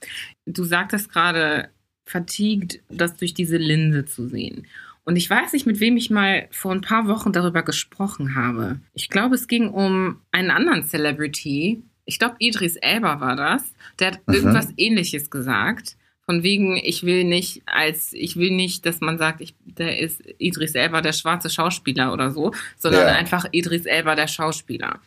Du 0.45 0.65
sagtest 0.65 1.11
gerade, 1.11 1.71
fatigued, 2.05 2.83
das 2.91 3.17
durch 3.17 3.33
diese 3.33 3.57
Linse 3.57 4.05
zu 4.05 4.29
sehen. 4.29 4.67
Und 5.11 5.17
ich 5.17 5.29
weiß 5.29 5.55
nicht, 5.55 5.67
mit 5.67 5.81
wem 5.81 5.97
ich 5.97 6.09
mal 6.09 6.47
vor 6.53 6.71
ein 6.71 6.83
paar 6.83 7.09
Wochen 7.09 7.33
darüber 7.33 7.65
gesprochen 7.65 8.37
habe. 8.37 8.79
Ich 8.95 9.09
glaube, 9.09 9.35
es 9.35 9.49
ging 9.49 9.69
um 9.69 10.21
einen 10.31 10.53
anderen 10.53 10.85
Celebrity. 10.85 11.83
Ich 12.05 12.21
glaube, 12.21 12.37
Idris 12.39 12.77
Elba 12.77 13.19
war 13.19 13.35
das. 13.35 13.75
Der 13.99 14.13
hat 14.13 14.21
mhm. 14.29 14.35
irgendwas 14.35 14.69
ähnliches 14.77 15.29
gesagt. 15.29 15.97
Von 16.25 16.45
wegen, 16.45 16.77
ich 16.77 17.03
will 17.03 17.25
nicht 17.25 17.63
als, 17.67 18.13
ich 18.13 18.37
will 18.37 18.53
nicht, 18.53 18.87
dass 18.87 19.01
man 19.01 19.19
sagt, 19.19 19.41
ich, 19.41 19.57
der 19.65 19.99
ist 19.99 20.23
Idris 20.39 20.77
Elba 20.77 21.01
der 21.01 21.13
schwarze 21.13 21.51
Schauspieler 21.51 22.13
oder 22.13 22.31
so, 22.31 22.53
sondern 22.79 23.09
ja. 23.09 23.15
einfach 23.15 23.47
Idris 23.51 23.87
Elba 23.87 24.15
der 24.15 24.29
Schauspieler. 24.29 25.01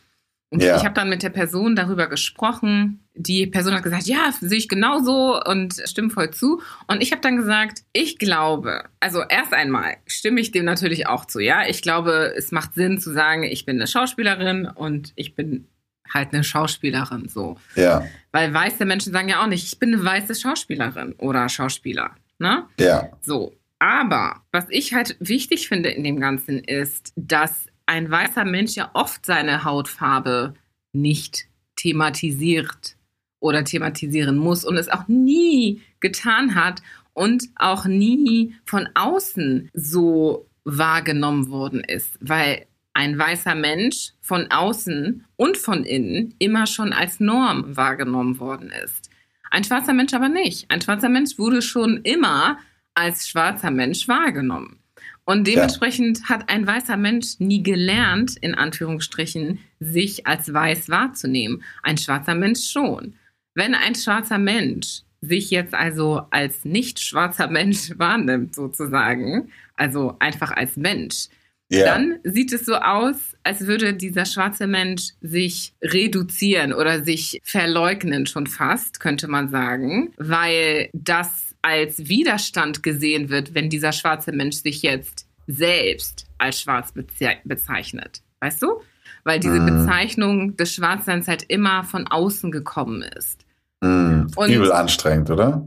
Und 0.50 0.62
ja. 0.62 0.76
ich 0.76 0.84
habe 0.84 0.94
dann 0.94 1.08
mit 1.08 1.22
der 1.22 1.30
Person 1.30 1.74
darüber 1.74 2.06
gesprochen. 2.06 3.00
Die 3.14 3.46
Person 3.46 3.74
hat 3.74 3.82
gesagt, 3.82 4.06
ja, 4.06 4.32
sehe 4.40 4.58
ich 4.58 4.68
genauso 4.68 5.40
und 5.42 5.74
stimme 5.84 6.10
voll 6.10 6.30
zu. 6.30 6.62
Und 6.86 7.02
ich 7.02 7.10
habe 7.10 7.22
dann 7.22 7.36
gesagt, 7.36 7.82
ich 7.92 8.18
glaube, 8.18 8.84
also 9.00 9.22
erst 9.28 9.52
einmal 9.52 9.96
stimme 10.06 10.40
ich 10.40 10.52
dem 10.52 10.64
natürlich 10.64 11.08
auch 11.08 11.24
zu, 11.24 11.40
ja. 11.40 11.66
Ich 11.66 11.82
glaube, 11.82 12.32
es 12.36 12.52
macht 12.52 12.74
Sinn 12.74 12.98
zu 12.98 13.12
sagen, 13.12 13.42
ich 13.42 13.66
bin 13.66 13.76
eine 13.76 13.86
Schauspielerin 13.86 14.66
und 14.66 15.12
ich 15.16 15.34
bin 15.34 15.66
halt 16.12 16.32
eine 16.32 16.44
Schauspielerin 16.44 17.28
so. 17.28 17.56
Ja. 17.74 18.06
Weil 18.32 18.52
weiße 18.52 18.84
Menschen 18.84 19.12
sagen 19.12 19.28
ja 19.28 19.42
auch 19.42 19.48
nicht, 19.48 19.64
ich 19.64 19.78
bin 19.78 19.92
eine 19.92 20.04
weiße 20.04 20.34
Schauspielerin 20.34 21.14
oder 21.14 21.48
Schauspieler. 21.48 22.12
Ne? 22.38 22.64
Ja. 22.78 23.10
So. 23.22 23.54
Aber 23.78 24.42
was 24.52 24.66
ich 24.70 24.94
halt 24.94 25.16
wichtig 25.20 25.68
finde 25.68 25.90
in 25.90 26.04
dem 26.04 26.20
Ganzen 26.20 26.58
ist, 26.58 27.12
dass 27.16 27.66
ein 27.86 28.10
weißer 28.10 28.44
Mensch 28.44 28.74
ja 28.74 28.90
oft 28.94 29.26
seine 29.26 29.64
Hautfarbe 29.64 30.54
nicht 30.92 31.46
thematisiert 31.76 32.96
oder 33.40 33.64
thematisieren 33.64 34.36
muss 34.36 34.64
und 34.64 34.76
es 34.76 34.88
auch 34.88 35.06
nie 35.08 35.82
getan 36.00 36.54
hat 36.54 36.82
und 37.12 37.48
auch 37.56 37.84
nie 37.86 38.54
von 38.64 38.88
außen 38.94 39.70
so 39.74 40.48
wahrgenommen 40.64 41.50
worden 41.50 41.84
ist, 41.84 42.18
weil 42.20 42.66
ein 42.94 43.18
weißer 43.18 43.54
Mensch 43.54 44.12
von 44.20 44.50
außen 44.50 45.26
und 45.36 45.56
von 45.56 45.84
innen 45.84 46.34
immer 46.38 46.66
schon 46.66 46.92
als 46.92 47.20
Norm 47.20 47.76
wahrgenommen 47.76 48.38
worden 48.38 48.72
ist. 48.84 49.10
Ein 49.50 49.64
schwarzer 49.64 49.92
Mensch 49.92 50.14
aber 50.14 50.28
nicht. 50.28 50.70
Ein 50.70 50.80
schwarzer 50.80 51.08
Mensch 51.08 51.38
wurde 51.38 51.60
schon 51.60 51.98
immer 51.98 52.58
als 52.94 53.28
schwarzer 53.28 53.70
Mensch 53.70 54.08
wahrgenommen. 54.08 54.83
Und 55.26 55.46
dementsprechend 55.46 56.20
ja. 56.20 56.28
hat 56.28 56.50
ein 56.50 56.66
weißer 56.66 56.96
Mensch 56.96 57.38
nie 57.38 57.62
gelernt, 57.62 58.36
in 58.40 58.54
Anführungsstrichen, 58.54 59.58
sich 59.80 60.26
als 60.26 60.52
weiß 60.52 60.90
wahrzunehmen. 60.90 61.62
Ein 61.82 61.96
schwarzer 61.96 62.34
Mensch 62.34 62.70
schon. 62.70 63.14
Wenn 63.54 63.74
ein 63.74 63.94
schwarzer 63.94 64.38
Mensch 64.38 65.02
sich 65.20 65.50
jetzt 65.50 65.72
also 65.72 66.22
als 66.30 66.64
nicht 66.64 67.00
schwarzer 67.00 67.48
Mensch 67.48 67.92
wahrnimmt, 67.98 68.54
sozusagen, 68.54 69.50
also 69.76 70.16
einfach 70.18 70.50
als 70.50 70.76
Mensch, 70.76 71.28
yeah. 71.72 71.86
dann 71.86 72.18
sieht 72.24 72.52
es 72.52 72.66
so 72.66 72.74
aus, 72.74 73.16
als 73.42 73.66
würde 73.66 73.94
dieser 73.94 74.26
schwarze 74.26 74.66
Mensch 74.66 75.12
sich 75.22 75.74
reduzieren 75.82 76.72
oder 76.74 77.02
sich 77.02 77.40
verleugnen 77.42 78.26
schon 78.26 78.46
fast, 78.46 79.00
könnte 79.00 79.28
man 79.28 79.48
sagen, 79.48 80.12
weil 80.18 80.90
das 80.92 81.53
als 81.64 82.08
Widerstand 82.08 82.82
gesehen 82.82 83.30
wird, 83.30 83.54
wenn 83.54 83.70
dieser 83.70 83.92
schwarze 83.92 84.32
Mensch 84.32 84.56
sich 84.56 84.82
jetzt 84.82 85.26
selbst 85.46 86.26
als 86.36 86.60
schwarz 86.60 86.92
bezeichnet. 86.92 88.20
Weißt 88.40 88.62
du? 88.62 88.82
Weil 89.24 89.40
diese 89.40 89.60
mm. 89.60 89.66
Bezeichnung 89.66 90.56
des 90.58 90.74
Schwarzseins 90.74 91.26
halt 91.26 91.44
immer 91.44 91.82
von 91.82 92.06
außen 92.06 92.52
gekommen 92.52 93.00
ist. 93.00 93.46
Mm. 93.80 94.26
Und 94.36 94.50
Übel 94.50 94.72
anstrengend, 94.72 95.30
oder? 95.30 95.66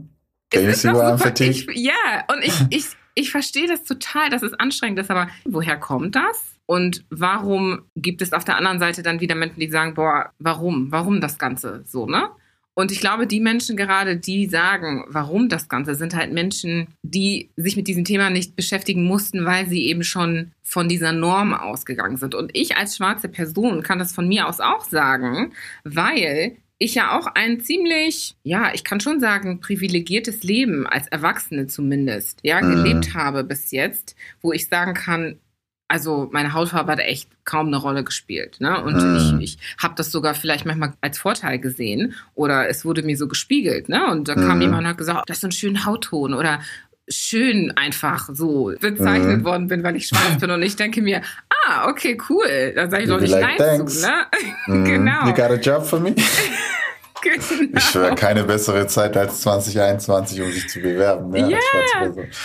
Ist 0.52 0.82
super, 0.82 1.18
ich, 1.40 1.66
ja, 1.74 2.24
und 2.32 2.42
ich, 2.42 2.54
ich, 2.70 2.86
ich 3.14 3.30
verstehe 3.32 3.66
das 3.66 3.82
total, 3.82 4.30
dass 4.30 4.42
es 4.42 4.54
anstrengend 4.54 5.00
ist, 5.00 5.10
aber 5.10 5.28
woher 5.44 5.76
kommt 5.76 6.14
das? 6.14 6.54
Und 6.64 7.04
warum 7.10 7.82
gibt 7.96 8.22
es 8.22 8.32
auf 8.32 8.44
der 8.44 8.56
anderen 8.56 8.78
Seite 8.78 9.02
dann 9.02 9.20
wieder 9.20 9.34
Menschen, 9.34 9.58
die 9.58 9.68
sagen, 9.68 9.94
boah, 9.94 10.30
warum? 10.38 10.92
Warum 10.92 11.20
das 11.20 11.38
Ganze 11.38 11.82
so, 11.84 12.06
ne? 12.06 12.30
Und 12.78 12.92
ich 12.92 13.00
glaube, 13.00 13.26
die 13.26 13.40
Menschen 13.40 13.76
gerade, 13.76 14.16
die 14.16 14.46
sagen, 14.46 15.04
warum 15.08 15.48
das 15.48 15.68
Ganze, 15.68 15.96
sind 15.96 16.14
halt 16.14 16.32
Menschen, 16.32 16.86
die 17.02 17.50
sich 17.56 17.74
mit 17.74 17.88
diesem 17.88 18.04
Thema 18.04 18.30
nicht 18.30 18.54
beschäftigen 18.54 19.02
mussten, 19.02 19.44
weil 19.44 19.66
sie 19.66 19.86
eben 19.86 20.04
schon 20.04 20.52
von 20.62 20.88
dieser 20.88 21.10
Norm 21.10 21.54
ausgegangen 21.54 22.18
sind. 22.18 22.36
Und 22.36 22.52
ich 22.54 22.76
als 22.76 22.96
schwarze 22.96 23.28
Person 23.28 23.82
kann 23.82 23.98
das 23.98 24.12
von 24.12 24.28
mir 24.28 24.46
aus 24.46 24.60
auch 24.60 24.84
sagen, 24.84 25.52
weil 25.82 26.56
ich 26.78 26.94
ja 26.94 27.18
auch 27.18 27.26
ein 27.26 27.60
ziemlich, 27.60 28.36
ja, 28.44 28.72
ich 28.72 28.84
kann 28.84 29.00
schon 29.00 29.18
sagen, 29.18 29.58
privilegiertes 29.58 30.44
Leben 30.44 30.86
als 30.86 31.08
Erwachsene 31.08 31.66
zumindest, 31.66 32.38
ja, 32.44 32.60
gelebt 32.60 33.12
habe 33.12 33.42
bis 33.42 33.72
jetzt, 33.72 34.14
wo 34.40 34.52
ich 34.52 34.68
sagen 34.68 34.94
kann, 34.94 35.40
also 35.88 36.28
meine 36.32 36.52
Hautfarbe 36.52 36.92
hat 36.92 37.00
echt 37.00 37.30
kaum 37.44 37.68
eine 37.68 37.78
Rolle 37.78 38.04
gespielt. 38.04 38.60
Ne? 38.60 38.82
Und 38.82 38.94
mm. 38.94 39.40
ich, 39.40 39.56
ich 39.56 39.58
habe 39.82 39.94
das 39.96 40.12
sogar 40.12 40.34
vielleicht 40.34 40.66
manchmal 40.66 40.92
als 41.00 41.18
Vorteil 41.18 41.58
gesehen 41.58 42.14
oder 42.34 42.68
es 42.68 42.84
wurde 42.84 43.02
mir 43.02 43.16
so 43.16 43.26
gespiegelt. 43.26 43.88
Ne? 43.88 44.10
Und 44.10 44.28
da 44.28 44.34
mm. 44.34 44.46
kam 44.46 44.56
mhm. 44.56 44.62
jemand 44.62 44.82
und 44.82 44.88
hat 44.88 44.98
gesagt, 44.98 45.18
oh, 45.20 45.24
das 45.26 45.38
ist 45.38 45.44
ein 45.44 45.52
schöner 45.52 45.86
Hautton 45.86 46.34
oder 46.34 46.60
schön 47.08 47.72
einfach 47.74 48.28
so 48.30 48.74
bezeichnet 48.78 49.40
mm. 49.40 49.44
worden 49.44 49.68
bin, 49.68 49.82
weil 49.82 49.96
ich 49.96 50.06
schwarz 50.08 50.38
bin. 50.38 50.50
Und 50.50 50.62
ich 50.62 50.76
denke 50.76 51.00
mir, 51.00 51.22
ah, 51.66 51.88
okay, 51.88 52.18
cool. 52.28 52.72
Da 52.76 52.90
sage 52.90 53.04
ich 53.04 53.08
doch 53.08 53.20
nicht 53.20 53.30
like, 53.30 53.58
Nein 53.58 53.78
thanks. 53.78 54.02
zu. 54.02 54.06
Ne? 54.06 54.26
Genau. 54.84 55.26
You 55.26 55.32
got 55.32 55.50
a 55.50 55.56
job 55.56 55.86
for 55.86 55.98
me? 55.98 56.14
Genau. 57.48 57.78
Ich 57.78 57.84
schwöre, 57.84 58.14
keine 58.14 58.44
bessere 58.44 58.86
Zeit 58.86 59.16
als 59.16 59.40
2021, 59.40 60.40
um 60.40 60.52
sich 60.52 60.68
zu 60.68 60.80
bewerben. 60.80 61.30
Ne? 61.30 61.50
Ja, 61.50 61.58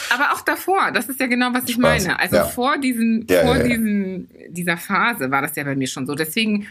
aber 0.09 0.33
auch 0.33 0.41
davor, 0.41 0.91
das 0.91 1.09
ist 1.09 1.19
ja 1.19 1.27
genau, 1.27 1.53
was 1.53 1.65
ich 1.65 1.75
Spaß. 1.75 2.05
meine. 2.05 2.19
Also 2.19 2.35
ja. 2.37 2.45
vor, 2.45 2.77
diesem, 2.77 3.25
ja, 3.29 3.41
vor 3.41 3.57
ja, 3.57 3.63
diesem, 3.63 4.27
dieser 4.49 4.77
Phase 4.77 5.31
war 5.31 5.41
das 5.41 5.55
ja 5.55 5.63
bei 5.63 5.75
mir 5.75 5.87
schon 5.87 6.05
so. 6.05 6.15
Deswegen 6.15 6.67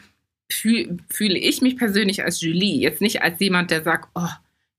fühl, 0.50 0.98
fühle 1.10 1.38
ich 1.38 1.62
mich 1.62 1.76
persönlich 1.76 2.24
als 2.24 2.40
Julie, 2.40 2.80
jetzt 2.80 3.00
nicht 3.00 3.22
als 3.22 3.38
jemand, 3.40 3.70
der 3.70 3.82
sagt, 3.82 4.08
oh, 4.14 4.28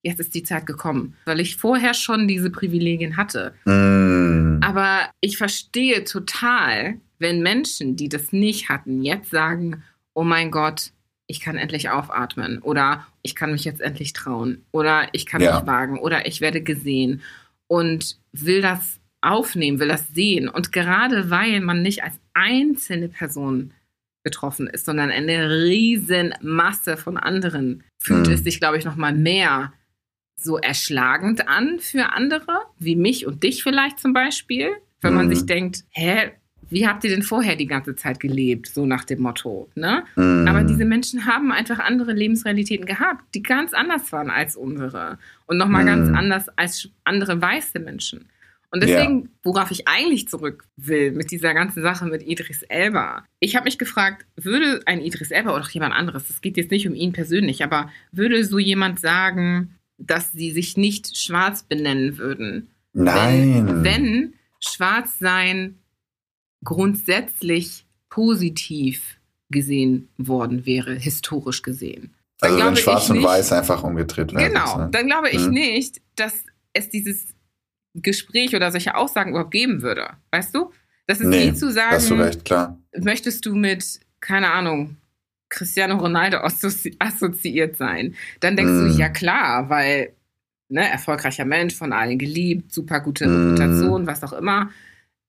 jetzt 0.01 0.19
ist 0.19 0.35
die 0.35 0.43
Zeit 0.43 0.65
gekommen, 0.65 1.15
weil 1.25 1.39
ich 1.39 1.55
vorher 1.57 1.93
schon 1.93 2.27
diese 2.27 2.49
Privilegien 2.49 3.17
hatte. 3.17 3.53
Mm. 3.65 4.59
Aber 4.61 5.09
ich 5.21 5.37
verstehe 5.37 6.03
total, 6.03 6.95
wenn 7.19 7.41
Menschen, 7.41 7.95
die 7.95 8.09
das 8.09 8.31
nicht 8.33 8.69
hatten, 8.69 9.01
jetzt 9.01 9.31
sagen, 9.31 9.83
oh 10.13 10.23
mein 10.23 10.51
Gott, 10.51 10.91
ich 11.27 11.39
kann 11.39 11.57
endlich 11.57 11.89
aufatmen 11.89 12.59
oder 12.59 13.07
ich 13.23 13.35
kann 13.35 13.51
mich 13.51 13.63
jetzt 13.63 13.81
endlich 13.81 14.13
trauen 14.13 14.65
oder 14.71 15.07
ich 15.13 15.25
kann 15.25 15.41
ja. 15.41 15.55
mich 15.55 15.67
wagen 15.67 15.97
oder 15.97 16.27
ich 16.27 16.41
werde 16.41 16.61
gesehen 16.61 17.21
und 17.67 18.17
will 18.33 18.61
das 18.61 18.99
aufnehmen, 19.21 19.79
will 19.79 19.87
das 19.87 20.09
sehen. 20.09 20.49
Und 20.49 20.71
gerade 20.71 21.29
weil 21.29 21.61
man 21.61 21.81
nicht 21.81 22.03
als 22.03 22.15
einzelne 22.33 23.07
Person 23.07 23.73
betroffen 24.23 24.67
ist, 24.67 24.85
sondern 24.85 25.09
eine 25.09 25.49
riesen 25.63 26.33
Masse 26.41 26.97
von 26.97 27.17
anderen, 27.17 27.83
fühlt 27.99 28.27
mhm. 28.27 28.33
es 28.33 28.43
sich, 28.43 28.59
glaube 28.59 28.77
ich, 28.77 28.85
noch 28.85 28.95
mal 28.95 29.13
mehr 29.13 29.73
so 30.35 30.57
erschlagend 30.57 31.47
an 31.47 31.79
für 31.79 32.13
andere, 32.13 32.59
wie 32.79 32.95
mich 32.95 33.25
und 33.25 33.43
dich 33.43 33.63
vielleicht 33.63 33.99
zum 33.99 34.13
Beispiel, 34.13 34.71
wenn 35.01 35.11
mhm. 35.11 35.17
man 35.17 35.29
sich 35.29 35.45
denkt, 35.45 35.83
hä, 35.89 36.31
wie 36.73 36.87
habt 36.87 37.03
ihr 37.03 37.09
denn 37.11 37.23
vorher 37.23 37.55
die 37.55 37.67
ganze 37.67 37.95
Zeit 37.95 38.19
gelebt, 38.19 38.67
so 38.67 38.85
nach 38.85 39.05
dem 39.05 39.21
Motto. 39.21 39.69
Ne? 39.75 40.03
Mm. 40.15 40.47
Aber 40.47 40.63
diese 40.63 40.85
Menschen 40.85 41.25
haben 41.25 41.51
einfach 41.51 41.79
andere 41.79 42.13
Lebensrealitäten 42.13 42.85
gehabt, 42.85 43.23
die 43.35 43.43
ganz 43.43 43.73
anders 43.73 44.11
waren 44.11 44.29
als 44.29 44.55
unsere 44.55 45.19
und 45.45 45.57
nochmal 45.57 45.83
mm. 45.83 45.87
ganz 45.87 46.17
anders 46.17 46.49
als 46.57 46.89
andere 47.03 47.41
weiße 47.41 47.79
Menschen. 47.79 48.25
Und 48.71 48.81
deswegen, 48.81 49.19
yeah. 49.19 49.29
worauf 49.43 49.69
ich 49.69 49.87
eigentlich 49.87 50.27
zurück 50.27 50.65
will 50.77 51.11
mit 51.11 51.29
dieser 51.29 51.53
ganzen 51.53 51.83
Sache 51.83 52.07
mit 52.07 52.23
Idris 52.23 52.63
Elba. 52.63 53.23
Ich 53.39 53.55
habe 53.55 53.65
mich 53.65 53.77
gefragt, 53.77 54.25
würde 54.35 54.81
ein 54.87 54.99
Idris 54.99 55.29
Elba 55.29 55.55
oder 55.55 55.69
jemand 55.69 55.93
anderes, 55.93 56.31
es 56.31 56.41
geht 56.41 56.57
jetzt 56.57 56.71
nicht 56.71 56.87
um 56.87 56.95
ihn 56.95 57.11
persönlich, 57.11 57.63
aber 57.63 57.91
würde 58.11 58.43
so 58.43 58.57
jemand 58.57 58.99
sagen, 58.99 59.75
dass 59.99 60.31
sie 60.31 60.49
sich 60.49 60.75
nicht 60.75 61.15
schwarz 61.15 61.61
benennen 61.61 62.17
würden? 62.17 62.69
Nein. 62.93 63.67
Wenn, 63.67 63.83
wenn 63.83 64.33
schwarz 64.59 65.19
sein 65.19 65.75
grundsätzlich 66.63 67.85
positiv 68.09 69.17
gesehen 69.49 70.09
worden 70.17 70.65
wäre, 70.65 70.93
historisch 70.93 71.61
gesehen. 71.61 72.13
Dann 72.39 72.53
also 72.53 72.65
wenn 72.65 72.75
Schwarz 72.75 73.09
und 73.09 73.17
nicht, 73.17 73.25
Weiß 73.25 73.51
einfach 73.53 73.83
umgedreht 73.83 74.33
werden. 74.33 74.53
Genau, 74.53 74.77
ne? 74.77 74.89
dann 74.91 75.07
glaube 75.07 75.29
ich 75.29 75.45
hm. 75.45 75.51
nicht, 75.51 76.01
dass 76.15 76.33
es 76.73 76.89
dieses 76.89 77.27
Gespräch 77.93 78.55
oder 78.55 78.71
solche 78.71 78.95
Aussagen 78.95 79.31
überhaupt 79.31 79.51
geben 79.51 79.81
würde. 79.81 80.09
Weißt 80.31 80.53
du? 80.53 80.71
Das 81.07 81.19
ist 81.19 81.27
nee, 81.27 81.51
nie 81.51 81.53
zu 81.53 81.71
sagen, 81.71 81.95
hast 81.95 82.09
du 82.09 82.15
recht, 82.15 82.45
klar. 82.45 82.77
möchtest 82.97 83.45
du 83.45 83.55
mit, 83.55 83.99
keine 84.19 84.51
Ahnung, 84.51 84.97
Cristiano 85.49 85.97
Ronaldo 85.97 86.37
assozi 86.37 86.95
assoziiert 86.99 87.77
sein? 87.77 88.15
Dann 88.39 88.55
denkst 88.55 88.71
mm. 88.71 88.79
du, 88.79 88.91
hm. 88.93 88.97
ja 88.97 89.09
klar, 89.09 89.69
weil 89.69 90.13
ne, 90.69 90.89
erfolgreicher 90.89 91.45
Mensch, 91.45 91.75
von 91.75 91.93
allen 91.93 92.17
geliebt, 92.17 92.73
super 92.73 92.99
gute 93.01 93.27
mm. 93.27 93.55
Reputation, 93.55 94.07
was 94.07 94.23
auch 94.23 94.33
immer 94.33 94.69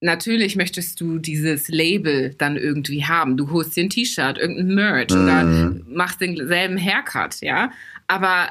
natürlich 0.04 0.54
möchtest 0.54 1.00
du 1.00 1.18
dieses 1.18 1.68
Label 1.68 2.34
dann 2.34 2.56
irgendwie 2.56 3.04
haben. 3.04 3.36
Du 3.36 3.50
holst 3.50 3.74
dir 3.74 3.84
ein 3.84 3.90
T-Shirt, 3.90 4.38
irgendein 4.38 4.74
Merch 4.74 5.10
mhm. 5.10 5.22
oder 5.22 5.80
machst 5.86 6.20
denselben 6.20 6.78
Haircut, 6.78 7.40
ja. 7.40 7.70
Aber 8.06 8.50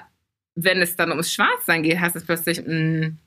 wenn 0.55 0.81
es 0.81 0.95
dann 0.95 1.11
ums 1.11 1.31
Schwarzsein 1.31 1.83
geht, 1.83 1.99
heißt 1.99 2.15
es 2.15 2.25
plötzlich, 2.25 2.61
mh, 2.65 2.73
mm, 2.73 3.17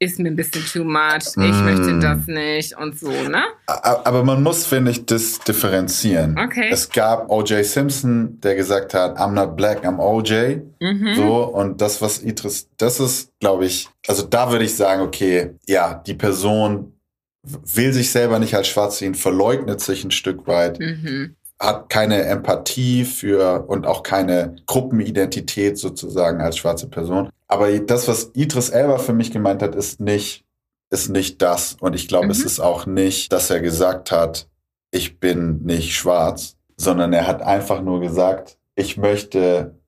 ist 0.00 0.18
mir 0.18 0.28
ein 0.28 0.36
bisschen 0.36 0.64
too 0.64 0.84
much, 0.84 1.28
ich 1.36 1.36
mm. 1.36 1.64
möchte 1.64 1.98
das 2.00 2.26
nicht 2.26 2.76
und 2.76 2.98
so, 2.98 3.10
ne? 3.10 3.44
Aber 3.66 4.24
man 4.24 4.42
muss, 4.42 4.66
finde 4.66 4.90
ich, 4.90 5.06
das 5.06 5.38
differenzieren. 5.38 6.36
Okay. 6.38 6.68
Es 6.70 6.90
gab 6.90 7.30
O.J. 7.30 7.64
Simpson, 7.64 8.40
der 8.40 8.56
gesagt 8.56 8.92
hat, 8.92 9.16
I'm 9.18 9.32
not 9.32 9.56
black, 9.56 9.84
I'm 9.84 9.98
O.J. 9.98 10.62
Mhm. 10.80 11.14
So, 11.14 11.44
und 11.44 11.80
das, 11.80 12.02
was 12.02 12.22
Idris, 12.22 12.68
das 12.76 12.98
ist, 12.98 13.30
glaube 13.38 13.66
ich, 13.66 13.88
also 14.06 14.24
da 14.24 14.50
würde 14.50 14.64
ich 14.64 14.74
sagen, 14.74 15.00
okay, 15.00 15.54
ja, 15.66 16.02
die 16.06 16.14
Person 16.14 16.93
will 17.44 17.92
sich 17.92 18.10
selber 18.10 18.38
nicht 18.38 18.54
als 18.54 18.68
schwarz 18.68 18.98
sehen, 18.98 19.14
verleugnet 19.14 19.80
sich 19.80 20.04
ein 20.04 20.10
Stück 20.10 20.46
weit, 20.46 20.80
mhm. 20.80 21.36
hat 21.58 21.90
keine 21.90 22.22
Empathie 22.24 23.04
für 23.04 23.64
und 23.68 23.86
auch 23.86 24.02
keine 24.02 24.56
Gruppenidentität 24.66 25.78
sozusagen 25.78 26.40
als 26.40 26.56
schwarze 26.56 26.88
Person. 26.88 27.28
Aber 27.46 27.70
das, 27.78 28.08
was 28.08 28.30
Idris 28.34 28.70
Elba 28.70 28.98
für 28.98 29.12
mich 29.12 29.30
gemeint 29.30 29.62
hat, 29.62 29.74
ist 29.74 30.00
nicht, 30.00 30.44
ist 30.90 31.10
nicht 31.10 31.42
das. 31.42 31.76
Und 31.80 31.94
ich 31.94 32.08
glaube, 32.08 32.26
mhm. 32.26 32.32
es 32.32 32.40
ist 32.40 32.60
auch 32.60 32.86
nicht, 32.86 33.32
dass 33.32 33.50
er 33.50 33.60
gesagt 33.60 34.10
hat, 34.10 34.48
ich 34.90 35.20
bin 35.20 35.62
nicht 35.64 35.94
schwarz, 35.94 36.56
sondern 36.76 37.12
er 37.12 37.26
hat 37.26 37.42
einfach 37.42 37.82
nur 37.82 38.00
gesagt, 38.00 38.58
ich 38.74 38.96
möchte 38.96 39.78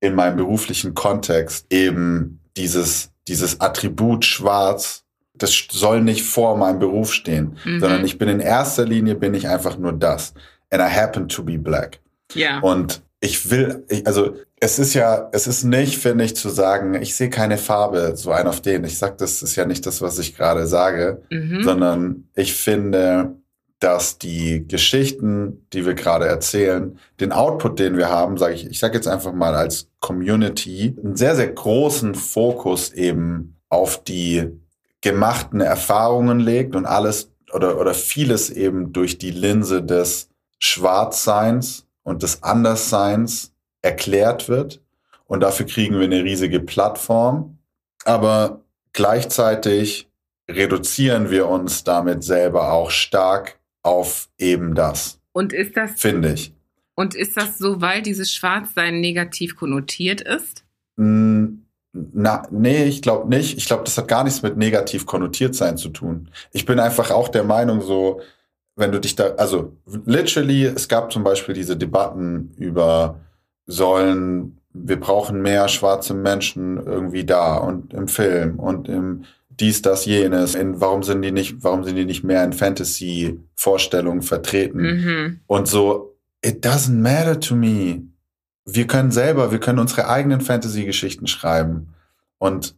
in 0.00 0.14
meinem 0.14 0.36
beruflichen 0.36 0.94
Kontext 0.94 1.66
eben 1.70 2.40
dieses, 2.56 3.10
dieses 3.28 3.60
Attribut 3.60 4.24
schwarz 4.24 5.04
das 5.42 5.66
soll 5.70 6.02
nicht 6.02 6.22
vor 6.22 6.56
meinem 6.56 6.78
Beruf 6.78 7.12
stehen, 7.12 7.56
mhm. 7.64 7.80
sondern 7.80 8.04
ich 8.04 8.18
bin 8.18 8.28
in 8.28 8.40
erster 8.40 8.84
Linie 8.84 9.14
bin 9.14 9.34
ich 9.34 9.48
einfach 9.48 9.78
nur 9.78 9.92
das. 9.92 10.34
And 10.70 10.82
I 10.82 10.94
happen 10.94 11.28
to 11.28 11.42
be 11.42 11.58
black. 11.58 12.00
Ja. 12.34 12.60
Und 12.60 13.02
ich 13.20 13.50
will, 13.50 13.84
ich, 13.88 14.06
also 14.06 14.36
es 14.60 14.78
ist 14.78 14.94
ja, 14.94 15.28
es 15.32 15.46
ist 15.46 15.64
nicht, 15.64 15.98
finde 15.98 16.24
ich, 16.24 16.36
zu 16.36 16.48
sagen, 16.50 16.94
ich 16.94 17.14
sehe 17.14 17.30
keine 17.30 17.58
Farbe, 17.58 18.12
so 18.16 18.30
ein 18.30 18.46
auf 18.46 18.60
den. 18.60 18.84
Ich 18.84 18.98
sag, 18.98 19.18
das 19.18 19.42
ist 19.42 19.56
ja 19.56 19.64
nicht 19.64 19.86
das, 19.86 20.00
was 20.00 20.18
ich 20.18 20.36
gerade 20.36 20.66
sage, 20.66 21.22
mhm. 21.30 21.62
sondern 21.62 22.28
ich 22.34 22.54
finde, 22.54 23.36
dass 23.78 24.18
die 24.18 24.66
Geschichten, 24.68 25.66
die 25.72 25.86
wir 25.86 25.94
gerade 25.94 26.26
erzählen, 26.26 26.98
den 27.18 27.32
Output, 27.32 27.78
den 27.78 27.96
wir 27.96 28.10
haben, 28.10 28.36
sage 28.36 28.54
ich, 28.54 28.66
ich 28.66 28.78
sage 28.78 28.94
jetzt 28.94 29.08
einfach 29.08 29.32
mal 29.32 29.54
als 29.54 29.88
Community, 30.00 30.94
einen 31.02 31.16
sehr, 31.16 31.34
sehr 31.34 31.48
großen 31.48 32.14
Fokus 32.14 32.92
eben 32.92 33.56
auf 33.70 34.04
die 34.04 34.48
gemachten 35.00 35.60
Erfahrungen 35.60 36.40
legt 36.40 36.76
und 36.76 36.86
alles 36.86 37.32
oder, 37.52 37.78
oder 37.78 37.94
vieles 37.94 38.50
eben 38.50 38.92
durch 38.92 39.18
die 39.18 39.30
Linse 39.30 39.82
des 39.82 40.28
Schwarzseins 40.58 41.86
und 42.02 42.22
des 42.22 42.42
Andersseins 42.42 43.52
erklärt 43.82 44.48
wird. 44.48 44.80
Und 45.26 45.40
dafür 45.40 45.66
kriegen 45.66 45.96
wir 45.96 46.04
eine 46.04 46.24
riesige 46.24 46.60
Plattform. 46.60 47.58
Aber 48.04 48.62
gleichzeitig 48.92 50.08
reduzieren 50.50 51.30
wir 51.30 51.48
uns 51.48 51.84
damit 51.84 52.24
selber 52.24 52.72
auch 52.72 52.90
stark 52.90 53.58
auf 53.82 54.28
eben 54.38 54.74
das. 54.74 55.20
Und 55.32 55.52
ist 55.52 55.76
das, 55.76 56.00
finde 56.00 56.32
ich. 56.32 56.52
Und 56.94 57.14
ist 57.14 57.36
das 57.36 57.58
so, 57.58 57.80
weil 57.80 58.02
dieses 58.02 58.34
Schwarzsein 58.34 59.00
negativ 59.00 59.56
konnotiert 59.56 60.20
ist? 60.20 60.64
Mm, 60.96 61.29
na, 61.92 62.42
nee, 62.50 62.84
ich 62.84 63.02
glaube 63.02 63.28
nicht. 63.28 63.56
Ich 63.56 63.66
glaube, 63.66 63.84
das 63.84 63.98
hat 63.98 64.08
gar 64.08 64.24
nichts 64.24 64.42
mit 64.42 64.56
negativ 64.56 65.06
konnotiert 65.06 65.54
sein 65.54 65.76
zu 65.76 65.88
tun. 65.88 66.28
Ich 66.52 66.64
bin 66.64 66.78
einfach 66.78 67.10
auch 67.10 67.28
der 67.28 67.44
Meinung, 67.44 67.80
so, 67.80 68.20
wenn 68.76 68.92
du 68.92 69.00
dich 69.00 69.16
da, 69.16 69.34
also 69.36 69.76
literally, 70.06 70.64
es 70.64 70.88
gab 70.88 71.12
zum 71.12 71.24
Beispiel 71.24 71.54
diese 71.54 71.76
Debatten 71.76 72.52
über 72.56 73.20
sollen, 73.66 74.58
wir 74.72 75.00
brauchen 75.00 75.42
mehr 75.42 75.68
schwarze 75.68 76.14
Menschen 76.14 76.76
irgendwie 76.84 77.24
da 77.24 77.56
und 77.56 77.92
im 77.92 78.08
Film 78.08 78.58
und 78.58 78.88
im 78.88 79.24
dies, 79.48 79.82
das, 79.82 80.06
jenes. 80.06 80.54
In, 80.54 80.80
warum 80.80 81.02
sind 81.02 81.22
die 81.22 81.32
nicht, 81.32 81.56
warum 81.62 81.84
sind 81.84 81.96
die 81.96 82.04
nicht 82.04 82.24
mehr 82.24 82.42
in 82.44 82.52
Fantasy-Vorstellungen 82.52 84.22
vertreten? 84.22 84.80
Mhm. 84.80 85.40
Und 85.46 85.68
so, 85.68 86.16
it 86.42 86.64
doesn't 86.64 86.96
matter 86.96 87.38
to 87.38 87.54
me 87.54 88.02
wir 88.74 88.86
können 88.86 89.10
selber, 89.10 89.52
wir 89.52 89.60
können 89.60 89.78
unsere 89.78 90.08
eigenen 90.08 90.40
Fantasy-Geschichten 90.40 91.26
schreiben. 91.26 91.94
Und 92.38 92.76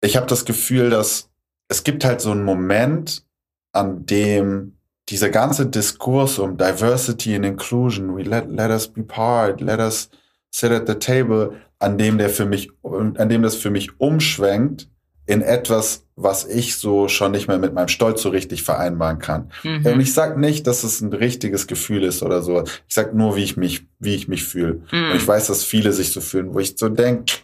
ich 0.00 0.16
habe 0.16 0.26
das 0.26 0.44
Gefühl, 0.44 0.90
dass 0.90 1.30
es 1.68 1.84
gibt 1.84 2.04
halt 2.04 2.20
so 2.20 2.30
einen 2.30 2.44
Moment, 2.44 3.24
an 3.72 4.06
dem 4.06 4.76
dieser 5.08 5.30
ganze 5.30 5.66
Diskurs 5.66 6.38
um 6.38 6.56
Diversity 6.56 7.34
and 7.34 7.44
Inclusion, 7.44 8.16
we 8.16 8.22
let, 8.22 8.48
let 8.50 8.70
us 8.70 8.88
be 8.88 9.02
part, 9.02 9.60
let 9.60 9.78
us 9.78 10.10
sit 10.50 10.72
at 10.72 10.86
the 10.86 10.94
table, 10.94 11.60
an 11.78 11.98
dem 11.98 12.18
der 12.18 12.30
für 12.30 12.46
mich, 12.46 12.70
an 12.82 13.28
dem 13.28 13.42
das 13.42 13.56
für 13.56 13.70
mich 13.70 14.00
umschwenkt 14.00 14.88
in 15.26 15.42
etwas, 15.42 16.04
was 16.14 16.46
ich 16.46 16.76
so 16.76 17.08
schon 17.08 17.32
nicht 17.32 17.48
mehr 17.48 17.58
mit 17.58 17.74
meinem 17.74 17.88
Stolz 17.88 18.22
so 18.22 18.28
richtig 18.30 18.62
vereinbaren 18.62 19.18
kann. 19.18 19.50
Mhm. 19.64 19.84
Und 19.84 20.00
ich 20.00 20.14
sag 20.14 20.38
nicht, 20.38 20.66
dass 20.66 20.84
es 20.84 21.00
ein 21.00 21.12
richtiges 21.12 21.66
Gefühl 21.66 22.04
ist 22.04 22.22
oder 22.22 22.42
so. 22.42 22.62
Ich 22.62 22.94
sag 22.94 23.12
nur, 23.12 23.36
wie 23.36 23.42
ich 23.42 23.56
mich, 23.56 23.86
wie 23.98 24.14
ich 24.14 24.28
mich 24.28 24.44
fühle. 24.44 24.82
Mhm. 24.92 25.10
Und 25.10 25.16
ich 25.16 25.26
weiß, 25.26 25.48
dass 25.48 25.64
viele 25.64 25.92
sich 25.92 26.12
so 26.12 26.20
fühlen, 26.20 26.54
wo 26.54 26.60
ich 26.60 26.78
so 26.78 26.88
denke, 26.88 27.34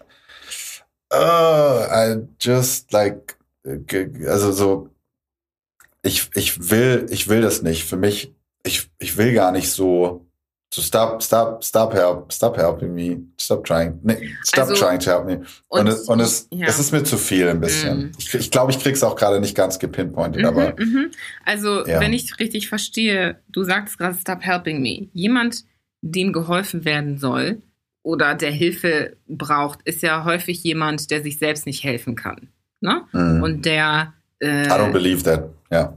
oh, 1.11 1.85
I 1.91 2.17
just 2.41 2.93
like, 2.93 3.37
also 4.27 4.53
so, 4.53 4.89
ich, 6.03 6.31
ich 6.35 6.71
will, 6.71 7.07
ich 7.11 7.29
will 7.29 7.43
das 7.43 7.63
nicht. 7.63 7.85
Für 7.85 7.97
mich, 7.97 8.33
ich, 8.65 8.91
ich 8.99 9.17
will 9.17 9.35
gar 9.35 9.53
nicht 9.53 9.71
so, 9.71 10.27
so 10.73 10.81
stop, 10.81 11.23
stop, 11.23 11.63
stop 11.63 11.93
help, 11.93 12.33
stop 12.33 12.57
helping 12.57 12.95
me, 12.95 13.19
stop 13.39 13.63
trying, 13.65 14.01
nee, 14.03 14.31
stop 14.43 14.69
also, 14.69 14.75
trying 14.75 14.99
to 14.99 15.11
help 15.11 15.27
me. 15.27 15.43
Und, 15.69 15.81
und, 15.81 15.89
es, 15.89 16.09
und 16.09 16.21
es, 16.21 16.49
ja. 16.51 16.67
es 16.67 16.79
ist 16.79 16.93
mir 16.93 17.05
zu 17.05 17.19
viel 17.19 17.47
ein 17.49 17.61
bisschen. 17.61 17.99
Mm. 17.99 18.13
Ich, 18.19 18.35
ich 18.35 18.51
glaube, 18.51 18.73
ich 18.73 18.79
krieg's 18.79 19.03
auch 19.03 19.15
gerade 19.15 19.39
nicht 19.39 19.55
ganz 19.55 19.79
gepinpointet, 19.79 20.41
mhm, 20.41 20.49
aber. 20.49 20.75
Mhm. 20.79 21.11
Also, 21.45 21.87
ja. 21.87 22.01
wenn 22.01 22.15
ich 22.15 22.39
richtig 22.41 22.71
verstehe, 22.71 23.39
du 23.49 23.65
sagst 23.65 23.99
gerade 23.99 24.17
stop 24.19 24.43
helping 24.43 24.81
me. 24.81 25.09
Jemand, 25.13 25.65
dem 26.01 26.33
geholfen 26.33 26.87
werden 26.87 27.19
soll 27.19 27.61
oder 28.03 28.35
der 28.35 28.51
Hilfe 28.51 29.17
braucht, 29.29 29.83
ist 29.85 30.03
ja 30.03 30.25
häufig 30.25 30.65
jemand, 30.65 31.11
der 31.11 31.23
sich 31.23 31.39
selbst 31.39 31.67
nicht 31.67 31.85
helfen 31.85 32.17
kann. 32.17 32.49
Ne? 32.81 33.03
Mm. 33.13 33.43
Und 33.43 33.67
der 33.67 34.15
äh, 34.41 34.67
I 34.67 34.71
don't 34.71 34.93
believe 34.93 35.23
that, 35.23 35.51
ja. 35.71 35.97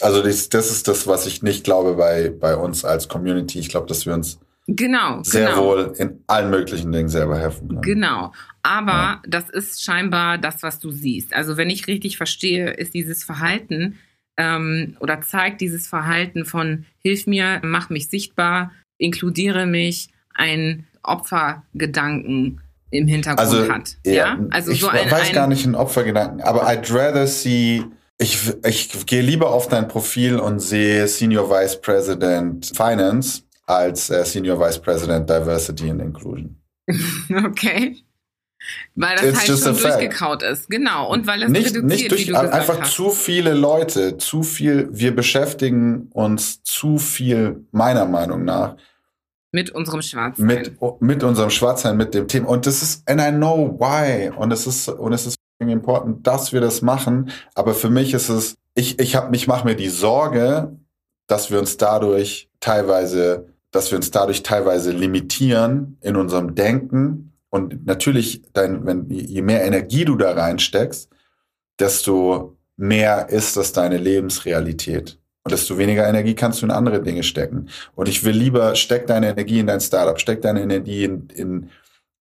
Also 0.00 0.22
das, 0.22 0.48
das 0.48 0.70
ist 0.70 0.88
das, 0.88 1.06
was 1.06 1.26
ich 1.26 1.42
nicht 1.42 1.64
glaube 1.64 1.94
bei, 1.94 2.30
bei 2.30 2.56
uns 2.56 2.84
als 2.84 3.08
Community. 3.08 3.58
Ich 3.58 3.68
glaube, 3.68 3.86
dass 3.86 4.06
wir 4.06 4.14
uns 4.14 4.40
genau, 4.66 5.22
sehr 5.22 5.50
genau. 5.50 5.64
wohl 5.64 5.92
in 5.96 6.22
allen 6.26 6.50
möglichen 6.50 6.90
Dingen 6.92 7.08
selber 7.08 7.38
helfen 7.38 7.68
können. 7.68 7.82
Genau. 7.82 8.32
Aber 8.62 8.92
ja. 8.92 9.22
das 9.26 9.48
ist 9.50 9.82
scheinbar 9.82 10.38
das, 10.38 10.62
was 10.62 10.78
du 10.78 10.90
siehst. 10.90 11.34
Also 11.34 11.56
wenn 11.56 11.70
ich 11.70 11.86
richtig 11.86 12.16
verstehe, 12.16 12.70
ist 12.70 12.94
dieses 12.94 13.24
Verhalten 13.24 13.98
ähm, 14.36 14.96
oder 15.00 15.20
zeigt 15.20 15.60
dieses 15.60 15.86
Verhalten 15.86 16.44
von 16.44 16.84
Hilf 16.98 17.26
mir, 17.26 17.60
mach 17.62 17.90
mich 17.90 18.08
sichtbar, 18.08 18.72
inkludiere 18.98 19.66
mich, 19.66 20.10
ein 20.34 20.86
Opfergedanken 21.02 22.60
im 22.90 23.06
Hintergrund 23.06 23.40
also, 23.40 23.72
hat. 23.72 23.96
Ja, 24.04 24.12
ja? 24.12 24.38
also 24.50 24.70
ich 24.70 24.80
so 24.80 24.88
ein, 24.88 25.10
weiß 25.10 25.28
ein, 25.28 25.34
gar 25.34 25.46
nicht 25.46 25.64
einen 25.64 25.74
Opfergedanken, 25.74 26.40
aber 26.42 26.68
I'd 26.68 26.92
rather 26.94 27.26
see 27.26 27.84
ich, 28.22 28.52
ich 28.64 29.06
gehe 29.06 29.22
lieber 29.22 29.50
auf 29.50 29.68
dein 29.68 29.88
Profil 29.88 30.38
und 30.38 30.60
sehe 30.60 31.06
Senior 31.08 31.50
Vice 31.50 31.80
President 31.80 32.72
Finance 32.74 33.42
als 33.66 34.10
äh, 34.10 34.24
Senior 34.24 34.58
Vice 34.58 34.78
President 34.78 35.28
Diversity 35.28 35.90
and 35.90 36.00
Inclusion. 36.00 36.56
okay. 37.44 37.96
Weil 38.94 39.16
das 39.16 39.24
It's 39.24 39.48
halt 39.48 39.58
schon 39.58 39.90
durchgekaut 39.90 40.42
ist. 40.44 40.70
Genau. 40.70 41.10
Und 41.10 41.26
weil 41.26 41.42
es 41.42 41.50
nicht, 41.50 41.74
reduziert, 41.74 41.84
nicht 41.84 42.10
durch, 42.10 42.28
wie 42.28 42.30
du 42.30 42.38
einfach 42.38 42.80
hast. 42.80 42.92
zu 42.92 43.10
viele 43.10 43.54
Leute, 43.54 44.18
zu 44.18 44.44
viel, 44.44 44.88
wir 44.92 45.14
beschäftigen 45.14 46.08
uns 46.12 46.62
zu 46.62 46.98
viel, 46.98 47.66
meiner 47.72 48.06
Meinung 48.06 48.44
nach, 48.44 48.76
mit 49.54 49.70
unserem 49.70 50.00
Schwarzsein. 50.00 50.46
Mit, 50.46 50.80
mit 51.00 51.22
unserem 51.22 51.50
Schwarzsein, 51.50 51.98
mit 51.98 52.14
dem 52.14 52.26
Thema. 52.26 52.48
Und 52.48 52.64
das 52.64 52.82
ist, 52.82 53.06
and 53.06 53.20
I 53.20 53.30
know 53.30 53.76
why. 53.78 54.30
Und 54.34 54.50
es 54.50 54.66
ist, 54.66 54.88
und 54.88 55.12
es 55.12 55.26
ist 55.26 55.36
important, 55.68 56.26
dass 56.26 56.52
wir 56.52 56.60
das 56.60 56.82
machen. 56.82 57.30
Aber 57.54 57.74
für 57.74 57.90
mich 57.90 58.14
ist 58.14 58.28
es, 58.28 58.56
ich, 58.74 58.98
ich 58.98 59.16
hab, 59.16 59.34
ich 59.34 59.46
mache 59.46 59.66
mir 59.66 59.76
die 59.76 59.88
Sorge, 59.88 60.76
dass 61.26 61.50
wir 61.50 61.58
uns 61.58 61.76
dadurch 61.76 62.48
teilweise, 62.60 63.48
dass 63.70 63.90
wir 63.90 63.96
uns 63.96 64.10
dadurch 64.10 64.42
teilweise 64.42 64.92
limitieren 64.92 65.98
in 66.00 66.16
unserem 66.16 66.54
Denken. 66.54 67.32
Und 67.50 67.86
natürlich, 67.86 68.42
dein, 68.52 68.86
wenn, 68.86 69.10
je 69.10 69.42
mehr 69.42 69.64
Energie 69.64 70.04
du 70.04 70.16
da 70.16 70.32
reinsteckst, 70.32 71.10
desto 71.78 72.56
mehr 72.76 73.28
ist 73.28 73.56
das 73.56 73.72
deine 73.72 73.98
Lebensrealität. 73.98 75.18
Und 75.44 75.50
desto 75.52 75.76
weniger 75.76 76.08
Energie 76.08 76.34
kannst 76.34 76.62
du 76.62 76.66
in 76.66 76.70
andere 76.70 77.02
Dinge 77.02 77.24
stecken. 77.24 77.68
Und 77.94 78.08
ich 78.08 78.24
will 78.24 78.36
lieber, 78.36 78.76
steck 78.76 79.06
deine 79.06 79.30
Energie 79.30 79.58
in 79.58 79.66
dein 79.66 79.80
Startup, 79.80 80.18
steck 80.20 80.40
deine 80.40 80.62
Energie 80.62 81.04
in, 81.04 81.28
in, 81.34 81.70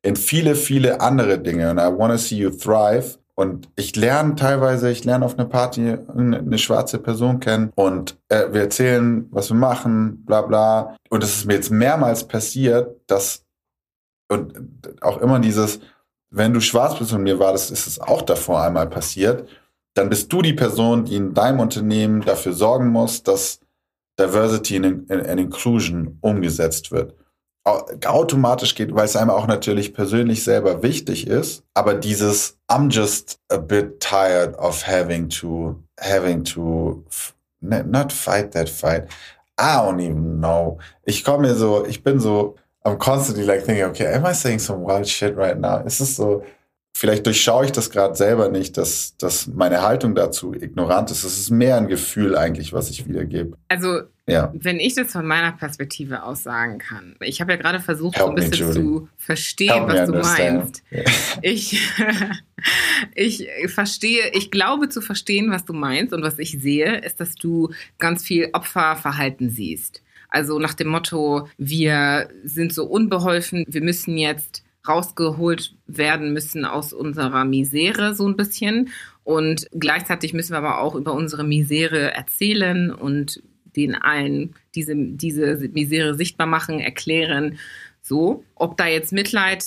in 0.02 0.16
viele, 0.16 0.56
viele 0.56 1.02
andere 1.02 1.38
Dinge. 1.38 1.70
Und 1.70 1.78
I 1.78 1.88
want 1.96 2.12
to 2.12 2.18
see 2.18 2.38
you 2.38 2.50
thrive. 2.50 3.20
Und 3.42 3.70
ich 3.76 3.96
lerne 3.96 4.36
teilweise, 4.36 4.92
ich 4.92 5.04
lerne 5.04 5.26
auf 5.26 5.34
einer 5.34 5.48
Party 5.48 5.98
eine, 6.16 6.38
eine 6.38 6.58
schwarze 6.60 7.00
Person 7.00 7.40
kennen 7.40 7.72
und 7.74 8.16
äh, 8.30 8.54
wir 8.54 8.62
erzählen, 8.62 9.28
was 9.32 9.50
wir 9.50 9.58
machen, 9.58 10.24
bla 10.26 10.44
bla. 10.44 10.96
Und 11.10 11.24
es 11.24 11.38
ist 11.38 11.46
mir 11.48 11.56
jetzt 11.56 11.72
mehrmals 11.72 12.28
passiert, 12.28 13.02
dass 13.08 13.44
und 14.30 14.54
auch 15.02 15.18
immer 15.22 15.40
dieses, 15.40 15.80
wenn 16.30 16.54
du 16.54 16.62
schwarz 16.62 17.00
bist 17.00 17.14
und 17.14 17.24
mir 17.24 17.40
war 17.40 17.52
das, 17.52 17.72
ist 17.72 17.88
es 17.88 18.00
auch 18.00 18.22
davor 18.22 18.62
einmal 18.62 18.88
passiert, 18.88 19.50
dann 19.96 20.10
bist 20.10 20.32
du 20.32 20.44
die 20.44 20.54
Person, 20.54 21.06
die 21.06 21.16
in 21.16 21.34
deinem 21.34 21.62
Unternehmen 21.62 22.22
dafür 22.22 22.54
sorgen 22.54 22.90
muss, 22.90 23.24
dass 23.24 23.60
Diversity 24.20 24.76
and, 24.76 25.10
Inclusion 25.10 26.20
umgesetzt 26.22 26.92
wird. 26.92 27.16
Automatisch 27.64 28.74
geht, 28.74 28.96
weil 28.96 29.06
es 29.06 29.16
einem 29.16 29.30
auch 29.30 29.46
natürlich 29.46 29.94
persönlich 29.94 30.44
selber 30.44 30.82
wichtig 30.82 31.28
ist, 31.28 31.64
aber 31.76 31.94
dieses 31.94 32.58
I'm 32.68 32.90
just 32.90 33.40
a 33.50 33.58
bit 33.58 34.00
tired 34.00 34.58
of 34.58 34.88
having 34.88 35.30
to 35.30 35.76
having 36.00 36.44
to 36.46 37.04
not 37.62 38.12
fight 38.12 38.52
that 38.54 38.68
fight. 38.68 39.08
I 39.60 39.76
don't 39.76 40.00
even 40.00 40.40
know. 40.40 40.80
Ich 41.06 41.24
komme 41.24 41.48
mir 41.48 41.56
so, 41.56 41.86
ich 41.86 42.04
bin 42.04 42.20
so, 42.20 42.56
I'm 42.84 42.98
constantly 42.98 43.44
like 43.44 43.64
thinking, 43.64 43.86
okay, 43.86 44.12
am 44.12 44.26
I 44.26 44.34
saying 44.34 44.60
some 44.60 44.84
wild 44.84 45.08
shit 45.08 45.36
right 45.38 45.60
now? 45.60 45.84
Ist 45.86 46.02
es 46.02 46.16
so, 46.16 46.44
vielleicht 47.02 47.26
durchschaue 47.26 47.66
ich 47.66 47.72
das 47.72 47.90
gerade 47.90 48.14
selber 48.14 48.50
nicht, 48.50 48.78
dass, 48.78 49.18
dass 49.18 49.48
meine 49.48 49.82
Haltung 49.82 50.14
dazu 50.14 50.54
ignorant 50.54 51.10
ist. 51.10 51.24
Es 51.24 51.40
ist 51.40 51.50
mehr 51.50 51.76
ein 51.78 51.88
Gefühl 51.88 52.38
eigentlich, 52.38 52.74
was 52.74 52.92
ich 52.92 53.08
wiedergebe. 53.08 53.58
Also, 53.70 54.02
ja. 54.28 54.54
wenn 54.54 54.80
ich 54.80 54.94
das 54.94 55.12
von 55.12 55.26
meiner 55.26 55.52
Perspektive 55.52 56.22
aus 56.22 56.44
sagen 56.44 56.78
kann. 56.78 57.16
Ich 57.22 57.42
habe 57.42 57.54
ja 57.54 57.58
gerade 57.58 57.80
versucht, 57.80 58.18
Help 58.18 58.28
so 58.28 58.30
ein 58.30 58.36
bisschen 58.36 58.68
me, 58.68 58.74
zu 58.76 59.10
verstehen, 59.18 59.88
Help 59.88 59.88
was 59.88 60.10
du 60.12 60.44
meinst. 60.44 60.84
Ich, 61.42 61.82
ich 63.16 63.50
verstehe, 63.66 64.30
ich 64.34 64.52
glaube 64.52 64.90
zu 64.90 65.02
verstehen, 65.02 65.50
was 65.50 65.66
du 65.66 65.74
meinst 65.74 66.14
und 66.14 66.22
was 66.22 66.38
ich 66.38 66.62
sehe, 66.62 67.00
ist, 67.00 67.20
dass 67.20 67.34
du 67.34 67.72
ganz 67.98 68.24
viel 68.24 68.50
Opferverhalten 68.54 69.50
siehst. 69.50 70.04
Also 70.30 70.60
nach 70.60 70.76
dem 70.76 70.90
Motto, 70.90 71.50
wir 71.58 72.30
sind 72.44 72.76
so 72.76 72.86
unbeholfen, 72.86 73.66
wir 73.68 73.82
müssen 73.82 74.20
jetzt 74.20 74.61
rausgeholt 74.88 75.76
werden 75.86 76.34
müssen 76.34 76.66
aus 76.66 76.94
unserer 76.94 77.46
Misere 77.46 78.16
so 78.16 78.28
ein 78.28 78.36
bisschen. 78.36 78.90
Und 79.24 79.68
gleichzeitig 79.72 80.34
müssen 80.34 80.54
wir 80.54 80.58
aber 80.58 80.82
auch 80.82 80.96
über 80.96 81.14
unsere 81.14 81.44
Misere 81.44 82.14
erzählen 82.14 82.92
und 82.92 83.42
den 83.76 83.96
allen 83.96 84.56
diese, 84.76 84.96
diese 84.96 85.58
Misere 85.70 86.16
sichtbar 86.16 86.48
machen, 86.48 86.80
erklären. 86.80 87.58
So, 88.02 88.44
ob 88.56 88.78
da 88.78 88.88
jetzt 88.88 89.14
Mitleid 89.14 89.64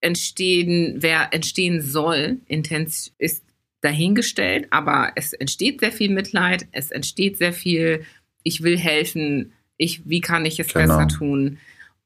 entstehen, 0.00 0.96
wer 0.98 1.32
entstehen 1.32 1.80
soll, 1.80 2.38
intens 2.46 3.12
ist 3.18 3.44
dahingestellt, 3.80 4.66
aber 4.70 5.12
es 5.14 5.32
entsteht 5.32 5.80
sehr 5.80 5.92
viel 5.92 6.10
Mitleid, 6.10 6.66
es 6.72 6.90
entsteht 6.90 7.38
sehr 7.38 7.52
viel, 7.52 8.04
ich 8.42 8.62
will 8.62 8.78
helfen, 8.78 9.52
ich, 9.76 10.08
wie 10.08 10.20
kann 10.20 10.44
ich 10.44 10.60
es 10.60 10.72
genau. 10.72 10.98
besser 10.98 11.08
tun? 11.08 11.58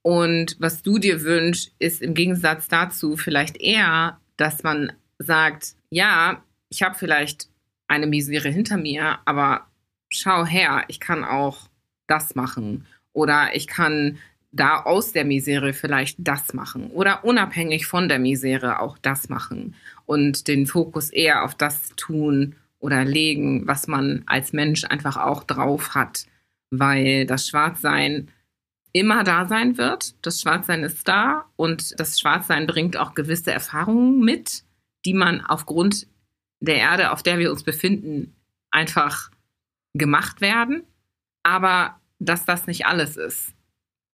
Und 0.05 0.56
was 0.59 0.82
du 0.82 0.98
dir 0.98 1.22
wünschst, 1.22 1.72
ist 1.78 2.02
im 2.02 2.12
Gegensatz 2.12 2.68
dazu 2.68 3.16
vielleicht 3.16 3.56
eher, 3.56 4.20
dass 4.36 4.62
man 4.62 4.93
sagt, 5.18 5.76
ja, 5.89 6.44
ich 6.68 6.82
habe 6.82 6.94
vielleicht 6.94 7.48
eine 7.89 8.06
Misere 8.06 8.51
hinter 8.51 8.76
mir, 8.76 9.18
aber 9.24 9.66
schau 10.10 10.44
her, 10.44 10.85
ich 10.89 11.01
kann 11.01 11.24
auch 11.24 11.70
das 12.06 12.35
machen. 12.35 12.85
Oder 13.14 13.56
ich 13.56 13.66
kann 13.66 14.18
da 14.52 14.82
aus 14.82 15.12
der 15.12 15.24
Misere 15.24 15.72
vielleicht 15.72 16.18
das 16.20 16.52
machen. 16.52 16.90
Oder 16.90 17.24
unabhängig 17.24 17.86
von 17.86 18.06
der 18.06 18.18
Misere 18.18 18.81
auch 18.81 18.98
das 18.98 19.31
machen. 19.31 19.74
Und 20.05 20.48
den 20.48 20.66
Fokus 20.66 21.09
eher 21.09 21.44
auf 21.44 21.55
das 21.55 21.97
tun 21.97 22.56
oder 22.78 23.06
legen, 23.06 23.66
was 23.66 23.86
man 23.86 24.22
als 24.26 24.52
Mensch 24.52 24.85
einfach 24.85 25.16
auch 25.16 25.44
drauf 25.44 25.94
hat. 25.94 26.26
Weil 26.68 27.24
das 27.24 27.48
Schwarzsein 27.48 28.28
immer 28.95 29.25
da 29.25 29.47
sein 29.47 29.77
wird. 29.77 30.15
Das 30.25 30.41
Schwarzsein 30.41 30.85
ist 30.85 31.07
da 31.07 31.45
und 31.57 31.99
das 31.99 32.19
Schwarzsein 32.19 32.66
bringt 32.66 32.97
auch 32.97 33.15
gewisse 33.15 33.53
Erfahrungen 33.53 34.21
mit, 34.21 34.65
die 35.05 35.15
man 35.15 35.43
aufgrund 35.43 36.07
der 36.61 36.77
Erde, 36.77 37.11
auf 37.11 37.23
der 37.23 37.39
wir 37.39 37.51
uns 37.51 37.65
befinden, 37.65 38.35
einfach 38.71 39.31
gemacht 39.95 40.41
werden. 40.41 40.85
Aber 41.43 42.01
dass 42.21 42.47
das 42.47 42.66
nicht 42.66 42.87
alles 42.87 43.16
ist. 43.16 43.53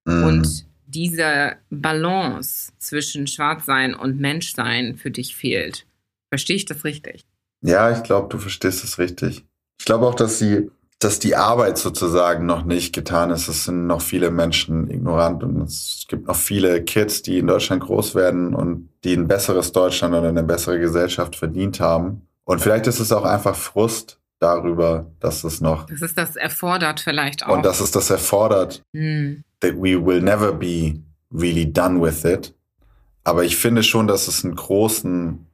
Mhm. 0.06 0.24
Und 0.24 0.66
diese 0.86 1.56
Balance 1.70 2.72
zwischen 2.78 3.26
Schwarzsein 3.26 3.94
und 3.94 4.18
Menschsein 4.18 4.96
für 4.96 5.10
dich 5.10 5.36
fehlt. 5.36 5.86
Verstehe 6.32 6.56
ich 6.56 6.64
das 6.64 6.84
richtig? 6.84 7.26
Ja, 7.62 7.96
ich 7.96 8.02
glaube, 8.02 8.28
du 8.28 8.38
verstehst 8.38 8.82
es 8.82 8.98
richtig. 8.98 9.44
Ich 9.78 9.84
glaube 9.84 10.06
auch, 10.06 10.14
dass 10.14 10.38
sie, 10.38 10.70
dass 11.00 11.18
die 11.18 11.34
Arbeit 11.34 11.78
sozusagen 11.78 12.44
noch 12.44 12.64
nicht 12.64 12.94
getan 12.94 13.30
ist. 13.30 13.48
Es 13.48 13.64
sind 13.64 13.86
noch 13.86 14.02
viele 14.02 14.30
Menschen 14.30 14.90
ignorant 14.90 15.42
und 15.42 15.62
es 15.62 16.04
gibt 16.08 16.28
noch 16.28 16.36
viele 16.36 16.84
Kids, 16.84 17.22
die 17.22 17.38
in 17.38 17.46
Deutschland 17.46 17.82
groß 17.82 18.14
werden 18.14 18.54
und 18.54 18.90
die 19.02 19.14
ein 19.14 19.26
besseres 19.26 19.72
Deutschland 19.72 20.14
oder 20.14 20.28
eine 20.28 20.42
bessere 20.42 20.78
Gesellschaft 20.78 21.36
verdient 21.36 21.80
haben. 21.80 22.28
Und 22.44 22.60
vielleicht 22.60 22.86
ist 22.86 23.00
es 23.00 23.12
auch 23.12 23.24
einfach 23.24 23.56
Frust 23.56 24.20
darüber, 24.40 25.10
dass 25.20 25.42
es 25.42 25.62
noch. 25.62 25.86
Das 25.86 26.02
ist 26.02 26.18
das 26.18 26.36
erfordert 26.36 27.00
vielleicht 27.00 27.46
auch. 27.46 27.56
Und 27.56 27.64
dass 27.64 27.80
es 27.80 27.90
das 27.90 28.10
erfordert, 28.10 28.82
hm. 28.92 29.42
that 29.60 29.74
we 29.76 30.04
will 30.04 30.20
never 30.20 30.52
be 30.52 31.00
really 31.32 31.70
done 31.70 32.02
with 32.02 32.24
it. 32.24 32.54
Aber 33.24 33.44
ich 33.44 33.56
finde 33.56 33.82
schon, 33.82 34.06
dass 34.06 34.28
es 34.28 34.44
einen 34.44 34.54
großen 34.54 35.46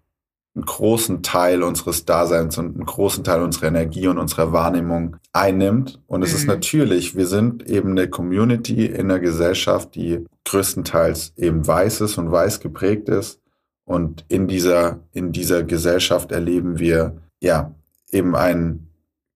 einen 0.56 0.64
großen 0.64 1.22
Teil 1.22 1.62
unseres 1.62 2.06
Daseins 2.06 2.56
und 2.56 2.74
einen 2.74 2.86
großen 2.86 3.22
Teil 3.22 3.42
unserer 3.42 3.68
Energie 3.68 4.08
und 4.08 4.18
unserer 4.18 4.52
Wahrnehmung 4.52 5.16
einnimmt. 5.32 6.00
Und 6.06 6.22
es 6.22 6.30
mhm. 6.30 6.36
ist 6.36 6.46
natürlich, 6.46 7.14
wir 7.14 7.26
sind 7.26 7.68
eben 7.68 7.90
eine 7.90 8.08
Community 8.08 8.86
in 8.86 9.10
einer 9.10 9.20
Gesellschaft, 9.20 9.94
die 9.94 10.24
größtenteils 10.46 11.34
eben 11.36 11.66
weiß 11.66 12.00
ist 12.00 12.16
und 12.16 12.32
weiß 12.32 12.60
geprägt 12.60 13.10
ist. 13.10 13.40
Und 13.84 14.24
in 14.28 14.48
dieser, 14.48 15.00
in 15.12 15.30
dieser 15.30 15.62
Gesellschaft 15.62 16.32
erleben 16.32 16.78
wir, 16.78 17.18
ja, 17.40 17.74
eben 18.10 18.34
einen 18.34 18.88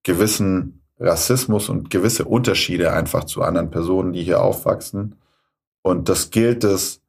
gewissen 0.02 0.80
Rassismus 0.98 1.68
und 1.68 1.90
gewisse 1.90 2.24
Unterschiede 2.24 2.92
einfach 2.92 3.24
zu 3.24 3.42
anderen 3.42 3.70
Personen, 3.70 4.12
die 4.12 4.22
hier 4.22 4.42
aufwachsen. 4.42 5.16
Und 5.82 6.08
das 6.08 6.30
gilt 6.30 6.64
es 6.64 7.00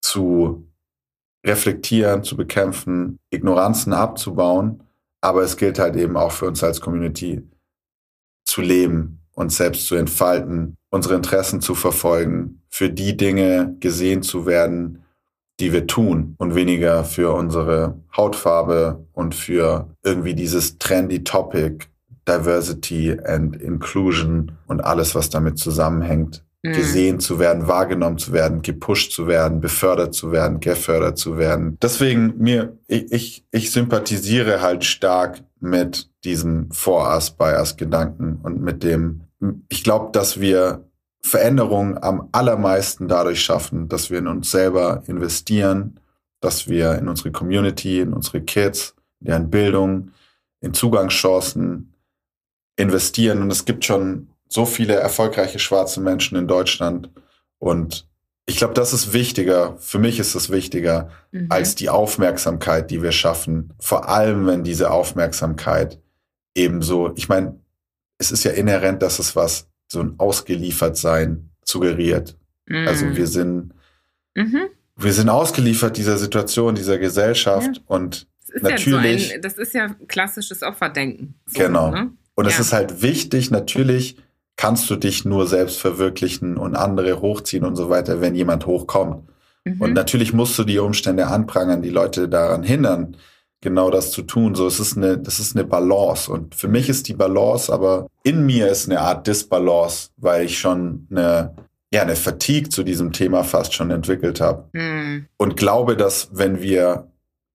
zu 0.00 0.67
reflektieren, 1.44 2.24
zu 2.24 2.36
bekämpfen, 2.36 3.18
Ignoranzen 3.30 3.92
abzubauen. 3.92 4.82
Aber 5.20 5.42
es 5.42 5.56
gilt 5.56 5.78
halt 5.78 5.96
eben 5.96 6.16
auch 6.16 6.32
für 6.32 6.46
uns 6.46 6.62
als 6.62 6.80
Community 6.80 7.42
zu 8.44 8.60
leben, 8.60 9.20
uns 9.34 9.56
selbst 9.56 9.86
zu 9.86 9.94
entfalten, 9.94 10.76
unsere 10.90 11.14
Interessen 11.14 11.60
zu 11.60 11.74
verfolgen, 11.74 12.62
für 12.68 12.90
die 12.90 13.16
Dinge 13.16 13.76
gesehen 13.80 14.22
zu 14.22 14.46
werden, 14.46 15.04
die 15.60 15.72
wir 15.72 15.86
tun 15.86 16.34
und 16.38 16.54
weniger 16.54 17.04
für 17.04 17.32
unsere 17.32 18.00
Hautfarbe 18.16 19.04
und 19.12 19.34
für 19.34 19.90
irgendwie 20.04 20.34
dieses 20.34 20.78
trendy 20.78 21.24
Topic, 21.24 21.86
Diversity 22.28 23.18
and 23.24 23.60
Inclusion 23.60 24.52
und 24.66 24.80
alles, 24.80 25.14
was 25.14 25.30
damit 25.30 25.58
zusammenhängt, 25.58 26.44
mhm. 26.62 26.72
gesehen 26.72 27.20
zu 27.20 27.38
werden, 27.38 27.68
wahrgenommen 27.68 28.18
zu 28.18 28.32
werden, 28.32 28.62
gepusht 28.62 29.12
zu 29.12 29.26
werden, 29.26 29.60
befördert 29.60 30.14
zu 30.14 30.32
werden, 30.32 30.60
gefördert 30.60 31.18
zu 31.18 31.38
werden. 31.38 31.78
Deswegen 31.80 32.34
mir, 32.38 32.76
ich, 32.86 33.12
ich, 33.12 33.44
ich 33.50 33.70
sympathisiere 33.70 34.60
halt 34.62 34.84
stark 34.84 35.42
mit 35.60 36.10
diesem 36.24 36.70
For-Us-Bias-Gedanken 36.70 38.40
und 38.42 38.62
mit 38.62 38.82
dem, 38.82 39.22
ich 39.68 39.84
glaube, 39.84 40.10
dass 40.12 40.40
wir 40.40 40.84
Veränderungen 41.20 41.98
am 41.98 42.28
allermeisten 42.32 43.08
dadurch 43.08 43.42
schaffen, 43.42 43.88
dass 43.88 44.10
wir 44.10 44.18
in 44.18 44.28
uns 44.28 44.50
selber 44.50 45.02
investieren, 45.06 46.00
dass 46.40 46.68
wir 46.68 46.96
in 46.96 47.08
unsere 47.08 47.32
Community, 47.32 48.00
in 48.00 48.12
unsere 48.12 48.40
Kids, 48.40 48.94
in 49.20 49.26
deren 49.26 49.50
Bildung, 49.50 50.12
in 50.60 50.74
Zugangschancen 50.74 51.94
investieren. 52.76 53.42
Und 53.42 53.50
es 53.50 53.64
gibt 53.64 53.84
schon 53.84 54.28
so 54.48 54.64
viele 54.66 54.94
erfolgreiche 54.94 55.58
schwarze 55.58 56.00
Menschen 56.00 56.36
in 56.36 56.48
Deutschland. 56.48 57.10
Und 57.58 58.08
ich 58.46 58.56
glaube, 58.56 58.74
das 58.74 58.92
ist 58.92 59.12
wichtiger, 59.12 59.76
für 59.78 59.98
mich 59.98 60.18
ist 60.18 60.34
es 60.34 60.50
wichtiger, 60.50 61.10
mhm. 61.32 61.46
als 61.50 61.74
die 61.74 61.90
Aufmerksamkeit, 61.90 62.90
die 62.90 63.02
wir 63.02 63.12
schaffen. 63.12 63.74
Vor 63.78 64.08
allem, 64.08 64.46
wenn 64.46 64.64
diese 64.64 64.90
Aufmerksamkeit 64.90 66.00
ebenso, 66.54 67.12
ich 67.14 67.28
meine, 67.28 67.60
es 68.16 68.32
ist 68.32 68.44
ja 68.44 68.52
inhärent, 68.52 69.02
dass 69.02 69.18
es 69.18 69.36
was, 69.36 69.68
so 69.86 70.00
ein 70.00 70.14
Ausgeliefertsein 70.18 71.50
suggeriert. 71.64 72.36
Mhm. 72.66 72.88
Also 72.88 73.16
wir 73.16 73.26
sind, 73.26 73.74
mhm. 74.34 74.68
wir 74.96 75.12
sind 75.12 75.28
ausgeliefert 75.28 75.96
dieser 75.96 76.16
Situation, 76.16 76.74
dieser 76.74 76.98
Gesellschaft 76.98 77.76
ja. 77.76 77.82
und 77.86 78.26
natürlich. 78.62 79.24
Ja 79.24 79.28
so 79.28 79.34
ein, 79.34 79.42
das 79.42 79.58
ist 79.58 79.74
ja 79.74 79.94
klassisches 80.06 80.62
Opferdenken. 80.62 81.34
So, 81.46 81.60
genau. 81.60 81.90
Ne? 81.90 82.12
Und 82.34 82.44
ja. 82.44 82.50
es 82.50 82.60
ist 82.60 82.72
halt 82.72 83.02
wichtig, 83.02 83.50
natürlich, 83.50 84.16
kannst 84.58 84.90
du 84.90 84.96
dich 84.96 85.24
nur 85.24 85.46
selbst 85.46 85.78
verwirklichen 85.78 86.58
und 86.58 86.74
andere 86.74 87.22
hochziehen 87.22 87.64
und 87.64 87.76
so 87.76 87.88
weiter, 87.88 88.20
wenn 88.20 88.34
jemand 88.34 88.66
hochkommt. 88.66 89.22
Mhm. 89.64 89.80
Und 89.80 89.92
natürlich 89.94 90.34
musst 90.34 90.58
du 90.58 90.64
die 90.64 90.80
Umstände 90.80 91.28
anprangern, 91.28 91.80
die 91.80 91.90
Leute 91.90 92.28
daran 92.28 92.64
hindern, 92.64 93.16
genau 93.60 93.88
das 93.90 94.10
zu 94.10 94.22
tun. 94.22 94.56
So, 94.56 94.66
es 94.66 94.80
ist 94.80 94.96
eine, 94.96 95.16
das 95.16 95.38
ist 95.38 95.56
eine 95.56 95.64
Balance. 95.64 96.30
Und 96.30 96.56
für 96.56 96.66
mich 96.66 96.88
ist 96.88 97.06
die 97.06 97.14
Balance, 97.14 97.72
aber 97.72 98.08
in 98.24 98.44
mir 98.44 98.68
ist 98.68 98.90
eine 98.90 99.00
Art 99.00 99.28
Disbalance, 99.28 100.10
weil 100.16 100.46
ich 100.46 100.58
schon 100.58 101.06
eine, 101.08 101.54
ja, 101.94 102.02
eine 102.02 102.16
Fatigue 102.16 102.68
zu 102.68 102.82
diesem 102.82 103.12
Thema 103.12 103.44
fast 103.44 103.74
schon 103.74 103.92
entwickelt 103.92 104.40
habe. 104.40 104.68
Mhm. 104.72 105.26
Und 105.36 105.56
glaube, 105.56 105.96
dass 105.96 106.30
wenn 106.32 106.60
wir 106.60 107.06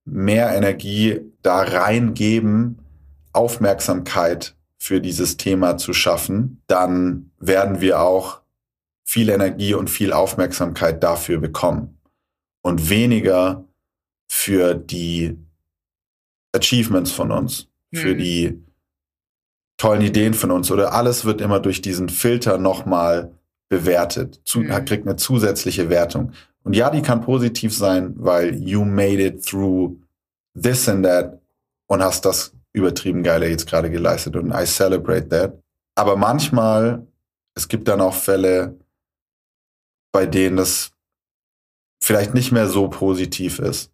mehr 0.06 0.56
Energie 0.56 1.20
da 1.42 1.64
reingeben, 1.64 2.80
Aufmerksamkeit 3.34 4.56
für 4.84 5.00
dieses 5.00 5.38
Thema 5.38 5.78
zu 5.78 5.94
schaffen, 5.94 6.62
dann 6.68 7.32
werden 7.40 7.80
wir 7.80 8.02
auch 8.02 8.42
viel 9.06 9.30
Energie 9.30 9.76
und 9.76 9.90
viel 9.90 10.12
Aufmerksamkeit 10.12 11.02
dafür 11.02 11.40
bekommen 11.40 12.00
und 12.64 12.90
weniger 12.90 13.64
für 14.30 14.74
die 14.74 15.38
Achievements 16.54 17.14
von 17.14 17.32
uns, 17.32 17.70
für 17.94 18.10
hm. 18.10 18.18
die 18.18 18.64
tollen 19.78 20.02
Ideen 20.02 20.34
von 20.34 20.52
uns 20.52 20.70
oder 20.70 20.92
alles 20.92 21.24
wird 21.24 21.40
immer 21.40 21.62
durch 21.62 21.82
diesen 21.82 22.10
Filter 22.10 22.58
nochmal 22.58 23.32
bewertet, 23.70 24.42
zu, 24.44 24.64
hm. 24.64 24.84
kriegt 24.84 25.08
eine 25.08 25.16
zusätzliche 25.16 25.90
Wertung. 25.90 26.34
Und 26.66 26.76
ja, 26.76 26.90
die 26.90 27.02
kann 27.02 27.22
positiv 27.22 27.74
sein, 27.74 28.16
weil 28.18 28.62
you 28.62 28.84
made 28.84 29.26
it 29.26 29.46
through 29.46 29.96
this 30.62 30.90
and 30.90 31.06
that 31.06 31.40
und 31.88 32.04
hast 32.04 32.26
das 32.26 32.54
übertrieben 32.74 33.24
geile 33.24 33.48
jetzt 33.48 33.68
gerade 33.68 33.90
geleistet 33.90 34.36
und 34.36 34.52
I 34.52 34.66
celebrate 34.66 35.30
that. 35.30 35.60
Aber 35.96 36.16
manchmal, 36.16 37.06
es 37.56 37.68
gibt 37.68 37.88
dann 37.88 38.02
auch 38.02 38.16
Fälle, 38.16 38.78
bei 40.12 40.26
denen 40.26 40.58
das 40.58 40.92
vielleicht 42.04 42.34
nicht 42.34 42.52
mehr 42.52 42.68
so 42.68 42.90
positiv 42.90 43.60
ist, 43.60 43.92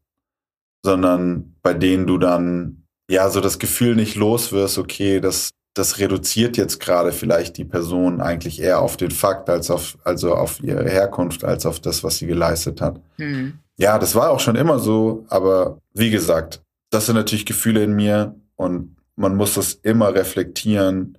sondern 0.83 1.55
bei 1.61 1.73
denen 1.73 2.07
du 2.07 2.17
dann 2.17 2.85
ja 3.09 3.29
so 3.29 3.41
das 3.41 3.59
Gefühl 3.59 3.95
nicht 3.95 4.15
los 4.15 4.51
wirst, 4.51 4.77
okay, 4.77 5.19
das, 5.19 5.51
das 5.75 5.99
reduziert 5.99 6.57
jetzt 6.57 6.79
gerade 6.79 7.11
vielleicht 7.11 7.57
die 7.57 7.65
Person 7.65 8.21
eigentlich 8.21 8.61
eher 8.61 8.81
auf 8.81 8.97
den 8.97 9.11
Fakt 9.11 9.49
als 9.49 9.69
auf, 9.69 9.97
also 10.03 10.35
auf 10.35 10.61
ihre 10.63 10.89
Herkunft, 10.89 11.43
als 11.43 11.65
auf 11.65 11.79
das, 11.79 12.03
was 12.03 12.17
sie 12.17 12.27
geleistet 12.27 12.81
hat. 12.81 13.01
Hm. 13.17 13.59
Ja, 13.77 13.97
das 13.97 14.15
war 14.15 14.31
auch 14.31 14.39
schon 14.39 14.55
immer 14.55 14.79
so, 14.79 15.25
aber 15.29 15.79
wie 15.93 16.09
gesagt, 16.09 16.61
das 16.91 17.05
sind 17.05 17.15
natürlich 17.15 17.45
Gefühle 17.45 17.83
in 17.83 17.93
mir, 17.93 18.35
und 18.59 18.97
man 19.15 19.37
muss 19.37 19.53
das 19.53 19.73
immer 19.73 20.13
reflektieren 20.13 21.17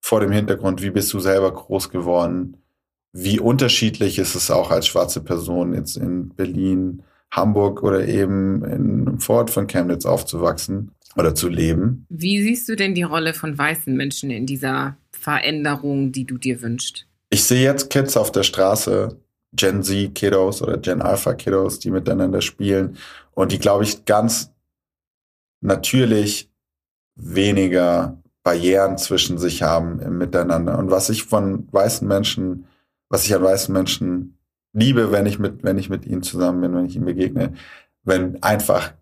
vor 0.00 0.20
dem 0.20 0.30
Hintergrund, 0.30 0.82
wie 0.82 0.90
bist 0.90 1.12
du 1.12 1.18
selber 1.18 1.52
groß 1.52 1.90
geworden? 1.90 2.58
Wie 3.12 3.40
unterschiedlich 3.40 4.20
ist 4.20 4.36
es 4.36 4.52
auch 4.52 4.70
als 4.70 4.86
schwarze 4.86 5.20
Person 5.20 5.74
jetzt 5.74 5.96
in 5.96 6.28
Berlin, 6.28 7.02
Hamburg 7.32 7.82
oder 7.82 8.06
eben 8.06 8.64
in 8.64 9.08
einem 9.08 9.18
Vorort 9.18 9.50
von 9.50 9.66
Chemnitz 9.66 10.06
aufzuwachsen 10.06 10.92
oder 11.16 11.34
zu 11.34 11.48
leben? 11.48 12.06
Wie 12.08 12.40
siehst 12.40 12.68
du 12.68 12.76
denn 12.76 12.94
die 12.94 13.02
Rolle 13.02 13.34
von 13.34 13.58
weißen 13.58 13.96
Menschen 13.96 14.30
in 14.30 14.46
dieser 14.46 14.96
Veränderung, 15.10 16.12
die 16.12 16.24
du 16.24 16.38
dir 16.38 16.62
wünschst? 16.62 17.08
Ich 17.30 17.42
sehe 17.42 17.64
jetzt 17.64 17.90
Kids 17.90 18.16
auf 18.16 18.30
der 18.30 18.44
Straße, 18.44 19.20
Gen 19.52 19.82
Z 19.82 20.14
Kiddos 20.14 20.62
oder 20.62 20.78
Gen 20.78 21.02
Alpha 21.02 21.34
Kiddos, 21.34 21.80
die 21.80 21.90
miteinander 21.90 22.42
spielen 22.42 22.96
und 23.32 23.50
die, 23.50 23.58
glaube 23.58 23.82
ich, 23.82 24.04
ganz 24.04 24.52
natürlich 25.60 26.48
weniger 27.16 28.22
Barrieren 28.42 28.96
zwischen 28.98 29.38
sich 29.38 29.62
haben 29.62 30.00
im 30.00 30.18
Miteinander. 30.18 30.78
Und 30.78 30.90
was 30.90 31.08
ich 31.08 31.24
von 31.24 31.66
weißen 31.72 32.06
Menschen, 32.06 32.66
was 33.08 33.24
ich 33.24 33.34
an 33.34 33.42
weißen 33.42 33.72
Menschen 33.72 34.38
liebe, 34.72 35.10
wenn 35.10 35.26
ich 35.26 35.38
mit, 35.38 35.64
wenn 35.64 35.78
ich 35.78 35.88
mit 35.88 36.06
ihnen 36.06 36.22
zusammen 36.22 36.60
bin, 36.60 36.74
wenn 36.74 36.86
ich 36.86 36.94
ihnen 36.94 37.06
begegne, 37.06 37.54
wenn 38.04 38.42
einfach 38.42 38.92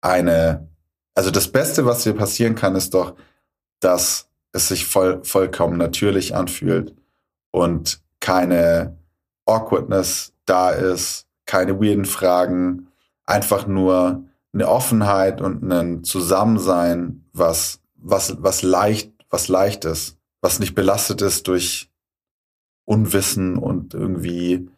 eine, 0.00 0.68
also 1.14 1.30
das 1.30 1.48
Beste, 1.48 1.86
was 1.86 2.02
dir 2.02 2.12
passieren 2.12 2.56
kann, 2.56 2.74
ist 2.74 2.92
doch, 2.94 3.14
dass 3.80 4.28
es 4.52 4.68
sich 4.68 4.86
voll, 4.86 5.24
vollkommen 5.24 5.78
natürlich 5.78 6.34
anfühlt 6.34 6.94
und 7.52 8.02
keine 8.20 8.98
Awkwardness 9.46 10.34
da 10.44 10.70
ist, 10.70 11.26
keine 11.46 11.80
weirden 11.80 12.04
Fragen, 12.04 12.88
einfach 13.24 13.66
nur 13.66 14.27
eine 14.60 14.68
Offenheit 14.68 15.40
und 15.40 15.62
ein 15.70 16.04
Zusammensein, 16.04 17.24
was, 17.32 17.80
was, 17.96 18.36
was 18.40 18.62
leicht, 18.62 19.12
was 19.30 19.48
leicht 19.48 19.84
ist, 19.84 20.16
was 20.40 20.58
nicht 20.58 20.74
belastet 20.74 21.22
ist 21.22 21.48
durch 21.48 21.90
Unwissen 22.84 23.56
und 23.56 23.94
irgendwie 23.94 24.68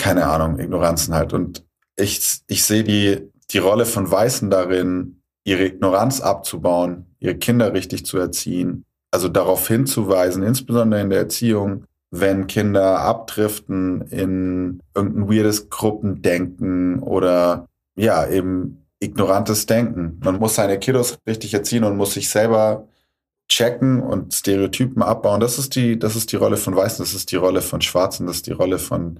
keine 0.00 0.26
Ahnung, 0.26 0.58
Ignoranzen 0.58 1.14
halt. 1.14 1.34
Und 1.34 1.64
ich, 1.96 2.40
ich 2.46 2.64
sehe 2.64 2.84
die, 2.84 3.30
die 3.50 3.58
Rolle 3.58 3.84
von 3.84 4.10
Weißen 4.10 4.48
darin, 4.48 5.20
ihre 5.44 5.66
Ignoranz 5.66 6.20
abzubauen, 6.20 7.06
ihre 7.18 7.36
Kinder 7.36 7.74
richtig 7.74 8.06
zu 8.06 8.16
erziehen, 8.18 8.86
also 9.10 9.28
darauf 9.28 9.68
hinzuweisen, 9.68 10.42
insbesondere 10.42 11.02
in 11.02 11.10
der 11.10 11.20
Erziehung, 11.20 11.84
wenn 12.10 12.46
Kinder 12.46 13.00
abdriften 13.00 14.02
in 14.08 14.80
irgendein 14.94 15.28
weirdes 15.28 15.68
Gruppendenken 15.68 17.00
oder 17.00 17.66
ja, 17.94 18.26
eben 18.26 18.79
ignorantes 19.00 19.66
Denken. 19.66 20.20
Man 20.22 20.38
muss 20.38 20.54
seine 20.54 20.78
Kiddos 20.78 21.18
richtig 21.26 21.54
erziehen 21.54 21.84
und 21.84 21.96
muss 21.96 22.14
sich 22.14 22.28
selber 22.28 22.86
checken 23.48 24.00
und 24.00 24.32
Stereotypen 24.32 25.02
abbauen. 25.02 25.40
Das 25.40 25.58
ist 25.58 25.74
die, 25.74 25.98
das 25.98 26.14
ist 26.14 26.30
die 26.32 26.36
Rolle 26.36 26.56
von 26.56 26.76
Weißen, 26.76 27.02
das 27.02 27.14
ist 27.14 27.32
die 27.32 27.36
Rolle 27.36 27.62
von 27.62 27.80
Schwarzen, 27.80 28.26
das 28.26 28.36
ist 28.36 28.46
die 28.46 28.52
Rolle 28.52 28.78
von 28.78 29.18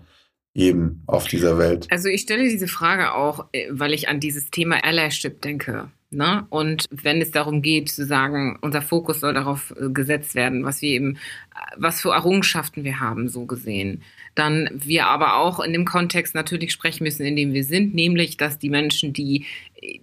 jedem 0.52 1.02
auf 1.07 1.27
dieser 1.27 1.59
Welt. 1.59 1.86
Also 1.90 2.09
ich 2.09 2.23
stelle 2.23 2.44
diese 2.44 2.69
Frage 2.69 3.15
auch, 3.15 3.47
äh, 3.52 3.66
weil 3.70 3.93
ich 3.93 4.09
an 4.09 4.20
dieses 4.20 4.51
Thema 4.51 4.85
Allyship 4.85 5.43
denke. 5.43 5.90
Ne? 6.12 6.44
Und 6.51 6.86
wenn 6.90 7.20
es 7.23 7.31
darum 7.31 7.62
geht 7.62 7.89
zu 7.89 8.05
sagen, 8.05 8.59
unser 8.62 8.82
Fokus 8.82 9.20
soll 9.20 9.32
darauf 9.32 9.73
äh, 9.81 9.90
gesetzt 9.90 10.35
werden, 10.35 10.65
was 10.65 10.82
wir 10.82 10.90
eben, 10.90 11.15
äh, 11.15 11.77
was 11.77 12.01
für 12.01 12.11
Errungenschaften 12.11 12.82
wir 12.82 12.98
haben, 12.98 13.28
so 13.28 13.47
gesehen, 13.47 14.02
dann 14.35 14.69
wir 14.74 15.07
aber 15.07 15.36
auch 15.36 15.61
in 15.61 15.73
dem 15.73 15.85
Kontext 15.85 16.35
natürlich 16.35 16.73
sprechen 16.73 17.05
müssen, 17.05 17.24
in 17.24 17.36
dem 17.36 17.52
wir 17.52 17.62
sind, 17.62 17.94
nämlich, 17.94 18.36
dass 18.36 18.59
die 18.59 18.70
Menschen, 18.70 19.12
die 19.12 19.47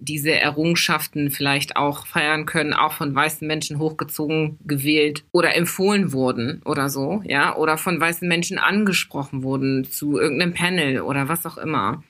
diese 0.00 0.32
Errungenschaften 0.32 1.30
vielleicht 1.30 1.76
auch 1.76 2.06
feiern 2.06 2.46
können, 2.46 2.72
auch 2.72 2.94
von 2.94 3.14
weißen 3.14 3.46
Menschen 3.46 3.78
hochgezogen, 3.78 4.58
gewählt 4.66 5.24
oder 5.32 5.54
empfohlen 5.54 6.12
wurden 6.12 6.62
oder 6.64 6.88
so, 6.88 7.22
ja, 7.24 7.56
oder 7.56 7.78
von 7.78 8.00
weißen 8.00 8.26
Menschen 8.26 8.58
angesprochen 8.58 9.42
wurden 9.42 9.84
zu 9.84 10.18
irgendeinem 10.18 10.54
Panel 10.54 11.00
oder 11.02 11.28
was 11.28 11.46
auch 11.46 11.58
immer 11.58 12.02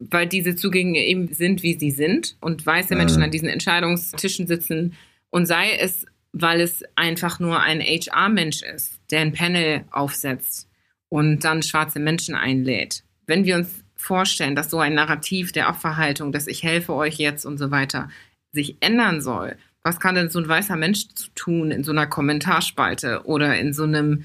weil 0.00 0.26
diese 0.26 0.56
Zugänge 0.56 1.04
eben 1.04 1.32
sind, 1.32 1.62
wie 1.62 1.78
sie 1.78 1.90
sind 1.90 2.36
und 2.40 2.64
weiße 2.64 2.96
Menschen 2.96 3.18
mhm. 3.18 3.24
an 3.24 3.30
diesen 3.30 3.48
Entscheidungstischen 3.48 4.46
sitzen 4.46 4.94
und 5.28 5.46
sei 5.46 5.72
es, 5.78 6.06
weil 6.32 6.60
es 6.60 6.82
einfach 6.96 7.38
nur 7.38 7.60
ein 7.60 7.80
HR-Mensch 7.80 8.62
ist, 8.62 8.98
der 9.10 9.20
ein 9.20 9.32
Panel 9.32 9.84
aufsetzt 9.90 10.68
und 11.08 11.44
dann 11.44 11.62
schwarze 11.62 12.00
Menschen 12.00 12.34
einlädt. 12.34 13.04
Wenn 13.26 13.44
wir 13.44 13.56
uns 13.56 13.79
vorstellen, 14.00 14.54
dass 14.54 14.70
so 14.70 14.78
ein 14.78 14.94
Narrativ 14.94 15.52
der 15.52 15.68
Opferhaltung, 15.68 16.32
dass 16.32 16.46
ich 16.46 16.62
helfe 16.62 16.94
euch 16.94 17.16
jetzt 17.16 17.44
und 17.44 17.58
so 17.58 17.70
weiter, 17.70 18.08
sich 18.52 18.76
ändern 18.80 19.20
soll, 19.20 19.56
was 19.82 20.00
kann 20.00 20.14
denn 20.14 20.30
so 20.30 20.38
ein 20.38 20.48
weißer 20.48 20.76
Mensch 20.76 21.06
tun 21.34 21.70
in 21.70 21.84
so 21.84 21.92
einer 21.92 22.06
Kommentarspalte 22.06 23.22
oder 23.24 23.58
in 23.58 23.72
so 23.72 23.84
einem 23.84 24.24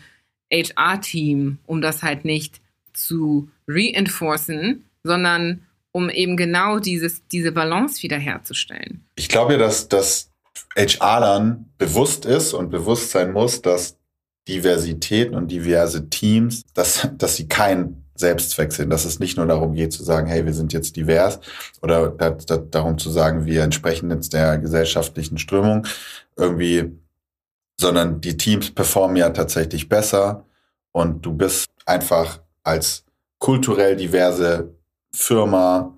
HR-Team, 0.51 1.59
um 1.65 1.81
das 1.81 2.03
halt 2.03 2.25
nicht 2.25 2.61
zu 2.93 3.49
reinforcen, 3.67 4.85
sondern 5.03 5.61
um 5.91 6.09
eben 6.09 6.35
genau 6.35 6.79
dieses, 6.79 7.25
diese 7.27 7.51
Balance 7.51 8.03
wiederherzustellen. 8.03 9.05
Ich 9.15 9.29
glaube 9.29 9.53
ja, 9.53 9.59
dass 9.59 9.87
das 9.87 10.29
HR 10.75 11.21
dann 11.21 11.65
bewusst 11.77 12.25
ist 12.25 12.53
und 12.53 12.69
bewusst 12.69 13.11
sein 13.11 13.31
muss, 13.31 13.61
dass 13.61 13.97
Diversität 14.47 15.31
und 15.31 15.49
diverse 15.49 16.09
Teams, 16.09 16.63
dass, 16.73 17.07
dass 17.17 17.37
sie 17.37 17.47
kein 17.47 18.04
Selbstzweck 18.15 18.71
sind, 18.71 18.89
dass 18.89 19.05
es 19.05 19.19
nicht 19.19 19.37
nur 19.37 19.45
darum 19.45 19.73
geht 19.73 19.93
zu 19.93 20.03
sagen, 20.03 20.27
hey, 20.27 20.45
wir 20.45 20.53
sind 20.53 20.73
jetzt 20.73 20.95
divers 20.95 21.39
oder 21.81 22.09
da, 22.09 22.31
da, 22.31 22.57
darum 22.57 22.97
zu 22.97 23.09
sagen, 23.09 23.45
wir 23.45 23.63
entsprechen 23.63 24.09
jetzt 24.09 24.33
der 24.33 24.57
gesellschaftlichen 24.57 25.37
Strömung 25.37 25.85
irgendwie, 26.35 26.97
sondern 27.79 28.21
die 28.21 28.37
Teams 28.37 28.71
performen 28.71 29.17
ja 29.17 29.29
tatsächlich 29.29 29.89
besser 29.89 30.45
und 30.91 31.25
du 31.25 31.33
bist 31.33 31.67
einfach 31.85 32.39
als 32.63 33.03
kulturell 33.39 33.95
diverse 33.95 34.73
Firma 35.13 35.93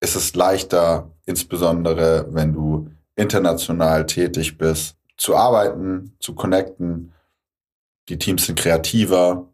ist 0.00 0.16
es 0.16 0.34
leichter, 0.34 1.10
insbesondere 1.24 2.26
wenn 2.30 2.52
du 2.52 2.90
international 3.16 4.06
tätig 4.06 4.58
bist, 4.58 4.96
zu 5.16 5.36
arbeiten, 5.36 6.16
zu 6.20 6.34
connecten. 6.34 7.12
Die 8.08 8.18
Teams 8.18 8.46
sind 8.46 8.58
kreativer. 8.58 9.48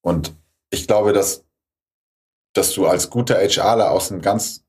Und 0.00 0.34
ich 0.70 0.86
glaube, 0.86 1.12
dass, 1.12 1.44
dass 2.54 2.72
du 2.72 2.86
als 2.86 3.10
guter 3.10 3.36
HRler 3.36 3.90
aus 3.90 4.10
einem 4.10 4.20
ganz, 4.20 4.64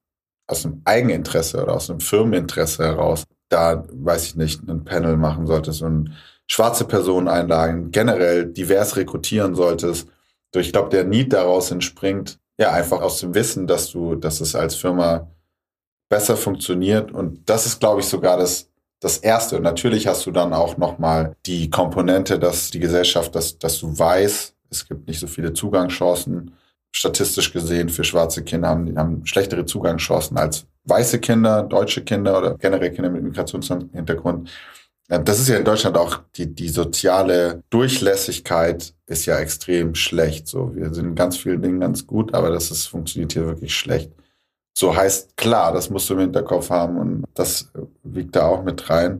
aus 0.47 0.65
einem 0.65 0.81
Eigeninteresse 0.85 1.61
oder 1.61 1.75
aus 1.75 1.89
einem 1.89 1.99
Firmeninteresse 1.99 2.83
heraus 2.83 3.23
da, 3.49 3.83
weiß 3.91 4.25
ich 4.27 4.35
nicht, 4.35 4.67
ein 4.67 4.85
Panel 4.85 5.17
machen 5.17 5.47
solltest 5.47 5.81
und 5.81 6.15
schwarze 6.47 6.85
Personen 6.85 7.27
einladen, 7.27 7.91
generell 7.91 8.45
divers 8.45 8.95
rekrutieren 8.95 9.55
solltest. 9.55 10.07
Ich 10.55 10.71
glaube, 10.71 10.89
der 10.89 11.03
Need 11.03 11.33
daraus 11.33 11.71
entspringt, 11.71 12.39
ja, 12.59 12.71
einfach 12.71 13.01
aus 13.01 13.19
dem 13.19 13.33
Wissen, 13.33 13.67
dass 13.67 13.91
du, 13.91 14.15
dass 14.15 14.41
es 14.41 14.55
als 14.55 14.75
Firma 14.75 15.29
besser 16.09 16.35
funktioniert. 16.35 17.11
Und 17.11 17.47
das 17.49 17.65
ist, 17.65 17.79
glaube 17.79 18.01
ich, 18.01 18.07
sogar 18.07 18.37
das, 18.37 18.69
das 18.99 19.17
Erste. 19.17 19.57
Und 19.57 19.63
natürlich 19.63 20.07
hast 20.07 20.25
du 20.25 20.31
dann 20.31 20.53
auch 20.53 20.77
nochmal 20.77 21.35
die 21.45 21.69
Komponente, 21.69 22.39
dass 22.39 22.71
die 22.71 22.79
Gesellschaft, 22.79 23.33
dass, 23.35 23.57
dass 23.59 23.79
du 23.79 23.97
weißt, 23.97 24.55
es 24.69 24.87
gibt 24.87 25.07
nicht 25.07 25.19
so 25.19 25.27
viele 25.27 25.53
Zugangschancen. 25.53 26.53
Statistisch 26.91 27.53
gesehen 27.53 27.89
für 27.89 28.03
schwarze 28.03 28.43
Kinder 28.43 28.69
haben, 28.69 28.97
haben 28.97 29.25
schlechtere 29.25 29.65
Zugangschancen 29.65 30.37
als 30.37 30.65
weiße 30.85 31.19
Kinder, 31.19 31.63
deutsche 31.63 32.03
Kinder 32.03 32.37
oder 32.37 32.57
generell 32.57 32.91
Kinder 32.91 33.11
mit 33.11 33.23
Migrationshintergrund. 33.23 34.49
Das 35.07 35.39
ist 35.39 35.49
ja 35.49 35.57
in 35.57 35.65
Deutschland 35.65 35.97
auch 35.97 36.21
die, 36.35 36.53
die 36.53 36.69
soziale 36.69 37.63
Durchlässigkeit 37.71 38.93
ist 39.07 39.25
ja 39.25 39.39
extrem 39.39 39.95
schlecht. 39.95 40.47
So, 40.47 40.75
wir 40.75 40.93
sind 40.93 41.05
in 41.05 41.15
ganz 41.15 41.37
vielen 41.37 41.61
Dingen 41.63 41.79
ganz 41.79 42.05
gut, 42.05 42.33
aber 42.35 42.51
das 42.51 42.69
ist, 42.69 42.87
funktioniert 42.87 43.33
hier 43.33 43.47
wirklich 43.47 43.75
schlecht. 43.75 44.11
So 44.77 44.95
heißt 44.95 45.35
klar, 45.35 45.73
das 45.73 45.89
musst 45.89 46.09
du 46.09 46.13
im 46.13 46.21
Hinterkopf 46.21 46.69
haben 46.69 46.97
und 46.97 47.25
das 47.33 47.71
wiegt 48.03 48.35
da 48.35 48.45
auch 48.45 48.63
mit 48.63 48.87
rein. 48.89 49.19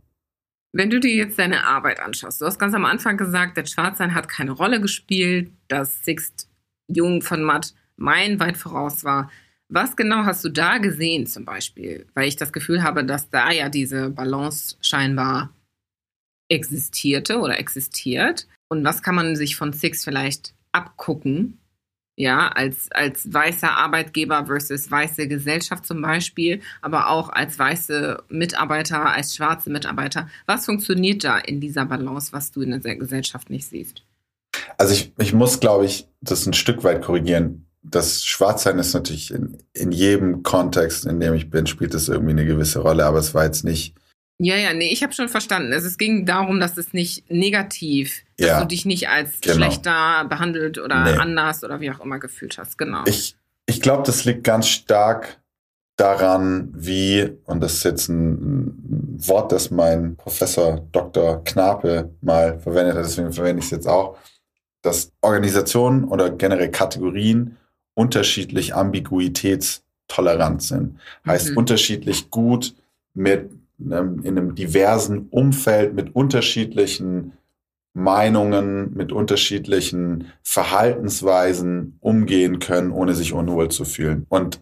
Wenn 0.72 0.90
du 0.90 1.00
dir 1.00 1.14
jetzt 1.14 1.38
deine 1.38 1.64
Arbeit 1.66 2.00
anschaust, 2.00 2.40
du 2.40 2.46
hast 2.46 2.58
ganz 2.58 2.74
am 2.74 2.84
Anfang 2.84 3.16
gesagt, 3.16 3.56
das 3.56 3.70
Schwarzsein 3.70 4.14
hat 4.14 4.28
keine 4.28 4.52
Rolle 4.52 4.80
gespielt, 4.80 5.50
dass 5.68 6.04
Sixt 6.04 6.48
Jung 6.88 7.22
von 7.22 7.42
Matt 7.42 7.74
mein 7.96 8.38
weit 8.38 8.56
voraus 8.56 9.04
war. 9.04 9.30
Was 9.68 9.96
genau 9.96 10.24
hast 10.24 10.44
du 10.44 10.48
da 10.48 10.78
gesehen 10.78 11.26
zum 11.26 11.44
Beispiel? 11.44 12.06
Weil 12.14 12.28
ich 12.28 12.36
das 12.36 12.52
Gefühl 12.52 12.82
habe, 12.82 13.04
dass 13.04 13.30
da 13.30 13.50
ja 13.50 13.68
diese 13.68 14.10
Balance 14.10 14.76
scheinbar 14.80 15.54
existierte 16.48 17.38
oder 17.38 17.58
existiert 17.58 18.48
und 18.68 18.84
was 18.84 19.02
kann 19.02 19.14
man 19.14 19.36
sich 19.36 19.56
von 19.56 19.72
Six 19.72 20.04
vielleicht 20.04 20.54
abgucken, 20.72 21.59
ja, 22.20 22.48
als, 22.48 22.92
als 22.92 23.32
weißer 23.32 23.78
Arbeitgeber 23.78 24.44
versus 24.44 24.90
weiße 24.90 25.26
Gesellschaft 25.26 25.86
zum 25.86 26.02
Beispiel, 26.02 26.60
aber 26.82 27.08
auch 27.08 27.30
als 27.30 27.58
weiße 27.58 28.22
Mitarbeiter, 28.28 29.06
als 29.06 29.34
schwarze 29.34 29.70
Mitarbeiter. 29.70 30.28
Was 30.44 30.66
funktioniert 30.66 31.24
da 31.24 31.38
in 31.38 31.60
dieser 31.60 31.86
Balance, 31.86 32.34
was 32.34 32.52
du 32.52 32.60
in 32.60 32.78
der 32.78 32.96
Gesellschaft 32.96 33.48
nicht 33.48 33.66
siehst? 33.66 34.02
Also 34.76 34.92
ich, 34.92 35.14
ich 35.16 35.32
muss, 35.32 35.60
glaube 35.60 35.86
ich, 35.86 36.08
das 36.20 36.44
ein 36.46 36.52
Stück 36.52 36.84
weit 36.84 37.00
korrigieren. 37.00 37.64
Das 37.82 38.22
Schwarzsein 38.22 38.78
ist 38.78 38.92
natürlich 38.92 39.32
in, 39.32 39.56
in 39.72 39.90
jedem 39.90 40.42
Kontext, 40.42 41.06
in 41.06 41.20
dem 41.20 41.32
ich 41.32 41.48
bin, 41.48 41.66
spielt 41.66 41.94
das 41.94 42.08
irgendwie 42.08 42.32
eine 42.32 42.44
gewisse 42.44 42.80
Rolle, 42.80 43.06
aber 43.06 43.18
es 43.18 43.32
war 43.32 43.46
jetzt 43.46 43.64
nicht 43.64 43.94
ja, 44.42 44.56
ja, 44.56 44.72
nee, 44.72 44.90
ich 44.90 45.02
habe 45.02 45.12
schon 45.12 45.28
verstanden. 45.28 45.70
Also 45.74 45.86
es 45.86 45.98
ging 45.98 46.24
darum, 46.24 46.60
dass 46.60 46.78
es 46.78 46.94
nicht 46.94 47.30
negativ, 47.30 48.22
dass 48.38 48.48
ja, 48.48 48.60
du 48.60 48.68
dich 48.68 48.86
nicht 48.86 49.10
als 49.10 49.40
genau. 49.42 49.56
schlechter 49.56 50.24
behandelt 50.24 50.78
oder 50.78 51.04
nee. 51.04 51.18
anders 51.18 51.62
oder 51.62 51.80
wie 51.80 51.90
auch 51.90 52.00
immer 52.00 52.18
gefühlt 52.18 52.56
hast. 52.56 52.78
Genau. 52.78 53.04
Ich, 53.06 53.36
ich 53.66 53.82
glaube, 53.82 54.02
das 54.04 54.24
liegt 54.24 54.42
ganz 54.42 54.66
stark 54.68 55.38
daran, 55.96 56.70
wie, 56.74 57.36
und 57.44 57.60
das 57.60 57.74
ist 57.74 57.84
jetzt 57.84 58.08
ein 58.08 59.18
Wort, 59.18 59.52
das 59.52 59.70
mein 59.70 60.16
Professor 60.16 60.86
Dr. 60.90 61.44
Knape 61.44 62.10
mal 62.22 62.58
verwendet 62.60 62.96
hat, 62.96 63.04
deswegen 63.04 63.34
verwende 63.34 63.60
ich 63.60 63.66
es 63.66 63.72
jetzt 63.72 63.86
auch, 63.86 64.16
dass 64.80 65.12
Organisationen 65.20 66.04
oder 66.04 66.30
generell 66.30 66.70
Kategorien 66.70 67.58
unterschiedlich 67.92 68.74
ambiguitätstolerant 68.74 70.62
sind. 70.62 70.98
Heißt 71.26 71.50
mhm. 71.50 71.58
unterschiedlich 71.58 72.30
gut 72.30 72.74
mit 73.12 73.50
in 73.80 74.22
einem 74.24 74.54
diversen 74.54 75.28
Umfeld 75.30 75.94
mit 75.94 76.14
unterschiedlichen 76.14 77.32
Meinungen, 77.92 78.94
mit 78.94 79.12
unterschiedlichen 79.12 80.26
Verhaltensweisen 80.42 81.98
umgehen 82.00 82.58
können, 82.58 82.92
ohne 82.92 83.14
sich 83.14 83.32
unwohl 83.32 83.68
zu 83.68 83.84
fühlen. 83.84 84.26
Und 84.28 84.60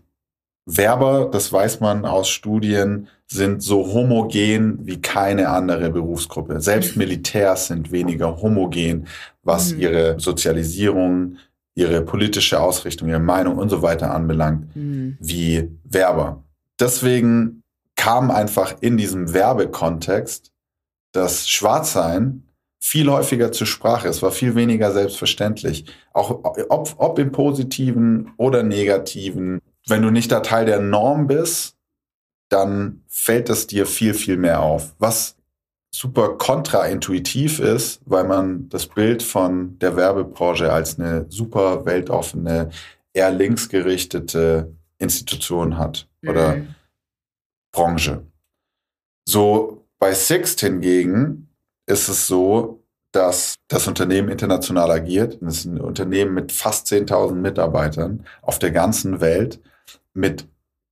Werber, 0.64 1.28
das 1.30 1.50
weiß 1.52 1.80
man 1.80 2.04
aus 2.04 2.28
Studien, 2.28 3.08
sind 3.26 3.62
so 3.62 3.92
homogen 3.92 4.80
wie 4.82 5.00
keine 5.00 5.48
andere 5.48 5.90
Berufsgruppe. 5.90 6.60
Selbst 6.60 6.96
Militärs 6.96 7.68
sind 7.68 7.90
weniger 7.90 8.36
homogen, 8.40 9.06
was 9.42 9.72
mhm. 9.72 9.80
ihre 9.80 10.20
Sozialisierung, 10.20 11.36
ihre 11.74 12.02
politische 12.02 12.60
Ausrichtung, 12.60 13.08
ihre 13.08 13.18
Meinung 13.18 13.56
und 13.56 13.70
so 13.70 13.82
weiter 13.82 14.14
anbelangt, 14.14 14.74
mhm. 14.76 15.16
wie 15.20 15.70
Werber. 15.84 16.44
Deswegen 16.78 17.62
kam 17.98 18.30
einfach 18.30 18.76
in 18.80 18.96
diesem 18.96 19.34
Werbekontext 19.34 20.52
das 21.12 21.48
Schwarzsein 21.48 22.44
viel 22.80 23.10
häufiger 23.10 23.50
zur 23.52 23.66
Sprache. 23.66 24.08
Es 24.08 24.22
war 24.22 24.30
viel 24.30 24.54
weniger 24.54 24.92
selbstverständlich. 24.92 25.84
Auch 26.12 26.30
ob, 26.70 26.94
ob 26.96 27.18
im 27.18 27.32
positiven 27.32 28.32
oder 28.36 28.62
negativen. 28.62 29.60
Wenn 29.86 30.02
du 30.02 30.10
nicht 30.10 30.30
da 30.30 30.40
Teil 30.40 30.64
der 30.64 30.80
Norm 30.80 31.26
bist, 31.26 31.76
dann 32.48 33.02
fällt 33.08 33.50
es 33.50 33.66
dir 33.66 33.84
viel, 33.84 34.14
viel 34.14 34.36
mehr 34.36 34.62
auf. 34.62 34.94
Was 34.98 35.36
super 35.90 36.36
kontraintuitiv 36.38 37.58
ist, 37.58 38.00
weil 38.06 38.24
man 38.24 38.68
das 38.68 38.86
Bild 38.86 39.24
von 39.24 39.76
der 39.80 39.96
Werbebranche 39.96 40.72
als 40.72 40.98
eine 40.98 41.26
super 41.28 41.84
weltoffene, 41.84 42.70
eher 43.12 43.32
linksgerichtete 43.32 44.72
Institution 44.98 45.78
hat 45.78 46.08
oder 46.22 46.56
mhm. 46.56 46.74
Branche. 47.72 48.26
So 49.26 49.86
bei 49.98 50.14
Sixt 50.14 50.60
hingegen 50.60 51.48
ist 51.86 52.08
es 52.08 52.26
so, 52.26 52.84
dass 53.12 53.56
das 53.68 53.88
Unternehmen 53.88 54.28
international 54.28 54.90
agiert. 54.90 55.40
Es 55.42 55.58
ist 55.58 55.64
ein 55.66 55.80
Unternehmen 55.80 56.34
mit 56.34 56.52
fast 56.52 56.86
10.000 56.88 57.34
Mitarbeitern 57.34 58.24
auf 58.42 58.58
der 58.58 58.70
ganzen 58.70 59.20
Welt 59.20 59.60
mit 60.12 60.46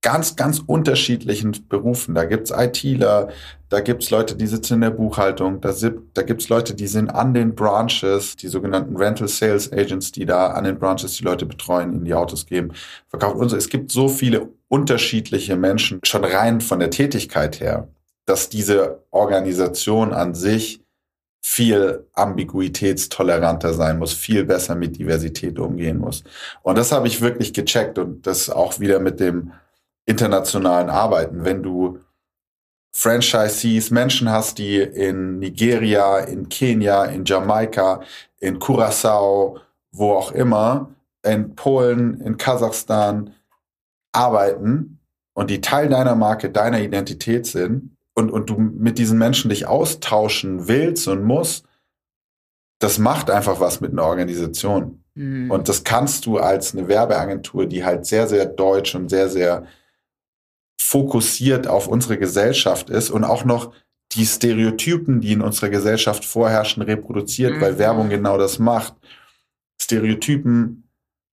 ganz, 0.07 0.37
ganz 0.37 0.61
unterschiedlichen 0.65 1.67
Berufen. 1.69 2.15
Da 2.15 2.25
gibt's 2.25 2.53
ITler, 2.53 3.31
da 3.69 3.81
gibt's 3.81 4.11
Leute, 4.11 4.37
die 4.37 4.47
sitzen 4.47 4.75
in 4.75 4.81
der 4.83 4.91
Buchhaltung, 4.91 5.61
da, 5.61 5.75
da 6.15 6.23
gibt's 6.23 6.49
Leute, 6.49 6.75
die 6.75 6.87
sind 6.87 7.11
an 7.11 7.35
den 7.35 7.57
Branches, 7.57 8.37
die 8.37 8.47
sogenannten 8.47 8.97
Rental 8.97 9.27
Sales 9.27 9.73
Agents, 9.73 10.13
die 10.13 10.25
da 10.25 10.49
an 10.53 10.63
den 10.63 10.79
Branches 10.79 11.17
die 11.17 11.25
Leute 11.25 11.45
betreuen, 11.45 11.93
in 11.93 12.05
die 12.05 12.15
Autos 12.15 12.47
geben, 12.47 12.73
verkaufen 13.09 13.41
und 13.41 13.49
so. 13.49 13.57
Es 13.57 13.69
gibt 13.69 13.91
so 13.91 14.09
viele 14.09 14.49
unterschiedliche 14.69 15.57
Menschen, 15.57 16.01
schon 16.03 16.25
rein 16.25 16.61
von 16.61 16.81
der 16.81 16.91
Tätigkeit 16.91 17.61
her, 17.61 17.89
dass 18.25 18.49
diese 18.49 19.05
Organisation 19.11 20.13
an 20.13 20.35
sich 20.35 20.81
viel 21.41 22.05
ambiguitätstoleranter 22.13 23.73
sein 23.73 24.01
muss, 24.01 24.13
viel 24.13 24.45
besser 24.45 24.75
mit 24.75 24.99
Diversität 24.99 25.61
umgehen 25.61 25.99
muss. 25.99 26.25
Und 26.63 26.77
das 26.77 26.91
habe 26.91 27.07
ich 27.07 27.21
wirklich 27.21 27.53
gecheckt 27.53 27.99
und 27.99 28.27
das 28.27 28.51
auch 28.51 28.81
wieder 28.81 28.99
mit 28.99 29.21
dem 29.21 29.53
internationalen 30.07 30.91
Arbeiten. 30.91 31.45
Wenn 31.45 31.63
du 31.63 32.01
Franchisees, 32.91 33.93
Menschen 33.93 34.29
hast, 34.29 34.59
die 34.59 34.79
in 34.79 35.39
Nigeria, 35.39 36.19
in 36.19 36.49
Kenia, 36.49 37.05
in 37.05 37.25
Jamaika, 37.25 38.01
in 38.41 38.59
Curacao, 38.59 39.61
wo 39.93 40.15
auch 40.15 40.33
immer, 40.33 40.91
in 41.23 41.55
Polen, 41.55 42.21
in 42.23 42.39
Kasachstan 42.39 43.36
arbeiten 44.17 44.99
und 45.35 45.51
die 45.51 45.61
Teil 45.61 45.89
deiner 45.89 46.15
Marke, 46.15 46.51
deiner 46.51 46.81
Identität 46.81 47.47
sind 47.47 47.97
und, 48.15 48.31
und 48.31 48.49
du 48.49 48.57
mit 48.59 48.99
diesen 48.99 49.19
Menschen 49.19 49.51
dich 49.51 49.67
austauschen 49.67 50.69
willst 50.69 51.07
und 51.09 51.23
musst, 51.23 51.67
das 52.79 52.99
macht 52.99 53.31
einfach 53.31 53.61
was 53.61 53.81
mit 53.81 53.93
einer 53.93 54.05
Organisation. 54.05 55.05
Mhm. 55.15 55.51
Und 55.51 55.69
das 55.69 55.85
kannst 55.85 56.27
du 56.27 56.39
als 56.39 56.75
eine 56.75 56.89
Werbeagentur, 56.89 57.67
die 57.67 57.85
halt 57.85 58.07
sehr, 58.07 58.27
sehr 58.27 58.47
deutsch 58.47 58.95
und 58.95 59.09
sehr, 59.09 59.29
sehr 59.29 59.67
fokussiert 60.81 61.67
auf 61.67 61.89
unsere 61.89 62.19
Gesellschaft 62.19 62.91
ist 62.91 63.11
und 63.11 63.25
auch 63.25 63.45
noch 63.45 63.73
die 64.13 64.25
Stereotypen, 64.25 65.21
die 65.21 65.33
in 65.33 65.43
unserer 65.43 65.69
Gesellschaft 65.69 66.25
vorherrschen, 66.25 66.83
reproduziert, 66.83 67.57
mhm. 67.57 67.61
weil 67.61 67.79
Werbung 67.79 68.09
genau 68.09 68.39
das 68.39 68.59
macht. 68.59 68.95
Stereotypen 69.81 70.89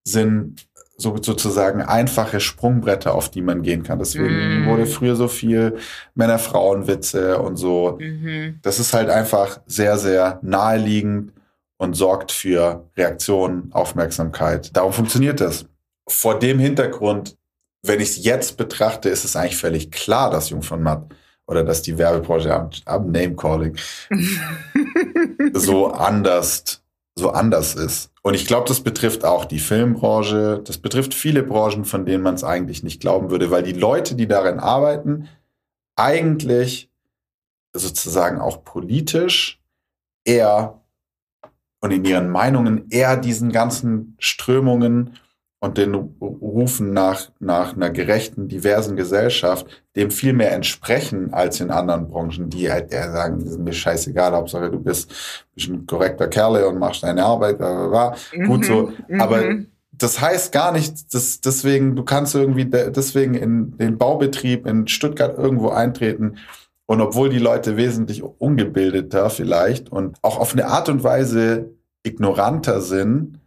sind 0.06 0.68
so, 0.96 1.16
sozusagen 1.22 1.82
einfache 1.82 2.40
Sprungbretter, 2.40 3.14
auf 3.14 3.30
die 3.30 3.42
man 3.42 3.62
gehen 3.62 3.84
kann. 3.84 4.00
Deswegen 4.00 4.64
mm. 4.64 4.68
wurde 4.68 4.86
früher 4.86 5.16
so 5.16 5.28
viel 5.28 5.78
Männer-Frauen-Witze 6.16 7.40
und 7.40 7.58
so. 7.58 7.98
Mhm. 8.00 8.60
Das 8.62 8.80
ist 8.80 8.94
halt 8.94 9.10
einfach 9.10 9.60
sehr, 9.66 9.98
sehr 9.98 10.40
naheliegend 10.44 11.34
und 11.78 11.96
sorgt 11.96 12.32
für 12.32 12.90
Reaktionen, 12.96 13.72
Aufmerksamkeit. 13.74 14.76
Darum 14.76 14.94
funktioniert 14.94 15.42
das. 15.42 15.66
Vor 16.08 16.38
dem 16.38 16.60
Hintergrund 16.60 17.36
wenn 17.84 18.00
ich 18.00 18.10
es 18.10 18.24
jetzt 18.24 18.58
betrachte, 18.58 19.10
ist 19.10 19.26
es 19.26 19.36
eigentlich 19.36 19.58
völlig 19.58 19.92
klar, 19.92 20.32
dass 20.32 20.50
Jung 20.50 20.62
von 20.62 20.82
Matt 20.82 21.14
oder 21.46 21.64
dass 21.64 21.82
die 21.82 21.98
Werbebranche 21.98 22.54
am, 22.54 22.70
am 22.86 23.12
Name-Calling 23.12 23.76
so 25.54 25.88
anders, 25.88 26.82
so 27.16 27.30
anders 27.30 27.76
ist. 27.76 28.12
Und 28.22 28.34
ich 28.34 28.48
glaube, 28.48 28.68
das 28.68 28.82
betrifft 28.82 29.24
auch 29.24 29.46
die 29.46 29.60
Filmbranche. 29.60 30.62
Das 30.66 30.78
betrifft 30.78 31.14
viele 31.14 31.44
Branchen, 31.44 31.86
von 31.86 32.06
denen 32.06 32.24
man 32.24 32.36
es 32.36 32.44
eigentlich 32.44 32.84
nicht 32.84 33.02
glauben 33.02 33.30
würde, 33.30 33.52
weil 33.52 33.64
die 33.64 33.74
Leute, 33.74 34.16
die 34.16 34.28
darin 34.28 34.60
arbeiten, 34.60 35.30
eigentlich 35.96 36.90
sozusagen 37.74 38.40
auch 38.40 38.64
politisch 38.64 39.62
eher 40.26 40.82
und 41.82 41.92
in 41.92 42.06
ihren 42.06 42.30
Meinungen 42.30 42.90
eher 42.90 43.18
diesen 43.18 43.52
ganzen 43.52 44.16
Strömungen 44.20 45.18
und 45.64 45.78
den 45.78 45.96
Rufen 46.20 46.92
nach, 46.92 47.32
nach 47.40 47.74
einer 47.74 47.90
gerechten, 47.90 48.50
diversen 48.50 48.98
Gesellschaft 48.98 49.66
dem 49.96 50.12
viel 50.12 50.34
mehr 50.34 50.52
entsprechen 50.52 51.34
als 51.34 51.62
in 51.62 51.72
anderen 51.72 52.10
Branchen, 52.10 52.50
die 52.50 52.70
halt 52.70 52.92
eher 52.92 53.14
sagen, 53.14 53.40
ist 53.40 53.58
mir 53.60 53.72
scheißegal, 53.72 54.34
Hauptsache 54.34 54.70
du 54.70 54.82
bist, 54.82 55.46
bist 55.56 55.70
ein 55.70 55.86
korrekter 55.88 56.28
Kerl 56.28 56.66
und 56.66 56.80
machst 56.80 57.04
deine 57.04 57.24
Arbeit, 57.24 57.60
bla, 57.60 57.72
bla, 57.72 57.88
bla. 57.88 58.16
Mhm, 58.34 58.48
gut 58.48 58.66
so. 58.66 58.92
Mhm. 59.08 59.22
Aber 59.22 59.42
das 59.94 60.20
heißt 60.20 60.52
gar 60.52 60.74
nicht, 60.74 61.14
dass 61.14 61.40
deswegen, 61.40 61.96
du 61.96 62.04
kannst 62.04 62.36
irgendwie 62.36 62.66
deswegen 62.66 63.34
in 63.34 63.78
den 63.78 63.98
Baubetrieb 63.98 64.68
in 64.68 64.90
Stuttgart 64.90 65.38
irgendwo 65.38 65.70
eintreten. 65.70 66.40
Und 66.88 67.00
obwohl 67.00 67.30
die 67.30 67.40
Leute 67.40 67.78
wesentlich 67.78 68.22
ungebildeter 68.22 69.30
vielleicht 69.30 69.90
und 69.90 70.18
auch 70.24 70.40
auf 70.40 70.52
eine 70.52 70.68
Art 70.68 70.90
und 70.90 71.06
Weise 71.06 71.70
ignoranter 72.06 72.82
sind, 72.82 73.40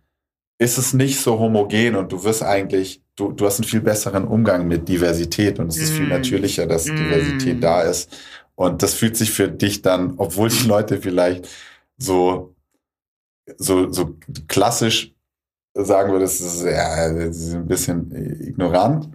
ist 0.59 0.79
es 0.79 0.95
nicht 0.95 1.21
so 1.21 1.39
homogen 1.39 1.97
und 1.97 2.13
du 2.13 2.25
wirst 2.25 2.43
eigentlich, 2.43 3.03
du, 3.15 3.33
du 3.33 3.47
hast 3.47 3.61
einen 3.61 3.69
viel 3.69 3.81
besseren 3.81 4.25
Umgang 4.25 4.67
mit 4.67 4.89
Diversität 4.89 5.59
und 5.59 5.69
es 5.69 5.77
ist 5.77 5.93
mm. 5.93 5.97
viel 5.97 6.09
natürlicher, 6.09 6.67
dass 6.67 6.87
mm. 6.87 6.97
Diversität 6.97 7.63
da 7.63 7.83
ist. 7.83 8.11
Und 8.55 8.83
das 8.83 8.95
fühlt 8.95 9.17
sich 9.17 9.31
für 9.31 9.49
dich 9.49 9.83
dann, 9.83 10.15
obwohl 10.17 10.49
die 10.49 10.67
Leute 10.67 11.01
vielleicht 11.01 11.47
so, 11.99 12.55
so, 13.59 13.93
so 13.93 14.17
klassisch 14.49 15.15
sagen 15.75 16.11
würden, 16.13 16.23
das 16.23 16.41
ist, 16.41 16.65
ja, 16.65 17.13
das 17.13 17.37
ist 17.37 17.55
ein 17.55 17.67
bisschen 17.67 18.11
ignorant, 18.41 19.11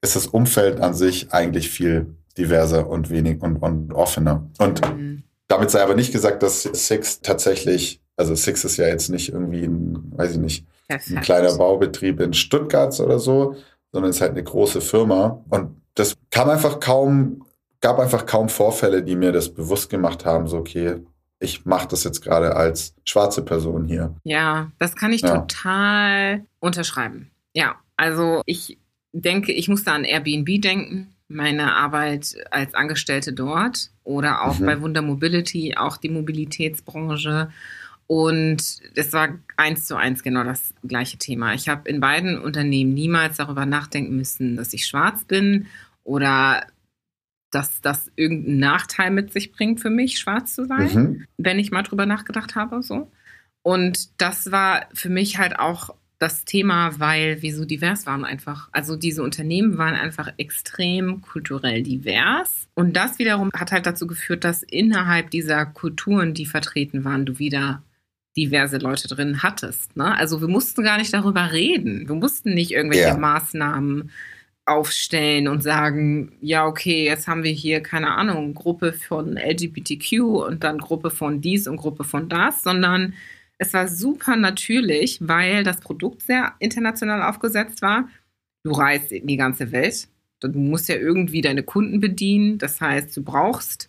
ist 0.00 0.16
das 0.16 0.26
Umfeld 0.26 0.80
an 0.80 0.94
sich 0.94 1.32
eigentlich 1.32 1.70
viel 1.70 2.14
diverser 2.38 2.88
und 2.88 3.10
wenig 3.10 3.42
und, 3.42 3.56
und 3.56 3.92
offener. 3.92 4.48
Und 4.58 4.80
mm. 4.80 5.22
damit 5.48 5.70
sei 5.70 5.82
aber 5.82 5.94
nicht 5.94 6.12
gesagt, 6.12 6.42
dass 6.42 6.62
Six 6.62 7.20
tatsächlich, 7.20 8.00
also 8.18 8.34
Six 8.34 8.64
ist 8.64 8.76
ja 8.76 8.86
jetzt 8.88 9.08
nicht 9.08 9.32
irgendwie 9.32 9.64
ein, 9.64 10.12
weiß 10.16 10.32
ich 10.32 10.38
nicht, 10.38 10.66
ein 10.88 11.20
kleiner 11.20 11.56
Baubetrieb 11.56 12.20
in 12.20 12.34
Stuttgart 12.34 12.98
oder 13.00 13.18
so, 13.18 13.56
sondern 13.92 14.10
es 14.10 14.16
ist 14.16 14.22
halt 14.22 14.32
eine 14.32 14.42
große 14.42 14.80
Firma. 14.80 15.42
Und 15.48 15.80
das 15.94 16.16
kam 16.30 16.50
einfach 16.50 16.80
kaum, 16.80 17.44
gab 17.80 17.98
einfach 17.98 18.26
kaum 18.26 18.48
Vorfälle, 18.48 19.02
die 19.02 19.16
mir 19.16 19.32
das 19.32 19.52
bewusst 19.52 19.88
gemacht 19.88 20.24
haben, 20.24 20.48
so 20.48 20.58
okay, 20.58 20.96
ich 21.40 21.64
mache 21.64 21.88
das 21.88 22.02
jetzt 22.02 22.20
gerade 22.20 22.56
als 22.56 22.94
schwarze 23.04 23.42
Person 23.42 23.86
hier. 23.86 24.14
Ja, 24.24 24.72
das 24.78 24.96
kann 24.96 25.12
ich 25.12 25.20
ja. 25.20 25.38
total 25.38 26.44
unterschreiben. 26.58 27.30
Ja, 27.54 27.76
also 27.96 28.42
ich 28.44 28.78
denke, 29.12 29.52
ich 29.52 29.68
musste 29.68 29.92
an 29.92 30.04
Airbnb 30.04 30.60
denken, 30.60 31.14
meine 31.28 31.76
Arbeit 31.76 32.36
als 32.50 32.74
Angestellte 32.74 33.32
dort 33.32 33.90
oder 34.02 34.44
auch 34.44 34.58
mhm. 34.58 34.66
bei 34.66 34.80
Wunder 34.80 35.02
Mobility, 35.02 35.76
auch 35.76 35.96
die 35.98 36.08
Mobilitätsbranche. 36.08 37.50
Und 38.08 38.80
es 38.94 39.12
war 39.12 39.38
eins 39.58 39.84
zu 39.84 39.94
eins 39.94 40.22
genau 40.22 40.42
das 40.42 40.72
gleiche 40.82 41.18
Thema. 41.18 41.52
Ich 41.52 41.68
habe 41.68 41.88
in 41.88 42.00
beiden 42.00 42.38
Unternehmen 42.40 42.94
niemals 42.94 43.36
darüber 43.36 43.66
nachdenken 43.66 44.16
müssen, 44.16 44.56
dass 44.56 44.72
ich 44.72 44.86
schwarz 44.86 45.24
bin 45.24 45.66
oder 46.04 46.66
dass 47.50 47.82
das 47.82 48.10
irgendeinen 48.16 48.58
Nachteil 48.58 49.10
mit 49.10 49.32
sich 49.32 49.52
bringt 49.52 49.80
für 49.80 49.90
mich, 49.90 50.18
schwarz 50.18 50.54
zu 50.54 50.64
sein, 50.64 50.94
mhm. 50.94 51.24
wenn 51.36 51.58
ich 51.58 51.70
mal 51.70 51.82
drüber 51.82 52.06
nachgedacht 52.06 52.54
habe. 52.54 52.82
So. 52.82 53.10
Und 53.62 54.20
das 54.20 54.50
war 54.50 54.86
für 54.94 55.10
mich 55.10 55.36
halt 55.36 55.58
auch 55.58 55.94
das 56.18 56.46
Thema, 56.46 56.98
weil 56.98 57.42
wir 57.42 57.54
so 57.54 57.66
divers 57.66 58.06
waren 58.06 58.24
einfach. 58.24 58.70
Also 58.72 58.96
diese 58.96 59.22
Unternehmen 59.22 59.76
waren 59.76 59.94
einfach 59.94 60.32
extrem 60.38 61.20
kulturell 61.20 61.82
divers. 61.82 62.68
Und 62.74 62.96
das 62.96 63.18
wiederum 63.18 63.50
hat 63.54 63.70
halt 63.70 63.84
dazu 63.84 64.06
geführt, 64.06 64.44
dass 64.44 64.62
innerhalb 64.62 65.30
dieser 65.30 65.66
Kulturen, 65.66 66.32
die 66.32 66.46
vertreten 66.46 67.04
waren, 67.04 67.26
du 67.26 67.38
wieder 67.38 67.82
diverse 68.36 68.78
Leute 68.78 69.08
drin 69.08 69.42
hattest. 69.42 69.96
Ne? 69.96 70.16
Also 70.16 70.40
wir 70.40 70.48
mussten 70.48 70.82
gar 70.82 70.98
nicht 70.98 71.12
darüber 71.12 71.52
reden. 71.52 72.08
Wir 72.08 72.14
mussten 72.14 72.54
nicht 72.54 72.70
irgendwelche 72.70 73.08
ja. 73.08 73.16
Maßnahmen 73.16 74.10
aufstellen 74.68 75.48
und 75.48 75.62
sagen, 75.62 76.32
ja, 76.40 76.66
okay, 76.66 77.04
jetzt 77.04 77.26
haben 77.26 77.42
wir 77.42 77.52
hier, 77.52 77.82
keine 77.82 78.10
Ahnung, 78.10 78.54
Gruppe 78.54 78.92
von 78.92 79.36
LGBTQ 79.36 80.20
und 80.20 80.62
dann 80.62 80.78
Gruppe 80.78 81.10
von 81.10 81.40
dies 81.40 81.66
und 81.66 81.78
Gruppe 81.78 82.04
von 82.04 82.28
das, 82.28 82.62
sondern 82.62 83.14
es 83.56 83.72
war 83.72 83.88
super 83.88 84.36
natürlich, 84.36 85.18
weil 85.20 85.64
das 85.64 85.80
Produkt 85.80 86.22
sehr 86.22 86.52
international 86.60 87.22
aufgesetzt 87.22 87.82
war. 87.82 88.08
Du 88.62 88.72
reist 88.72 89.10
in 89.10 89.26
die 89.26 89.36
ganze 89.36 89.72
Welt. 89.72 90.08
Du 90.40 90.48
musst 90.50 90.88
ja 90.88 90.94
irgendwie 90.94 91.40
deine 91.40 91.64
Kunden 91.64 91.98
bedienen. 91.98 92.58
Das 92.58 92.80
heißt, 92.80 93.16
du 93.16 93.24
brauchst 93.24 93.87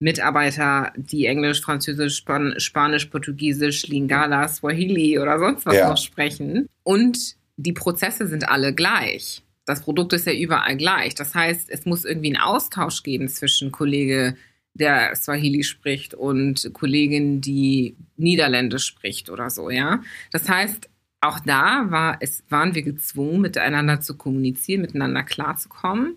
Mitarbeiter, 0.00 0.92
die 0.96 1.26
Englisch, 1.26 1.60
Französisch, 1.60 2.16
Span 2.16 2.54
Spanisch, 2.58 3.06
Portugiesisch, 3.06 3.86
Lingala, 3.88 4.48
Swahili 4.48 5.18
oder 5.18 5.38
sonst 5.38 5.66
was 5.66 5.76
ja. 5.76 5.88
noch 5.88 5.96
sprechen. 5.96 6.68
Und 6.84 7.36
die 7.56 7.72
Prozesse 7.72 8.26
sind 8.28 8.48
alle 8.48 8.72
gleich. 8.72 9.42
Das 9.64 9.82
Produkt 9.82 10.12
ist 10.12 10.26
ja 10.26 10.32
überall 10.32 10.76
gleich. 10.76 11.14
Das 11.14 11.34
heißt, 11.34 11.68
es 11.68 11.84
muss 11.84 12.04
irgendwie 12.04 12.28
einen 12.28 12.42
Austausch 12.42 13.02
geben 13.02 13.28
zwischen 13.28 13.72
Kollege, 13.72 14.36
der 14.74 15.14
Swahili 15.16 15.64
spricht 15.64 16.14
und 16.14 16.72
Kollegin, 16.72 17.40
die 17.40 17.96
Niederländisch 18.16 18.86
spricht 18.86 19.28
oder 19.28 19.50
so, 19.50 19.70
ja. 19.70 20.02
Das 20.30 20.48
heißt, 20.48 20.88
auch 21.20 21.40
da 21.40 21.86
war 21.90 22.18
es, 22.20 22.44
waren 22.48 22.74
wir 22.74 22.82
gezwungen, 22.82 23.40
miteinander 23.40 24.00
zu 24.00 24.16
kommunizieren, 24.16 24.82
miteinander 24.82 25.24
klarzukommen. 25.24 26.16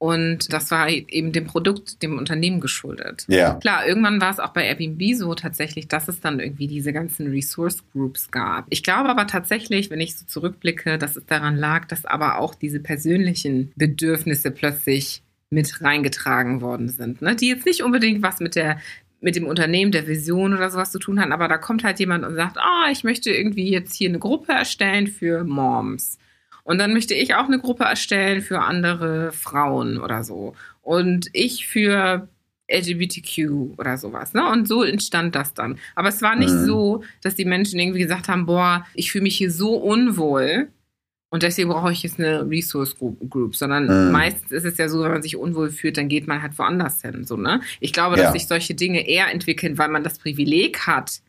Und 0.00 0.50
das 0.50 0.70
war 0.70 0.88
eben 0.88 1.30
dem 1.32 1.44
Produkt, 1.44 2.02
dem 2.02 2.16
Unternehmen 2.16 2.60
geschuldet. 2.60 3.26
Ja. 3.28 3.56
Klar, 3.56 3.86
irgendwann 3.86 4.18
war 4.18 4.30
es 4.30 4.38
auch 4.38 4.54
bei 4.54 4.64
Airbnb 4.66 5.14
so 5.14 5.34
tatsächlich, 5.34 5.88
dass 5.88 6.08
es 6.08 6.20
dann 6.20 6.40
irgendwie 6.40 6.68
diese 6.68 6.94
ganzen 6.94 7.26
Resource 7.26 7.84
Groups 7.92 8.30
gab. 8.30 8.64
Ich 8.70 8.82
glaube 8.82 9.10
aber 9.10 9.26
tatsächlich, 9.26 9.90
wenn 9.90 10.00
ich 10.00 10.16
so 10.16 10.24
zurückblicke, 10.24 10.96
dass 10.96 11.16
es 11.16 11.26
daran 11.26 11.54
lag, 11.54 11.84
dass 11.84 12.06
aber 12.06 12.38
auch 12.38 12.54
diese 12.54 12.80
persönlichen 12.80 13.72
Bedürfnisse 13.76 14.50
plötzlich 14.50 15.22
mit 15.50 15.82
reingetragen 15.82 16.62
worden 16.62 16.88
sind, 16.88 17.20
ne? 17.20 17.36
die 17.36 17.48
jetzt 17.48 17.66
nicht 17.66 17.82
unbedingt 17.82 18.22
was 18.22 18.40
mit 18.40 18.54
der 18.54 18.80
mit 19.20 19.36
dem 19.36 19.46
Unternehmen, 19.46 19.92
der 19.92 20.06
Vision 20.06 20.54
oder 20.54 20.70
sowas 20.70 20.92
zu 20.92 20.98
tun 20.98 21.20
haben, 21.20 21.32
aber 21.32 21.46
da 21.46 21.58
kommt 21.58 21.84
halt 21.84 21.98
jemand 21.98 22.24
und 22.24 22.36
sagt, 22.36 22.56
ah, 22.56 22.86
oh, 22.86 22.90
ich 22.90 23.04
möchte 23.04 23.30
irgendwie 23.30 23.70
jetzt 23.70 23.94
hier 23.94 24.08
eine 24.08 24.18
Gruppe 24.18 24.52
erstellen 24.52 25.08
für 25.08 25.44
Moms. 25.44 26.18
Und 26.64 26.78
dann 26.78 26.92
möchte 26.92 27.14
ich 27.14 27.34
auch 27.34 27.46
eine 27.46 27.58
Gruppe 27.58 27.84
erstellen 27.84 28.42
für 28.42 28.60
andere 28.60 29.32
Frauen 29.32 29.98
oder 29.98 30.24
so. 30.24 30.54
Und 30.82 31.28
ich 31.32 31.66
für 31.66 32.28
LGBTQ 32.70 33.78
oder 33.78 33.98
sowas. 33.98 34.34
Ne? 34.34 34.48
Und 34.48 34.68
so 34.68 34.82
entstand 34.82 35.34
das 35.34 35.54
dann. 35.54 35.78
Aber 35.94 36.08
es 36.08 36.22
war 36.22 36.36
nicht 36.36 36.54
mhm. 36.54 36.66
so, 36.66 37.04
dass 37.22 37.34
die 37.34 37.44
Menschen 37.44 37.80
irgendwie 37.80 38.00
gesagt 38.00 38.28
haben, 38.28 38.46
boah, 38.46 38.86
ich 38.94 39.10
fühle 39.10 39.24
mich 39.24 39.36
hier 39.36 39.50
so 39.50 39.74
unwohl 39.74 40.68
und 41.30 41.44
deswegen 41.44 41.68
brauche 41.68 41.92
ich 41.92 42.02
jetzt 42.02 42.18
eine 42.18 42.48
Resource 42.48 42.96
Group, 42.98 43.54
sondern 43.54 43.84
mhm. 44.06 44.12
meistens 44.12 44.50
ist 44.50 44.64
es 44.64 44.76
ja 44.78 44.88
so, 44.88 45.02
wenn 45.02 45.12
man 45.12 45.22
sich 45.22 45.36
unwohl 45.36 45.70
fühlt, 45.70 45.96
dann 45.96 46.08
geht 46.08 46.26
man 46.26 46.42
halt 46.42 46.58
woanders 46.58 47.02
hin. 47.02 47.24
So, 47.24 47.36
ne? 47.36 47.60
Ich 47.78 47.92
glaube, 47.92 48.16
ja. 48.16 48.24
dass 48.24 48.32
sich 48.32 48.48
solche 48.48 48.74
Dinge 48.74 49.06
eher 49.06 49.30
entwickeln, 49.30 49.78
weil 49.78 49.88
man 49.88 50.02
das 50.02 50.18
Privileg 50.18 50.86
hat, 50.88 51.20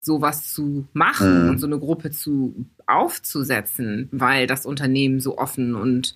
sowas 0.00 0.52
zu 0.52 0.88
machen 0.92 1.44
mhm. 1.44 1.50
und 1.50 1.58
so 1.58 1.66
eine 1.66 1.78
Gruppe 1.78 2.10
zu 2.10 2.66
aufzusetzen, 2.86 4.08
weil 4.12 4.46
das 4.46 4.66
Unternehmen 4.66 5.20
so 5.20 5.38
offen 5.38 5.74
und 5.74 6.14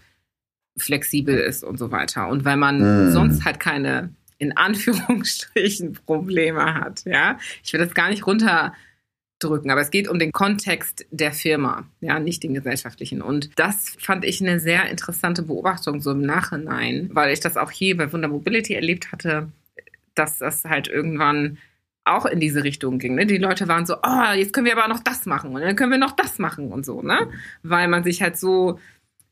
flexibel 0.76 1.36
ist 1.36 1.64
und 1.64 1.78
so 1.78 1.90
weiter. 1.90 2.28
Und 2.28 2.44
weil 2.44 2.56
man 2.56 3.06
mhm. 3.06 3.12
sonst 3.12 3.44
halt 3.44 3.60
keine, 3.60 4.10
in 4.38 4.56
Anführungsstrichen, 4.56 5.92
Probleme 6.06 6.74
hat. 6.74 7.04
Ja, 7.04 7.38
ich 7.62 7.72
will 7.72 7.80
das 7.80 7.94
gar 7.94 8.08
nicht 8.08 8.26
runterdrücken, 8.26 9.70
aber 9.70 9.80
es 9.80 9.90
geht 9.90 10.08
um 10.08 10.18
den 10.18 10.32
Kontext 10.32 11.06
der 11.10 11.32
Firma, 11.32 11.88
ja, 12.00 12.18
nicht 12.18 12.42
den 12.42 12.54
gesellschaftlichen. 12.54 13.20
Und 13.20 13.50
das 13.58 13.96
fand 13.98 14.24
ich 14.24 14.40
eine 14.40 14.60
sehr 14.60 14.88
interessante 14.88 15.42
Beobachtung 15.42 16.00
so 16.00 16.12
im 16.12 16.22
Nachhinein, 16.22 17.10
weil 17.12 17.32
ich 17.32 17.40
das 17.40 17.56
auch 17.56 17.70
hier 17.70 17.96
bei 17.96 18.12
Wunder 18.12 18.28
Mobility 18.28 18.74
erlebt 18.74 19.12
hatte, 19.12 19.50
dass 20.14 20.38
das 20.38 20.64
halt 20.64 20.88
irgendwann 20.88 21.58
auch 22.04 22.26
in 22.26 22.40
diese 22.40 22.64
Richtung 22.64 22.98
ging. 22.98 23.14
Ne? 23.14 23.26
Die 23.26 23.36
Leute 23.36 23.68
waren 23.68 23.86
so, 23.86 23.96
oh, 24.02 24.32
jetzt 24.34 24.52
können 24.52 24.66
wir 24.66 24.76
aber 24.76 24.88
noch 24.88 25.00
das 25.00 25.26
machen 25.26 25.54
und 25.54 25.60
dann 25.60 25.76
können 25.76 25.92
wir 25.92 25.98
noch 25.98 26.12
das 26.12 26.38
machen 26.38 26.72
und 26.72 26.84
so, 26.84 27.02
ne? 27.02 27.30
Weil 27.62 27.88
man 27.88 28.04
sich 28.04 28.22
halt 28.22 28.38
so 28.38 28.78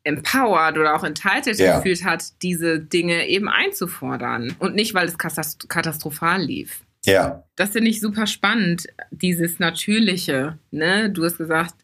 empowered 0.05 0.78
oder 0.78 0.95
auch 0.95 1.05
entitled 1.05 1.59
ja. 1.59 1.77
gefühlt 1.77 2.05
hat, 2.05 2.43
diese 2.43 2.78
Dinge 2.78 3.27
eben 3.27 3.49
einzufordern 3.49 4.55
und 4.59 4.74
nicht, 4.74 4.95
weil 4.95 5.07
es 5.07 5.19
katastrophal 5.19 6.43
lief. 6.43 6.82
Ja. 7.05 7.45
Das 7.57 7.70
finde 7.70 7.90
ich 7.90 8.01
super 8.01 8.27
spannend, 8.27 8.86
dieses 9.11 9.59
Natürliche. 9.59 10.59
Ne? 10.70 11.11
Du 11.11 11.24
hast 11.24 11.39
gesagt, 11.39 11.74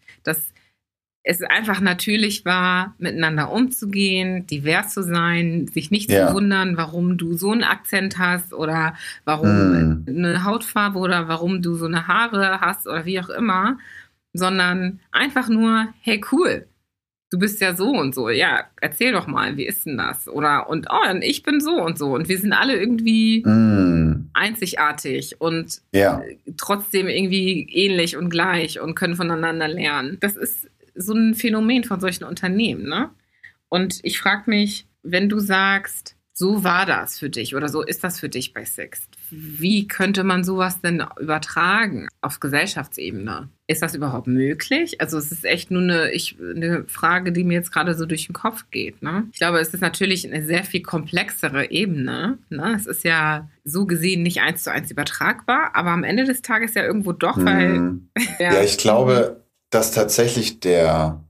es 1.26 1.42
einfach 1.42 1.80
natürlich 1.80 2.44
war, 2.44 2.94
miteinander 2.98 3.50
umzugehen, 3.50 4.46
divers 4.46 4.92
zu 4.92 5.02
sein, 5.02 5.66
sich 5.72 5.90
nicht 5.90 6.10
ja. 6.10 6.28
zu 6.28 6.34
wundern, 6.34 6.76
warum 6.76 7.16
du 7.16 7.32
so 7.32 7.50
einen 7.50 7.64
Akzent 7.64 8.18
hast 8.18 8.52
oder 8.52 8.94
warum 9.24 9.48
mm. 9.48 10.04
eine 10.06 10.44
Hautfarbe 10.44 10.98
oder 10.98 11.26
warum 11.26 11.62
du 11.62 11.76
so 11.76 11.86
eine 11.86 12.06
Haare 12.06 12.60
hast 12.60 12.86
oder 12.86 13.06
wie 13.06 13.18
auch 13.18 13.30
immer, 13.30 13.78
sondern 14.34 15.00
einfach 15.12 15.48
nur, 15.48 15.88
hey 16.02 16.20
cool, 16.30 16.66
du 17.30 17.38
bist 17.38 17.58
ja 17.62 17.74
so 17.74 17.88
und 17.88 18.14
so, 18.14 18.28
ja, 18.28 18.64
erzähl 18.82 19.12
doch 19.12 19.26
mal, 19.26 19.56
wie 19.56 19.66
ist 19.66 19.86
denn 19.86 19.96
das? 19.96 20.28
Oder 20.28 20.68
und 20.68 20.88
oh, 20.90 21.10
und 21.10 21.22
ich 21.22 21.42
bin 21.42 21.62
so 21.62 21.82
und 21.82 21.96
so 21.96 22.12
und 22.12 22.28
wir 22.28 22.38
sind 22.38 22.52
alle 22.52 22.76
irgendwie 22.78 23.42
mm. 23.46 24.28
einzigartig 24.34 25.40
und 25.40 25.80
ja. 25.92 26.22
trotzdem 26.58 27.08
irgendwie 27.08 27.66
ähnlich 27.72 28.18
und 28.18 28.28
gleich 28.28 28.78
und 28.78 28.94
können 28.94 29.16
voneinander 29.16 29.68
lernen. 29.68 30.18
Das 30.20 30.36
ist 30.36 30.68
so 30.94 31.14
ein 31.14 31.34
Phänomen 31.34 31.84
von 31.84 32.00
solchen 32.00 32.24
Unternehmen, 32.24 32.88
ne? 32.88 33.10
Und 33.68 34.00
ich 34.02 34.18
frage 34.20 34.50
mich, 34.50 34.86
wenn 35.02 35.28
du 35.28 35.38
sagst, 35.40 36.16
so 36.36 36.64
war 36.64 36.84
das 36.84 37.20
für 37.20 37.30
dich 37.30 37.54
oder 37.54 37.68
so 37.68 37.80
ist 37.80 38.02
das 38.02 38.18
für 38.18 38.28
dich 38.28 38.52
bei 38.52 38.64
Sixt. 38.64 39.08
Wie 39.30 39.86
könnte 39.86 40.24
man 40.24 40.42
sowas 40.42 40.80
denn 40.80 41.04
übertragen 41.20 42.08
auf 42.20 42.40
Gesellschaftsebene? 42.40 43.48
Ist 43.68 43.82
das 43.82 43.94
überhaupt 43.94 44.26
möglich? 44.26 45.00
Also 45.00 45.16
es 45.16 45.30
ist 45.30 45.44
echt 45.44 45.70
nur 45.70 45.82
eine, 45.82 46.10
ich, 46.10 46.36
eine 46.40 46.84
Frage, 46.88 47.30
die 47.30 47.44
mir 47.44 47.54
jetzt 47.54 47.72
gerade 47.72 47.94
so 47.94 48.04
durch 48.04 48.26
den 48.26 48.32
Kopf 48.32 48.66
geht. 48.72 49.00
Ne? 49.00 49.28
Ich 49.32 49.38
glaube, 49.38 49.60
es 49.60 49.72
ist 49.72 49.80
natürlich 49.80 50.26
eine 50.26 50.44
sehr 50.44 50.64
viel 50.64 50.82
komplexere 50.82 51.70
Ebene. 51.70 52.38
Ne? 52.50 52.74
Es 52.76 52.86
ist 52.86 53.04
ja 53.04 53.48
so 53.62 53.86
gesehen 53.86 54.24
nicht 54.24 54.40
eins 54.40 54.64
zu 54.64 54.72
eins 54.72 54.90
übertragbar, 54.90 55.70
aber 55.74 55.90
am 55.90 56.02
Ende 56.02 56.24
des 56.24 56.42
Tages 56.42 56.74
ja 56.74 56.84
irgendwo 56.84 57.12
doch, 57.12 57.38
weil... 57.38 57.74
Hm. 57.74 58.08
ja, 58.38 58.62
ich 58.62 58.76
glaube, 58.76 59.43
dass 59.74 59.90
tatsächlich 59.90 60.60
der, 60.60 61.24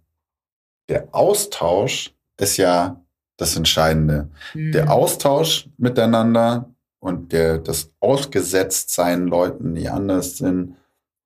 der 0.89 1.09
Austausch 1.13 2.13
ist 2.39 2.57
ja 2.59 3.01
das 3.37 3.57
Entscheidende. 3.57 4.29
Mhm. 4.53 4.73
Der 4.73 4.93
Austausch 4.93 5.69
miteinander 5.79 6.69
und 7.01 7.33
der, 7.33 7.59
das 7.59 7.91
Ausgesetztsein 8.01 9.27
Leuten, 9.27 9.75
die 9.75 9.89
anders 9.89 10.37
sind, 10.37 10.77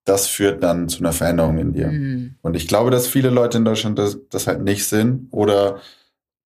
das 0.05 0.27
führt 0.27 0.63
dann 0.63 0.89
zu 0.89 1.01
einer 1.01 1.13
Veränderung 1.13 1.59
in 1.59 1.73
dir. 1.73 1.89
Mhm. 1.89 2.37
Und 2.41 2.57
ich 2.57 2.67
glaube, 2.67 2.91
dass 2.91 3.07
viele 3.07 3.31
Leute 3.31 3.59
in 3.59 3.65
Deutschland 3.65 3.99
das, 3.99 4.19
das 4.31 4.47
halt 4.47 4.63
nicht 4.63 4.87
sind 4.87 5.29
oder 5.31 5.81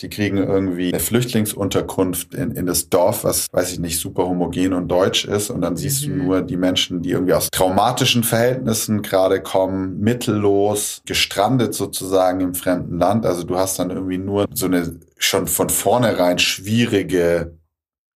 die 0.02 0.10
kriegen 0.10 0.36
irgendwie 0.36 0.88
eine 0.88 1.00
Flüchtlingsunterkunft 1.00 2.34
in, 2.34 2.50
in 2.50 2.66
das 2.66 2.88
Dorf, 2.88 3.24
was, 3.24 3.46
weiß 3.52 3.72
ich 3.72 3.78
nicht, 3.78 3.98
super 3.98 4.24
homogen 4.24 4.72
und 4.72 4.88
deutsch 4.88 5.24
ist. 5.24 5.50
Und 5.50 5.60
dann 5.60 5.76
siehst 5.76 6.06
mhm. 6.06 6.18
du 6.18 6.24
nur 6.24 6.42
die 6.42 6.56
Menschen, 6.56 7.02
die 7.02 7.10
irgendwie 7.10 7.34
aus 7.34 7.48
traumatischen 7.50 8.24
Verhältnissen 8.24 9.02
gerade 9.02 9.40
kommen, 9.40 10.00
mittellos, 10.00 11.02
gestrandet 11.06 11.74
sozusagen 11.74 12.40
im 12.40 12.54
fremden 12.54 12.98
Land. 12.98 13.24
Also 13.24 13.44
du 13.44 13.56
hast 13.56 13.78
dann 13.78 13.90
irgendwie 13.90 14.18
nur 14.18 14.46
so 14.52 14.66
eine 14.66 14.98
schon 15.18 15.46
von 15.46 15.68
vornherein 15.68 16.38
schwierige 16.38 17.56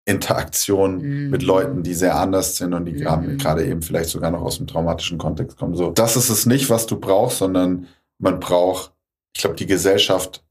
Interaktion 0.05 1.01
mhm. 1.01 1.29
mit 1.29 1.43
Leuten, 1.43 1.83
die 1.83 1.93
sehr 1.93 2.17
anders 2.17 2.57
sind 2.57 2.73
und 2.73 2.85
die 2.85 2.93
mhm. 2.93 3.37
gerade 3.37 3.65
eben 3.65 3.81
vielleicht 3.81 4.09
sogar 4.09 4.31
noch 4.31 4.41
aus 4.41 4.57
dem 4.57 4.67
traumatischen 4.67 5.17
Kontext 5.17 5.57
kommen. 5.57 5.75
So, 5.75 5.91
das 5.91 6.15
ist 6.15 6.29
es 6.29 6.45
nicht, 6.45 6.69
was 6.69 6.85
du 6.85 6.99
brauchst, 6.99 7.39
sondern 7.39 7.87
man 8.19 8.39
braucht, 8.39 8.93
ich 9.35 9.41
glaube, 9.41 9.55
die 9.55 9.67
Gesellschaft 9.67 10.43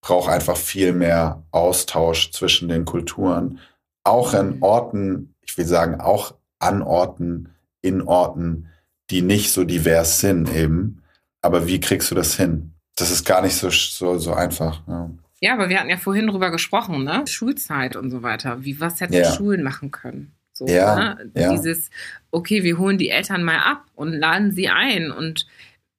braucht 0.00 0.30
einfach 0.30 0.56
viel 0.56 0.92
mehr 0.92 1.42
Austausch 1.50 2.30
zwischen 2.32 2.68
den 2.68 2.84
Kulturen. 2.84 3.60
Auch 4.04 4.34
an 4.34 4.56
mhm. 4.56 4.62
Orten, 4.62 5.34
ich 5.42 5.56
will 5.58 5.66
sagen, 5.66 6.00
auch 6.00 6.34
an 6.58 6.82
Orten, 6.82 7.50
in 7.82 8.02
Orten, 8.02 8.68
die 9.10 9.22
nicht 9.22 9.52
so 9.52 9.64
divers 9.64 10.20
sind 10.20 10.54
eben. 10.54 11.02
Aber 11.42 11.66
wie 11.66 11.80
kriegst 11.80 12.10
du 12.10 12.14
das 12.14 12.36
hin? 12.36 12.74
Das 12.96 13.10
ist 13.10 13.24
gar 13.24 13.42
nicht 13.42 13.56
so, 13.56 13.70
so, 13.70 14.18
so 14.18 14.32
einfach. 14.32 14.82
Ja. 14.86 15.10
ja 15.40 15.52
aber 15.54 15.68
wir 15.68 15.78
hatten 15.78 15.88
ja 15.88 15.96
vorhin 15.96 16.26
drüber 16.26 16.50
gesprochen, 16.50 17.04
ne? 17.04 17.26
Schulzeit 17.26 17.96
und 17.96 18.10
so 18.10 18.22
weiter. 18.22 18.64
Wie, 18.64 18.80
was 18.80 19.00
hätten 19.00 19.14
ja. 19.14 19.32
Schulen 19.32 19.62
machen 19.62 19.90
können? 19.90 20.32
So, 20.52 20.66
ja, 20.66 21.14
ne? 21.14 21.30
ja. 21.34 21.52
Dieses, 21.52 21.90
okay, 22.30 22.62
wir 22.62 22.76
holen 22.76 22.98
die 22.98 23.08
Eltern 23.08 23.42
mal 23.42 23.60
ab 23.60 23.84
und 23.94 24.12
laden 24.12 24.52
sie 24.52 24.68
ein 24.68 25.10
und 25.10 25.46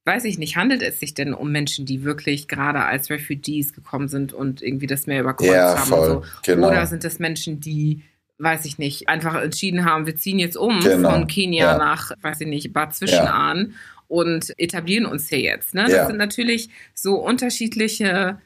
weiß 0.04 0.24
ich 0.24 0.38
nicht, 0.38 0.56
handelt 0.56 0.82
es 0.82 1.00
sich 1.00 1.14
denn 1.14 1.32
um 1.32 1.52
Menschen, 1.52 1.86
die 1.86 2.02
wirklich 2.02 2.48
gerade 2.48 2.80
als 2.82 3.10
Refugees 3.10 3.72
gekommen 3.72 4.08
sind 4.08 4.32
und 4.32 4.62
irgendwie 4.62 4.86
das 4.86 5.06
mehr 5.06 5.20
überkreuzt 5.20 5.52
ja, 5.52 5.78
haben? 5.78 5.88
Voll, 5.88 6.08
so? 6.08 6.24
genau. 6.44 6.68
Oder 6.68 6.86
sind 6.86 7.04
es 7.04 7.18
Menschen, 7.18 7.60
die, 7.60 8.02
weiß 8.38 8.64
ich 8.64 8.78
nicht, 8.78 9.08
einfach 9.08 9.40
entschieden 9.40 9.84
haben, 9.84 10.06
wir 10.06 10.16
ziehen 10.16 10.38
jetzt 10.38 10.56
um 10.56 10.80
genau. 10.80 11.10
von 11.10 11.26
Kenia 11.28 11.72
ja. 11.72 11.78
nach, 11.78 12.10
weiß 12.20 12.40
ich 12.40 12.48
nicht, 12.48 12.72
Bad 12.72 12.94
Zwischenahn 12.94 13.58
ja. 13.58 13.74
und 14.08 14.52
etablieren 14.58 15.06
uns 15.06 15.28
hier 15.28 15.40
jetzt. 15.40 15.74
Ne? 15.74 15.86
Das 15.88 16.08
sind 16.08 16.16
natürlich 16.16 16.70
so 16.94 17.16
unterschiedliche 17.16 18.38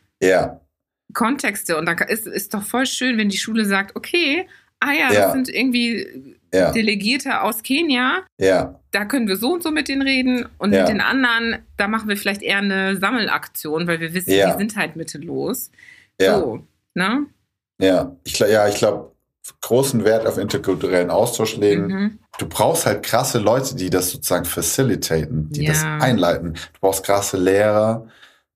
Kontexte. 1.15 1.79
Und 1.79 1.87
da 1.87 1.93
ist, 1.93 2.27
ist 2.27 2.53
doch 2.53 2.63
voll 2.63 2.87
schön, 2.87 3.17
wenn 3.17 3.31
die 3.31 3.39
Schule 3.39 3.65
sagt, 3.65 3.97
okay, 3.97 4.47
ah 4.81 4.93
ja, 4.93 5.13
das 5.13 5.33
sind 5.33 5.49
irgendwie 5.49 6.36
ja. 6.53 6.73
Delegierte 6.73 7.43
aus 7.43 7.63
Kenia. 7.63 8.23
Ja. 8.41 8.81
Da 8.91 9.05
können 9.05 9.29
wir 9.29 9.37
so 9.37 9.53
und 9.53 9.63
so 9.63 9.71
mit 9.71 9.89
denen 9.89 10.03
reden. 10.03 10.47
Und 10.59 10.73
ja. 10.73 10.81
mit 10.81 10.89
den 10.89 11.01
anderen, 11.01 11.59
da 11.77 11.89
machen 11.89 12.09
wir 12.09 12.17
vielleicht 12.17 12.43
eher 12.43 12.59
eine 12.59 12.97
Sammelaktion, 12.97 13.87
weil 13.87 14.01
wir 14.01 14.15
wissen, 14.15 14.31
ja. 14.31 14.53
die 14.53 14.59
sind 14.59 14.77
halt 14.77 14.97
mittellos. 14.97 15.71
Ja. 16.21 16.39
So, 16.39 16.67
ne? 16.95 17.27
Ja, 17.81 18.17
ich, 18.25 18.39
ja, 18.39 18.69
ich 18.69 18.77
glaube, 18.77 19.13
großen 19.61 20.05
Wert 20.05 20.27
auf 20.27 20.39
interkulturellen 20.39 21.11
Austausch 21.11 21.57
legen. 21.57 21.87
Mhm. 21.87 22.19
Du 22.39 22.49
brauchst 22.49 22.87
halt 22.87 23.03
krasse 23.03 23.39
Leute, 23.39 23.77
die 23.77 23.91
das 23.91 24.11
sozusagen 24.11 24.45
facilitaten, 24.45 25.51
die 25.51 25.65
Ja. 25.65 25.73
das 25.73 25.85
einleiten. 25.85 26.55
Du 26.55 26.81
brauchst 26.81 27.05
krasse 27.05 27.37
Lehrer, 27.37 28.07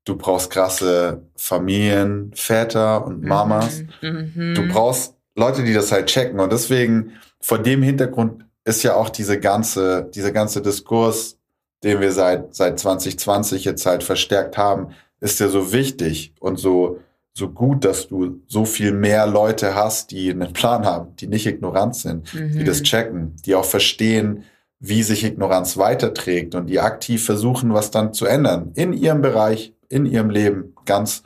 du 0.05 0.17
brauchst 0.17 0.51
krasse 0.51 1.23
Familien, 1.37 2.33
Väter 2.35 3.05
und 3.05 3.23
Mamas. 3.23 3.85
Mhm. 4.01 4.55
Du 4.55 4.69
brauchst 4.69 5.15
Leute, 5.37 5.63
die 5.63 5.73
das 5.73 5.93
halt 5.93 6.07
checken. 6.07 6.41
Und 6.41 6.53
deswegen, 6.53 7.13
vor 7.41 7.59
dem 7.59 7.83
Hintergrund 7.83 8.45
ist 8.65 8.83
ja 8.83 8.95
auch 8.95 9.09
diese 9.09 9.41
ganze, 9.41 10.09
dieser 10.15 10.33
ganze 10.33 10.63
Diskurs, 10.63 11.39
den 11.83 12.01
wir 12.01 12.13
seit, 12.13 12.55
seit 12.55 12.79
2020 12.79 13.65
jetzt 13.65 13.87
halt 13.87 14.03
verstärkt 14.03 14.59
haben, 14.59 14.89
ist 15.21 15.41
ja 15.41 15.49
so 15.49 15.73
wichtig 15.73 16.35
und 16.41 16.59
so, 16.59 16.99
so 17.33 17.49
gut, 17.49 17.85
dass 17.85 18.09
du 18.09 18.41
so 18.47 18.65
viel 18.65 18.93
mehr 18.93 19.27
Leute 19.27 19.75
hast, 19.75 20.11
die 20.11 20.31
einen 20.31 20.53
Plan 20.53 20.85
haben, 20.85 21.17
die 21.17 21.27
nicht 21.27 21.47
ignorant 21.47 21.97
sind, 21.97 22.33
die 22.33 22.39
Mhm. 22.39 22.65
das 22.65 22.83
checken, 22.83 23.37
die 23.47 23.55
auch 23.55 23.65
verstehen, 23.65 24.45
wie 24.79 25.03
sich 25.03 25.25
Ignoranz 25.25 25.77
weiterträgt 25.77 26.55
und 26.55 26.67
die 26.67 26.81
aktiv 26.81 27.25
versuchen, 27.25 27.73
was 27.73 27.91
dann 27.91 28.13
zu 28.15 28.27
ändern 28.27 28.73
in 28.75 28.93
ihrem 28.93 29.21
Bereich, 29.21 29.75
in 29.89 30.07
ihrem 30.07 30.31
Leben, 30.31 30.75
ganz 30.87 31.23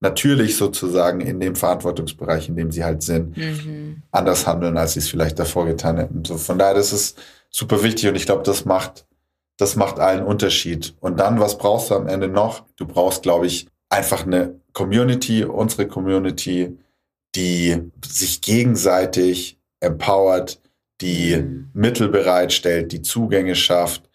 natürlich 0.00 0.56
sozusagen 0.56 1.20
in 1.20 1.40
dem 1.40 1.56
Verantwortungsbereich, 1.56 2.48
in 2.48 2.56
dem 2.56 2.70
sie 2.70 2.84
halt 2.84 3.02
sind, 3.02 3.36
Mhm. 3.36 4.02
anders 4.10 4.46
handeln, 4.46 4.76
als 4.76 4.92
sie 4.92 5.00
es 5.00 5.08
vielleicht 5.08 5.38
davor 5.38 5.66
getan 5.66 5.96
hätten. 5.96 6.24
So 6.24 6.36
von 6.36 6.58
daher, 6.58 6.74
das 6.74 6.92
ist 6.92 7.18
super 7.50 7.82
wichtig 7.82 8.08
und 8.08 8.14
ich 8.16 8.26
glaube, 8.26 8.42
das 8.42 8.64
macht, 8.64 9.06
das 9.56 9.74
macht 9.76 9.98
allen 9.98 10.22
Unterschied. 10.24 10.94
Und 11.00 11.18
dann, 11.18 11.40
was 11.40 11.56
brauchst 11.56 11.90
du 11.90 11.94
am 11.94 12.08
Ende 12.08 12.28
noch? 12.28 12.64
Du 12.76 12.86
brauchst, 12.86 13.22
glaube 13.22 13.46
ich, 13.46 13.68
einfach 13.88 14.26
eine 14.26 14.60
Community, 14.72 15.44
unsere 15.44 15.86
Community, 15.88 16.76
die 17.34 17.90
sich 18.04 18.42
gegenseitig 18.42 19.58
empowert, 19.80 20.60
die 21.00 21.36
Mhm. 21.36 21.70
Mittel 21.72 22.08
bereitstellt, 22.08 22.92
die 22.92 23.02
Zugänge 23.02 23.54
schafft, 23.54 24.08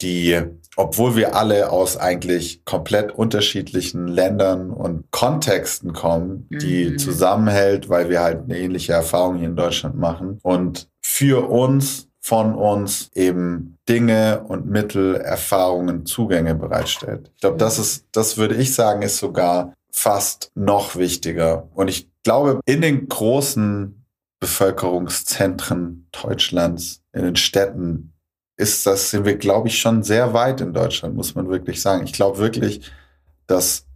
die, 0.00 0.40
obwohl 0.76 1.16
wir 1.16 1.34
alle 1.36 1.70
aus 1.70 1.96
eigentlich 1.96 2.64
komplett 2.64 3.12
unterschiedlichen 3.12 4.08
Ländern 4.08 4.70
und 4.70 5.10
Kontexten 5.10 5.92
kommen, 5.92 6.46
die 6.50 6.90
Mhm. 6.90 6.98
zusammenhält, 6.98 7.88
weil 7.88 8.08
wir 8.08 8.20
halt 8.20 8.44
eine 8.44 8.58
ähnliche 8.58 8.92
Erfahrung 8.92 9.36
hier 9.36 9.48
in 9.48 9.56
Deutschland 9.56 9.96
machen 9.98 10.38
und 10.42 10.88
für 11.02 11.48
uns, 11.50 12.08
von 12.20 12.54
uns 12.54 13.10
eben 13.14 13.76
Dinge 13.88 14.44
und 14.46 14.66
Mittel, 14.66 15.16
Erfahrungen, 15.16 16.06
Zugänge 16.06 16.54
bereitstellt. 16.54 17.30
Ich 17.34 17.40
glaube, 17.40 17.58
das 17.58 17.78
ist, 17.78 18.06
das 18.12 18.36
würde 18.36 18.54
ich 18.54 18.74
sagen, 18.74 19.02
ist 19.02 19.18
sogar 19.18 19.74
fast 19.92 20.52
noch 20.54 20.96
wichtiger. 20.96 21.68
Und 21.74 21.88
ich 21.88 22.08
glaube, 22.22 22.60
in 22.64 22.80
den 22.80 23.08
großen 23.08 24.04
Bevölkerungszentren 24.40 26.08
Deutschlands, 26.22 27.02
in 27.12 27.22
den 27.24 27.36
Städten, 27.36 28.11
ist 28.56 28.86
das, 28.86 29.10
sind 29.10 29.24
wir, 29.24 29.36
glaube 29.36 29.68
ich, 29.68 29.78
schon 29.78 30.02
sehr 30.02 30.34
weit 30.34 30.60
in 30.60 30.72
Deutschland, 30.72 31.14
muss 31.14 31.34
man 31.34 31.48
wirklich 31.48 31.80
sagen. 31.80 32.04
Ich 32.04 32.12
glaube 32.12 32.38
wirklich, 32.38 32.90
dass 33.46 33.86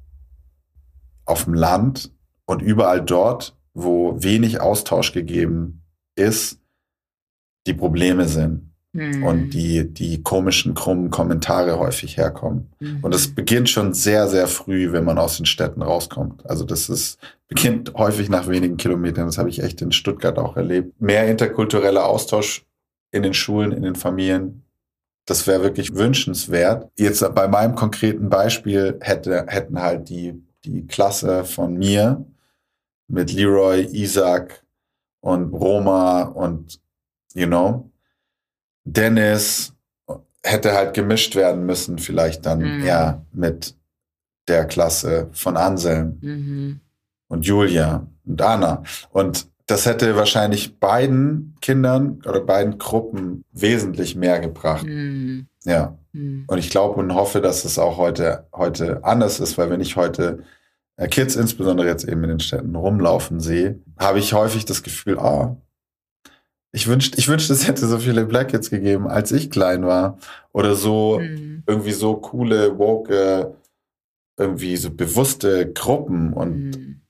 auf 1.24 1.44
dem 1.44 1.54
Land 1.54 2.12
und 2.46 2.62
überall 2.62 3.02
dort, 3.02 3.56
wo 3.74 4.22
wenig 4.22 4.60
Austausch 4.60 5.12
gegeben 5.12 5.82
ist, 6.14 6.60
die 7.66 7.74
Probleme 7.74 8.28
sind 8.28 8.66
Mhm. 8.96 9.24
und 9.24 9.50
die, 9.50 9.92
die 9.92 10.22
komischen, 10.22 10.72
krummen 10.74 11.10
Kommentare 11.10 11.78
häufig 11.78 12.16
herkommen. 12.16 12.70
Mhm. 12.80 13.00
Und 13.02 13.14
es 13.14 13.34
beginnt 13.34 13.68
schon 13.68 13.92
sehr, 13.92 14.26
sehr 14.26 14.46
früh, 14.46 14.90
wenn 14.92 15.04
man 15.04 15.18
aus 15.18 15.36
den 15.36 15.44
Städten 15.44 15.82
rauskommt. 15.82 16.48
Also 16.48 16.64
das 16.64 16.88
ist, 16.88 17.18
beginnt 17.46 17.92
häufig 17.94 18.30
nach 18.30 18.48
wenigen 18.48 18.78
Kilometern. 18.78 19.26
Das 19.26 19.36
habe 19.36 19.50
ich 19.50 19.62
echt 19.62 19.82
in 19.82 19.92
Stuttgart 19.92 20.38
auch 20.38 20.56
erlebt. 20.56 20.98
Mehr 21.00 21.28
interkultureller 21.28 22.06
Austausch 22.06 22.64
in 23.16 23.22
den 23.22 23.34
Schulen, 23.34 23.72
in 23.72 23.82
den 23.82 23.94
Familien. 23.97 24.62
Das 25.26 25.47
wäre 25.47 25.62
wirklich 25.62 25.94
wünschenswert. 25.94 26.90
Jetzt 26.97 27.24
bei 27.34 27.48
meinem 27.48 27.74
konkreten 27.74 28.28
Beispiel 28.28 28.97
hätte, 29.01 29.47
hätten 29.48 29.80
halt 29.80 30.09
die, 30.09 30.40
die 30.64 30.86
Klasse 30.86 31.44
von 31.44 31.74
mir 31.74 32.24
mit 33.09 33.32
Leroy, 33.32 33.82
Isaac 33.93 34.64
und 35.20 35.52
Roma 35.52 36.22
und, 36.22 36.80
you 37.34 37.47
know, 37.47 37.90
Dennis 38.84 39.72
hätte 40.44 40.72
halt 40.74 40.94
gemischt 40.94 41.34
werden 41.34 41.66
müssen, 41.66 41.98
vielleicht 41.98 42.47
dann 42.47 42.60
Mhm. 42.60 42.84
eher 42.84 43.26
mit 43.32 43.74
der 44.47 44.64
Klasse 44.66 45.28
von 45.32 45.56
Anselm 45.56 46.18
Mhm. 46.20 46.80
und 47.28 47.44
Julia 47.47 48.06
und 48.24 48.40
Anna. 48.40 48.84
Und 49.10 49.48
das 49.66 49.84
hätte 49.86 50.14
wahrscheinlich 50.16 50.78
beiden 50.78 51.56
Kindern 51.60 52.22
oder 52.26 52.40
beiden 52.40 52.78
Gruppen 52.78 53.44
wesentlich 53.52 54.14
mehr 54.16 54.38
gebracht. 54.40 54.86
Mhm. 54.86 55.48
Ja. 55.64 55.98
Mhm. 56.12 56.44
Und 56.47 56.59
ich 56.59 56.70
glaube 56.70 57.01
und 57.01 57.14
hoffe, 57.14 57.40
dass 57.40 57.64
es 57.64 57.78
auch 57.78 57.97
heute, 57.97 58.47
heute 58.55 59.05
anders 59.05 59.40
ist, 59.40 59.59
weil 59.59 59.68
wenn 59.70 59.80
ich 59.80 59.97
heute 59.97 60.44
äh, 60.97 61.09
Kids 61.09 61.34
insbesondere 61.36 61.88
jetzt 61.88 62.05
eben 62.09 62.22
in 62.24 62.30
den 62.30 62.40
Städten 62.40 62.76
rumlaufen 62.76 63.40
sehe, 63.40 63.80
habe 63.98 64.18
ich 64.20 64.32
häufig 64.34 64.64
das 64.64 64.82
Gefühl, 64.84 65.18
ah, 65.18 65.56
ich 66.72 66.86
wünschte, 66.86 67.18
ich 67.18 67.26
wünschte, 67.28 67.52
es 67.52 67.66
hätte 67.66 67.86
so 67.86 67.98
viele 67.98 68.26
Black 68.26 68.48
Kids 68.48 68.70
gegeben, 68.70 69.09
als 69.09 69.32
ich 69.32 69.51
klein 69.51 69.84
war. 69.86 70.18
Oder 70.52 70.74
so, 70.74 71.18
Mhm. 71.20 71.62
irgendwie 71.66 71.93
so 71.93 72.16
coole, 72.16 72.78
woke, 72.78 73.56
irgendwie 74.38 74.76
so 74.76 74.90
bewusste 74.90 75.72
Gruppen 75.72 76.32
und 76.34 76.70
Mhm. 76.76 77.01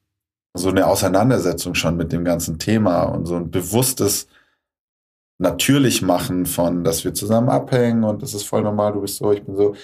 So 0.57 0.69
eine 0.71 0.87
Auseinandersetzung 0.87 1.75
schon 1.75 1.97
mit 1.97 2.13
dem 2.13 2.25
ganzen 2.25 2.59
Thema 2.59 3.05
und 3.05 3.27
so 3.27 3.37
ein 3.37 3.51
bewusstes 3.51 4.27
natürlich 5.39 6.03
machen 6.03 6.47
von, 6.47 6.83
dass 6.85 7.05
wir 7.05 7.13
zusammen 7.15 7.49
abhängen 7.51 8.05
und 8.05 8.23
das 8.23 8.35
ist 8.35 8.45
voll 8.45 8.63
normal, 8.63 8.93
du 8.93 9.03
bist 9.03 9.17
so, 9.17 9.33
ich 9.33 9.43
bin 9.43 9.57
so. 9.57 9.75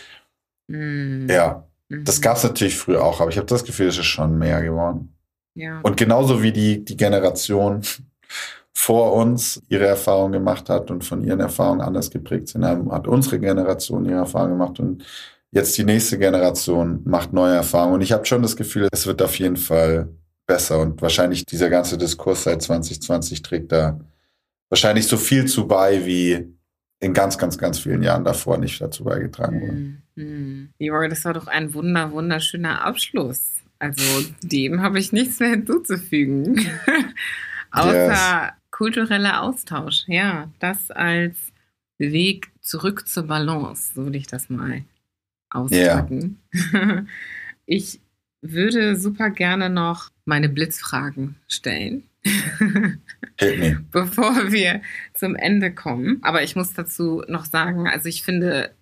Mhm. 0.69 1.29
Ja, 1.29 1.67
Mhm. 1.93 2.05
das 2.05 2.21
gab 2.21 2.37
es 2.37 2.45
natürlich 2.45 2.77
früher 2.77 3.05
auch, 3.05 3.21
aber 3.21 3.31
ich 3.31 3.37
habe 3.37 3.47
das 3.47 3.65
Gefühl, 3.65 3.89
es 3.89 3.99
ist 3.99 4.07
schon 4.07 4.39
mehr 4.39 4.63
geworden. 4.63 5.15
Ja. 5.55 5.81
Und 5.83 5.97
genauso 5.97 6.43
wie 6.43 6.53
die, 6.53 6.85
die 6.85 6.97
Generation 6.97 7.83
vor 8.75 9.13
uns 9.13 9.63
ihre 9.69 9.87
Erfahrungen 9.87 10.33
gemacht 10.33 10.71
hat 10.71 10.91
und 10.91 11.05
von 11.05 11.23
ihren 11.23 11.41
Erfahrungen 11.41 11.83
anders 11.83 12.11
geprägt 12.11 12.49
sind, 12.49 12.65
hat 12.65 13.07
unsere 13.07 13.39
Generation 13.39 14.07
ihre 14.07 14.21
Erfahrungen 14.21 14.59
gemacht 14.59 14.81
und 14.81 15.05
jetzt 15.51 15.77
die 15.77 15.85
nächste 15.85 16.19
Generation 16.19 17.03
macht 17.05 17.35
neue 17.35 17.55
Erfahrungen. 17.55 17.97
Und 17.97 18.01
ich 18.01 18.13
habe 18.13 18.25
schon 18.25 18.41
das 18.41 18.57
Gefühl, 18.57 18.89
es 18.91 19.07
wird 19.07 19.21
auf 19.21 19.39
jeden 19.39 19.59
Fall 19.59 20.09
besser 20.47 20.81
und 20.81 21.01
wahrscheinlich 21.03 21.45
dieser 21.47 21.71
ganze 21.71 21.99
Diskurs 21.99 22.45
seit 22.45 22.63
2020 22.63 23.43
trägt 23.43 23.73
da 23.73 24.01
wahrscheinlich 24.69 25.07
so 25.07 25.17
viel 25.17 25.47
zu 25.47 25.67
bei, 25.67 26.05
wie 26.07 26.47
in 27.01 27.13
ganz, 27.15 27.37
ganz, 27.37 27.59
ganz 27.59 27.81
vielen 27.81 28.03
Jahren 28.03 28.25
davor 28.25 28.59
nicht 28.59 28.81
dazu 28.81 29.05
beigetragen 29.05 29.61
wurde. 29.61 29.73
Mhm. 29.73 30.03
Mhm. 30.15 30.69
Leroy, 30.79 31.09
das 31.09 31.25
war 31.25 31.35
doch 31.35 31.47
ein 31.47 31.75
wunder, 31.75 32.13
wunderschöner 32.13 32.85
Abschluss. 32.85 33.41
Also 33.79 34.25
dem 34.43 34.81
habe 34.81 34.99
ich 35.01 35.13
nichts 35.13 35.41
mehr 35.41 35.51
hinzuzufügen. 35.51 36.61
Außer 37.73 38.09
Yes. 38.09 38.53
kultureller 38.71 39.43
Austausch. 39.43 40.05
Ja, 40.07 40.51
das 40.61 40.91
als 40.91 41.37
Weg 41.99 42.53
zurück 42.61 43.09
zur 43.09 43.25
Balance, 43.25 43.93
so 43.95 44.05
würde 44.05 44.19
ich 44.19 44.27
das 44.27 44.49
mal 44.51 44.85
ausdrücken. 45.51 46.41
Ich 47.65 48.01
würde 48.43 48.97
super 48.97 49.31
gerne 49.31 49.71
noch 49.71 50.11
meine 50.25 50.49
Blitzfragen 50.49 51.37
stellen. 51.49 52.05
Bevor 53.91 54.53
wir 54.53 54.83
zum 55.15 55.35
Ende 55.35 55.75
kommen. 55.75 56.19
Aber 56.23 56.43
ich 56.43 56.55
muss 56.55 56.73
dazu 56.73 57.25
noch 57.29 57.45
sagen, 57.45 57.89
also 57.89 58.09
ich 58.09 58.23
finde, 58.23 58.73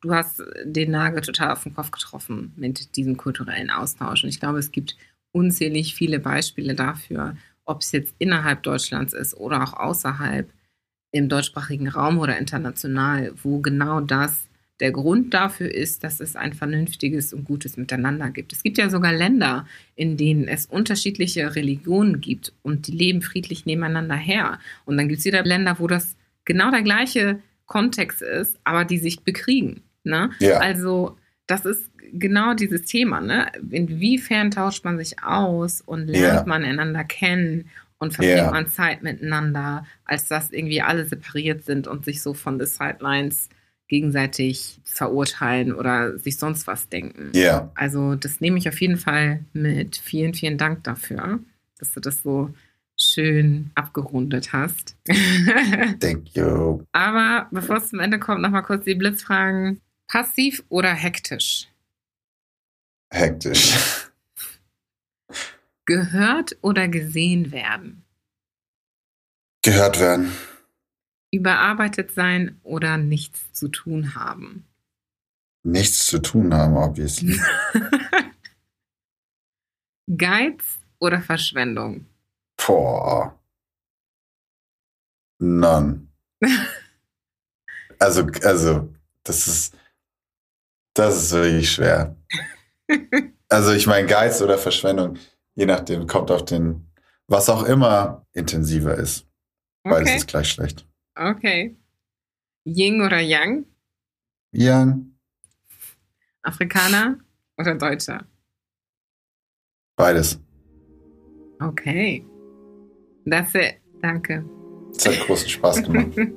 du 0.00 0.14
hast 0.14 0.42
den 0.64 0.92
Nagel 0.92 1.22
total 1.22 1.50
auf 1.50 1.62
den 1.64 1.74
Kopf 1.74 1.90
getroffen 1.90 2.52
mit 2.56 2.96
diesem 2.96 3.16
kulturellen 3.16 3.70
Austausch. 3.70 4.22
Und 4.22 4.30
ich 4.30 4.40
glaube, 4.40 4.58
es 4.58 4.70
gibt 4.70 4.96
unzählig 5.32 5.94
viele 5.94 6.20
Beispiele 6.20 6.74
dafür, 6.74 7.36
ob 7.64 7.80
es 7.80 7.92
jetzt 7.92 8.14
innerhalb 8.18 8.62
Deutschlands 8.62 9.12
ist 9.12 9.34
oder 9.34 9.62
auch 9.62 9.72
außerhalb 9.72 10.48
im 11.10 11.28
deutschsprachigen 11.28 11.88
Raum 11.88 12.18
oder 12.18 12.38
international, 12.38 13.32
wo 13.42 13.60
genau 13.60 14.00
das 14.00 14.48
der 14.80 14.90
Grund 14.90 15.32
dafür 15.34 15.72
ist, 15.72 16.02
dass 16.02 16.18
es 16.20 16.34
ein 16.34 16.52
vernünftiges 16.52 17.32
und 17.32 17.44
gutes 17.44 17.76
Miteinander 17.76 18.30
gibt. 18.30 18.52
Es 18.52 18.62
gibt 18.62 18.76
ja 18.78 18.90
sogar 18.90 19.12
Länder, 19.12 19.66
in 19.94 20.16
denen 20.16 20.48
es 20.48 20.66
unterschiedliche 20.66 21.54
Religionen 21.54 22.20
gibt 22.20 22.52
und 22.62 22.88
die 22.88 22.92
leben 22.92 23.22
friedlich 23.22 23.66
nebeneinander 23.66 24.16
her. 24.16 24.58
Und 24.84 24.96
dann 24.96 25.08
gibt 25.08 25.20
es 25.20 25.24
wieder 25.24 25.44
Länder, 25.44 25.76
wo 25.78 25.86
das 25.86 26.16
genau 26.44 26.70
der 26.72 26.82
gleiche 26.82 27.38
Kontext 27.66 28.20
ist, 28.20 28.58
aber 28.64 28.84
die 28.84 28.98
sich 28.98 29.20
bekriegen. 29.20 29.82
Ne? 30.02 30.30
Ja. 30.40 30.58
Also 30.58 31.16
das 31.46 31.64
ist 31.64 31.88
genau 32.12 32.54
dieses 32.54 32.82
Thema. 32.82 33.20
Ne? 33.20 33.46
Inwiefern 33.70 34.50
tauscht 34.50 34.84
man 34.84 34.98
sich 34.98 35.22
aus 35.22 35.80
und 35.80 36.08
lernt 36.08 36.40
Ja. 36.40 36.44
man 36.46 36.64
einander 36.64 37.04
kennen 37.04 37.70
und 37.98 38.12
verbringt 38.12 38.38
Ja. 38.38 38.50
man 38.50 38.66
Zeit 38.68 39.02
miteinander, 39.04 39.86
als 40.04 40.26
dass 40.26 40.50
irgendwie 40.50 40.82
alle 40.82 41.04
separiert 41.06 41.64
sind 41.64 41.86
und 41.86 42.04
sich 42.04 42.20
so 42.22 42.34
von 42.34 42.58
the 42.58 42.66
sidelines 42.66 43.48
gegenseitig 43.88 44.80
verurteilen 44.84 45.74
oder 45.74 46.18
sich 46.18 46.38
sonst 46.38 46.66
was 46.66 46.88
denken. 46.88 47.30
Ja. 47.34 47.70
Also 47.74 48.14
das 48.14 48.40
nehme 48.40 48.58
ich 48.58 48.68
auf 48.68 48.80
jeden 48.80 48.96
Fall 48.96 49.44
mit. 49.52 49.96
Vielen, 49.96 50.34
vielen 50.34 50.58
Dank 50.58 50.84
dafür, 50.84 51.40
dass 51.78 51.92
du 51.92 52.00
das 52.00 52.22
so 52.22 52.54
schön 52.98 53.70
abgerundet 53.74 54.52
hast. 54.52 54.96
Thank 56.00 56.34
you. 56.34 56.82
Aber 56.92 57.48
bevor 57.50 57.76
es 57.76 57.88
zum 57.88 58.00
Ende 58.00 58.18
kommt, 58.18 58.40
nochmal 58.40 58.62
kurz 58.62 58.84
die 58.84 58.94
Blitzfragen. 58.94 59.80
Passiv 60.06 60.62
oder 60.68 60.92
hektisch? 60.92 61.68
Hektisch. 63.10 64.08
Gehört 65.86 66.56
oder 66.62 66.88
gesehen 66.88 67.52
werden? 67.52 68.04
Gehört 69.62 69.98
werden. 70.00 70.32
Überarbeitet 71.34 72.12
sein 72.12 72.60
oder 72.62 72.96
nichts 72.96 73.52
zu 73.52 73.68
tun 73.68 74.14
haben? 74.14 74.64
Nichts 75.64 76.06
zu 76.06 76.20
tun 76.20 76.54
haben, 76.54 76.76
obviously. 76.76 77.40
Geiz 80.16 80.80
oder 80.98 81.20
Verschwendung? 81.20 82.06
Boah. 82.56 83.38
None. 85.40 86.06
Also, 88.00 88.26
also, 88.42 88.92
das 89.22 89.46
ist, 89.46 89.76
das 90.94 91.16
ist 91.16 91.32
wirklich 91.32 91.72
schwer. 91.72 92.16
Also, 93.48 93.72
ich 93.72 93.86
meine, 93.86 94.08
Geiz 94.08 94.42
oder 94.42 94.58
Verschwendung, 94.58 95.16
je 95.54 95.64
nachdem, 95.64 96.06
kommt 96.08 96.30
auf 96.32 96.44
den, 96.44 96.90
was 97.28 97.48
auch 97.48 97.62
immer 97.62 98.26
intensiver 98.32 98.96
ist. 98.96 99.26
Beides 99.84 100.08
Okay. 100.08 100.16
ist 100.16 100.26
gleich 100.26 100.50
schlecht. 100.50 100.86
Okay. 101.16 101.76
Ying 102.64 103.02
oder 103.02 103.20
Yang? 103.20 103.64
Young, 104.52 105.12
Afrikaner 106.42 107.18
oder 107.58 107.74
Deutscher? 107.74 108.24
beides. 109.96 110.38
Okay. 111.60 112.24
That's 113.26 113.54
it. 113.54 113.80
Danke. 114.02 114.44
Es 114.96 115.06
hat 115.06 115.26
großen 115.26 115.48
Spaß 115.48 115.82
gemacht. 115.82 116.16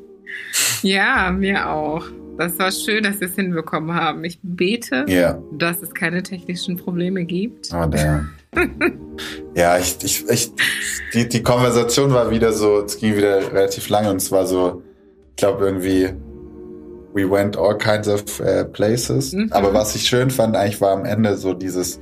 Ja, 0.83 1.31
mir 1.31 1.69
auch. 1.69 2.05
Das 2.37 2.57
war 2.59 2.71
schön, 2.71 3.03
dass 3.03 3.19
wir 3.19 3.27
es 3.29 3.35
hinbekommen 3.35 3.95
haben. 3.95 4.23
Ich 4.23 4.39
bete, 4.43 5.05
Ja, 5.07 5.41
dass 5.53 5.81
es 5.81 5.93
keine 5.93 6.23
technischen 6.23 6.77
Probleme 6.77 7.25
gibt. 7.25 7.69
oh 7.73 7.85
damn. 7.87 8.29
Ja, 9.55 9.77
ich, 9.79 9.97
ich, 10.03 10.29
ich, 10.29 10.51
die, 11.13 11.27
die 11.27 11.41
Konversation 11.41 12.11
war 12.13 12.29
wieder 12.29 12.53
so, 12.53 12.81
es 12.81 12.99
ging 12.99 13.17
wieder 13.17 13.51
relativ 13.51 13.89
lange 13.89 14.11
und 14.11 14.17
es 14.17 14.31
war 14.31 14.45
so, 14.45 14.83
ich 15.31 15.35
glaube 15.37 15.65
irgendwie, 15.65 16.09
we 17.13 17.29
went 17.29 17.57
all 17.57 17.75
kinds 17.75 18.07
of 18.07 18.39
äh, 18.39 18.63
places. 18.65 19.33
Mhm. 19.33 19.47
Aber 19.51 19.73
was 19.73 19.95
ich 19.95 20.03
schön 20.03 20.29
fand, 20.29 20.55
eigentlich 20.55 20.79
war 20.81 20.91
am 20.91 21.05
Ende 21.05 21.35
so 21.35 21.55
dieses 21.55 21.99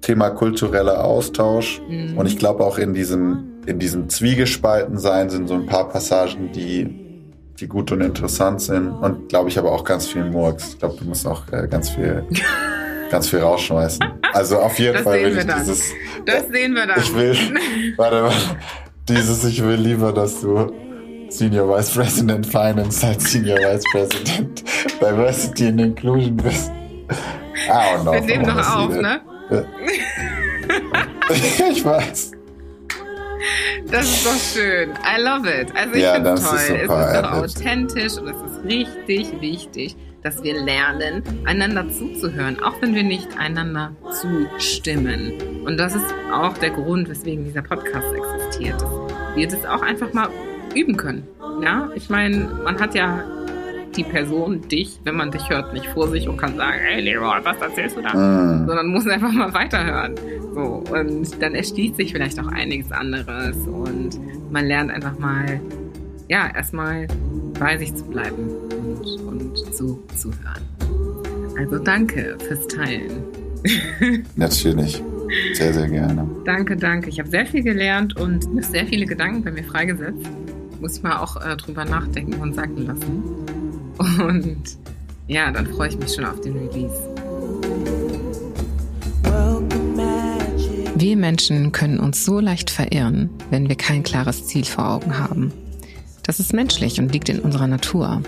Thema 0.00 0.30
kultureller 0.30 1.04
Austausch. 1.04 1.80
Mhm. 1.88 2.18
Und 2.18 2.26
ich 2.26 2.38
glaube 2.38 2.64
auch 2.64 2.78
in 2.78 2.92
diesem, 2.94 3.60
in 3.66 3.78
diesem 3.78 4.08
Zwiegespalten 4.08 4.98
sein 4.98 5.30
sind 5.30 5.46
so 5.46 5.54
ein 5.54 5.66
paar 5.66 5.88
Passagen, 5.88 6.50
die, 6.52 6.99
die 7.60 7.68
gut 7.68 7.92
und 7.92 8.00
interessant 8.00 8.60
sind. 8.62 8.88
Und 8.90 9.28
glaube 9.28 9.48
ich 9.50 9.58
aber 9.58 9.70
auch 9.72 9.84
ganz 9.84 10.06
viel 10.06 10.24
Murks. 10.24 10.70
Ich 10.70 10.78
glaube, 10.78 10.96
du 10.98 11.04
musst 11.04 11.26
auch 11.26 11.42
äh, 11.52 11.68
ganz 11.68 11.90
viel, 11.90 12.24
ganz 13.10 13.28
viel 13.28 13.40
rausschmeißen. 13.40 14.00
Also 14.32 14.58
auf 14.58 14.78
jeden 14.78 14.94
Das 14.94 15.02
Fall 15.02 15.22
will 15.22 15.38
ich 15.38 15.46
dann. 15.46 15.60
dieses, 15.60 15.92
Das 16.24 16.48
sehen 16.48 16.74
wir 16.74 16.86
dann. 16.86 16.98
ich 17.00 17.14
will, 17.14 17.36
warte, 17.96 18.24
warte, 18.24 18.36
dieses, 19.08 19.44
ich 19.44 19.62
will 19.62 19.76
lieber, 19.76 20.12
dass 20.12 20.40
du 20.40 20.72
Senior 21.28 21.68
Vice 21.76 21.90
President 21.90 22.46
Finance 22.46 23.06
als 23.06 23.30
Senior 23.30 23.58
Vice 23.58 23.84
President 23.92 24.64
Diversity 25.00 25.68
and 25.68 25.80
Inclusion 25.80 26.36
bist. 26.36 26.70
I 27.68 27.70
don't 27.70 28.02
know. 28.02 28.12
wir 28.12 28.20
nehmen 28.22 28.44
see 28.44 28.50
auf, 28.52 28.90
ne? 28.96 29.20
ich 31.70 31.84
weiß. 31.84 32.32
Das 33.90 34.04
ist 34.06 34.26
doch 34.26 34.60
schön. 34.60 34.90
I 34.90 35.20
love 35.20 35.48
it. 35.48 35.74
Also 35.74 35.94
ich 35.94 36.02
Ja, 36.02 36.14
finde 36.14 36.34
toll. 36.34 36.34
ist 36.36 36.52
es 36.52 36.70
ist 36.70 36.88
doch 36.88 37.32
authentisch 37.32 38.16
und 38.18 38.28
es 38.28 38.36
ist 38.52 38.64
richtig 38.64 39.40
wichtig, 39.40 39.96
dass 40.22 40.42
wir 40.42 40.60
lernen, 40.62 41.22
einander 41.46 41.88
zuzuhören, 41.88 42.62
auch 42.62 42.74
wenn 42.82 42.94
wir 42.94 43.02
nicht 43.02 43.28
einander 43.38 43.92
zustimmen. 44.20 45.32
Und 45.64 45.78
das 45.78 45.94
ist 45.94 46.14
auch 46.32 46.56
der 46.58 46.70
Grund, 46.70 47.08
weswegen 47.08 47.44
dieser 47.44 47.62
Podcast 47.62 48.06
existiert. 48.14 48.82
Wir 49.34 49.48
das 49.48 49.64
auch 49.64 49.82
einfach 49.82 50.12
mal 50.12 50.28
üben 50.74 50.96
können. 50.96 51.26
Ja, 51.62 51.88
ich 51.94 52.10
meine, 52.10 52.48
man 52.64 52.78
hat 52.80 52.94
ja 52.94 53.24
die 54.00 54.04
Person, 54.04 54.62
dich, 54.68 54.98
wenn 55.04 55.14
man 55.14 55.30
dich 55.30 55.50
hört, 55.50 55.74
nicht 55.74 55.86
vor 55.88 56.08
sich 56.08 56.26
und 56.26 56.38
kann 56.38 56.56
sagen, 56.56 56.78
hey 56.80 57.02
Leroy, 57.02 57.38
was 57.42 57.60
erzählst 57.60 57.96
du 57.96 58.02
da? 58.02 58.14
Mm. 58.14 58.66
sondern 58.66 58.86
muss 58.86 59.06
einfach 59.06 59.32
mal 59.32 59.52
weiterhören. 59.52 60.14
So, 60.54 60.82
und 60.90 61.42
dann 61.42 61.54
erschließt 61.54 61.96
sich 61.96 62.12
vielleicht 62.12 62.40
auch 62.40 62.46
einiges 62.46 62.90
anderes 62.90 63.56
und 63.66 64.18
man 64.50 64.66
lernt 64.66 64.90
einfach 64.90 65.18
mal, 65.18 65.60
ja, 66.28 66.50
erstmal 66.54 67.06
bei 67.58 67.76
sich 67.76 67.94
zu 67.94 68.04
bleiben 68.04 68.48
und, 68.70 69.20
und 69.26 69.58
so 69.74 70.02
zu 70.16 70.30
hören. 70.30 71.58
Also 71.58 71.78
danke 71.78 72.38
fürs 72.48 72.66
Teilen. 72.68 73.22
Natürlich. 74.36 75.02
Sehr, 75.52 75.74
sehr 75.74 75.88
gerne. 75.88 76.26
Danke, 76.46 76.76
danke. 76.76 77.10
Ich 77.10 77.18
habe 77.18 77.28
sehr 77.28 77.44
viel 77.44 77.62
gelernt 77.62 78.16
und 78.16 78.48
sehr 78.64 78.86
viele 78.86 79.04
Gedanken 79.04 79.44
bei 79.44 79.50
mir 79.50 79.64
freigesetzt. 79.64 80.26
Muss 80.80 80.96
ich 80.96 81.02
mal 81.02 81.18
auch 81.18 81.36
äh, 81.44 81.54
drüber 81.56 81.84
nachdenken 81.84 82.40
und 82.40 82.54
sacken 82.54 82.86
lassen. 82.86 83.22
Und 84.00 84.78
ja, 85.28 85.50
dann 85.52 85.66
freue 85.66 85.90
ich 85.90 85.98
mich 85.98 86.14
schon 86.14 86.24
auf 86.24 86.40
den 86.40 86.56
Release. 86.56 87.08
Wir 90.96 91.16
Menschen 91.16 91.72
können 91.72 91.98
uns 91.98 92.24
so 92.24 92.40
leicht 92.40 92.70
verirren, 92.70 93.30
wenn 93.50 93.68
wir 93.68 93.76
kein 93.76 94.02
klares 94.02 94.46
Ziel 94.46 94.64
vor 94.64 94.88
Augen 94.88 95.18
haben. 95.18 95.52
Das 96.24 96.40
ist 96.40 96.52
menschlich 96.52 96.98
und 96.98 97.12
liegt 97.12 97.28
in 97.28 97.40
unserer 97.40 97.66
Natur. 97.66 98.22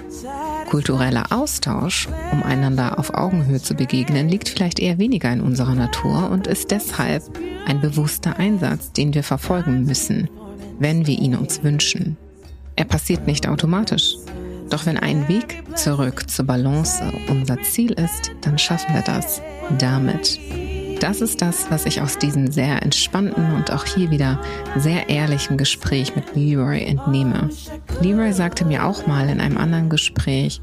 Kultureller 0.71 1.27
Austausch, 1.31 2.09
um 2.33 2.43
einander 2.43 2.99
auf 2.99 3.13
Augenhöhe 3.13 3.61
zu 3.61 3.75
begegnen, 3.75 4.29
liegt 4.29 4.49
vielleicht 4.49 4.79
eher 4.79 4.99
weniger 4.99 5.31
in 5.33 5.43
unserer 5.43 5.75
Natur 5.75 6.31
und 6.31 6.47
ist 6.47 6.71
deshalb 6.71 7.23
ein 7.67 7.81
bewusster 7.81 8.39
Einsatz, 8.39 8.93
den 8.93 9.13
wir 9.13 9.23
verfolgen 9.23 9.85
müssen, 9.85 10.31
wenn 10.79 11.07
wir 11.07 11.19
ihn 11.19 11.35
uns 11.35 11.63
wünschen. 11.63 12.17
Er 12.75 12.87
passiert 12.87 13.27
nicht 13.27 13.47
automatisch. 13.49 14.17
Doch 14.73 14.87
wenn 14.87 14.97
ein 14.97 15.29
Weg 15.29 15.63
zurück 15.77 16.31
zur 16.31 16.47
Balance 16.47 17.03
unser 17.29 17.61
Ziel 17.61 17.93
ist, 17.93 18.33
dann 18.41 18.59
schaffen 18.59 18.95
wir 18.95 19.03
das 19.03 19.43
damit. 19.79 20.41
Das 21.03 21.21
ist 21.21 21.43
das, 21.43 21.69
was 21.69 21.85
ich 21.85 22.01
aus 22.01 22.17
diesem 22.17 22.53
sehr 22.53 22.81
entspannten 22.81 23.55
und 23.55 23.73
auch 23.73 23.85
hier 23.85 24.13
wieder 24.13 24.41
sehr 24.77 25.09
ehrlichen 25.09 25.59
Gespräch 25.59 26.15
mit 26.15 26.37
Leroy 26.37 26.81
entnehme. 26.85 27.51
Leroy 28.01 28.33
sagte 28.33 28.65
mir 28.65 28.87
auch 28.87 29.05
mal 29.09 29.29
in 29.29 29.41
einem 29.41 29.59
anderen 29.59 29.89
Gespräch, 29.89 30.63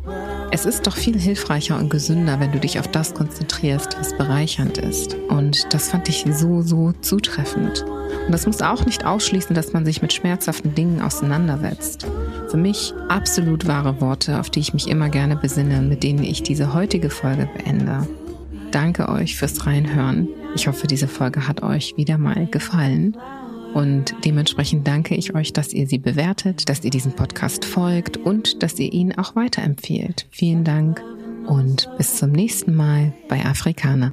es 0.51 0.65
ist 0.65 0.87
doch 0.87 0.95
viel 0.95 1.19
hilfreicher 1.19 1.77
und 1.77 1.89
gesünder, 1.89 2.39
wenn 2.39 2.53
du 2.53 2.59
dich 2.59 2.79
auf 2.79 2.87
das 2.87 3.13
konzentrierst, 3.13 3.99
was 3.99 4.17
bereichernd 4.17 4.77
ist. 4.77 5.17
Und 5.27 5.73
das 5.73 5.89
fand 5.89 6.07
ich 6.07 6.23
so, 6.31 6.61
so 6.61 6.93
zutreffend. 7.01 7.83
Und 7.83 8.31
das 8.31 8.47
muss 8.47 8.61
auch 8.61 8.85
nicht 8.85 9.05
ausschließen, 9.05 9.53
dass 9.53 9.73
man 9.73 9.83
sich 9.83 10.01
mit 10.01 10.13
schmerzhaften 10.13 10.73
Dingen 10.73 11.01
auseinandersetzt. 11.01 12.07
Für 12.47 12.57
mich 12.57 12.93
absolut 13.09 13.67
wahre 13.67 13.99
Worte, 13.99 14.39
auf 14.39 14.49
die 14.49 14.61
ich 14.61 14.73
mich 14.73 14.87
immer 14.87 15.09
gerne 15.09 15.35
besinne, 15.35 15.81
mit 15.81 16.01
denen 16.01 16.23
ich 16.23 16.43
diese 16.43 16.73
heutige 16.73 17.09
Folge 17.09 17.49
beende. 17.57 18.07
Danke 18.71 19.09
euch 19.09 19.35
fürs 19.35 19.65
Reinhören. 19.65 20.27
Ich 20.55 20.67
hoffe, 20.67 20.87
diese 20.87 21.07
Folge 21.07 21.47
hat 21.47 21.63
euch 21.63 21.95
wieder 21.97 22.17
mal 22.17 22.47
gefallen. 22.47 23.17
Und 23.73 24.15
dementsprechend 24.25 24.87
danke 24.87 25.15
ich 25.15 25.35
euch, 25.35 25.53
dass 25.53 25.73
ihr 25.73 25.87
sie 25.87 25.99
bewertet, 25.99 26.69
dass 26.69 26.83
ihr 26.83 26.89
diesem 26.89 27.11
Podcast 27.13 27.65
folgt 27.65 28.17
und 28.17 28.63
dass 28.63 28.79
ihr 28.79 28.91
ihn 28.91 29.15
auch 29.17 29.35
weiterempfehlt. 29.35 30.25
Vielen 30.31 30.63
Dank 30.63 31.03
und 31.45 31.89
bis 31.97 32.17
zum 32.17 32.31
nächsten 32.31 32.75
Mal 32.75 33.13
bei 33.27 33.45
Afrikaner. 33.45 34.11